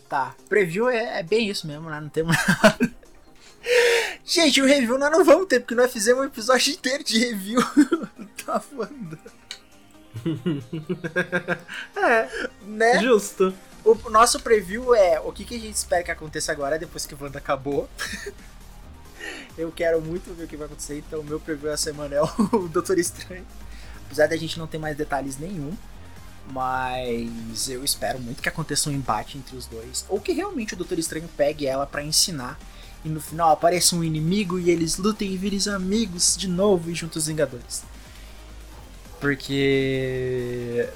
Tá, 0.09 0.37
preview 0.49 0.89
é, 0.89 1.19
é 1.19 1.23
bem 1.25 1.49
isso 1.51 1.67
mesmo, 1.67 1.91
né? 1.91 2.01
Não 2.01 2.09
temos 2.09 2.37
nada. 2.63 2.79
Gente, 4.25 4.63
o 4.63 4.67
review 4.67 4.97
nós 4.99 5.11
não 5.11 5.25
vamos 5.25 5.49
ter, 5.49 5.59
porque 5.59 5.75
nós 5.75 5.93
fizemos 5.93 6.23
um 6.23 6.27
episódio 6.27 6.73
inteiro 6.73 7.03
de 7.03 7.19
review 7.19 7.61
da 8.47 8.63
Wanda, 8.73 9.19
É, 11.97 12.29
né? 12.63 13.01
justo. 13.01 13.53
O 13.85 13.95
nosso 14.11 14.39
preview 14.41 14.95
é 14.95 15.19
o 15.21 15.33
que, 15.33 15.45
que 15.45 15.57
a 15.57 15.61
gente 15.61 15.75
espera 15.75 16.05
que 16.05 16.11
aconteça 16.13 16.53
agora, 16.53 16.79
depois 16.79 17.05
que 17.05 17.15
a 17.15 17.19
Wanda 17.21 17.39
acabou. 17.39 17.89
Eu 19.57 19.73
quero 19.73 20.01
muito 20.01 20.35
ver 20.35 20.45
o 20.45 20.47
que 20.47 20.57
vai 20.57 20.67
acontecer, 20.67 20.99
então 20.99 21.23
meu 21.23 21.41
preview 21.41 21.71
essa 21.71 21.85
semana 21.85 22.15
é 22.15 22.23
o 22.53 22.69
Doutor 22.69 22.99
Estranho. 22.99 23.47
Apesar 24.05 24.29
da 24.29 24.37
gente 24.37 24.59
não 24.59 24.67
ter 24.67 24.79
mais 24.79 24.97
detalhes 24.97 25.39
nenhum. 25.39 25.73
Mas 26.51 27.69
eu 27.69 27.85
espero 27.85 28.21
muito 28.21 28.41
que 28.41 28.49
aconteça 28.49 28.89
um 28.89 28.93
embate 28.93 29.37
entre 29.37 29.57
os 29.57 29.67
dois. 29.67 30.05
Ou 30.09 30.21
que 30.21 30.33
realmente 30.33 30.75
o 30.75 30.77
Doutor 30.77 30.99
Estranho 30.99 31.29
pegue 31.37 31.67
ela 31.67 31.87
pra 31.87 32.05
ensinar. 32.05 32.59
E 33.05 33.09
no 33.09 33.21
final 33.21 33.51
apareça 33.51 33.97
um 33.97 34.05
inimigo 34.05 34.59
e 34.59 34.71
eles 34.71 34.97
lutem 34.97 35.33
e 35.33 35.37
virem 35.37 35.59
amigos 35.73 36.37
de 36.37 36.49
novo 36.49 36.91
e 36.91 36.95
juntos 36.95 37.23
os 37.23 37.27
Vingadores. 37.29 37.83
Porque. 39.21 40.89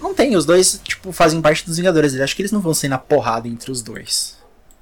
Não 0.00 0.14
tem, 0.14 0.36
os 0.36 0.44
dois, 0.44 0.80
tipo, 0.84 1.12
fazem 1.12 1.40
parte 1.40 1.64
dos 1.64 1.76
Vingadores. 1.76 2.14
Eu 2.14 2.22
acho 2.22 2.36
que 2.36 2.42
eles 2.42 2.52
não 2.52 2.60
vão 2.60 2.74
sair 2.74 2.90
na 2.90 2.98
porrada 2.98 3.48
entre 3.48 3.70
os 3.70 3.82
dois. 3.82 4.35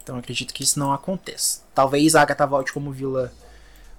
Então 0.05 0.17
eu 0.17 0.21
acredito 0.21 0.55
que 0.55 0.63
isso 0.63 0.79
não 0.79 0.93
aconteça. 0.93 1.63
Talvez 1.75 2.15
a 2.15 2.23
Agatha 2.23 2.47
volte 2.47 2.73
como 2.73 2.93
vilã. 2.93 3.31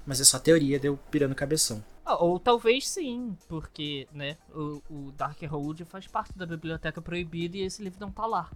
Mas 0.06 0.22
é 0.22 0.24
só 0.24 0.38
teoria, 0.40 0.80
deu 0.80 0.98
pirando 1.12 1.36
cabeção. 1.36 1.84
Ah, 2.06 2.24
ou 2.24 2.40
talvez 2.40 2.88
sim, 2.88 3.36
porque, 3.48 4.08
né, 4.14 4.38
o, 4.54 4.80
o 4.88 5.12
Darkhold 5.18 5.84
faz 5.86 6.06
parte 6.06 6.38
da 6.38 6.46
Biblioteca 6.46 7.02
Proibida 7.02 7.58
e 7.58 7.62
esse 7.64 7.84
livro 7.84 8.00
não 8.00 8.12
tá 8.12 8.28
lá. 8.28 8.52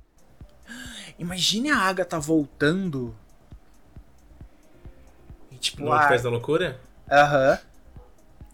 Imagine 1.17 1.71
a 1.71 1.79
Agatha 1.79 2.19
voltando. 2.19 3.15
E 5.51 5.55
tipo, 5.57 5.81
No 5.81 5.91
a- 5.91 5.95
Multiverso 5.95 6.23
da 6.25 6.29
Loucura? 6.29 6.79
Aham. 7.11 7.59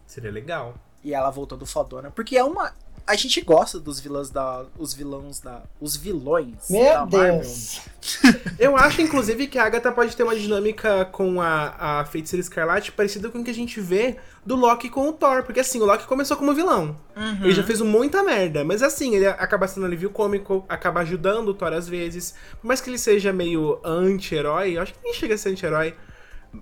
Seria 0.08 0.32
legal. 0.32 0.76
E 1.04 1.14
ela 1.14 1.30
voltando 1.30 1.66
fodona. 1.66 2.10
Porque 2.10 2.38
é 2.38 2.44
uma. 2.44 2.74
A 3.08 3.16
gente 3.16 3.40
gosta 3.42 3.80
dos 3.80 4.00
vilões 4.00 4.32
da. 4.32 4.66
Os 4.78 4.94
vilões 4.94 5.40
da. 5.40 5.62
Os 5.80 5.96
vilões 5.96 6.68
da 6.70 6.78
Meu 6.78 6.94
Marvel. 6.94 7.40
Deus! 7.40 7.82
Eu 8.58 8.76
acho, 8.76 9.02
inclusive, 9.02 9.48
que 9.48 9.60
a 9.60 9.66
Agatha 9.66 9.92
pode 9.92 10.16
ter 10.16 10.24
uma 10.24 10.36
dinâmica 10.36 11.06
com 11.06 11.40
a, 11.40 12.00
a 12.00 12.06
Feiticeira 12.06 12.42
Escarlate 12.42 12.92
parecida 12.92 13.30
com 13.30 13.40
o 13.40 13.44
que 13.44 13.52
a 13.52 13.54
gente 13.54 13.80
vê 13.80 14.18
do 14.44 14.56
Loki 14.56 14.90
com 14.90 15.08
o 15.08 15.14
Thor. 15.14 15.44
Porque 15.44 15.60
assim, 15.60 15.80
o 15.80 15.86
Loki 15.86 16.08
começou 16.08 16.36
como 16.36 16.54
vilão. 16.54 16.98
Uhum. 17.16 17.44
Ele 17.44 17.52
já 17.52 17.64
fez 17.64 17.80
muita 17.82 18.24
merda. 18.24 18.64
Mas 18.64 18.82
assim, 18.82 19.16
ele 19.16 19.28
acaba 19.28 19.68
sendo 19.68 19.86
alívio 19.86 20.10
cômico, 20.10 20.66
acaba 20.68 21.02
ajudando 21.02 21.50
o 21.50 21.54
Thor 21.54 21.74
às 21.74 21.88
vezes. 21.88 22.34
Por 22.60 22.68
mais 22.68 22.82
que 22.82 22.90
ele 22.90 22.98
seja 22.98 23.32
meio 23.32 23.80
anti-herói, 23.84 24.78
eu 24.78 24.82
acho 24.82 24.94
que 24.94 25.00
nem 25.04 25.14
chega 25.14 25.36
a 25.36 25.38
ser 25.38 25.50
anti-herói. 25.50 25.94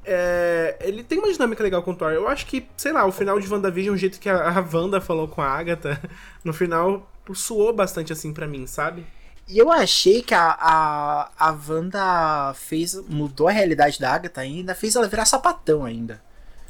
É, 0.06 0.78
ele 0.82 1.04
tem 1.04 1.20
uma 1.20 1.32
dinâmica 1.32 1.64
legal 1.64 1.84
com 1.84 1.92
o 1.92 1.96
Thor. 1.96 2.12
Eu 2.12 2.28
acho 2.28 2.46
que, 2.46 2.68
sei 2.78 2.92
lá, 2.92 3.06
o 3.06 3.12
final 3.12 3.40
de 3.40 3.52
WandaVision, 3.52 3.96
o 3.96 3.98
jeito 3.98 4.20
que 4.20 4.30
a, 4.30 4.50
a 4.50 4.66
Wanda 4.74 5.02
falou 5.02 5.28
com 5.28 5.42
a 5.42 5.48
Agatha, 5.48 6.02
no 6.44 6.54
final 6.54 7.10
suou 7.34 7.74
bastante 7.74 8.12
assim 8.12 8.34
pra 8.34 8.48
mim, 8.48 8.68
sabe? 8.68 9.06
E 9.48 9.58
eu 9.58 9.72
achei 9.72 10.22
que 10.22 10.34
a, 10.34 10.58
a, 10.60 11.32
a 11.38 11.58
Wanda 11.68 12.54
fez. 12.56 12.96
mudou 13.08 13.48
a 13.48 13.52
realidade 13.52 14.00
da 14.00 14.14
Agatha 14.14 14.42
ainda, 14.42 14.76
fez 14.76 14.96
ela 14.96 15.08
virar 15.08 15.26
sapatão 15.26 15.84
ainda. 15.86 16.22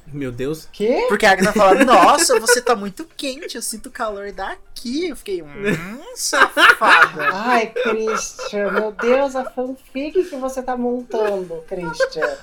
Meu 0.08 0.32
Deus. 0.32 0.68
Que? 0.72 1.08
Porque 1.08 1.26
a 1.26 1.32
Agatha 1.32 1.54
fala, 1.54 1.84
nossa, 1.84 2.40
você 2.40 2.62
tá 2.62 2.76
muito 2.76 3.06
quente, 3.18 3.56
eu 3.56 3.62
sinto 3.62 3.88
o 3.88 3.92
calor 3.92 4.32
daqui. 4.32 5.10
Eu 5.10 5.16
fiquei, 5.16 5.42
hum, 5.42 6.02
safada. 6.16 7.30
Ai, 7.34 7.68
Christian, 7.68 8.72
meu 8.72 8.92
Deus, 8.92 9.36
a 9.36 9.46
fanfic 9.50 10.24
que 10.26 10.36
você 10.36 10.62
tá 10.62 10.78
montando, 10.78 11.64
Christian. 11.68 12.38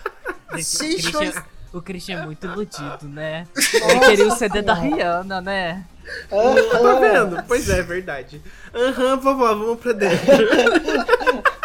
Sim, 0.59 0.95
o, 0.95 0.97
Christian, 0.97 1.45
o 1.75 1.83
Christian 1.83 2.23
é 2.23 2.27
muito 2.27 2.45
iludido, 2.47 3.09
né? 3.09 3.47
Ele 3.57 3.95
Nossa 3.95 4.11
queria 4.11 4.27
o 4.27 4.31
CD 4.33 4.63
da. 4.63 4.75
Rihanna, 4.75 5.41
né? 5.41 5.85
Tá 6.29 6.37
Aham. 6.37 7.01
vendo? 7.01 7.43
Pois 7.47 7.69
é, 7.69 7.83
verdade. 7.83 8.43
Aham, 8.75 9.17
vovó, 9.17 9.55
vamos 9.55 9.79
pra 9.79 9.93
dentro. 9.93 10.19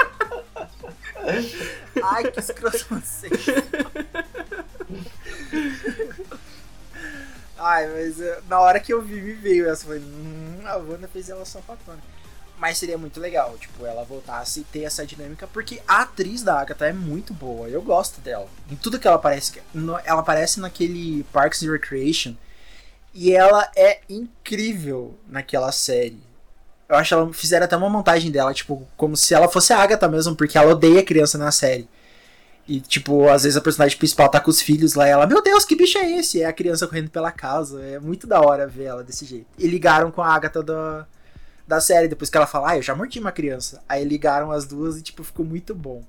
Ai, 2.03 2.29
que 2.29 2.39
escroto 2.39 2.85
você. 2.89 3.29
Ai, 7.65 7.87
mas 7.87 8.21
eh, 8.21 8.41
na 8.47 8.59
hora 8.59 8.79
que 8.79 8.93
eu 8.93 9.01
vi, 9.01 9.19
me 9.19 9.33
veio 9.33 9.67
essa. 9.67 9.85
Foi, 9.85 9.97
hum, 9.97 10.61
a 10.65 10.77
Wanda 10.77 11.07
fez 11.07 11.29
ela 11.29 11.43
sapatona. 11.45 11.97
Mas 12.59 12.77
seria 12.77 12.97
muito 12.97 13.19
legal, 13.19 13.57
tipo, 13.57 13.85
ela 13.85 14.03
voltasse 14.03 14.59
e 14.61 14.63
ter 14.63 14.83
essa 14.83 15.05
dinâmica, 15.05 15.47
porque 15.47 15.81
a 15.87 16.03
atriz 16.03 16.41
da 16.41 16.59
Agatha 16.59 16.85
é 16.85 16.93
muito 16.93 17.33
boa, 17.33 17.67
eu 17.67 17.81
gosto 17.81 18.21
dela. 18.21 18.47
Em 18.71 18.75
tudo 18.77 18.97
que 18.97 19.07
ela 19.07 19.17
aparece, 19.17 19.61
ela 20.05 20.21
aparece 20.21 20.61
naquele 20.61 21.25
Parks 21.33 21.63
and 21.63 21.71
Recreation, 21.71 22.33
e 23.13 23.33
ela 23.33 23.69
é 23.75 23.99
incrível 24.07 25.15
naquela 25.27 25.71
série. 25.73 26.23
Eu 26.87 26.95
acho 26.95 27.09
que 27.09 27.13
ela 27.13 27.33
fizeram 27.33 27.65
até 27.65 27.75
uma 27.75 27.89
montagem 27.89 28.31
dela, 28.31 28.53
tipo, 28.53 28.87
como 28.95 29.17
se 29.17 29.33
ela 29.33 29.49
fosse 29.49 29.73
a 29.73 29.79
Agatha 29.79 30.07
mesmo, 30.07 30.33
porque 30.33 30.57
ela 30.57 30.71
odeia 30.71 31.03
criança 31.03 31.37
na 31.37 31.51
série. 31.51 31.89
E, 32.67 32.79
tipo, 32.79 33.29
às 33.29 33.43
vezes 33.43 33.55
a 33.55 33.61
personagem 33.61 33.97
principal 33.97 34.27
tá 34.27 34.39
com 34.39 34.49
os 34.49 34.59
filhos 34.59 34.95
lá 34.95 35.07
e 35.07 35.11
ela, 35.11 35.27
meu 35.27 35.41
Deus, 35.41 35.63
que 35.65 35.75
bicho 35.75 35.99
é 35.99 36.11
esse? 36.13 36.41
É 36.41 36.45
a 36.45 36.53
criança 36.53 36.87
correndo 36.87 37.11
pela 37.11 37.31
casa. 37.31 37.81
É 37.83 37.99
muito 37.99 38.25
da 38.25 38.41
hora 38.41 38.67
ver 38.67 38.85
ela 38.85 39.03
desse 39.03 39.23
jeito. 39.23 39.47
E 39.57 39.67
ligaram 39.67 40.09
com 40.11 40.21
a 40.21 40.33
Agatha 40.33 40.63
da, 40.63 41.05
da 41.67 41.79
série, 41.79 42.07
depois 42.07 42.29
que 42.29 42.37
ela 42.37 42.47
fala, 42.47 42.71
ah, 42.71 42.77
eu 42.77 42.81
já 42.81 42.95
mordi 42.95 43.19
uma 43.19 43.31
criança. 43.31 43.83
Aí 43.87 44.03
ligaram 44.03 44.51
as 44.51 44.65
duas 44.65 44.97
e, 44.97 45.03
tipo, 45.03 45.23
ficou 45.23 45.45
muito 45.45 45.75
bom. 45.75 46.03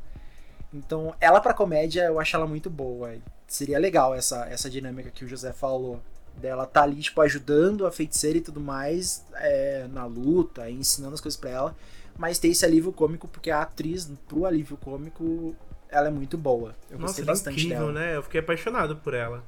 Então, 0.73 1.15
ela 1.21 1.41
pra 1.41 1.53
comédia, 1.53 2.05
eu 2.05 2.19
acho 2.19 2.35
ela 2.35 2.47
muito 2.47 2.71
boa. 2.71 3.15
Seria 3.47 3.79
legal 3.79 4.15
essa, 4.15 4.47
essa 4.47 4.71
dinâmica 4.71 5.11
que 5.11 5.25
o 5.25 5.29
José 5.29 5.53
falou. 5.53 6.01
Dela 6.37 6.67
tá 6.67 6.83
ali, 6.83 6.97
tipo, 6.97 7.21
ajudando 7.21 7.87
a 7.87 7.93
feiticeira 7.93 8.39
e 8.39 8.43
tudo 8.43 8.61
mais 8.61 9.25
é, 9.37 9.87
na 9.91 10.05
luta, 10.05 10.71
ensinando 10.71 11.15
as 11.15 11.21
coisas 11.21 11.39
pra 11.39 11.51
ela. 11.51 11.77
Mas 12.19 12.39
ter 12.39 12.49
esse 12.49 12.65
alívio 12.65 12.93
cômico, 12.93 13.29
porque 13.29 13.51
a 13.51 13.63
atriz, 13.63 14.11
pro 14.29 14.45
alívio 14.45 14.77
cômico, 14.77 15.55
ela 15.97 16.09
é 16.09 16.11
muito 16.11 16.37
boa. 16.39 16.75
Eu 16.91 16.99
Nossa, 16.99 17.21
gostei 17.21 17.23
ela 17.25 17.31
é 17.31 17.35
bastante 17.35 17.61
incrível, 17.67 17.87
dela. 17.93 18.01
né? 18.01 18.17
Eu 18.17 18.23
fiquei 18.23 18.41
apaixonado 18.41 18.97
por 18.97 19.15
ela. 19.15 19.43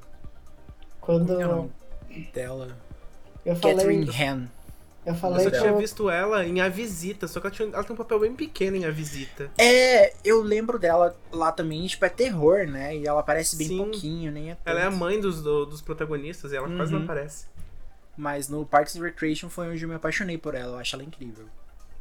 Quando 0.99 1.27
Como 1.27 1.41
é 1.41 1.45
o 1.45 1.49
nome 1.55 1.71
dela? 2.33 2.77
eu 3.45 3.55
falei. 3.55 3.75
Catherine 3.77 4.09
Han. 4.09 4.47
Eu 5.05 5.13
Mas 5.13 5.21
falei 5.21 5.47
eu 5.47 5.51
tinha 5.51 5.73
visto 5.73 6.09
ela 6.09 6.45
em 6.45 6.59
A 6.59 6.67
Visita, 6.67 7.25
só 7.27 7.39
que 7.39 7.47
ela, 7.47 7.55
tinha- 7.55 7.69
ela 7.69 7.83
tem 7.83 7.93
um 7.93 7.97
papel 7.97 8.19
bem 8.19 8.35
pequeno 8.35 8.75
em 8.75 8.85
A 8.85 8.91
Visita. 8.91 9.49
É, 9.57 10.13
eu 10.25 10.41
lembro 10.41 10.77
dela 10.77 11.15
lá 11.31 11.51
também, 11.53 11.87
tipo, 11.87 12.03
é 12.05 12.09
terror, 12.09 12.67
né? 12.67 12.95
E 12.97 13.07
ela 13.07 13.21
aparece 13.21 13.55
bem 13.55 13.67
Sim. 13.69 13.77
pouquinho, 13.77 14.31
nem 14.31 14.51
é 14.51 14.57
Ela 14.65 14.81
é 14.81 14.83
a 14.83 14.85
tanto. 14.87 14.97
mãe 14.99 15.19
dos, 15.19 15.41
do- 15.41 15.65
dos 15.65 15.81
protagonistas 15.81 16.51
e 16.51 16.57
ela 16.57 16.67
quase 16.75 16.91
não 16.91 16.99
Uhum. 16.99 17.05
aparece. 17.05 17.45
Mas 18.17 18.49
no 18.49 18.65
Parks 18.65 18.97
and 18.97 19.01
Recreation 19.01 19.49
foi 19.49 19.69
onde 19.69 19.81
eu 19.81 19.89
me 19.89 19.95
apaixonei 19.95 20.37
por 20.37 20.53
ela, 20.53 20.73
eu 20.75 20.79
acho 20.79 20.95
ela 20.95 21.03
incrível. 21.03 21.45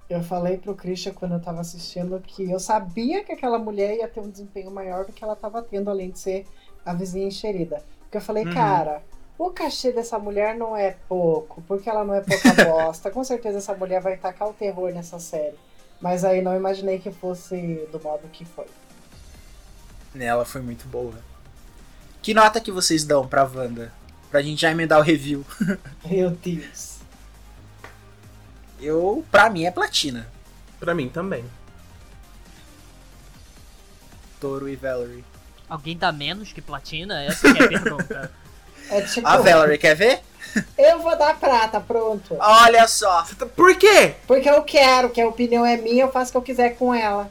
Eu 0.09 0.22
falei 0.22 0.56
pro 0.56 0.74
Christian 0.74 1.12
quando 1.12 1.32
eu 1.34 1.40
tava 1.40 1.61
assistindo 1.61 2.18
que 2.26 2.50
eu 2.50 2.59
sabia 2.59 3.22
que 3.22 3.32
aquela 3.32 3.59
mulher 3.59 3.94
ia 3.96 4.09
ter 4.09 4.20
um 4.20 4.30
desempenho 4.30 4.70
maior 4.70 5.04
do 5.04 5.12
que 5.12 5.22
ela 5.22 5.36
tava 5.36 5.61
tendo, 5.62 5.90
além 5.90 6.11
de 6.11 6.18
ser 6.18 6.46
a 6.84 6.94
vizinha 6.94 7.26
enxerida. 7.26 7.82
Porque 8.02 8.16
eu 8.16 8.22
falei, 8.22 8.46
Uhum. 8.46 8.54
cara, 8.54 9.02
o 9.38 9.50
cachê 9.50 9.92
dessa 9.92 10.18
mulher 10.18 10.56
não 10.56 10.74
é 10.74 10.96
pouco, 11.09 11.61
porque 11.68 11.90
ela 11.90 12.04
não 12.04 12.14
é 12.14 12.22
pouca 12.22 12.52
bosta. 12.64 13.11
Com 13.11 13.22
certeza 13.22 13.59
essa 13.59 13.74
mulher 13.74 14.00
vai 14.00 14.16
tacar 14.16 14.48
o 14.48 14.54
terror 14.54 14.90
nessa 14.92 15.18
série. 15.18 15.56
Mas 16.00 16.24
aí 16.24 16.40
não 16.40 16.56
imaginei 16.56 16.98
que 16.98 17.11
fosse 17.11 17.86
do 17.92 18.00
modo 18.00 18.26
que 18.32 18.44
foi. 18.46 18.66
Ela 20.18 20.44
foi 20.44 20.62
muito 20.62 20.88
boa. 20.88 21.14
Que 22.22 22.32
nota 22.32 22.61
que 22.61 22.72
vocês 22.72 23.04
dão 23.04 23.28
pra 23.28 23.44
Wanda? 23.44 23.92
Pra 24.30 24.40
gente 24.42 24.61
já 24.62 24.70
emendar 24.70 24.98
o 24.98 25.02
review. 25.02 25.44
Meu 26.09 26.30
Deus. 26.30 26.97
Eu, 28.80 29.24
pra 29.30 29.50
mim, 29.50 29.64
é 29.64 29.70
platina. 29.70 30.26
Pra 30.78 30.94
mim 30.94 31.08
também. 31.08 31.44
Toro 34.40 34.68
e 34.68 34.76
Valerie. 34.76 35.24
Alguém 35.68 35.96
dá 35.96 36.12
menos 36.12 36.52
que 36.52 36.62
platina? 36.62 37.22
Essa 37.24 37.52
que 37.52 37.60
é 37.62 37.64
a 37.64 37.68
pergunta. 37.82 38.30
É 38.90 39.00
tipo, 39.02 39.26
A 39.26 39.36
Valerie, 39.38 39.78
quer 39.78 39.94
ver? 39.94 40.20
eu 40.78 41.00
vou 41.00 41.16
dar 41.18 41.38
prata, 41.38 41.78
pronto. 41.80 42.36
Olha 42.38 42.86
só. 42.88 43.24
Tá- 43.38 43.44
Por 43.46 43.76
quê? 43.76 44.14
Porque 44.26 44.48
eu 44.48 44.62
quero, 44.62 45.10
que 45.10 45.20
a 45.20 45.28
opinião 45.28 45.66
é 45.66 45.76
minha, 45.76 46.04
eu 46.04 46.10
faço 46.12 46.30
o 46.30 46.32
que 46.32 46.38
eu 46.38 46.42
quiser 46.42 46.70
com 46.76 46.94
ela. 46.94 47.30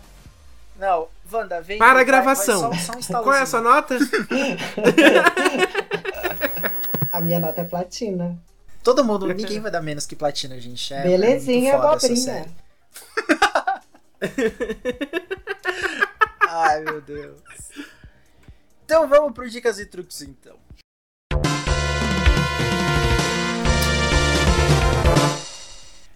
Não, 0.77 1.07
Wanda, 1.31 1.59
vem. 1.61 1.79
Para 1.79 1.91
a 1.91 1.93
vai- 1.95 2.05
gravação. 2.05 2.69
vai 2.69 2.79
só- 2.79 2.93
só 3.01 3.19
um 3.19 3.23
Qual 3.23 3.33
é 3.33 3.41
a 3.41 3.45
sua 3.45 3.61
nota? 3.61 3.97
A 7.11 7.21
minha 7.21 7.39
nota 7.39 7.61
é 7.61 7.63
platina. 7.63 8.37
Todo 8.87 9.03
mundo, 9.03 9.27
ninguém 9.35 9.59
vai 9.59 9.69
dar 9.69 9.81
menos 9.81 10.05
que 10.05 10.15
platina, 10.15 10.57
gente. 10.61 10.93
É, 10.93 11.03
Belezinha, 11.03 11.73
é 11.73 11.75
abobrinha. 11.75 12.47
Ai, 16.47 16.85
meu 16.85 17.01
Deus. 17.01 17.37
Então 18.85 19.05
vamos 19.09 19.33
pro 19.33 19.49
dicas 19.49 19.77
e 19.77 19.85
truques, 19.85 20.21
então. 20.21 20.55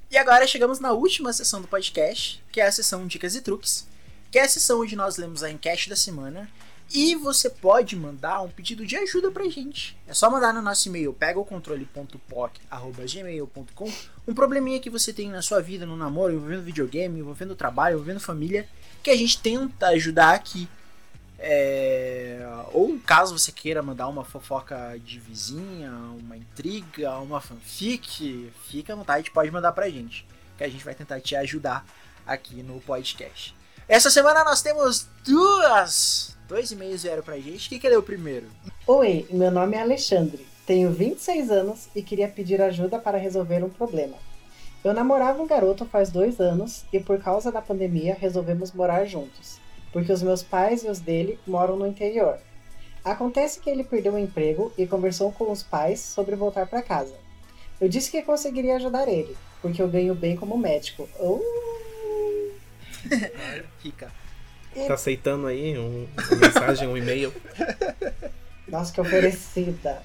E 0.09 0.17
agora 0.17 0.47
chegamos 0.47 0.79
na 0.79 0.93
última 0.93 1.33
sessão 1.33 1.61
do 1.61 1.67
podcast, 1.67 2.41
que 2.53 2.61
é 2.61 2.67
a 2.67 2.71
sessão 2.71 3.05
Dicas 3.05 3.35
e 3.35 3.41
Truques, 3.41 3.85
que 4.31 4.39
é 4.39 4.43
a 4.43 4.47
sessão 4.47 4.79
onde 4.79 4.95
nós 4.95 5.17
lemos 5.17 5.43
a 5.43 5.51
enquete 5.51 5.89
da 5.89 5.97
semana 5.97 6.49
e 6.93 7.15
você 7.15 7.49
pode 7.49 7.95
mandar 7.95 8.41
um 8.41 8.49
pedido 8.49 8.85
de 8.85 8.95
ajuda 8.95 9.31
pra 9.31 9.49
gente. 9.49 9.97
É 10.07 10.13
só 10.13 10.29
mandar 10.29 10.53
no 10.53 10.61
nosso 10.61 10.87
e-mail 10.89 11.11
pegaocontrole.poc@gmail.com 11.13 13.91
um 14.27 14.33
probleminha 14.33 14.79
que 14.79 14.89
você 14.89 15.13
tem 15.13 15.29
na 15.29 15.41
sua 15.41 15.61
vida, 15.61 15.85
no 15.85 15.97
namoro, 15.97 16.33
envolvendo 16.33 16.63
videogame, 16.63 17.19
envolvendo 17.19 17.55
trabalho, 17.55 17.93
envolvendo 17.93 18.19
família, 18.19 18.67
que 19.01 19.09
a 19.09 19.15
gente 19.15 19.41
tenta 19.41 19.87
ajudar 19.87 20.33
aqui. 20.33 20.67
É, 21.39 22.45
Ou 22.71 22.99
caso 22.99 23.37
você 23.37 23.51
queira 23.51 23.81
mandar 23.81 24.07
uma 24.07 24.23
fofoca 24.23 24.95
de 25.03 25.19
vizinha, 25.19 25.91
uma 26.19 26.37
intriga, 26.37 27.17
uma 27.17 27.41
fanfic, 27.41 28.51
fica 28.69 28.93
à 28.93 28.95
vontade, 28.95 29.31
pode 29.31 29.49
mandar 29.49 29.71
pra 29.71 29.89
gente, 29.89 30.23
que 30.55 30.63
a 30.63 30.69
gente 30.69 30.85
vai 30.85 30.93
tentar 30.93 31.19
te 31.19 31.35
ajudar 31.35 31.83
aqui 32.27 32.61
no 32.61 32.79
podcast. 32.81 33.55
Essa 33.87 34.11
semana 34.11 34.43
nós 34.43 34.61
temos 34.61 35.07
duas, 35.25 36.37
dois 36.51 36.69
e-mails 36.69 37.03
vieram 37.03 37.23
pra 37.23 37.39
gente. 37.39 37.69
Quem 37.69 37.79
quer 37.79 37.87
ler 37.87 37.97
o 37.97 38.03
primeiro? 38.03 38.45
Oi, 38.85 39.25
meu 39.31 39.49
nome 39.49 39.77
é 39.77 39.81
Alexandre, 39.81 40.45
tenho 40.65 40.91
26 40.91 41.49
anos 41.49 41.87
e 41.95 42.03
queria 42.03 42.27
pedir 42.27 42.61
ajuda 42.61 42.99
para 42.99 43.17
resolver 43.17 43.63
um 43.63 43.69
problema. 43.69 44.17
Eu 44.83 44.93
namorava 44.93 45.41
um 45.41 45.47
garoto 45.47 45.85
faz 45.85 46.11
dois 46.11 46.41
anos 46.41 46.83
e 46.91 46.99
por 46.99 47.23
causa 47.23 47.53
da 47.53 47.61
pandemia 47.61 48.17
resolvemos 48.19 48.73
morar 48.73 49.05
juntos, 49.05 49.59
porque 49.93 50.11
os 50.11 50.21
meus 50.21 50.43
pais 50.43 50.83
e 50.83 50.89
os 50.89 50.99
dele 50.99 51.39
moram 51.47 51.77
no 51.77 51.87
interior. 51.87 52.37
Acontece 53.01 53.61
que 53.61 53.69
ele 53.69 53.85
perdeu 53.85 54.15
o 54.15 54.19
emprego 54.19 54.73
e 54.77 54.85
conversou 54.85 55.31
com 55.31 55.49
os 55.49 55.63
pais 55.63 56.01
sobre 56.01 56.35
voltar 56.35 56.67
para 56.67 56.81
casa. 56.81 57.15
Eu 57.79 57.87
disse 57.87 58.11
que 58.11 58.21
conseguiria 58.23 58.75
ajudar 58.75 59.07
ele, 59.07 59.37
porque 59.61 59.81
eu 59.81 59.87
ganho 59.87 60.13
bem 60.13 60.35
como 60.35 60.57
médico. 60.57 61.07
Oh, 61.17 61.39
Rica. 63.81 64.11
Tá 64.87 64.93
aceitando 64.93 65.47
aí 65.47 65.77
um, 65.77 66.07
uma 66.29 66.37
mensagem, 66.37 66.87
um 66.87 66.95
e-mail? 66.95 67.33
Nossa, 68.67 68.93
que 68.93 69.01
oferecida. 69.01 70.01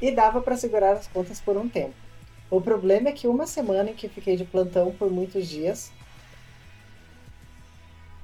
E 0.00 0.10
dava 0.10 0.40
para 0.40 0.56
segurar 0.56 0.92
as 0.92 1.06
contas 1.06 1.38
por 1.38 1.56
um 1.56 1.68
tempo. 1.68 1.94
O 2.50 2.60
problema 2.60 3.10
é 3.10 3.12
que 3.12 3.28
uma 3.28 3.46
semana 3.46 3.90
em 3.90 3.94
que 3.94 4.08
fiquei 4.08 4.36
de 4.36 4.44
plantão 4.44 4.90
por 4.90 5.10
muitos 5.10 5.46
dias. 5.46 5.92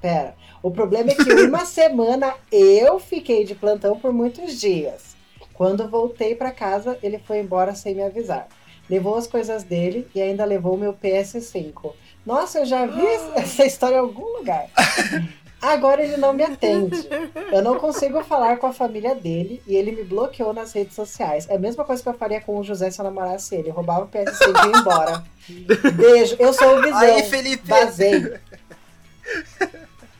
Pera. 0.01 0.35
O 0.63 0.71
problema 0.71 1.11
é 1.11 1.15
que 1.15 1.31
uma 1.45 1.65
semana 1.65 2.33
eu 2.51 2.99
fiquei 2.99 3.45
de 3.45 3.53
plantão 3.53 3.99
por 3.99 4.11
muitos 4.11 4.59
dias. 4.59 5.15
Quando 5.53 5.87
voltei 5.87 6.35
para 6.35 6.51
casa, 6.51 6.97
ele 7.01 7.19
foi 7.19 7.39
embora 7.39 7.73
sem 7.75 7.95
me 7.95 8.03
avisar. 8.03 8.47
Levou 8.89 9.15
as 9.15 9.27
coisas 9.27 9.63
dele 9.63 10.07
e 10.13 10.21
ainda 10.21 10.43
levou 10.43 10.75
o 10.75 10.77
meu 10.77 10.93
PS5. 10.93 11.93
Nossa, 12.25 12.59
eu 12.59 12.65
já 12.65 12.85
vi 12.85 13.05
essa 13.35 13.65
história 13.65 13.95
em 13.95 13.99
algum 13.99 14.37
lugar. 14.37 14.67
Agora 15.61 16.03
ele 16.03 16.17
não 16.17 16.33
me 16.33 16.43
atende. 16.43 17.07
Eu 17.51 17.61
não 17.63 17.79
consigo 17.79 18.23
falar 18.23 18.57
com 18.57 18.67
a 18.67 18.73
família 18.73 19.15
dele 19.15 19.61
e 19.65 19.75
ele 19.75 19.91
me 19.91 20.03
bloqueou 20.03 20.53
nas 20.53 20.71
redes 20.71 20.95
sociais. 20.95 21.47
É 21.49 21.55
a 21.55 21.59
mesma 21.59 21.83
coisa 21.83 22.01
que 22.01 22.07
eu 22.07 22.13
faria 22.13 22.39
com 22.39 22.59
o 22.59 22.63
José 22.63 22.91
se 22.91 22.99
eu 22.99 23.05
namorasse 23.05 23.55
ele. 23.55 23.69
Eu 23.69 23.73
roubava 23.73 24.05
o 24.05 24.07
PS5 24.07 24.65
e 24.65 24.69
ia 24.69 24.79
embora. 24.79 25.23
Beijo, 25.95 26.35
eu 26.37 26.53
sou 26.53 26.77
o 26.77 26.81
Visão. 26.81 26.99
Aí, 26.99 27.23
Felipe. 27.23 27.67
Vazei. 27.67 28.39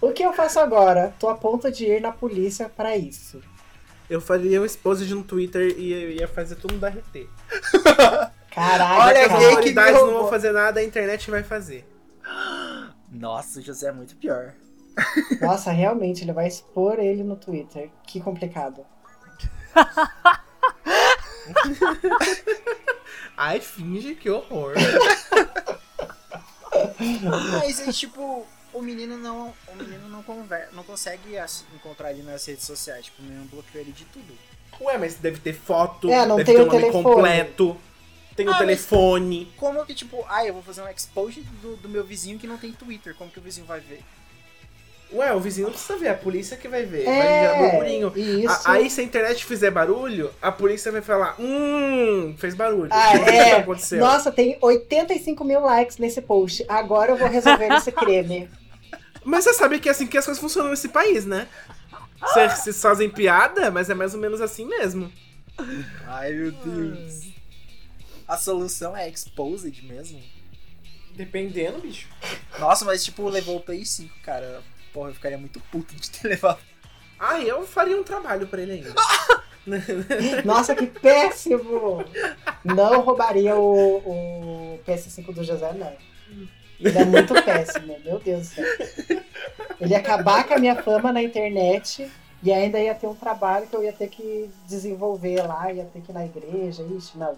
O 0.02 0.12
que 0.12 0.24
eu 0.24 0.34
faço 0.34 0.60
agora? 0.60 1.14
Tô 1.20 1.30
a 1.30 1.36
ponto 1.36 1.72
de 1.72 1.86
ir 1.86 2.02
na 2.02 2.12
polícia 2.12 2.70
pra 2.70 2.98
isso. 2.98 3.42
Eu 4.10 4.22
faria 4.22 4.62
um 4.62 4.66
expose 4.66 5.06
no 5.14 5.24
Twitter 5.24 5.76
e 5.78 5.92
eu 5.92 6.12
ia 6.12 6.28
fazer 6.28 6.56
tudo 6.56 6.78
da 6.78 6.88
RT. 6.90 7.28
Caralho, 8.52 9.02
Olha, 9.02 9.28
cara. 9.28 9.40
gay 9.40 9.50
que 9.50 9.56
autoridades 9.56 10.02
não 10.02 10.14
vão 10.14 10.30
fazer 10.30 10.52
nada, 10.52 10.80
a 10.80 10.84
internet 10.84 11.30
vai 11.30 11.44
fazer. 11.44 11.86
Nossa, 13.12 13.60
o 13.60 13.62
José 13.62 13.90
é 13.90 13.92
muito 13.92 14.16
pior. 14.16 14.54
Nossa, 15.41 15.72
realmente, 15.72 16.24
ele 16.24 16.34
vai 16.34 16.48
expor 16.48 17.00
ele 17.00 17.24
no 17.24 17.36
Twitter. 17.36 17.89
Que 18.06 18.20
complicado. 18.20 18.86
Ai, 23.38 23.60
finge 23.60 24.16
que 24.16 24.30
horror. 24.30 24.74
Mas 27.62 27.80
aí, 27.80 27.93
tipo, 27.93 28.45
o 28.74 28.82
menino 28.82 29.18
não. 29.18 29.54
O 29.68 29.76
menino 29.76 30.10
não, 30.10 30.24
conver, 30.24 30.70
não 30.74 30.84
consegue 30.84 31.36
encontrar 31.76 32.12
ele 32.12 32.24
nas 32.24 32.45
redes 32.45 32.66
sociais. 32.66 33.06
Tipo, 33.06 33.22
o 33.22 33.26
menino 33.26 33.45
bloqueou 33.45 33.84
ele 33.84 33.91
de 33.91 34.06
tudo. 34.06 34.34
Ué, 34.82 34.98
mas 34.98 35.16
deve 35.16 35.39
ter 35.39 35.54
foto, 35.54 36.10
É, 36.10 36.26
não 36.26 36.36
deve 36.38 36.45
tem 36.54 36.56
ter 36.56 36.62
o 36.62 36.66
o 36.66 36.68
nome 36.68 36.80
telefone. 36.82 37.04
completo, 37.04 37.78
tem 38.36 38.45
o 38.48 38.49
Ah, 38.49 38.53
mas- 38.53 38.60
telefone. 38.60 39.52
Como 39.57 39.84
que, 39.86 39.95
tipo, 39.95 40.24
ah, 40.30 40.45
eu 40.45 40.53
vou 40.53 40.61
fazer 40.61 40.82
um 40.84 40.88
expose 40.90 41.41
do, 41.41 41.76
do 41.78 41.90
meu 41.90 42.03
vizinho 42.03 42.38
que 42.38 42.45
não 42.45 42.57
tem 42.57 42.72
Twitter. 42.72 43.15
Como 43.15 43.32
que 43.32 43.40
o 43.40 43.41
vizinho 43.41 43.65
vai 43.65 43.80
ver? 43.80 44.03
Ué, 45.14 45.34
o 45.34 45.40
vizinho 45.40 45.68
não 45.68 45.74
precisa 45.74 45.98
ver, 45.98 46.10
a 46.10 46.14
polícia 46.16 46.58
que 46.58 46.68
vai 46.68 46.84
ver. 46.86 47.06
vai 47.06 47.14
É, 47.14 47.38
enviar 47.38 47.58
burburinho. 47.72 48.14
isso. 48.16 48.68
A- 48.68 48.74
aí, 48.74 48.90
se 48.90 49.00
a 49.00 49.04
internet 49.06 49.46
fizer 49.46 49.72
barulho, 49.72 50.30
a 50.42 50.52
polícia 50.52 50.92
vai 50.92 51.02
falar: 51.02 51.36
Hum, 51.40 52.36
fez 52.38 52.54
barulho. 52.54 52.90
Ah, 52.92 53.14
é. 53.32 53.46
que 53.56 53.56
aconteceu? 53.62 54.00
Nossa, 54.00 54.32
tem 54.34 54.58
85 54.62 55.44
mil 55.46 55.62
likes 55.62 55.98
nesse 55.98 56.22
post. 56.22 56.66
Agora 56.68 57.12
eu 57.14 57.18
vou 57.18 57.30
resolver 57.30 57.72
esse 57.74 57.92
crime. 57.92 58.50
Mas 59.24 59.46
você 59.46 59.54
sabe 59.54 59.80
que 59.80 59.88
é 59.88 59.92
assim 59.92 60.08
que 60.08 60.18
as 60.18 60.26
coisas 60.26 60.42
funcionam 60.42 60.72
nesse 60.72 60.90
país, 60.90 61.26
né? 61.26 61.48
Vocês 62.20 62.54
vocês 62.60 62.82
fazem 62.82 63.10
piada, 63.10 63.70
mas 63.70 63.90
é 63.90 63.94
mais 63.94 64.14
ou 64.14 64.20
menos 64.20 64.42
assim 64.42 64.66
mesmo. 64.66 65.12
Ai, 66.08 66.32
meu 66.34 66.52
Deus. 66.52 67.28
A 68.28 68.36
solução 68.38 68.96
é 68.98 69.08
exposed 69.10 69.84
mesmo? 69.86 70.20
Dependendo, 71.14 71.80
bicho. 71.80 72.08
Nossa, 72.60 72.86
mas 72.86 73.04
tipo, 73.04 73.28
levou 73.30 73.58
o 73.58 73.62
Play 73.62 73.86
5, 73.86 74.14
cara. 74.24 74.62
Porra, 74.98 75.11
eu 75.11 75.14
ficaria 75.14 75.38
muito 75.38 75.60
puto 75.72 75.95
de 75.95 76.10
ter 76.10 76.26
levado. 76.28 76.57
Ah, 77.19 77.40
eu 77.40 77.68
faria 77.68 77.95
um 77.95 78.03
trabalho 78.03 78.48
pra 78.48 78.64
ele 78.64 78.72
ainda. 78.72 78.95
Nossa, 80.44 80.74
que 80.74 80.88
péssimo! 80.88 82.03
Não 82.65 83.02
roubaria 83.02 83.56
o, 83.56 83.98
o 83.98 84.80
PS5 84.88 85.34
do 85.36 85.44
José, 85.44 85.72
não. 85.74 85.94
Ele 86.80 86.98
é 86.98 87.06
muito 87.06 87.32
péssimo, 87.44 87.95
meu 88.03 88.18
Deus 88.18 88.49
do 88.49 88.56
céu. 88.56 88.65
Ele 89.80 89.91
ia 89.91 89.99
acabar 89.99 90.48
com 90.48 90.56
a 90.56 90.57
minha 90.57 90.76
fama 90.82 91.14
na 91.14 91.22
internet 91.22 92.11
e 92.41 92.52
ainda 92.52 92.80
ia 92.80 92.95
ter 92.95 93.06
um 93.06 93.15
trabalho 93.15 93.68
que 93.68 93.76
eu 93.76 93.84
ia 93.84 93.94
ter 93.94 94.10
que 94.10 94.49
desenvolver 94.68 95.44
lá, 95.44 95.72
ia 95.72 95.86
ter 95.86 96.02
que 96.02 96.11
ir 96.11 96.14
na 96.14 96.26
igreja, 96.26 96.84
ixi, 96.98 97.19
não. 97.19 97.38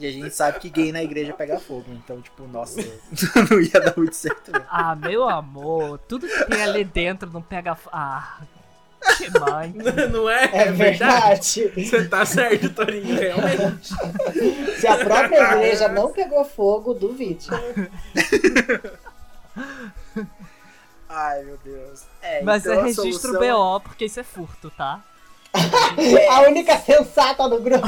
E 0.00 0.06
a 0.06 0.10
gente 0.12 0.34
sabe 0.34 0.58
que 0.58 0.70
gay 0.70 0.90
na 0.92 1.02
igreja 1.02 1.32
pega 1.34 1.60
fogo. 1.60 1.84
Então, 1.90 2.20
tipo, 2.22 2.44
nossa, 2.48 2.80
não 3.50 3.60
ia 3.60 3.78
dar 3.80 3.94
muito 3.96 4.14
certo. 4.16 4.50
Não. 4.50 4.64
Ah, 4.70 4.96
meu 4.96 5.28
amor, 5.28 5.98
tudo 6.08 6.26
que 6.26 6.44
tem 6.46 6.62
ali 6.62 6.84
dentro 6.84 7.28
não 7.30 7.42
pega. 7.42 7.72
f- 7.72 7.88
Ah, 7.92 8.38
que 9.18 9.30
mãe. 9.38 9.74
Não 10.10 10.28
é? 10.28 10.44
É 10.52 10.72
verdade. 10.72 11.70
Você 11.74 12.08
tá 12.08 12.24
certo, 12.24 12.70
Torinho, 12.70 13.14
realmente. 13.18 13.88
Se 14.80 14.86
a 14.86 14.96
própria 14.96 15.52
igreja 15.54 15.88
não 15.88 16.10
pegou 16.12 16.44
fogo, 16.44 16.94
duvide. 16.94 17.48
Ai, 21.08 21.42
meu 21.42 21.58
Deus. 21.64 22.04
É, 22.22 22.42
Mas 22.42 22.64
então 22.64 22.80
é 22.80 22.82
registro 22.84 23.32
solução- 23.32 23.40
BO, 23.40 23.80
porque 23.80 24.04
isso 24.04 24.20
é 24.20 24.22
furto, 24.22 24.70
tá? 24.70 25.02
A 26.30 26.40
única 26.42 26.78
sensata 26.78 27.48
do 27.48 27.60
grupo. 27.60 27.86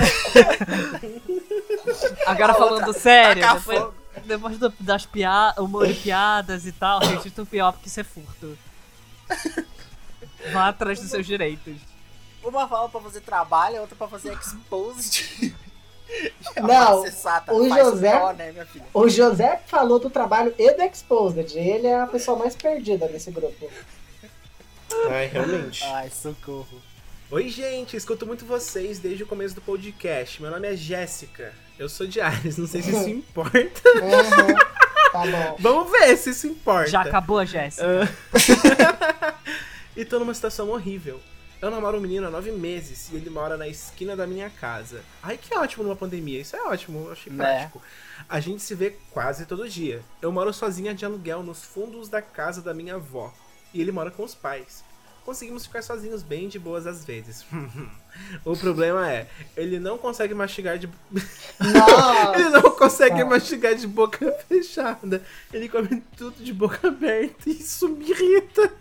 Agora 2.27 2.55
falando 2.55 2.93
sério, 2.93 3.43
depois, 3.43 3.79
fogo. 3.79 3.95
depois 4.25 4.59
do- 4.59 4.75
das 4.81 5.07
piadas, 5.07 5.59
humor 5.65 5.89
e 5.89 5.95
piadas 5.95 6.67
e 6.67 6.73
tal, 6.73 7.01
registro 7.01 7.45
BO 7.45 7.73
porque 7.73 7.89
isso 7.89 8.01
é 8.01 8.05
furto. 8.05 8.59
Vá 10.53 10.69
atrás 10.69 11.01
dos 11.01 11.11
seus 11.11 11.27
direitos. 11.27 11.77
Uma 12.43 12.67
fala 12.67 12.89
pra 12.89 13.01
fazer 13.01 13.21
trabalho, 13.21 13.79
a 13.79 13.81
outra 13.83 13.95
pra 13.97 14.09
fazer 14.09 14.33
exposed. 14.33 15.55
Não, 16.61 16.99
Uma 17.01 17.11
sensata, 17.11 17.55
o 17.55 17.67
José- 17.69 18.19
dó, 18.19 18.33
né? 18.33 18.55
O 18.93 19.09
José 19.09 19.63
falou 19.67 19.99
do 19.99 20.11
trabalho 20.11 20.55
e 20.59 20.75
do 20.75 20.83
Exposed. 20.83 21.57
Ele 21.57 21.87
é 21.87 22.01
a 22.01 22.07
pessoa 22.07 22.37
mais 22.37 22.55
perdida 22.55 23.07
nesse 23.09 23.31
grupo. 23.31 23.71
Ai, 25.11 25.29
realmente. 25.29 25.83
Ai, 25.85 26.11
socorro. 26.11 26.83
Oi, 27.33 27.49
gente, 27.49 27.97
escuto 27.97 28.27
muito 28.27 28.45
vocês 28.45 28.99
desde 28.99 29.23
o 29.23 29.27
começo 29.27 29.55
do 29.55 29.63
podcast. 29.63 30.43
Meu 30.43 30.51
nome 30.51 30.69
é 30.69 30.77
Jéssica. 30.77 31.55
Eu 31.79 31.89
sou 31.89 32.07
de 32.07 32.21
Ares, 32.21 32.59
não 32.59 32.67
sei 32.67 32.83
se 32.83 32.91
isso 32.91 33.09
importa. 33.09 33.57
Uhum. 33.59 34.55
Tá 35.11 35.23
bom. 35.27 35.57
Vamos 35.59 35.91
ver 35.91 36.15
se 36.19 36.29
isso 36.29 36.47
importa. 36.47 36.91
Já 36.91 37.01
acabou 37.01 37.39
a 37.39 37.47
Jéssica. 37.47 37.87
e 39.97 40.05
tô 40.05 40.19
numa 40.19 40.35
situação 40.35 40.69
horrível. 40.69 41.23
Eu 41.63 41.71
namoro 41.71 41.97
um 41.97 42.03
menino 42.03 42.27
há 42.27 42.31
nove 42.31 42.53
meses 42.53 43.09
e 43.11 43.17
ele 43.17 43.31
mora 43.31 43.57
na 43.57 43.67
esquina 43.67 44.15
da 44.15 44.27
minha 44.27 44.51
casa. 44.51 45.03
Ai, 45.23 45.39
que 45.39 45.57
ótimo 45.57 45.85
numa 45.85 45.97
pandemia. 45.97 46.39
Isso 46.39 46.55
é 46.55 46.61
ótimo, 46.65 47.07
eu 47.07 47.13
achei 47.13 47.33
Né? 47.33 47.45
prático. 47.45 47.81
A 48.29 48.41
gente 48.41 48.61
se 48.61 48.75
vê 48.75 48.99
quase 49.11 49.47
todo 49.47 49.67
dia. 49.67 50.03
Eu 50.21 50.31
moro 50.31 50.53
sozinha 50.53 50.93
de 50.95 51.07
aluguel 51.07 51.43
nos 51.43 51.65
fundos 51.65 52.11
da 52.11 52.21
casa 52.21 52.61
da 52.61 52.75
minha 52.75 52.97
avó. 52.97 53.33
E 53.73 53.81
ele 53.81 53.91
mora 53.91 54.11
com 54.11 54.23
os 54.23 54.35
pais. 54.35 54.85
Conseguimos 55.25 55.67
ficar 55.67 55.83
sozinhos 55.83 56.23
bem 56.23 56.49
de 56.49 56.59
boas 56.59 56.87
às 56.87 57.05
vezes. 57.05 57.45
o 58.45 58.57
problema 58.57 59.11
é, 59.11 59.29
ele 59.57 59.79
não 59.79 59.97
consegue 59.97 60.35
mastigar 60.35 60.79
de 60.79 60.89
ele 62.35 62.49
não 62.51 62.71
consegue 62.73 63.23
mastigar 63.25 63.75
de 63.75 63.87
boca 63.87 64.33
fechada. 64.49 65.23
Ele 65.53 65.69
come 65.69 66.03
tudo 66.17 66.43
de 66.43 66.53
boca 66.53 66.89
aberta 66.89 67.49
e 67.49 67.53
isso 67.53 67.89
me 67.89 68.11
irrita. 68.11 68.73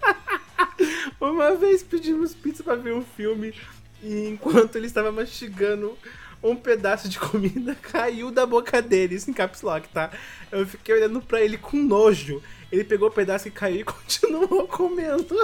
Uma 1.19 1.55
vez 1.55 1.83
pedimos 1.83 2.33
pizza 2.33 2.63
pra 2.63 2.75
ver 2.75 2.93
um 2.93 3.03
filme 3.03 3.53
e 4.01 4.27
enquanto 4.27 4.75
ele 4.75 4.87
estava 4.87 5.11
mastigando 5.11 5.95
um 6.43 6.55
pedaço 6.55 7.07
de 7.07 7.19
comida 7.19 7.75
caiu 7.75 8.31
da 8.31 8.45
boca 8.45 8.81
dele, 8.81 9.15
isso 9.15 9.29
em 9.29 9.33
caps 9.33 9.61
lock, 9.61 9.87
tá? 9.89 10.09
Eu 10.51 10.65
fiquei 10.65 10.95
olhando 10.95 11.21
pra 11.21 11.41
ele 11.41 11.57
com 11.57 11.77
nojo. 11.77 12.41
Ele 12.71 12.83
pegou 12.83 13.09
o 13.09 13.11
pedaço 13.11 13.43
que 13.43 13.51
caiu 13.51 13.81
e 13.81 13.83
continuou 13.83 14.67
comendo. 14.67 15.35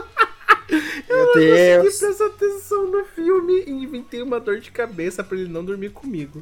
Meu 1.08 1.28
Consegui 1.28 1.46
Deus. 1.46 2.00
prestar 2.00 2.26
atenção 2.26 2.88
no 2.92 3.06
filme 3.06 3.64
e 3.66 3.72
inventei 3.72 4.22
uma 4.22 4.40
dor 4.40 4.60
de 4.60 4.72
cabeça 4.72 5.24
pra 5.24 5.38
ele 5.38 5.48
não 5.50 5.64
dormir 5.64 5.90
comigo. 5.92 6.40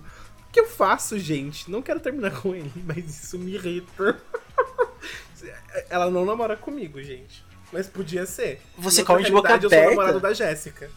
O 0.48 0.52
que 0.52 0.60
eu 0.60 0.65
faço, 0.68 1.19
gente? 1.19 1.69
Não 1.69 1.82
quero 1.82 1.99
terminar 1.99 2.32
com 2.41 2.56
ele, 2.56 2.72
mas 2.86 3.23
isso 3.23 3.38
me 3.38 3.53
irrita. 3.53 4.18
Ela 5.90 6.10
não 6.10 6.26
namora 6.26 6.56
comigo, 6.56 7.02
gente. 7.02 7.44
Mas 7.72 7.88
podia 7.88 8.26
ser. 8.26 8.61
Você 8.77 9.03
come 9.03 9.23
de 9.23 9.32
boca 9.32 9.48
realidade, 9.49 9.65
Eu 9.65 9.69
sou 9.69 9.77
aberta? 9.80 9.95
namorado 9.95 10.19
da 10.19 10.34
Jéssica. 10.34 10.90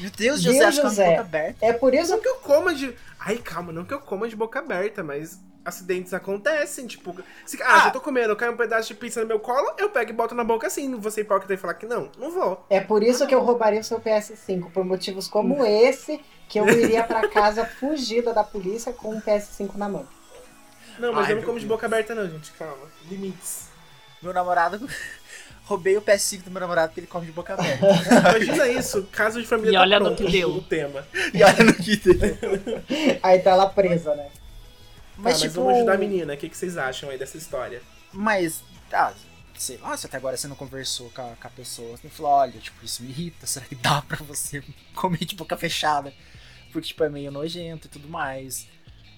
Meu 0.00 0.10
Deus, 0.10 0.42
Deus, 0.42 0.42
José, 0.42 0.64
acho 0.64 0.80
que 0.80 0.88
José. 0.88 1.10
boca 1.10 1.20
aberta. 1.20 1.66
É 1.66 1.72
por 1.72 1.94
isso 1.94 2.12
Não 2.12 2.20
que 2.20 2.28
eu 2.28 2.36
coma 2.36 2.74
de. 2.74 2.94
Ai, 3.18 3.36
calma, 3.38 3.72
não 3.72 3.84
que 3.84 3.92
eu 3.94 4.00
coma 4.00 4.28
de 4.28 4.34
boca 4.36 4.58
aberta, 4.58 5.02
mas 5.02 5.38
acidentes 5.64 6.14
acontecem. 6.14 6.86
Tipo, 6.86 7.14
se... 7.44 7.62
ah, 7.62 7.66
Ah. 7.76 7.80
se 7.82 7.86
eu 7.88 7.92
tô 7.92 8.00
comendo, 8.00 8.34
cai 8.34 8.48
um 8.48 8.56
pedaço 8.56 8.88
de 8.88 8.94
pizza 8.94 9.20
no 9.20 9.26
meu 9.26 9.38
colo, 9.38 9.72
eu 9.78 9.90
pego 9.90 10.10
e 10.10 10.14
boto 10.14 10.34
na 10.34 10.42
boca 10.42 10.66
assim. 10.66 10.88
Não 10.88 11.00
vou 11.00 11.10
ser 11.10 11.20
hipócrita 11.22 11.52
e 11.52 11.56
falar 11.56 11.74
que 11.74 11.86
não. 11.86 12.10
Não 12.18 12.30
vou. 12.30 12.64
É 12.70 12.80
por 12.80 13.02
isso 13.02 13.26
que 13.26 13.34
eu 13.34 13.40
roubaria 13.42 13.80
o 13.80 13.84
seu 13.84 14.00
PS5, 14.00 14.70
por 14.72 14.84
motivos 14.84 15.28
como 15.28 15.64
esse, 15.66 16.20
que 16.48 16.58
eu 16.58 16.66
iria 16.68 17.04
pra 17.04 17.28
casa 17.28 17.64
fugida 17.78 18.32
da 18.32 18.42
polícia 18.42 18.92
com 18.92 19.14
um 19.14 19.20
PS5 19.20 19.74
na 19.76 19.88
mão. 19.88 20.08
Não, 20.98 21.12
mas 21.12 21.26
Ai, 21.26 21.32
eu 21.32 21.36
não 21.36 21.42
como 21.44 21.58
de 21.58 21.66
Deus. 21.66 21.76
boca 21.76 21.86
aberta, 21.86 22.14
não, 22.14 22.28
gente. 22.28 22.50
Calma. 22.52 22.86
Limites. 23.08 23.68
Meu 24.22 24.32
namorado. 24.34 24.86
Roubei 25.70 25.96
o 25.96 26.02
PS5 26.02 26.42
do 26.42 26.50
meu 26.50 26.60
namorado 26.60 26.88
porque 26.88 26.98
ele 26.98 27.06
come 27.06 27.26
de 27.26 27.30
boca 27.30 27.54
aberta. 27.54 27.86
Imagina 28.36 28.66
isso, 28.66 29.04
caso 29.12 29.40
de 29.40 29.46
família 29.46 29.70
E 29.70 29.74
tá 29.74 29.80
olha 29.82 30.00
no 30.00 30.06
pronto 30.06 30.24
que 30.24 30.32
deu. 30.32 30.50
o 30.50 30.60
tema. 30.60 31.06
e 31.32 31.44
olha 31.44 31.62
no 31.62 31.74
que 31.74 31.96
deu. 31.96 32.18
Aí 33.22 33.38
tá 33.38 33.50
ela 33.50 33.68
presa, 33.68 34.16
né? 34.16 34.30
Mas, 35.16 35.34
mas 35.34 35.40
tipo. 35.42 35.54
vamos 35.54 35.74
ajudar 35.74 35.94
a 35.94 35.96
menina. 35.98 36.34
O 36.34 36.36
que, 36.36 36.48
que 36.48 36.56
vocês 36.56 36.76
acham 36.76 37.08
aí 37.08 37.16
dessa 37.16 37.36
história? 37.36 37.82
Mas, 38.12 38.64
ah, 38.92 39.12
sei 39.54 39.76
lá, 39.76 39.96
se 39.96 40.06
até 40.06 40.16
agora 40.16 40.36
você 40.36 40.48
não 40.48 40.56
conversou 40.56 41.08
com 41.10 41.22
a, 41.22 41.36
com 41.36 41.46
a 41.46 41.50
pessoa, 41.50 41.96
você 41.96 42.08
não 42.08 42.10
falou, 42.10 42.32
olha, 42.32 42.58
tipo, 42.58 42.84
isso 42.84 43.04
me 43.04 43.10
irrita, 43.10 43.46
será 43.46 43.64
que 43.64 43.76
dá 43.76 44.02
pra 44.02 44.16
você 44.24 44.64
comer 44.96 45.24
de 45.24 45.36
boca 45.36 45.56
fechada? 45.56 46.12
Porque, 46.72 46.88
tipo, 46.88 47.04
é 47.04 47.08
meio 47.08 47.30
nojento 47.30 47.86
e 47.86 47.90
tudo 47.90 48.08
mais. 48.08 48.66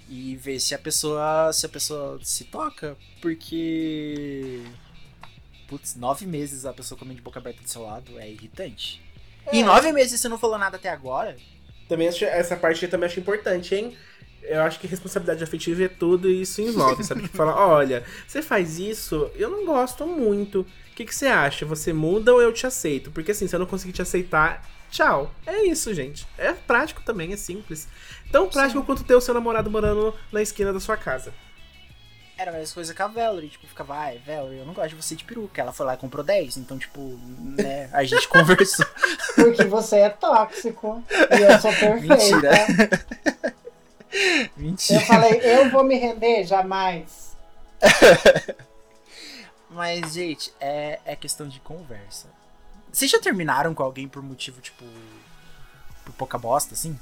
E 0.07 0.37
ver 0.37 0.61
se 0.61 0.75
a 0.75 0.79
pessoa, 0.79 1.51
se 1.51 1.65
a 1.65 1.69
pessoa 1.71 2.21
se 2.23 2.45
toca, 2.45 2.95
porque... 3.23 4.61
Putz, 5.73 5.97
nove 5.97 6.27
meses 6.27 6.67
a 6.67 6.73
pessoa 6.75 6.99
comendo 6.99 7.17
de 7.17 7.23
boca 7.23 7.39
aberta 7.41 7.63
do 7.63 7.69
seu 7.69 7.81
lado 7.83 8.19
é 8.19 8.29
irritante. 8.31 9.01
Em 9.51 9.65
nove 9.65 9.91
meses 9.91 10.21
você 10.21 10.29
não 10.29 10.39
falou 10.39 10.59
nada 10.59 10.77
até 10.77 10.91
agora? 10.91 11.35
Também 11.89 12.09
acho- 12.09 12.27
essa 12.27 12.55
parte 12.57 12.85
eu 12.85 12.91
também 12.91 13.07
acho 13.07 13.19
importante, 13.19 13.75
hein? 13.75 13.97
Eu 14.43 14.61
acho 14.61 14.79
que 14.79 14.87
responsabilidade 14.87 15.43
afetiva 15.43 15.85
é 15.85 15.89
tudo 15.89 16.29
e 16.29 16.43
isso 16.43 16.61
envolve, 16.61 17.03
sabe? 17.03 17.23
Tipo, 17.23 17.35
falar, 17.39 17.57
olha, 17.57 18.05
você 18.29 18.43
faz 18.43 18.79
isso, 18.79 19.31
eu 19.35 19.49
não 19.49 19.65
gosto 19.65 20.07
muito. 20.07 20.61
O 20.61 20.95
que, 20.95 21.07
que 21.07 21.15
você 21.15 21.27
acha? 21.27 21.65
Você 21.65 21.91
muda 21.95 22.35
ou 22.35 22.43
eu 22.43 22.53
te 22.53 22.67
aceito? 22.67 23.11
Porque 23.11 23.31
assim, 23.31 23.47
se 23.49 23.57
eu 23.57 23.61
não 23.61 23.67
conseguir 23.67 23.95
te 23.95 24.03
aceitar, 24.03 24.69
tchau. 24.91 25.35
É 25.47 25.65
isso, 25.65 25.95
gente. 25.95 26.27
É 26.37 26.53
prático 26.53 27.01
também, 27.03 27.33
é 27.33 27.37
simples. 27.39 27.89
Tão 28.31 28.47
prático 28.51 28.85
quanto 28.85 29.05
ter 29.05 29.15
o 29.15 29.23
seu 29.23 29.33
namorado 29.33 29.71
morando 29.71 30.15
na 30.31 30.43
esquina 30.43 30.71
da 30.71 30.81
sua 30.81 30.99
casa. 30.99 31.33
Era 32.43 32.51
a 32.51 32.55
mesma 32.55 32.75
coisa 32.75 32.93
com 32.93 33.03
a 33.05 33.07
Valerie, 33.07 33.51
tipo, 33.51 33.69
ficava, 33.69 33.95
ai, 33.95 34.21
Valerie, 34.27 34.59
eu 34.59 34.67
não 34.67 34.75
gosto 34.75 34.89
de 34.89 34.97
você 34.97 35.15
de 35.15 35.23
peruca. 35.23 35.63
Ela 35.63 35.73
foi 35.73 35.87
lá 35.87 35.95
e 35.95 35.97
comprou 35.97 36.25
10, 36.25 36.57
então, 36.57 36.77
tipo, 36.77 37.01
né, 37.01 37.89
a 37.93 38.03
gente 38.03 38.27
conversou. 38.27 38.85
Porque 39.37 39.63
você 39.63 39.99
é 39.99 40.11
tóxico 40.11 41.05
e 41.09 41.41
eu 41.41 41.61
sou 41.61 41.73
perfeita. 41.73 42.51
Mentira. 44.57 45.01
Eu 45.01 45.07
falei, 45.07 45.41
eu 45.41 45.71
vou 45.71 45.85
me 45.85 45.95
render? 45.95 46.43
Jamais. 46.43 47.37
Mas, 49.71 50.13
gente, 50.13 50.53
é, 50.59 50.99
é 51.05 51.15
questão 51.15 51.47
de 51.47 51.61
conversa. 51.61 52.27
Vocês 52.93 53.09
já 53.09 53.21
terminaram 53.21 53.73
com 53.73 53.85
alguém 53.85 54.09
por 54.09 54.21
motivo, 54.21 54.61
tipo, 54.61 54.85
por 56.05 56.13
pouca 56.15 56.39
bosta, 56.39 56.75
assim? 56.75 56.99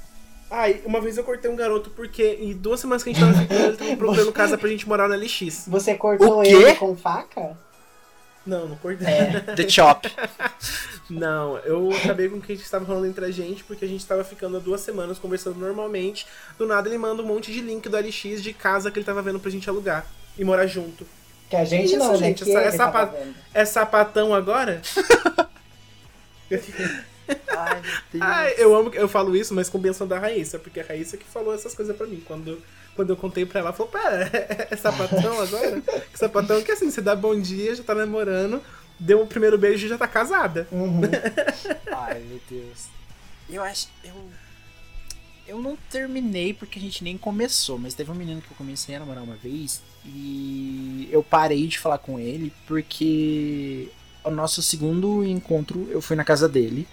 Ai, 0.51 0.81
uma 0.85 0.99
vez 0.99 1.17
eu 1.17 1.23
cortei 1.23 1.49
um 1.49 1.55
garoto 1.55 1.89
porque 1.91 2.37
em 2.41 2.51
duas 2.53 2.79
semanas 2.81 3.01
que 3.03 3.09
a 3.09 3.13
gente 3.13 3.23
tava 3.23 3.33
ficando, 3.39 3.63
ele 3.63 3.77
tava 3.77 3.95
procurando 3.95 4.31
casa 4.33 4.57
pra 4.57 4.67
gente 4.69 4.87
morar 4.87 5.07
no 5.07 5.15
LX. 5.15 5.65
Você 5.67 5.95
cortou 5.95 6.43
ele 6.43 6.75
com 6.75 6.93
faca? 6.95 7.57
Não, 8.45 8.67
não 8.67 8.75
cortei. 8.75 9.07
É, 9.07 9.39
The 9.55 9.69
Chop. 9.69 10.11
Não, 11.09 11.57
eu 11.59 11.89
acabei 11.95 12.27
com 12.27 12.37
o 12.37 12.41
que 12.41 12.53
estava 12.53 12.83
rolando 12.83 13.07
entre 13.07 13.23
a 13.23 13.31
gente, 13.31 13.63
porque 13.63 13.85
a 13.85 13.87
gente 13.87 14.01
estava 14.01 14.23
ficando 14.25 14.57
há 14.57 14.59
duas 14.59 14.81
semanas 14.81 15.17
conversando 15.19 15.57
normalmente. 15.57 16.25
Do 16.57 16.65
nada 16.65 16.89
ele 16.89 16.97
manda 16.97 17.21
um 17.21 17.25
monte 17.25 17.51
de 17.51 17.61
link 17.61 17.87
do 17.87 17.97
LX 17.97 18.41
de 18.41 18.51
casa 18.53 18.91
que 18.91 18.99
ele 18.99 19.05
tava 19.05 19.21
vendo 19.21 19.39
pra 19.39 19.49
gente 19.51 19.69
alugar 19.69 20.05
e 20.37 20.43
morar 20.43 20.67
junto. 20.67 21.05
Que 21.49 21.55
a 21.55 21.63
gente 21.63 21.85
Isso, 21.89 21.97
não, 21.97 22.11
né? 22.13 22.17
gente, 22.17 22.49
essa- 22.51 22.77
tava 22.77 22.91
pa- 22.91 23.05
vendo. 23.17 23.35
É 23.53 23.63
sapatão 23.63 24.33
agora? 24.33 24.81
Ai, 27.49 27.81
meu 27.81 27.91
Deus. 28.11 28.23
Ai, 28.23 28.53
eu 28.57 28.75
amo 28.75 28.91
que 28.91 28.97
eu 28.97 29.07
falo 29.07 29.35
isso, 29.35 29.53
mas 29.53 29.69
com 29.69 29.79
benção 29.79 30.07
da 30.07 30.19
Raíssa, 30.19 30.59
porque 30.59 30.79
a 30.79 30.85
Raíssa 30.85 31.17
que 31.17 31.25
falou 31.25 31.53
essas 31.53 31.73
coisas 31.73 31.95
pra 31.95 32.07
mim. 32.07 32.21
Quando, 32.25 32.61
quando 32.95 33.09
eu 33.09 33.17
contei 33.17 33.45
pra 33.45 33.59
ela, 33.59 33.69
ela 33.69 33.77
falou: 33.77 33.91
Pera, 33.91 34.29
é, 34.33 34.67
é 34.71 34.75
sapatão 34.75 35.39
agora? 35.39 35.81
Que 36.11 36.17
sapatão 36.17 36.61
que 36.61 36.71
assim, 36.71 36.89
você 36.89 37.01
dá 37.01 37.15
bom 37.15 37.39
dia, 37.39 37.75
já 37.75 37.83
tá 37.83 37.95
namorando, 37.95 38.61
deu 38.99 39.21
um 39.21 39.27
primeiro 39.27 39.57
beijo 39.57 39.85
e 39.85 39.89
já 39.89 39.97
tá 39.97 40.07
casada. 40.07 40.67
Uhum. 40.71 41.01
Ai, 41.91 42.19
meu 42.21 42.39
Deus. 42.49 42.87
Eu 43.49 43.63
acho. 43.63 43.87
Eu. 44.03 44.13
Eu 45.47 45.59
não 45.59 45.75
terminei 45.89 46.53
porque 46.53 46.79
a 46.79 46.81
gente 46.81 47.03
nem 47.03 47.17
começou, 47.17 47.77
mas 47.77 47.93
teve 47.93 48.09
um 48.09 48.15
menino 48.15 48.41
que 48.41 48.49
eu 48.49 48.55
comecei 48.55 48.95
a 48.95 48.99
namorar 48.99 49.21
uma 49.21 49.35
vez 49.35 49.81
e 50.05 51.09
eu 51.11 51.21
parei 51.21 51.67
de 51.67 51.77
falar 51.77 51.97
com 51.97 52.17
ele 52.17 52.53
porque 52.65 53.89
o 54.23 54.31
nosso 54.31 54.61
segundo 54.61 55.23
encontro 55.25 55.87
eu 55.91 56.01
fui 56.01 56.15
na 56.15 56.23
casa 56.23 56.47
dele. 56.47 56.87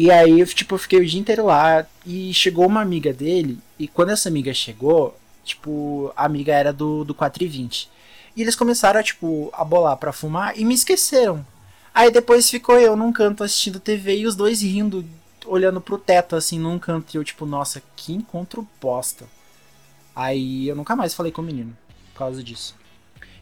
E 0.00 0.12
aí, 0.12 0.46
tipo, 0.46 0.76
eu 0.76 0.78
fiquei 0.78 1.00
o 1.00 1.04
dia 1.04 1.18
inteiro 1.18 1.44
lá 1.44 1.84
e 2.06 2.32
chegou 2.32 2.64
uma 2.64 2.80
amiga 2.80 3.12
dele 3.12 3.58
e 3.76 3.88
quando 3.88 4.10
essa 4.10 4.28
amiga 4.28 4.54
chegou, 4.54 5.18
tipo, 5.44 6.12
a 6.16 6.24
amiga 6.24 6.54
era 6.54 6.72
do, 6.72 7.02
do 7.02 7.12
420. 7.12 7.90
E 8.36 8.42
eles 8.42 8.54
começaram 8.54 9.02
tipo, 9.02 9.50
a 9.52 9.64
bolar 9.64 9.96
pra 9.96 10.12
fumar 10.12 10.56
e 10.56 10.64
me 10.64 10.72
esqueceram. 10.72 11.44
Aí 11.92 12.12
depois 12.12 12.48
ficou 12.48 12.78
eu 12.78 12.94
num 12.94 13.12
canto 13.12 13.42
assistindo 13.42 13.80
TV 13.80 14.18
e 14.18 14.26
os 14.28 14.36
dois 14.36 14.62
rindo, 14.62 15.04
olhando 15.44 15.80
pro 15.80 15.98
teto, 15.98 16.36
assim, 16.36 16.60
num 16.60 16.78
canto. 16.78 17.12
E 17.12 17.16
eu, 17.16 17.24
tipo, 17.24 17.44
nossa, 17.44 17.82
que 17.96 18.12
encontro 18.12 18.68
bosta. 18.80 19.26
Aí 20.14 20.68
eu 20.68 20.76
nunca 20.76 20.94
mais 20.94 21.12
falei 21.12 21.32
com 21.32 21.42
o 21.42 21.44
menino 21.44 21.76
por 22.12 22.20
causa 22.20 22.40
disso. 22.40 22.76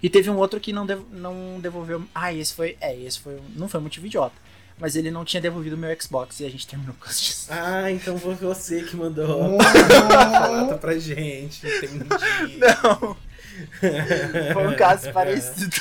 E 0.03 0.09
teve 0.09 0.31
um 0.31 0.39
outro 0.39 0.59
que 0.59 0.73
não, 0.73 0.87
dev 0.87 1.03
não 1.13 1.61
devolveu. 1.61 2.03
Ah, 2.15 2.33
esse 2.33 2.55
foi. 2.55 2.79
É, 2.81 2.97
esse 2.99 3.21
foi. 3.21 3.39
Não 3.55 3.69
foi 3.69 3.79
motivo 3.79 4.07
idiota. 4.07 4.46
Mas 4.79 4.95
ele 4.95 5.11
não 5.11 5.25
tinha 5.25 5.41
devolvido 5.41 5.75
o 5.75 5.79
meu 5.79 5.95
Xbox 6.01 6.41
e 6.41 6.45
a 6.45 6.51
gente 6.51 6.67
terminou 6.67 6.95
com 7.01 7.09
isso. 7.09 7.49
Ah, 7.51 7.91
então 7.91 8.19
foi 8.19 8.35
você 8.35 8.83
que 8.83 8.95
mandou 8.97 9.59
foto 9.59 10.79
pra 10.79 10.99
gente, 10.99 11.67
entendi. 11.67 12.59
Não. 12.59 13.17
Foi 14.53 14.67
um 14.69 14.77
caso 14.77 15.11
parecido. 15.13 15.75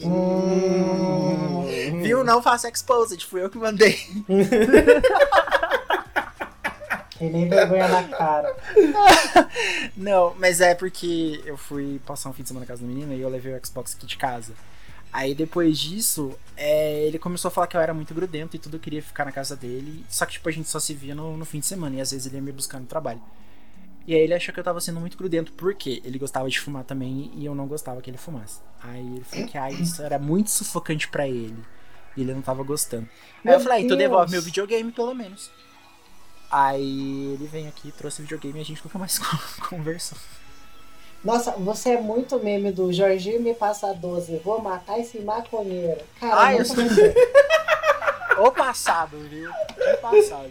Hum. 0.00 1.64
Viu? 2.02 2.24
Não 2.24 2.42
faça 2.42 2.68
exposed, 2.68 3.24
fui 3.24 3.40
eu 3.42 3.48
que 3.48 3.56
mandei. 3.56 3.98
E 7.20 7.24
nem 7.26 7.48
vergonha 7.48 7.86
na 7.86 8.02
cara. 8.04 8.56
Não, 9.96 10.34
mas 10.38 10.60
é 10.60 10.74
porque 10.74 11.40
eu 11.46 11.56
fui 11.56 12.00
passar 12.04 12.28
um 12.28 12.32
fim 12.32 12.42
de 12.42 12.48
semana 12.48 12.66
na 12.66 12.68
casa 12.68 12.82
do 12.82 12.88
menino 12.88 13.14
e 13.14 13.20
eu 13.20 13.28
levei 13.28 13.54
o 13.54 13.66
Xbox 13.66 13.94
aqui 13.94 14.06
de 14.06 14.16
casa. 14.16 14.52
Aí 15.14 15.32
depois 15.32 15.78
disso, 15.78 16.36
é, 16.56 17.04
ele 17.06 17.20
começou 17.20 17.48
a 17.48 17.52
falar 17.52 17.68
que 17.68 17.76
eu 17.76 17.80
era 17.80 17.94
muito 17.94 18.12
grudento 18.12 18.56
e 18.56 18.58
tudo 18.58 18.78
eu 18.78 18.80
queria 18.80 19.00
ficar 19.00 19.24
na 19.24 19.30
casa 19.30 19.54
dele. 19.54 20.04
Só 20.08 20.26
que 20.26 20.32
tipo, 20.32 20.48
a 20.48 20.52
gente 20.52 20.68
só 20.68 20.80
se 20.80 20.92
via 20.92 21.14
no, 21.14 21.36
no 21.36 21.44
fim 21.44 21.60
de 21.60 21.66
semana 21.66 21.94
e 21.94 22.00
às 22.00 22.10
vezes 22.10 22.26
ele 22.26 22.34
ia 22.34 22.42
me 22.42 22.50
buscar 22.50 22.80
no 22.80 22.86
trabalho. 22.86 23.22
E 24.08 24.12
aí 24.12 24.22
ele 24.22 24.34
achou 24.34 24.52
que 24.52 24.58
eu 24.58 24.64
tava 24.64 24.80
sendo 24.80 24.98
muito 24.98 25.16
grudento 25.16 25.52
porque 25.52 26.02
ele 26.04 26.18
gostava 26.18 26.50
de 26.50 26.58
fumar 26.58 26.82
também 26.82 27.30
e 27.36 27.46
eu 27.46 27.54
não 27.54 27.68
gostava 27.68 28.02
que 28.02 28.10
ele 28.10 28.18
fumasse. 28.18 28.60
Aí 28.82 29.06
ele 29.06 29.24
falou 29.24 29.46
que 29.46 29.56
ah, 29.56 29.70
isso 29.70 30.02
era 30.02 30.18
muito 30.18 30.50
sufocante 30.50 31.06
pra 31.06 31.28
ele. 31.28 31.62
E 32.16 32.22
ele 32.22 32.34
não 32.34 32.42
tava 32.42 32.64
gostando. 32.64 33.08
Aí 33.36 33.44
Meu 33.44 33.54
eu 33.54 33.60
falei, 33.60 33.78
ah, 33.78 33.80
então 33.82 33.96
devolve 33.96 34.32
meu 34.32 34.42
videogame 34.42 34.90
pelo 34.90 35.14
menos. 35.14 35.48
Aí 36.50 37.34
ele 37.34 37.46
vem 37.46 37.68
aqui, 37.68 37.92
trouxe 37.92 38.20
o 38.20 38.24
videogame 38.24 38.58
e 38.58 38.62
a 38.62 38.64
gente 38.64 38.82
nunca 38.84 38.98
mais 38.98 39.16
conversou. 39.70 40.18
Nossa, 41.24 41.52
você 41.52 41.90
é 41.90 42.00
muito 42.00 42.38
meme 42.38 42.70
do 42.70 42.92
Jorginho 42.92 43.40
me 43.40 43.54
passa 43.54 43.94
12. 43.94 44.36
Vou 44.38 44.60
matar 44.60 44.98
esse 45.00 45.18
maconheiro. 45.20 46.00
Cara, 46.20 46.54
eu 46.54 46.64
sou- 46.64 46.76
pensei. 46.76 47.14
O 48.38 48.50
passado, 48.50 49.16
viu? 49.28 49.50
O 49.50 49.98
passado. 50.02 50.50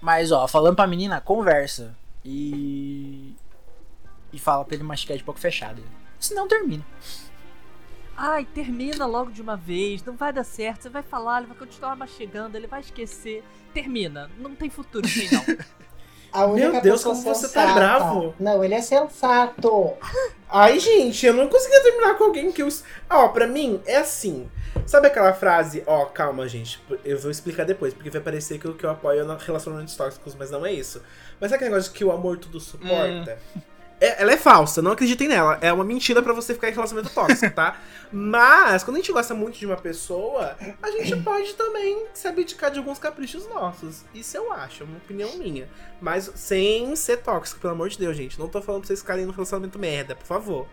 Mas, 0.00 0.30
ó, 0.32 0.46
falando 0.46 0.76
pra 0.76 0.86
menina, 0.86 1.20
conversa. 1.20 1.94
E. 2.24 3.34
E 4.32 4.38
fala 4.38 4.64
pra 4.64 4.74
ele 4.74 4.84
mastigar 4.84 5.16
de 5.16 5.24
boca 5.24 5.40
fechada. 5.40 5.80
Senão 6.18 6.46
termina. 6.46 6.84
Ai, 8.16 8.44
termina 8.44 9.06
logo 9.06 9.30
de 9.30 9.40
uma 9.40 9.56
vez, 9.56 10.04
não 10.04 10.14
vai 10.14 10.30
dar 10.32 10.44
certo, 10.44 10.82
você 10.82 10.88
vai 10.90 11.02
falar, 11.02 11.38
ele 11.38 11.46
vai 11.46 11.56
continuar 11.56 11.96
mastigando, 11.96 12.54
ele 12.56 12.66
vai 12.66 12.80
esquecer. 12.80 13.42
Termina, 13.72 14.30
não 14.36 14.54
tem 14.54 14.68
futuro 14.68 15.06
aí 15.06 15.28
não. 15.32 15.42
A 16.32 16.46
única 16.46 16.72
Meu 16.72 16.80
Deus, 16.80 17.02
como 17.02 17.16
você 17.16 17.48
tá 17.48 17.62
sensata. 17.62 17.72
bravo. 17.74 18.34
Não, 18.38 18.62
ele 18.62 18.74
é 18.74 18.82
sensato. 18.82 19.94
Ai, 20.48 20.78
gente, 20.78 21.24
eu 21.26 21.34
não 21.34 21.48
conseguia 21.48 21.82
terminar 21.82 22.16
com 22.16 22.24
alguém 22.24 22.52
que 22.52 22.62
eu. 22.62 22.68
Ó, 23.08 23.28
pra 23.28 23.46
mim, 23.46 23.80
é 23.86 23.96
assim. 23.98 24.48
Sabe 24.86 25.08
aquela 25.08 25.32
frase, 25.32 25.82
ó, 25.86 26.04
calma, 26.06 26.48
gente, 26.48 26.80
eu 27.04 27.18
vou 27.18 27.30
explicar 27.30 27.64
depois, 27.64 27.92
porque 27.92 28.10
vai 28.10 28.20
parecer 28.20 28.58
que 28.58 28.68
o 28.68 28.74
que 28.74 28.84
eu 28.84 28.90
apoio 28.90 29.20
é 29.20 29.36
relacionamentos 29.44 29.96
tóxicos, 29.96 30.34
mas 30.34 30.50
não 30.50 30.64
é 30.64 30.72
isso. 30.72 31.02
Mas 31.40 31.50
sabe 31.50 31.56
aquele 31.56 31.70
negócio 31.70 31.92
que 31.92 32.04
o 32.04 32.12
amor 32.12 32.38
tudo 32.38 32.60
suporta? 32.60 33.38
É- 34.00 34.22
ela 34.22 34.32
é 34.32 34.36
falsa, 34.36 34.80
não 34.80 34.92
acreditem 34.92 35.28
nela. 35.28 35.58
É 35.60 35.72
uma 35.72 35.84
mentira 35.84 36.22
pra 36.22 36.32
você 36.32 36.54
ficar 36.54 36.68
em 36.70 36.72
relacionamento 36.72 37.12
tóxico, 37.14 37.54
tá? 37.54 37.76
Mas, 38.10 38.82
quando 38.82 38.96
a 38.96 39.00
gente 39.00 39.12
gosta 39.12 39.34
muito 39.34 39.58
de 39.58 39.66
uma 39.66 39.76
pessoa, 39.76 40.56
a 40.82 40.90
gente 40.90 41.16
pode 41.22 41.54
também 41.54 42.06
se 42.14 42.26
abdicar 42.26 42.70
de 42.70 42.78
alguns 42.78 42.98
caprichos 42.98 43.46
nossos. 43.48 44.04
Isso 44.14 44.36
eu 44.36 44.52
acho, 44.52 44.82
é 44.82 44.86
uma 44.86 44.96
opinião 44.96 45.36
minha. 45.36 45.68
Mas 46.00 46.30
sem 46.34 46.96
ser 46.96 47.18
tóxico, 47.18 47.60
pelo 47.60 47.74
amor 47.74 47.88
de 47.88 47.98
Deus, 47.98 48.16
gente. 48.16 48.38
Não 48.38 48.48
tô 48.48 48.60
falando 48.62 48.80
pra 48.82 48.88
vocês 48.88 49.00
ficarem 49.00 49.26
no 49.26 49.32
relacionamento 49.32 49.78
merda, 49.78 50.16
por 50.16 50.26
favor. 50.26 50.66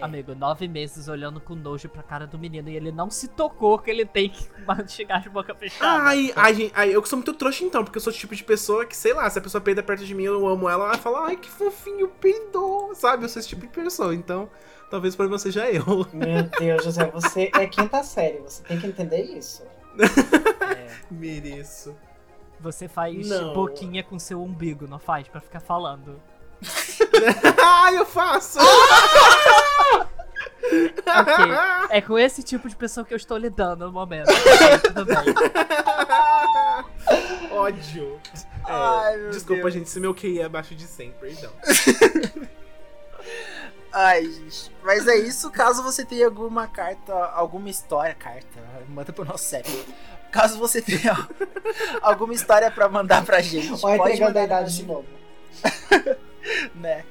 Amigo, 0.00 0.34
nove 0.34 0.68
meses 0.68 1.08
olhando 1.08 1.40
com 1.40 1.54
nojo 1.54 1.88
pra 1.88 2.02
cara 2.02 2.26
do 2.26 2.38
menino 2.38 2.68
e 2.68 2.76
ele 2.76 2.92
não 2.92 3.10
se 3.10 3.28
tocou 3.28 3.78
que 3.78 3.90
ele 3.90 4.04
tem 4.04 4.28
que 4.28 4.46
mastigar 4.66 5.22
de 5.22 5.28
boca 5.28 5.54
fechada. 5.54 6.02
Ai, 6.02 6.32
ai, 6.36 6.54
gente, 6.54 6.72
ai, 6.74 6.94
eu 6.94 7.04
sou 7.04 7.16
muito 7.16 7.32
trouxa 7.32 7.64
então, 7.64 7.84
porque 7.84 7.98
eu 7.98 8.02
sou 8.02 8.12
o 8.12 8.16
tipo 8.16 8.34
de 8.34 8.44
pessoa 8.44 8.84
que, 8.84 8.96
sei 8.96 9.12
lá, 9.14 9.28
se 9.30 9.38
a 9.38 9.42
pessoa 9.42 9.60
peida 9.60 9.82
perto 9.82 10.04
de 10.04 10.14
mim, 10.14 10.24
eu 10.24 10.46
amo 10.46 10.68
ela, 10.68 10.84
ela 10.86 10.98
fala, 10.98 11.26
ai, 11.26 11.36
que 11.36 11.48
fofinho, 11.48 12.08
peidou, 12.08 12.94
sabe? 12.94 13.24
Eu 13.24 13.28
sou 13.28 13.40
esse 13.40 13.48
tipo 13.48 13.62
de 13.62 13.68
pessoa, 13.68 14.14
então 14.14 14.50
talvez 14.90 15.14
o 15.14 15.16
problema 15.16 15.38
seja 15.38 15.70
eu. 15.70 16.06
Meu 16.12 16.42
Deus, 16.58 16.84
José, 16.84 17.10
você 17.10 17.50
é 17.54 17.66
quinta 17.66 18.02
série. 18.02 18.38
Você 18.38 18.62
tem 18.62 18.78
que 18.78 18.86
entender 18.86 19.22
isso. 19.22 19.62
Mereço. 21.10 21.94
Você 22.60 22.88
faz 22.88 23.28
Não. 23.28 23.52
boquinha 23.52 24.02
com 24.02 24.18
seu 24.18 24.42
umbigo, 24.42 24.86
não 24.86 24.98
faz? 24.98 25.28
Pra 25.28 25.40
ficar 25.40 25.60
falando. 25.60 26.20
ai, 27.62 27.98
eu 27.98 28.06
faço! 28.06 28.58
Ok, 31.06 31.34
é 31.90 32.00
com 32.00 32.18
esse 32.18 32.42
tipo 32.42 32.68
de 32.68 32.76
pessoa 32.76 33.04
que 33.04 33.12
eu 33.12 33.16
estou 33.16 33.36
lidando 33.36 33.86
no 33.86 33.92
momento. 33.92 34.30
Ok, 34.30 34.78
tudo 34.84 35.04
bem. 35.04 35.16
Ódio. 37.52 38.20
É, 38.66 38.72
Ai, 38.72 39.16
meu 39.16 39.30
desculpa, 39.30 39.62
Deus. 39.62 39.74
gente, 39.74 39.90
se 39.90 40.00
meu 40.00 40.14
QI 40.14 40.40
é 40.40 40.44
abaixo 40.44 40.74
de 40.74 40.84
100, 40.84 41.12
perdão. 41.12 41.52
Ai, 43.92 44.24
gente. 44.24 44.72
Mas 44.82 45.06
é 45.06 45.16
isso. 45.16 45.50
Caso 45.50 45.82
você 45.82 46.04
tenha 46.04 46.26
alguma 46.26 46.66
carta, 46.66 47.12
alguma 47.12 47.70
história, 47.70 48.14
carta, 48.14 48.58
manda 48.88 49.12
pro 49.12 49.24
nosso 49.24 49.44
cérebro. 49.44 49.84
Caso 50.32 50.58
você 50.58 50.82
tenha 50.82 51.16
alguma 52.02 52.34
história 52.34 52.70
pra 52.70 52.88
mandar 52.88 53.24
pra 53.24 53.40
gente, 53.40 53.84
Olha 53.84 53.96
pode 53.96 54.14
entregando 54.14 54.24
a 54.24 54.26
mandar 54.26 54.44
idade 54.44 54.76
de 54.76 54.82
novo. 54.84 55.06
né? 56.74 57.04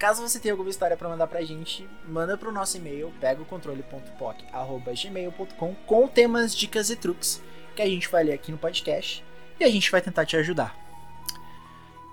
Caso 0.00 0.26
você 0.26 0.40
tenha 0.40 0.54
alguma 0.54 0.70
história 0.70 0.96
pra 0.96 1.10
mandar 1.10 1.26
pra 1.26 1.42
gente, 1.42 1.86
manda 2.08 2.38
pro 2.38 2.50
nosso 2.50 2.78
e-mail, 2.78 3.12
pega 3.20 3.42
o 3.42 3.44
controle.poc@gmail.com 3.44 5.74
com 5.86 6.08
temas, 6.08 6.56
dicas 6.56 6.88
e 6.88 6.96
truques 6.96 7.42
que 7.76 7.82
a 7.82 7.86
gente 7.86 8.08
vai 8.08 8.24
ler 8.24 8.32
aqui 8.32 8.50
no 8.50 8.56
podcast 8.56 9.22
e 9.60 9.64
a 9.64 9.68
gente 9.68 9.90
vai 9.90 10.00
tentar 10.00 10.24
te 10.24 10.38
ajudar. 10.38 10.74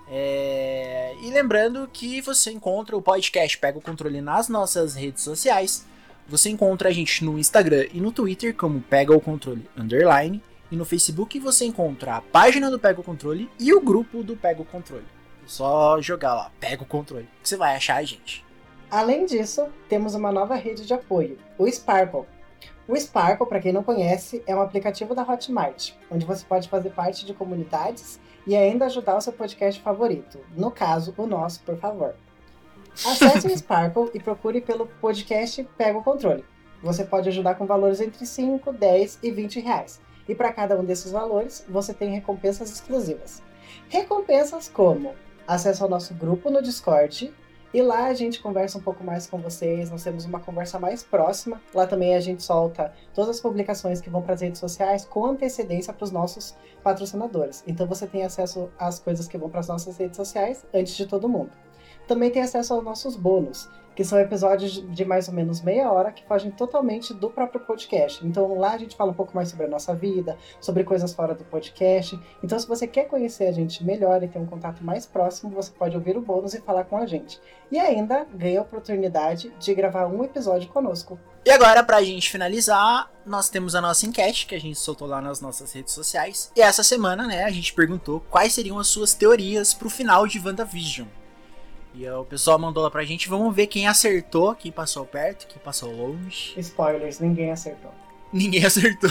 É, 0.10 1.16
E 1.22 1.32
lembrando 1.32 1.90
que 1.92 2.20
você 2.20 2.52
encontra 2.52 2.98
o 2.98 3.02
podcast 3.02 3.58
Pega 3.58 3.78
o 3.78 3.82
Controle 3.82 4.20
nas 4.20 4.50
nossas 4.50 4.94
redes 4.94 5.24
sociais. 5.24 5.88
Você 6.28 6.50
encontra 6.50 6.90
a 6.90 6.92
gente 6.92 7.24
no 7.24 7.40
Instagram 7.40 7.86
e 7.94 8.02
no 8.02 8.12
Twitter 8.12 8.54
como 8.54 8.82
Pega 8.82 9.16
o 9.16 9.22
Controle 9.22 9.66
Underline. 9.78 10.44
E 10.70 10.76
no 10.76 10.84
Facebook 10.84 11.40
você 11.40 11.64
encontra 11.64 12.18
a 12.18 12.22
página 12.22 12.70
do 12.70 12.78
Pega 12.78 13.00
o 13.00 13.04
Controle 13.04 13.50
e 13.58 13.74
o 13.74 13.80
grupo 13.80 14.24
do 14.24 14.36
Pega 14.36 14.62
o 14.62 14.66
Controle. 14.66 15.06
Só 15.48 16.02
jogar 16.02 16.36
lá, 16.36 16.52
pega 16.60 16.84
o 16.84 16.86
controle, 16.86 17.30
que 17.42 17.48
você 17.48 17.56
vai 17.56 17.74
achar 17.76 17.96
a 17.96 18.04
gente. 18.04 18.46
Além 18.92 19.26
disso, 19.26 19.68
temos 19.88 20.14
uma 20.14 20.32
nova 20.32 20.56
rede 20.56 20.86
de 20.86 20.94
apoio, 20.94 21.40
o 21.58 21.66
Sparkle. 21.72 22.26
O 22.86 22.96
Sparkle, 22.96 23.48
para 23.48 23.62
quem 23.62 23.72
não 23.72 23.84
conhece, 23.84 24.44
é 24.46 24.54
um 24.54 24.62
aplicativo 24.62 25.16
da 25.16 25.24
Hotmart, 25.24 25.94
onde 26.12 26.26
você 26.26 26.46
pode 26.46 26.68
fazer 26.68 26.90
parte 26.90 27.26
de 27.26 27.34
comunidades 27.34 28.20
e 28.46 28.56
ainda 28.56 28.86
ajudar 28.86 29.18
o 29.18 29.22
seu 29.22 29.32
podcast 29.32 29.82
favorito. 29.82 30.40
No 30.56 30.70
caso, 30.70 31.14
o 31.18 31.26
nosso, 31.26 31.62
por 31.64 31.78
favor. 31.78 32.14
Acesse 32.94 33.48
o 33.48 33.52
Sparkle 33.58 34.10
e 34.14 34.20
procure 34.20 34.60
pelo 34.60 34.86
podcast 34.86 35.64
Pega 35.78 35.98
o 35.98 36.04
Controle. 36.04 36.44
Você 36.84 37.04
pode 37.04 37.30
ajudar 37.30 37.56
com 37.56 37.66
valores 37.66 38.02
entre 38.02 38.26
5, 38.26 38.72
10 38.72 39.20
e 39.24 39.32
20 39.32 39.60
reais. 39.62 40.00
E 40.28 40.36
para 40.36 40.52
cada 40.52 40.78
um 40.78 40.84
desses 40.84 41.12
valores, 41.12 41.66
você 41.70 41.94
tem 41.94 42.12
recompensas 42.12 42.70
exclusivas. 42.70 43.42
Recompensas 43.90 44.68
como 44.68 45.14
acesso 45.48 45.84
ao 45.84 45.90
nosso 45.90 46.14
grupo 46.14 46.50
no 46.50 46.62
Discord, 46.62 47.34
e 47.74 47.82
lá 47.82 48.06
a 48.06 48.14
gente 48.14 48.40
conversa 48.40 48.78
um 48.78 48.82
pouco 48.82 49.04
mais 49.04 49.28
com 49.28 49.38
vocês, 49.40 49.92
nós 49.92 50.04
temos 50.04 50.24
uma 50.26 50.40
conversa 50.40 50.80
mais 50.80 51.04
próxima. 51.04 51.62
Lá 51.74 51.86
também 51.86 52.16
a 52.16 52.20
gente 52.20 52.42
solta 52.42 52.94
todas 53.14 53.32
as 53.32 53.42
publicações 53.42 54.00
que 54.00 54.10
vão 54.10 54.22
para 54.22 54.36
as 54.36 54.42
redes 54.42 54.60
sociais 54.60 55.06
com 55.06 55.26
antecedência 55.26 55.94
para 55.94 56.04
os 56.06 56.12
nossos 56.12 56.56
patrocinadores. 56.82 57.64
Então 57.68 57.86
você 57.86 58.08
tem 58.08 58.24
acesso 58.24 58.70
às 58.80 59.00
coisas 59.00 59.28
que 59.28 59.38
vão 59.38 59.50
para 59.50 59.60
as 59.60 59.68
nossas 59.68 59.98
redes 59.98 60.16
sociais 60.16 60.66
antes 60.74 60.96
de 60.96 61.06
todo 61.06 61.28
mundo. 61.28 61.52
também 62.08 62.32
tem 62.32 62.42
acesso 62.42 62.74
aos 62.74 62.84
nossos 62.84 63.16
bônus, 63.16 63.70
que 63.98 64.04
são 64.04 64.20
episódios 64.20 64.74
de 64.94 65.04
mais 65.04 65.28
ou 65.28 65.34
menos 65.34 65.60
meia 65.60 65.92
hora 65.92 66.12
que 66.12 66.24
fogem 66.28 66.52
totalmente 66.52 67.16
do 67.16 67.32
próprio 67.32 67.60
podcast. 67.62 68.24
Então 68.24 68.56
lá 68.56 68.74
a 68.74 68.78
gente 68.78 68.96
fala 68.96 69.10
um 69.10 69.16
pouco 69.16 69.36
mais 69.36 69.50
sobre 69.50 69.66
a 69.66 69.68
nossa 69.68 69.96
vida, 69.96 70.38
sobre 70.62 70.84
coisas 70.84 71.12
fora 71.12 71.34
do 71.34 71.44
podcast. 71.44 72.18
Então 72.44 72.60
se 72.60 72.68
você 72.68 72.86
quer 72.86 73.06
conhecer 73.06 73.48
a 73.48 73.52
gente 73.52 73.84
melhor 73.84 74.22
e 74.22 74.28
ter 74.28 74.38
um 74.38 74.46
contato 74.46 74.84
mais 74.84 75.08
próximo, 75.08 75.50
você 75.50 75.72
pode 75.72 75.98
ouvir 75.98 76.16
o 76.16 76.22
bônus 76.22 76.54
e 76.54 76.62
falar 76.62 76.84
com 76.84 76.96
a 76.96 77.08
gente. 77.08 77.42
E 77.72 77.80
ainda 77.80 78.24
ganha 78.36 78.60
a 78.60 78.62
oportunidade 78.62 79.52
de 79.58 79.74
gravar 79.74 80.06
um 80.06 80.24
episódio 80.24 80.70
conosco. 80.70 81.20
E 81.44 81.50
agora, 81.50 81.84
pra 81.84 82.04
gente 82.04 82.30
finalizar, 82.30 83.12
nós 83.26 83.50
temos 83.50 83.74
a 83.74 83.82
nossa 83.82 84.06
enquete 84.06 84.46
que 84.46 84.54
a 84.54 84.60
gente 84.60 84.78
soltou 84.78 85.08
lá 85.08 85.20
nas 85.20 85.42
nossas 85.42 85.74
redes 85.74 85.94
sociais. 85.94 86.52
E 86.56 86.62
essa 86.62 86.84
semana, 86.84 87.26
né, 87.26 87.46
a 87.46 87.50
gente 87.50 87.74
perguntou 87.74 88.20
quais 88.30 88.54
seriam 88.54 88.78
as 88.78 88.88
suas 88.88 89.16
teorias 89.16 89.74
pro 89.74 89.90
final 89.90 90.28
de 90.28 90.40
WandaVision. 90.40 91.08
E 91.98 92.08
o 92.08 92.24
pessoal 92.24 92.60
mandou 92.60 92.84
lá 92.84 92.92
pra 92.92 93.04
gente. 93.04 93.28
Vamos 93.28 93.56
ver 93.56 93.66
quem 93.66 93.88
acertou, 93.88 94.54
quem 94.54 94.72
passou 94.72 95.04
perto, 95.04 95.48
quem 95.48 95.60
passou 95.60 95.92
longe. 95.92 96.54
Spoilers, 96.60 97.20
ninguém 97.20 97.52
acertou. 97.52 97.92
Ninguém 98.32 98.64
acertou. 98.66 99.10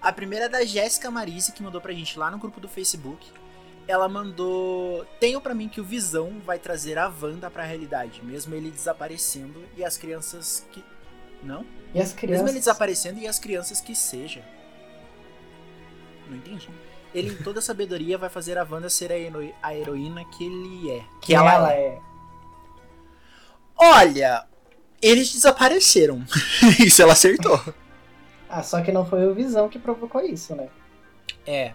A 0.00 0.12
primeira 0.12 0.46
é 0.46 0.48
da 0.48 0.64
Jéssica 0.64 1.08
Marise, 1.08 1.52
que 1.52 1.62
mandou 1.62 1.80
pra 1.80 1.92
gente 1.92 2.18
lá 2.18 2.30
no 2.32 2.38
grupo 2.38 2.58
do 2.60 2.68
Facebook. 2.68 3.30
Ela 3.86 4.08
mandou: 4.08 5.04
Tenho 5.20 5.40
pra 5.40 5.54
mim 5.54 5.68
que 5.68 5.80
o 5.80 5.84
Visão 5.84 6.40
vai 6.44 6.58
trazer 6.58 6.98
a 6.98 7.08
Wanda 7.08 7.48
pra 7.48 7.62
realidade, 7.62 8.20
mesmo 8.24 8.52
ele 8.54 8.70
desaparecendo 8.70 9.62
e 9.76 9.84
as 9.84 9.96
crianças 9.96 10.66
que. 10.72 10.84
Não? 11.44 11.64
E 11.94 12.00
as 12.00 12.08
Mesmo 12.08 12.18
crianças. 12.18 12.48
ele 12.50 12.58
desaparecendo 12.58 13.20
e 13.20 13.28
as 13.28 13.38
crianças 13.38 13.80
que 13.80 13.94
seja. 13.94 14.44
Não 16.28 16.36
entendi. 16.36 16.68
Ele, 17.14 17.30
em 17.30 17.36
toda 17.42 17.60
sabedoria, 17.60 18.18
vai 18.18 18.28
fazer 18.28 18.58
a 18.58 18.64
Wanda 18.70 18.90
ser 18.90 19.10
a, 19.10 19.18
hero- 19.18 19.54
a 19.62 19.74
heroína 19.74 20.24
que 20.26 20.44
ele 20.44 20.90
é. 20.90 21.04
que 21.20 21.34
ela 21.34 21.72
é. 21.72 21.98
Olha, 23.76 24.44
eles 25.00 25.32
desapareceram. 25.32 26.24
Isso 26.78 27.00
ela 27.02 27.12
acertou. 27.12 27.60
Ah, 28.48 28.62
só 28.62 28.80
que 28.82 28.90
não 28.92 29.04
foi 29.06 29.26
o 29.26 29.34
Visão 29.34 29.68
que 29.68 29.78
provocou 29.78 30.22
isso, 30.22 30.54
né? 30.56 30.68
É. 31.46 31.74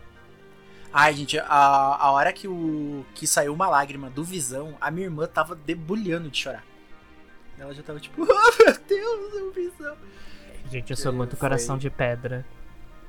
Ai, 0.91 1.13
gente, 1.13 1.37
a, 1.39 1.45
a 1.47 2.11
hora 2.11 2.33
que 2.33 2.47
o 2.47 3.05
que 3.15 3.25
saiu 3.27 3.53
uma 3.53 3.67
lágrima 3.67 4.09
do 4.09 4.23
Visão, 4.23 4.75
a 4.81 4.89
minha 4.91 5.05
irmã 5.07 5.27
tava 5.27 5.55
debulhando 5.55 6.29
de 6.29 6.37
chorar. 6.39 6.63
Ela 7.57 7.73
já 7.73 7.83
tava 7.83 7.99
tipo, 7.99 8.21
oh 8.27 8.63
meu 8.63 8.77
Deus, 8.87 9.33
o 9.41 9.51
Visão. 9.51 9.95
Gente, 10.71 10.89
eu 10.91 10.97
sou 10.97 11.11
É, 11.11 11.15
muito 11.15 11.31
foi. 11.31 11.39
coração 11.39 11.77
de 11.77 11.89
pedra. 11.89 12.45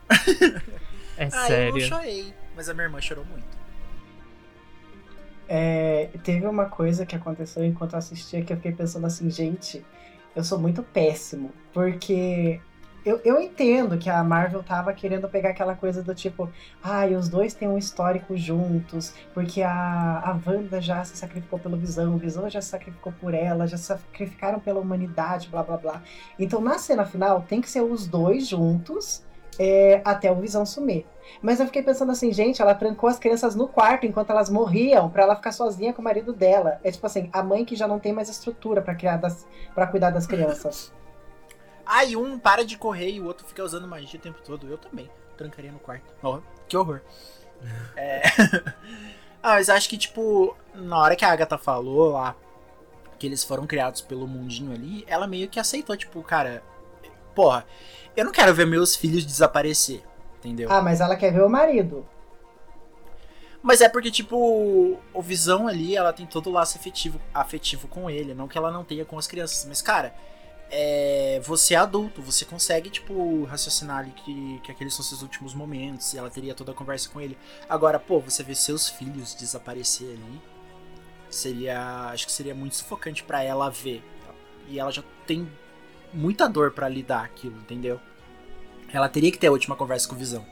É 1.16 1.24
Ah, 1.24 1.26
eu 1.26 1.30
não 1.72 1.80
sério. 1.80 1.80
chorei, 1.80 2.34
mas 2.56 2.68
a 2.68 2.74
minha 2.74 2.84
irmã 2.86 3.00
chorou 3.00 3.24
muito. 3.24 3.64
É, 5.48 6.08
teve 6.22 6.46
uma 6.46 6.66
coisa 6.66 7.04
que 7.04 7.14
aconteceu 7.14 7.64
enquanto 7.64 7.92
eu 7.92 7.98
assistia 7.98 8.42
que 8.42 8.52
eu 8.52 8.56
fiquei 8.56 8.72
pensando 8.72 9.06
assim, 9.06 9.30
gente, 9.30 9.84
eu 10.34 10.42
sou 10.42 10.58
muito 10.58 10.82
péssimo. 10.82 11.52
Porque 11.72 12.60
eu, 13.04 13.20
eu 13.24 13.38
entendo 13.38 13.98
que 13.98 14.08
a 14.08 14.24
Marvel 14.24 14.62
tava 14.62 14.92
querendo 14.94 15.28
pegar 15.28 15.50
aquela 15.50 15.74
coisa 15.76 16.02
do 16.02 16.14
tipo, 16.14 16.50
ai, 16.82 17.14
os 17.14 17.28
dois 17.28 17.52
têm 17.52 17.68
um 17.68 17.76
histórico 17.76 18.34
juntos, 18.36 19.14
porque 19.34 19.60
a, 19.60 19.70
a 19.70 20.38
Wanda 20.46 20.80
já 20.80 21.04
se 21.04 21.14
sacrificou 21.16 21.58
pelo 21.58 21.76
Visão, 21.76 22.14
o 22.14 22.18
Visão 22.18 22.48
já 22.48 22.62
se 22.62 22.68
sacrificou 22.70 23.12
por 23.20 23.34
ela, 23.34 23.66
já 23.66 23.76
se 23.76 23.84
sacrificaram 23.84 24.58
pela 24.58 24.80
humanidade, 24.80 25.48
blá 25.50 25.62
blá 25.62 25.76
blá. 25.76 26.02
Então 26.38 26.60
na 26.62 26.78
cena 26.78 27.04
final 27.04 27.42
tem 27.42 27.60
que 27.60 27.68
ser 27.68 27.82
os 27.82 28.06
dois 28.06 28.48
juntos 28.48 29.22
é, 29.58 30.00
até 30.04 30.30
o 30.30 30.36
Visão 30.36 30.64
sumir. 30.64 31.06
Mas 31.40 31.60
eu 31.60 31.66
fiquei 31.66 31.82
pensando 31.82 32.12
assim, 32.12 32.32
gente, 32.32 32.60
ela 32.60 32.74
trancou 32.74 33.08
as 33.08 33.18
crianças 33.18 33.54
no 33.54 33.68
quarto 33.68 34.06
enquanto 34.06 34.30
elas 34.30 34.50
morriam 34.50 35.10
pra 35.10 35.22
ela 35.22 35.36
ficar 35.36 35.52
sozinha 35.52 35.92
com 35.92 36.00
o 36.00 36.04
marido 36.04 36.32
dela. 36.32 36.80
É 36.82 36.90
tipo 36.90 37.06
assim, 37.06 37.28
a 37.32 37.42
mãe 37.42 37.64
que 37.64 37.76
já 37.76 37.88
não 37.88 37.98
tem 37.98 38.12
mais 38.12 38.28
estrutura 38.28 38.82
pra 38.82 38.94
criar 38.94 39.16
das, 39.16 39.46
para 39.74 39.86
cuidar 39.86 40.10
das 40.10 40.26
crianças. 40.26 40.92
Ai, 41.86 42.16
um 42.16 42.38
para 42.38 42.64
de 42.64 42.78
correr 42.78 43.10
e 43.10 43.20
o 43.20 43.26
outro 43.26 43.46
fica 43.46 43.62
usando 43.62 43.86
magia 43.86 44.18
o 44.18 44.22
tempo 44.22 44.40
todo. 44.42 44.68
Eu 44.68 44.78
também. 44.78 45.10
Trancaria 45.36 45.72
no 45.72 45.78
quarto. 45.78 46.14
Ó, 46.22 46.40
que 46.68 46.76
horror. 46.76 47.00
É... 47.96 48.20
ah, 49.42 49.54
mas 49.54 49.70
acho 49.70 49.88
que, 49.88 49.96
tipo, 49.96 50.54
na 50.74 50.98
hora 50.98 51.16
que 51.16 51.24
a 51.24 51.32
Agatha 51.32 51.56
falou 51.56 52.12
lá 52.12 52.36
que 53.18 53.26
eles 53.26 53.42
foram 53.42 53.66
criados 53.66 54.02
pelo 54.02 54.26
mundinho 54.26 54.72
ali, 54.72 55.02
ela 55.06 55.26
meio 55.26 55.48
que 55.48 55.58
aceitou, 55.58 55.96
tipo, 55.96 56.22
cara, 56.22 56.62
porra, 57.34 57.64
eu 58.16 58.24
não 58.24 58.32
quero 58.32 58.54
ver 58.54 58.66
meus 58.66 58.94
filhos 58.96 59.24
desaparecer, 59.24 60.02
entendeu? 60.38 60.70
Ah, 60.70 60.82
mas 60.82 61.00
ela 61.00 61.16
quer 61.16 61.32
ver 61.32 61.42
o 61.42 61.48
marido. 61.48 62.06
Mas 63.62 63.80
é 63.80 63.88
porque, 63.88 64.10
tipo, 64.10 65.00
o 65.14 65.22
Visão 65.22 65.66
ali, 65.66 65.96
ela 65.96 66.12
tem 66.12 66.26
todo 66.26 66.50
o 66.50 66.52
laço 66.52 66.76
afetivo, 66.76 67.18
afetivo 67.32 67.88
com 67.88 68.10
ele, 68.10 68.34
não 68.34 68.46
que 68.46 68.58
ela 68.58 68.70
não 68.70 68.84
tenha 68.84 69.06
com 69.06 69.18
as 69.18 69.26
crianças. 69.26 69.64
Mas, 69.66 69.80
cara, 69.80 70.14
é, 70.70 71.40
você 71.42 71.72
é 71.72 71.78
adulto, 71.78 72.20
você 72.20 72.44
consegue, 72.44 72.90
tipo, 72.90 73.44
raciocinar 73.44 74.00
ali 74.00 74.10
que, 74.10 74.60
que 74.62 74.70
aqueles 74.70 74.92
são 74.92 75.02
seus 75.02 75.22
últimos 75.22 75.54
momentos, 75.54 76.12
e 76.12 76.18
ela 76.18 76.28
teria 76.28 76.54
toda 76.54 76.72
a 76.72 76.74
conversa 76.74 77.08
com 77.08 77.22
ele. 77.22 77.38
Agora, 77.66 77.98
pô, 77.98 78.20
você 78.20 78.42
ver 78.42 78.54
seus 78.54 78.88
filhos 78.90 79.34
desaparecer 79.34 80.08
ali, 80.08 80.42
seria, 81.30 82.10
acho 82.10 82.26
que 82.26 82.32
seria 82.32 82.54
muito 82.54 82.76
sufocante 82.76 83.22
pra 83.22 83.42
ela 83.42 83.70
ver. 83.70 84.04
E 84.68 84.78
ela 84.78 84.90
já 84.90 85.02
tem 85.26 85.50
muita 86.14 86.48
dor 86.48 86.70
pra 86.70 86.88
lidar 86.88 87.24
aquilo, 87.24 87.56
entendeu? 87.56 88.00
Ela 88.92 89.08
teria 89.08 89.30
que 89.32 89.38
ter 89.38 89.48
a 89.48 89.52
última 89.52 89.74
conversa 89.74 90.08
com 90.08 90.14
o 90.14 90.18
Visão. 90.18 90.46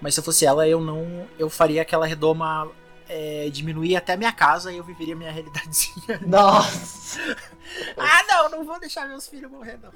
Mas 0.00 0.14
se 0.14 0.20
eu 0.20 0.24
fosse 0.24 0.46
ela, 0.46 0.66
eu 0.66 0.80
não. 0.80 1.28
Eu 1.38 1.50
faria 1.50 1.82
aquela 1.82 2.06
redoma 2.06 2.70
é, 3.08 3.50
diminuir 3.50 3.96
até 3.96 4.14
a 4.14 4.16
minha 4.16 4.32
casa 4.32 4.72
e 4.72 4.78
eu 4.78 4.84
viveria 4.84 5.14
minha 5.14 5.30
realidadezinha. 5.30 6.20
Nossa! 6.26 7.20
ah, 7.98 8.22
não, 8.28 8.50
não 8.50 8.64
vou 8.64 8.80
deixar 8.80 9.06
meus 9.06 9.28
filhos 9.28 9.50
morrer, 9.50 9.78
não. 9.82 9.90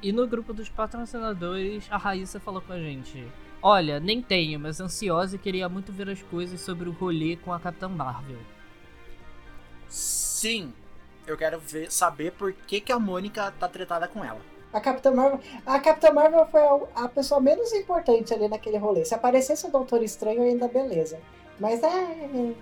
E 0.00 0.12
no 0.12 0.26
grupo 0.26 0.52
dos 0.52 0.68
patrocinadores, 0.68 1.86
a 1.90 1.96
Raíssa 1.96 2.38
falou 2.38 2.60
com 2.60 2.72
a 2.72 2.78
gente: 2.78 3.26
Olha, 3.60 3.98
nem 3.98 4.20
tenho, 4.20 4.60
mas 4.60 4.80
ansiosa 4.80 5.36
e 5.36 5.38
queria 5.38 5.68
muito 5.68 5.90
ver 5.90 6.10
as 6.10 6.22
coisas 6.22 6.60
sobre 6.60 6.88
o 6.88 6.92
rolê 6.92 7.36
com 7.36 7.52
a 7.52 7.58
Capitã 7.58 7.88
Marvel. 7.88 8.38
Sim, 9.88 10.72
eu 11.26 11.36
quero 11.36 11.58
ver, 11.60 11.90
saber 11.90 12.32
por 12.32 12.52
que, 12.52 12.80
que 12.80 12.92
a 12.92 12.98
Mônica 12.98 13.52
tá 13.58 13.68
tretada 13.68 14.06
com 14.08 14.24
ela. 14.24 14.40
A 14.72 14.80
Capitã 14.80 15.12
Marvel, 15.12 15.40
a 15.64 15.78
Capitã 15.78 16.12
Marvel 16.12 16.46
foi 16.46 16.60
a, 16.60 17.04
a 17.04 17.08
pessoa 17.08 17.40
menos 17.40 17.72
importante 17.72 18.34
ali 18.34 18.48
naquele 18.48 18.76
rolê. 18.76 19.04
Se 19.04 19.14
aparecesse 19.14 19.66
o 19.66 19.70
Doutor 19.70 20.02
Estranho, 20.02 20.42
ainda 20.42 20.66
beleza. 20.66 21.20
Mas 21.60 21.82
é. 21.82 22.54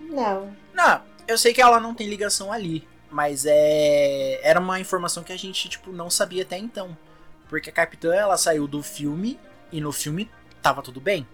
Não. 0.00 0.56
Não, 0.72 1.02
eu 1.28 1.36
sei 1.36 1.52
que 1.52 1.60
ela 1.60 1.78
não 1.78 1.94
tem 1.94 2.08
ligação 2.08 2.50
ali, 2.50 2.88
mas 3.10 3.44
é 3.46 4.40
era 4.42 4.58
uma 4.58 4.80
informação 4.80 5.22
que 5.22 5.32
a 5.32 5.38
gente 5.38 5.68
tipo 5.68 5.92
não 5.92 6.08
sabia 6.08 6.42
até 6.42 6.56
então, 6.56 6.96
porque 7.48 7.68
a 7.68 7.72
Capitã 7.72 8.14
ela 8.14 8.38
saiu 8.38 8.66
do 8.66 8.82
filme 8.82 9.38
e 9.70 9.80
no 9.80 9.92
filme 9.92 10.30
tava 10.62 10.82
tudo 10.82 11.00
bem. 11.00 11.26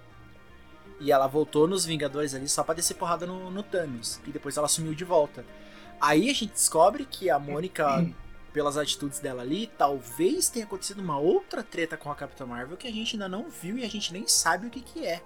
E 0.98 1.12
ela 1.12 1.27
voltou 1.27 1.69
nos 1.69 1.85
Vingadores 1.85 2.35
ali 2.35 2.48
só 2.48 2.65
pra 2.65 2.74
descer 2.74 2.94
porrada 2.94 3.27
no, 3.27 3.51
no 3.51 3.62
Thanos. 3.62 4.19
E 4.27 4.31
depois 4.31 4.57
ela 4.57 4.66
sumiu 4.66 4.94
de 4.94 5.05
volta. 5.05 5.44
Aí 6.01 6.31
a 6.31 6.35
gente 6.35 6.52
descobre 6.52 7.05
que 7.05 7.31
a 7.31 7.39
Mônica, 7.39 8.06
pelas 8.52 8.77
atitudes 8.77 9.18
dela 9.18 9.43
ali, 9.43 9.66
talvez 9.78 10.48
tenha 10.48 10.64
acontecido 10.64 11.01
uma 11.01 11.18
outra 11.18 11.62
treta 11.62 11.97
com 11.97 12.10
a 12.10 12.14
Capitã 12.14 12.47
Marvel 12.47 12.77
que 12.77 12.86
a 12.86 12.93
gente 12.93 13.14
ainda 13.14 13.28
não 13.28 13.48
viu 13.48 13.78
e 13.78 13.85
a 13.85 13.89
gente 13.89 14.12
nem 14.12 14.27
sabe 14.27 14.66
o 14.66 14.70
que 14.70 14.81
que 14.81 15.06
é. 15.06 15.23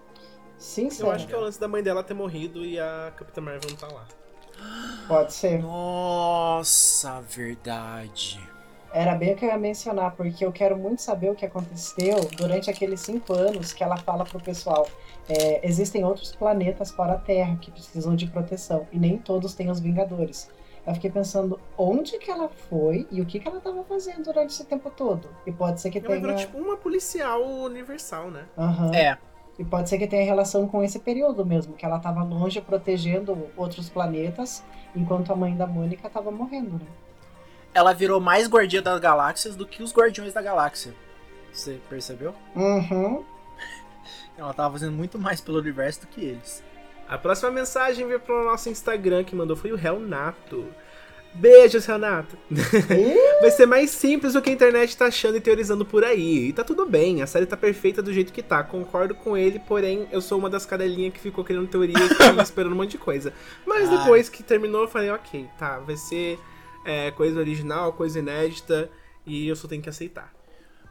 Sincero. 0.59 1.09
Eu 1.09 1.13
acho 1.13 1.27
que 1.27 1.33
é 1.33 1.37
o 1.37 1.41
lance 1.41 1.59
da 1.59 1.67
mãe 1.67 1.83
dela 1.83 2.03
ter 2.03 2.15
morrido 2.15 2.65
e 2.65 2.79
a 2.79 3.13
Capitã 3.17 3.41
Marvel 3.41 3.71
não 3.71 3.77
tá 3.77 3.89
lá. 3.89 4.07
Pode 5.09 5.33
ser. 5.33 5.61
Nossa, 5.61 7.21
verdade. 7.23 8.39
Era 8.93 9.15
bem 9.15 9.33
o 9.33 9.37
que 9.37 9.45
eu 9.45 9.49
ia 9.49 9.57
mencionar, 9.57 10.17
porque 10.17 10.45
eu 10.45 10.51
quero 10.51 10.77
muito 10.77 11.01
saber 11.01 11.31
o 11.31 11.35
que 11.35 11.47
aconteceu 11.47 12.29
durante 12.37 12.69
aqueles 12.69 13.01
cinco 13.01 13.33
anos 13.33 13.73
que 13.73 13.85
ela 13.85 13.97
fala 13.97 14.25
pro 14.25 14.41
pessoal. 14.41 14.89
É, 15.29 15.67
existem 15.67 16.05
outros 16.05 16.35
planetas 16.35 16.91
fora 16.91 17.13
a 17.13 17.19
Terra 17.19 17.57
que 17.61 17.71
precisam 17.71 18.17
de 18.17 18.27
proteção, 18.27 18.89
e 18.91 18.99
nem 18.99 19.17
todos 19.17 19.55
têm 19.55 19.71
os 19.71 19.79
Vingadores. 19.79 20.51
Eu 20.87 20.95
fiquei 20.95 21.11
pensando 21.11 21.61
onde 21.77 22.19
que 22.19 22.31
ela 22.31 22.49
foi 22.49 23.07
e 23.11 23.21
o 23.21 23.27
que, 23.27 23.39
que 23.39 23.47
ela 23.47 23.59
estava 23.59 23.85
fazendo 23.85 24.25
durante 24.25 24.51
esse 24.51 24.65
tempo 24.65 24.91
todo. 24.91 25.29
E 25.47 25.53
pode 25.53 25.81
ser 25.81 25.91
que 25.91 25.99
Ela 25.99 26.07
tenha. 26.09 26.21
virou 26.21 26.37
tipo 26.37 26.59
uma 26.59 26.77
policial 26.77 27.43
universal, 27.45 28.31
né? 28.31 28.45
Aham. 28.57 28.91
É, 28.95 29.19
E 29.59 29.65
pode 29.65 29.89
ser 29.91 29.99
que 29.99 30.07
tenha 30.07 30.25
relação 30.25 30.67
com 30.67 30.83
esse 30.83 30.99
período 30.99 31.45
mesmo, 31.45 31.75
que 31.75 31.85
ela 31.85 31.99
estava 31.99 32.23
longe 32.23 32.61
protegendo 32.63 33.47
outros 33.57 33.91
planetas, 33.91 34.65
enquanto 34.97 35.31
a 35.33 35.37
mãe 35.37 35.55
da 35.55 35.67
Mônica 35.67 36.07
estava 36.07 36.31
morrendo, 36.31 36.73
né? 36.79 36.87
ela 37.73 37.93
virou 37.93 38.19
mais 38.21 38.49
guardiã 38.49 38.83
das 38.83 38.99
galáxias 38.99 39.55
do 39.55 39.65
que 39.65 39.81
os 39.83 39.93
guardiões 39.95 40.33
da 40.33 40.43
galáxia. 40.43 40.93
Você 41.53 41.79
percebeu? 41.89 42.35
Uhum. 42.57 43.23
Ela 44.37 44.53
tava 44.55 44.73
fazendo 44.73 44.93
muito 44.93 45.19
mais 45.19 45.41
pelo 45.41 45.59
universo 45.59 46.01
do 46.01 46.07
que 46.09 46.21
eles. 46.25 46.65
A 47.11 47.19
próxima 47.19 47.51
mensagem 47.51 48.07
veio 48.07 48.21
pro 48.21 48.45
nosso 48.45 48.69
Instagram 48.69 49.25
que 49.25 49.35
mandou 49.35 49.57
foi 49.57 49.73
o 49.73 49.77
Renato. 49.77 50.65
Beijos, 51.35 51.85
Renato. 51.85 52.37
Ih, 52.51 53.41
Vai 53.43 53.51
ser 53.51 53.67
mais 53.67 53.91
simples 53.91 54.33
do 54.35 54.41
que 54.43 54.49
a 54.51 54.53
internet 54.53 54.97
tá 54.97 55.07
achando 55.07 55.37
e 55.37 55.41
teorizando 55.41 55.85
por 55.85 56.05
aí. 56.05 56.49
E 56.49 56.53
tá 56.53 56.63
tudo 56.63 56.87
bem, 56.87 57.21
a 57.21 57.27
série 57.27 57.47
tá 57.47 57.57
perfeita 57.57 58.01
do 58.01 58.13
jeito 58.13 58.33
que 58.33 58.43
tá. 58.43 58.63
Concordo 58.63 59.15
com 59.15 59.37
ele, 59.37 59.59
porém, 59.59 60.09
eu 60.13 60.21
sou 60.21 60.39
uma 60.39 60.49
das 60.49 60.65
cadelinhas 60.65 61.13
que 61.13 61.21
ficou 61.21 61.45
criando 61.45 61.67
teoria 61.69 61.97
e 61.99 62.43
esperando 62.43 62.73
um 62.73 62.77
monte 62.77 62.93
de 62.93 62.99
coisa. 62.99 63.33
Mas 63.67 63.89
Ah. 63.89 63.97
depois 63.97 64.29
que 64.29 64.43
terminou, 64.45 64.83
eu 64.83 64.89
falei, 64.89 65.11
ok, 65.11 65.49
tá, 65.59 65.79
vai 65.81 65.97
ser 65.97 66.39
é, 66.85 67.11
coisa 67.11 67.39
original, 67.41 67.93
coisa 67.93 68.19
inédita, 68.21 68.89
e 69.27 69.49
eu 69.49 69.57
só 69.57 69.67
tenho 69.69 69.83
que 69.83 69.89
aceitar. 69.89 70.33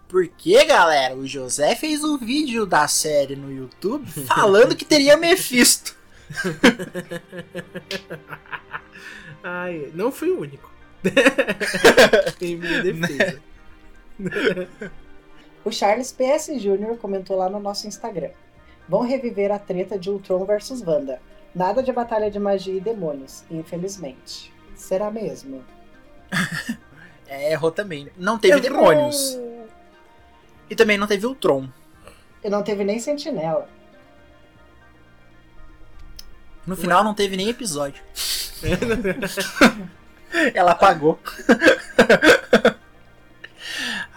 Porque, 0.08 0.64
galera, 0.66 1.16
o 1.16 1.26
José 1.28 1.76
fez 1.76 2.04
um 2.04 2.18
vídeo 2.18 2.66
da 2.66 2.88
série 2.88 3.36
no 3.36 3.52
YouTube 3.52 4.10
falando 4.26 4.76
que 4.76 4.84
teria 4.86 5.16
Mephisto. 5.18 5.99
Ai, 9.44 9.92
não 9.94 10.12
fui 10.12 10.32
o 10.32 10.42
único. 10.42 10.70
em 12.42 12.58
minha 12.58 12.84
defesa. 12.84 13.42
o 15.64 15.72
Charles 15.72 16.12
PS 16.12 16.62
Jr. 16.62 16.98
comentou 17.00 17.38
lá 17.38 17.50
no 17.50 17.60
nosso 17.60 17.88
Instagram. 17.88 18.32
Vão 18.88 19.02
reviver 19.02 19.52
a 19.52 19.60
treta 19.60 19.98
de 19.98 20.10
Ultron 20.10 20.46
versus 20.46 20.82
Wanda. 20.82 21.22
Nada 21.54 21.82
de 21.82 21.92
batalha 21.92 22.30
de 22.30 22.40
magia 22.40 22.76
e 22.76 22.82
demônios, 22.82 23.44
infelizmente. 23.50 24.54
Será 24.76 25.10
mesmo? 25.10 25.64
É, 27.28 27.52
errou 27.52 27.72
também. 27.72 28.10
Não 28.18 28.38
teve 28.38 28.66
Errou! 28.66 28.90
demônios. 28.90 29.40
E 30.70 30.76
também 30.76 30.98
não 30.98 31.08
teve 31.08 31.26
Ultron. 31.26 31.68
E 32.44 32.50
não 32.50 32.64
teve 32.64 32.84
nem 32.84 33.00
sentinela. 33.00 33.68
No 36.66 36.76
final 36.76 37.04
não 37.04 37.14
teve 37.14 37.36
nem 37.36 37.50
episódio. 37.50 38.02
Ela 40.54 40.72
apagou. 40.72 41.20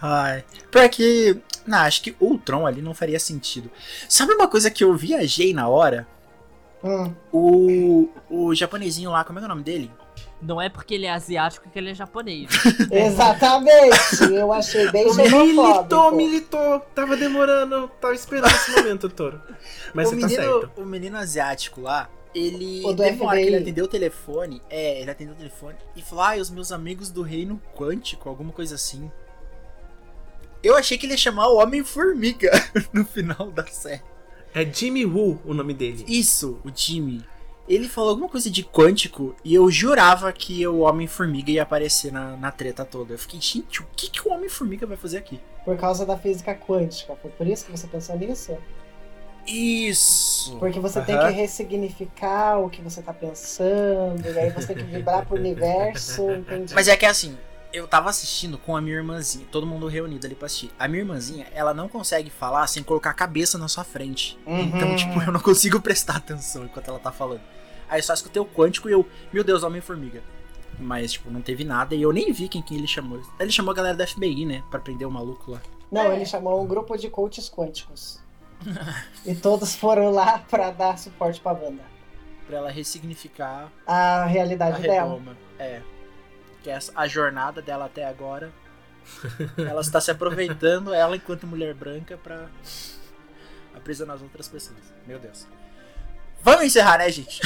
Ai. 0.01 0.43
Pior 0.69 0.89
que. 0.89 1.39
Não, 1.65 1.79
acho 1.79 2.01
que 2.01 2.15
Ultron 2.19 2.67
ali 2.67 2.81
não 2.81 2.93
faria 2.93 3.19
sentido. 3.19 3.71
Sabe 4.09 4.33
uma 4.33 4.47
coisa 4.47 4.69
que 4.69 4.83
eu 4.83 4.93
viajei 4.95 5.53
na 5.53 5.67
hora? 5.67 6.05
Hum, 6.83 7.13
O. 7.31 8.09
O 8.29 8.53
japonesinho 8.53 9.11
lá, 9.11 9.23
como 9.23 9.39
é 9.39 9.41
que 9.41 9.45
é 9.45 9.47
o 9.47 9.49
nome 9.49 9.63
dele? 9.63 9.89
Não 10.41 10.61
é 10.61 10.67
porque 10.67 10.95
ele 10.95 11.05
é 11.05 11.11
asiático 11.11 11.69
que 11.69 11.79
ele 11.79 11.91
é 11.91 11.95
japonês. 11.95 12.49
exatamente! 12.91 14.23
Eu 14.29 14.51
achei 14.51 14.91
bem 14.91 15.05
Militou, 15.15 16.11
militou. 16.11 16.79
Tava 16.93 17.15
demorando, 17.15 17.87
tava 18.01 18.13
esperando 18.13 18.53
esse 18.53 18.71
momento, 18.71 19.07
Toro. 19.09 19.41
Mas 19.93 20.07
o, 20.07 20.11
você 20.11 20.19
tá 20.19 20.27
menino, 20.27 20.59
certo. 20.59 20.81
o 20.81 20.85
menino 20.85 21.17
asiático 21.17 21.79
lá, 21.79 22.09
ele. 22.33 22.83
O 22.85 23.33
ele 23.33 23.55
atendeu 23.57 23.85
o 23.85 23.87
telefone. 23.87 24.61
É, 24.69 25.01
ele 25.01 25.11
atendeu 25.11 25.33
o 25.33 25.37
telefone 25.37 25.77
e 25.95 26.01
falou: 26.01 26.23
Ah, 26.23 26.35
os 26.35 26.49
meus 26.49 26.71
amigos 26.71 27.09
do 27.09 27.21
reino 27.21 27.61
quântico, 27.75 28.29
alguma 28.29 28.51
coisa 28.51 28.75
assim. 28.75 29.11
Eu 30.63 30.77
achei 30.77 30.97
que 30.97 31.05
ele 31.05 31.13
ia 31.13 31.17
chamar 31.17 31.49
o 31.49 31.57
Homem-Formiga 31.57 32.49
no 32.93 33.05
final 33.05 33.51
da 33.51 33.65
série. 33.67 34.01
É 34.53 34.63
Jimmy 34.63 35.05
Woo 35.05 35.41
o 35.43 35.53
nome 35.53 35.73
dele. 35.73 36.05
Isso, 36.07 36.59
o 36.63 36.69
Jimmy. 36.73 37.23
Ele 37.67 37.87
falou 37.87 38.11
alguma 38.11 38.29
coisa 38.29 38.49
de 38.49 38.63
quântico 38.63 39.35
e 39.43 39.53
eu 39.55 39.69
jurava 39.71 40.31
que 40.31 40.65
o 40.67 40.79
Homem-Formiga 40.79 41.51
ia 41.51 41.63
aparecer 41.63 42.11
na, 42.11 42.35
na 42.37 42.51
treta 42.51 42.83
toda. 42.85 43.13
Eu 43.13 43.17
fiquei, 43.17 43.39
gente, 43.41 43.81
o 43.81 43.87
que, 43.95 44.09
que 44.09 44.27
o 44.27 44.31
Homem-Formiga 44.31 44.85
vai 44.85 44.97
fazer 44.97 45.17
aqui? 45.17 45.39
Por 45.63 45.77
causa 45.77 46.05
da 46.05 46.17
física 46.17 46.53
quântica. 46.53 47.15
Foi 47.15 47.31
por 47.31 47.47
isso 47.47 47.65
que 47.65 47.71
você 47.71 47.87
pensou 47.87 48.17
nisso? 48.17 48.57
Isso! 49.45 50.57
Porque 50.57 50.79
você 50.79 51.01
tem 51.01 51.15
Aham. 51.15 51.27
que 51.27 51.33
ressignificar 51.33 52.59
o 52.59 52.69
que 52.69 52.81
você 52.81 53.01
tá 53.01 53.13
pensando, 53.13 54.25
e 54.25 54.39
aí 54.39 54.49
você 54.51 54.73
tem 54.73 54.85
que 54.85 54.91
vibrar 54.91 55.25
pro 55.25 55.37
universo, 55.37 56.29
entendi. 56.31 56.73
Mas 56.73 56.87
é 56.87 56.95
que 56.95 57.05
assim, 57.05 57.37
eu 57.73 57.87
tava 57.87 58.09
assistindo 58.09 58.57
com 58.57 58.75
a 58.77 58.81
minha 58.81 58.95
irmãzinha, 58.97 59.45
todo 59.51 59.65
mundo 59.65 59.87
reunido 59.87 60.25
ali 60.25 60.35
pra 60.35 60.45
assistir. 60.45 60.71
A 60.77 60.87
minha 60.87 61.01
irmãzinha, 61.01 61.47
ela 61.53 61.73
não 61.73 61.89
consegue 61.89 62.29
falar 62.29 62.67
sem 62.67 62.83
colocar 62.83 63.09
a 63.09 63.13
cabeça 63.13 63.57
na 63.57 63.67
sua 63.67 63.83
frente. 63.83 64.37
Uhum. 64.45 64.61
Então, 64.61 64.95
tipo, 64.95 65.19
eu 65.21 65.31
não 65.31 65.39
consigo 65.39 65.81
prestar 65.81 66.17
atenção 66.17 66.65
enquanto 66.65 66.87
ela 66.87 66.99
tá 66.99 67.11
falando. 67.11 67.41
Aí 67.89 67.99
eu 67.99 68.03
só 68.03 68.13
escutei 68.13 68.41
o 68.41 68.45
quântico 68.45 68.87
e 68.87 68.91
eu, 68.91 69.05
meu 69.31 69.43
Deus, 69.43 69.63
Homem-Formiga. 69.63 70.21
Mas, 70.79 71.13
tipo, 71.13 71.29
não 71.29 71.41
teve 71.41 71.63
nada 71.63 71.93
e 71.95 72.01
eu 72.01 72.11
nem 72.11 72.31
vi 72.31 72.47
quem, 72.47 72.61
quem 72.61 72.77
ele 72.77 72.87
chamou. 72.87 73.21
Ele 73.39 73.51
chamou 73.51 73.71
a 73.71 73.75
galera 73.75 73.95
da 73.95 74.07
FBI, 74.07 74.45
né? 74.45 74.63
Pra 74.71 74.79
prender 74.79 75.07
o 75.07 75.11
maluco 75.11 75.51
lá. 75.51 75.61
Não, 75.91 76.11
ele 76.11 76.25
chamou 76.25 76.63
um 76.63 76.65
grupo 76.65 76.97
de 76.97 77.09
coaches 77.09 77.49
quânticos. 77.49 78.22
e 79.25 79.35
todos 79.35 79.75
foram 79.75 80.11
lá 80.11 80.39
pra 80.49 80.71
dar 80.71 80.97
suporte 80.97 81.39
pra 81.39 81.51
Wanda. 81.53 81.83
Pra 82.47 82.57
ela 82.57 82.69
ressignificar 82.71 83.71
A 83.87 84.23
a 84.23 84.25
realidade 84.25 84.81
dela. 84.81 84.93
redoma. 85.13 85.37
É. 85.57 85.81
Que 86.61 86.69
essa, 86.69 86.91
a 86.95 87.07
jornada 87.07 87.61
dela 87.61 87.85
até 87.85 88.05
agora. 88.05 88.51
ela 89.57 89.81
está 89.81 89.99
se 89.99 90.11
aproveitando, 90.11 90.93
ela 90.93 91.15
enquanto 91.15 91.45
mulher 91.45 91.73
branca, 91.73 92.17
pra 92.17 92.47
aprisionar 93.75 94.15
as 94.15 94.21
outras 94.21 94.47
pessoas. 94.47 94.79
Meu 95.05 95.19
Deus. 95.19 95.45
Vamos 96.41 96.63
encerrar, 96.65 96.97
né, 96.97 97.09
gente? 97.09 97.41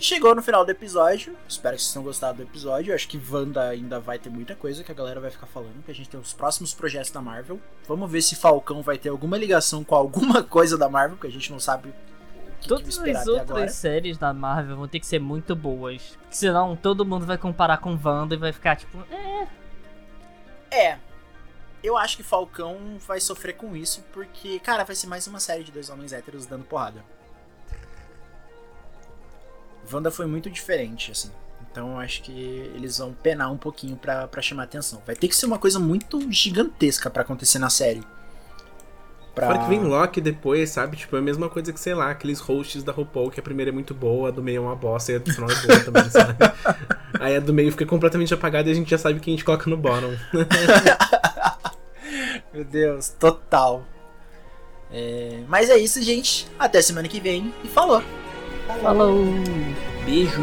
Chegou 0.00 0.34
no 0.34 0.42
final 0.42 0.64
do 0.64 0.70
episódio. 0.70 1.36
Espero 1.48 1.76
que 1.76 1.82
vocês 1.82 1.92
tenham 1.92 2.04
gostado 2.04 2.38
do 2.38 2.42
episódio. 2.42 2.90
Eu 2.90 2.94
acho 2.94 3.08
que 3.08 3.20
Wanda 3.30 3.68
ainda 3.68 4.00
vai 4.00 4.18
ter 4.18 4.30
muita 4.30 4.54
coisa 4.54 4.82
que 4.82 4.90
a 4.90 4.94
galera 4.94 5.20
vai 5.20 5.30
ficar 5.30 5.46
falando. 5.46 5.82
Que 5.84 5.90
a 5.90 5.94
gente 5.94 6.08
tem 6.08 6.18
os 6.18 6.32
próximos 6.32 6.74
projetos 6.74 7.10
da 7.10 7.20
Marvel. 7.20 7.60
Vamos 7.86 8.10
ver 8.10 8.22
se 8.22 8.36
Falcão 8.36 8.82
vai 8.82 8.98
ter 8.98 9.08
alguma 9.08 9.36
ligação 9.36 9.84
com 9.84 9.94
alguma 9.94 10.42
coisa 10.44 10.76
da 10.76 10.88
Marvel, 10.88 11.16
que 11.16 11.26
a 11.26 11.30
gente 11.30 11.50
não 11.50 11.60
sabe 11.60 11.88
o 11.88 11.92
que, 12.60 12.68
Todas 12.68 12.98
as 12.98 13.26
outras 13.26 13.72
séries 13.72 14.16
da 14.16 14.32
Marvel 14.32 14.76
vão 14.76 14.86
ter 14.86 15.00
que 15.00 15.06
ser 15.06 15.18
muito 15.18 15.56
boas. 15.56 16.16
Porque 16.20 16.36
senão 16.36 16.76
todo 16.76 17.04
mundo 17.04 17.26
vai 17.26 17.36
comparar 17.36 17.78
com 17.78 17.98
Wanda 18.02 18.34
e 18.34 18.38
vai 18.38 18.52
ficar 18.52 18.76
tipo, 18.76 18.98
é, 19.10 19.48
É. 20.70 20.98
Eu 21.82 21.96
acho 21.96 22.16
que 22.16 22.22
Falcão 22.22 22.96
vai 23.04 23.18
sofrer 23.18 23.54
com 23.54 23.74
isso, 23.74 24.04
porque, 24.12 24.60
cara, 24.60 24.84
vai 24.84 24.94
ser 24.94 25.08
mais 25.08 25.26
uma 25.26 25.40
série 25.40 25.64
de 25.64 25.72
dois 25.72 25.90
homens 25.90 26.12
héteros 26.12 26.46
dando 26.46 26.64
porrada. 26.64 27.04
Wanda 29.92 30.10
foi 30.10 30.26
muito 30.26 30.50
diferente, 30.50 31.10
assim. 31.10 31.30
Então 31.70 31.92
eu 31.92 31.98
acho 31.98 32.22
que 32.22 32.32
eles 32.74 32.98
vão 32.98 33.14
penar 33.14 33.50
um 33.50 33.56
pouquinho 33.56 33.96
pra, 33.96 34.28
pra 34.28 34.42
chamar 34.42 34.64
atenção. 34.64 35.00
Vai 35.06 35.16
ter 35.16 35.28
que 35.28 35.36
ser 35.36 35.46
uma 35.46 35.58
coisa 35.58 35.78
muito 35.78 36.30
gigantesca 36.30 37.08
pra 37.08 37.22
acontecer 37.22 37.58
na 37.58 37.70
série. 37.70 38.02
Pra... 39.34 39.46
Fora 39.46 39.60
que 39.60 39.68
vem 39.70 39.82
Loki 39.82 40.20
depois, 40.20 40.68
sabe? 40.68 40.98
Tipo, 40.98 41.16
é 41.16 41.20
a 41.20 41.22
mesma 41.22 41.48
coisa 41.48 41.72
que, 41.72 41.80
sei 41.80 41.94
lá, 41.94 42.10
aqueles 42.10 42.38
hosts 42.40 42.82
da 42.82 42.92
RuPaul, 42.92 43.30
que 43.30 43.40
a 43.40 43.42
primeira 43.42 43.70
é 43.70 43.72
muito 43.72 43.94
boa, 43.94 44.28
a 44.28 44.30
do 44.30 44.42
meio 44.42 44.58
é 44.58 44.60
uma 44.60 44.76
bosta 44.76 45.12
e 45.12 45.14
a 45.16 45.18
do 45.18 45.32
final 45.32 45.50
é 45.50 45.54
boa 45.54 45.80
também, 45.80 46.10
sabe? 46.10 46.36
Aí 47.18 47.36
a 47.36 47.40
do 47.40 47.54
meio 47.54 47.70
fica 47.70 47.86
completamente 47.86 48.34
apagada 48.34 48.68
e 48.68 48.72
a 48.72 48.74
gente 48.74 48.90
já 48.90 48.98
sabe 48.98 49.20
quem 49.20 49.32
a 49.32 49.36
gente 49.36 49.44
coloca 49.44 49.70
no 49.70 49.78
bottom. 49.78 50.14
Meu 52.52 52.64
Deus, 52.64 53.08
total. 53.08 53.86
É, 54.90 55.42
Mas 55.48 55.70
é 55.70 55.78
isso, 55.78 56.02
gente. 56.02 56.46
Até 56.58 56.82
semana 56.82 57.08
que 57.08 57.18
vem. 57.18 57.54
E 57.64 57.68
falou. 57.68 58.02
Falou. 58.80 59.26
Beijo. 60.04 60.42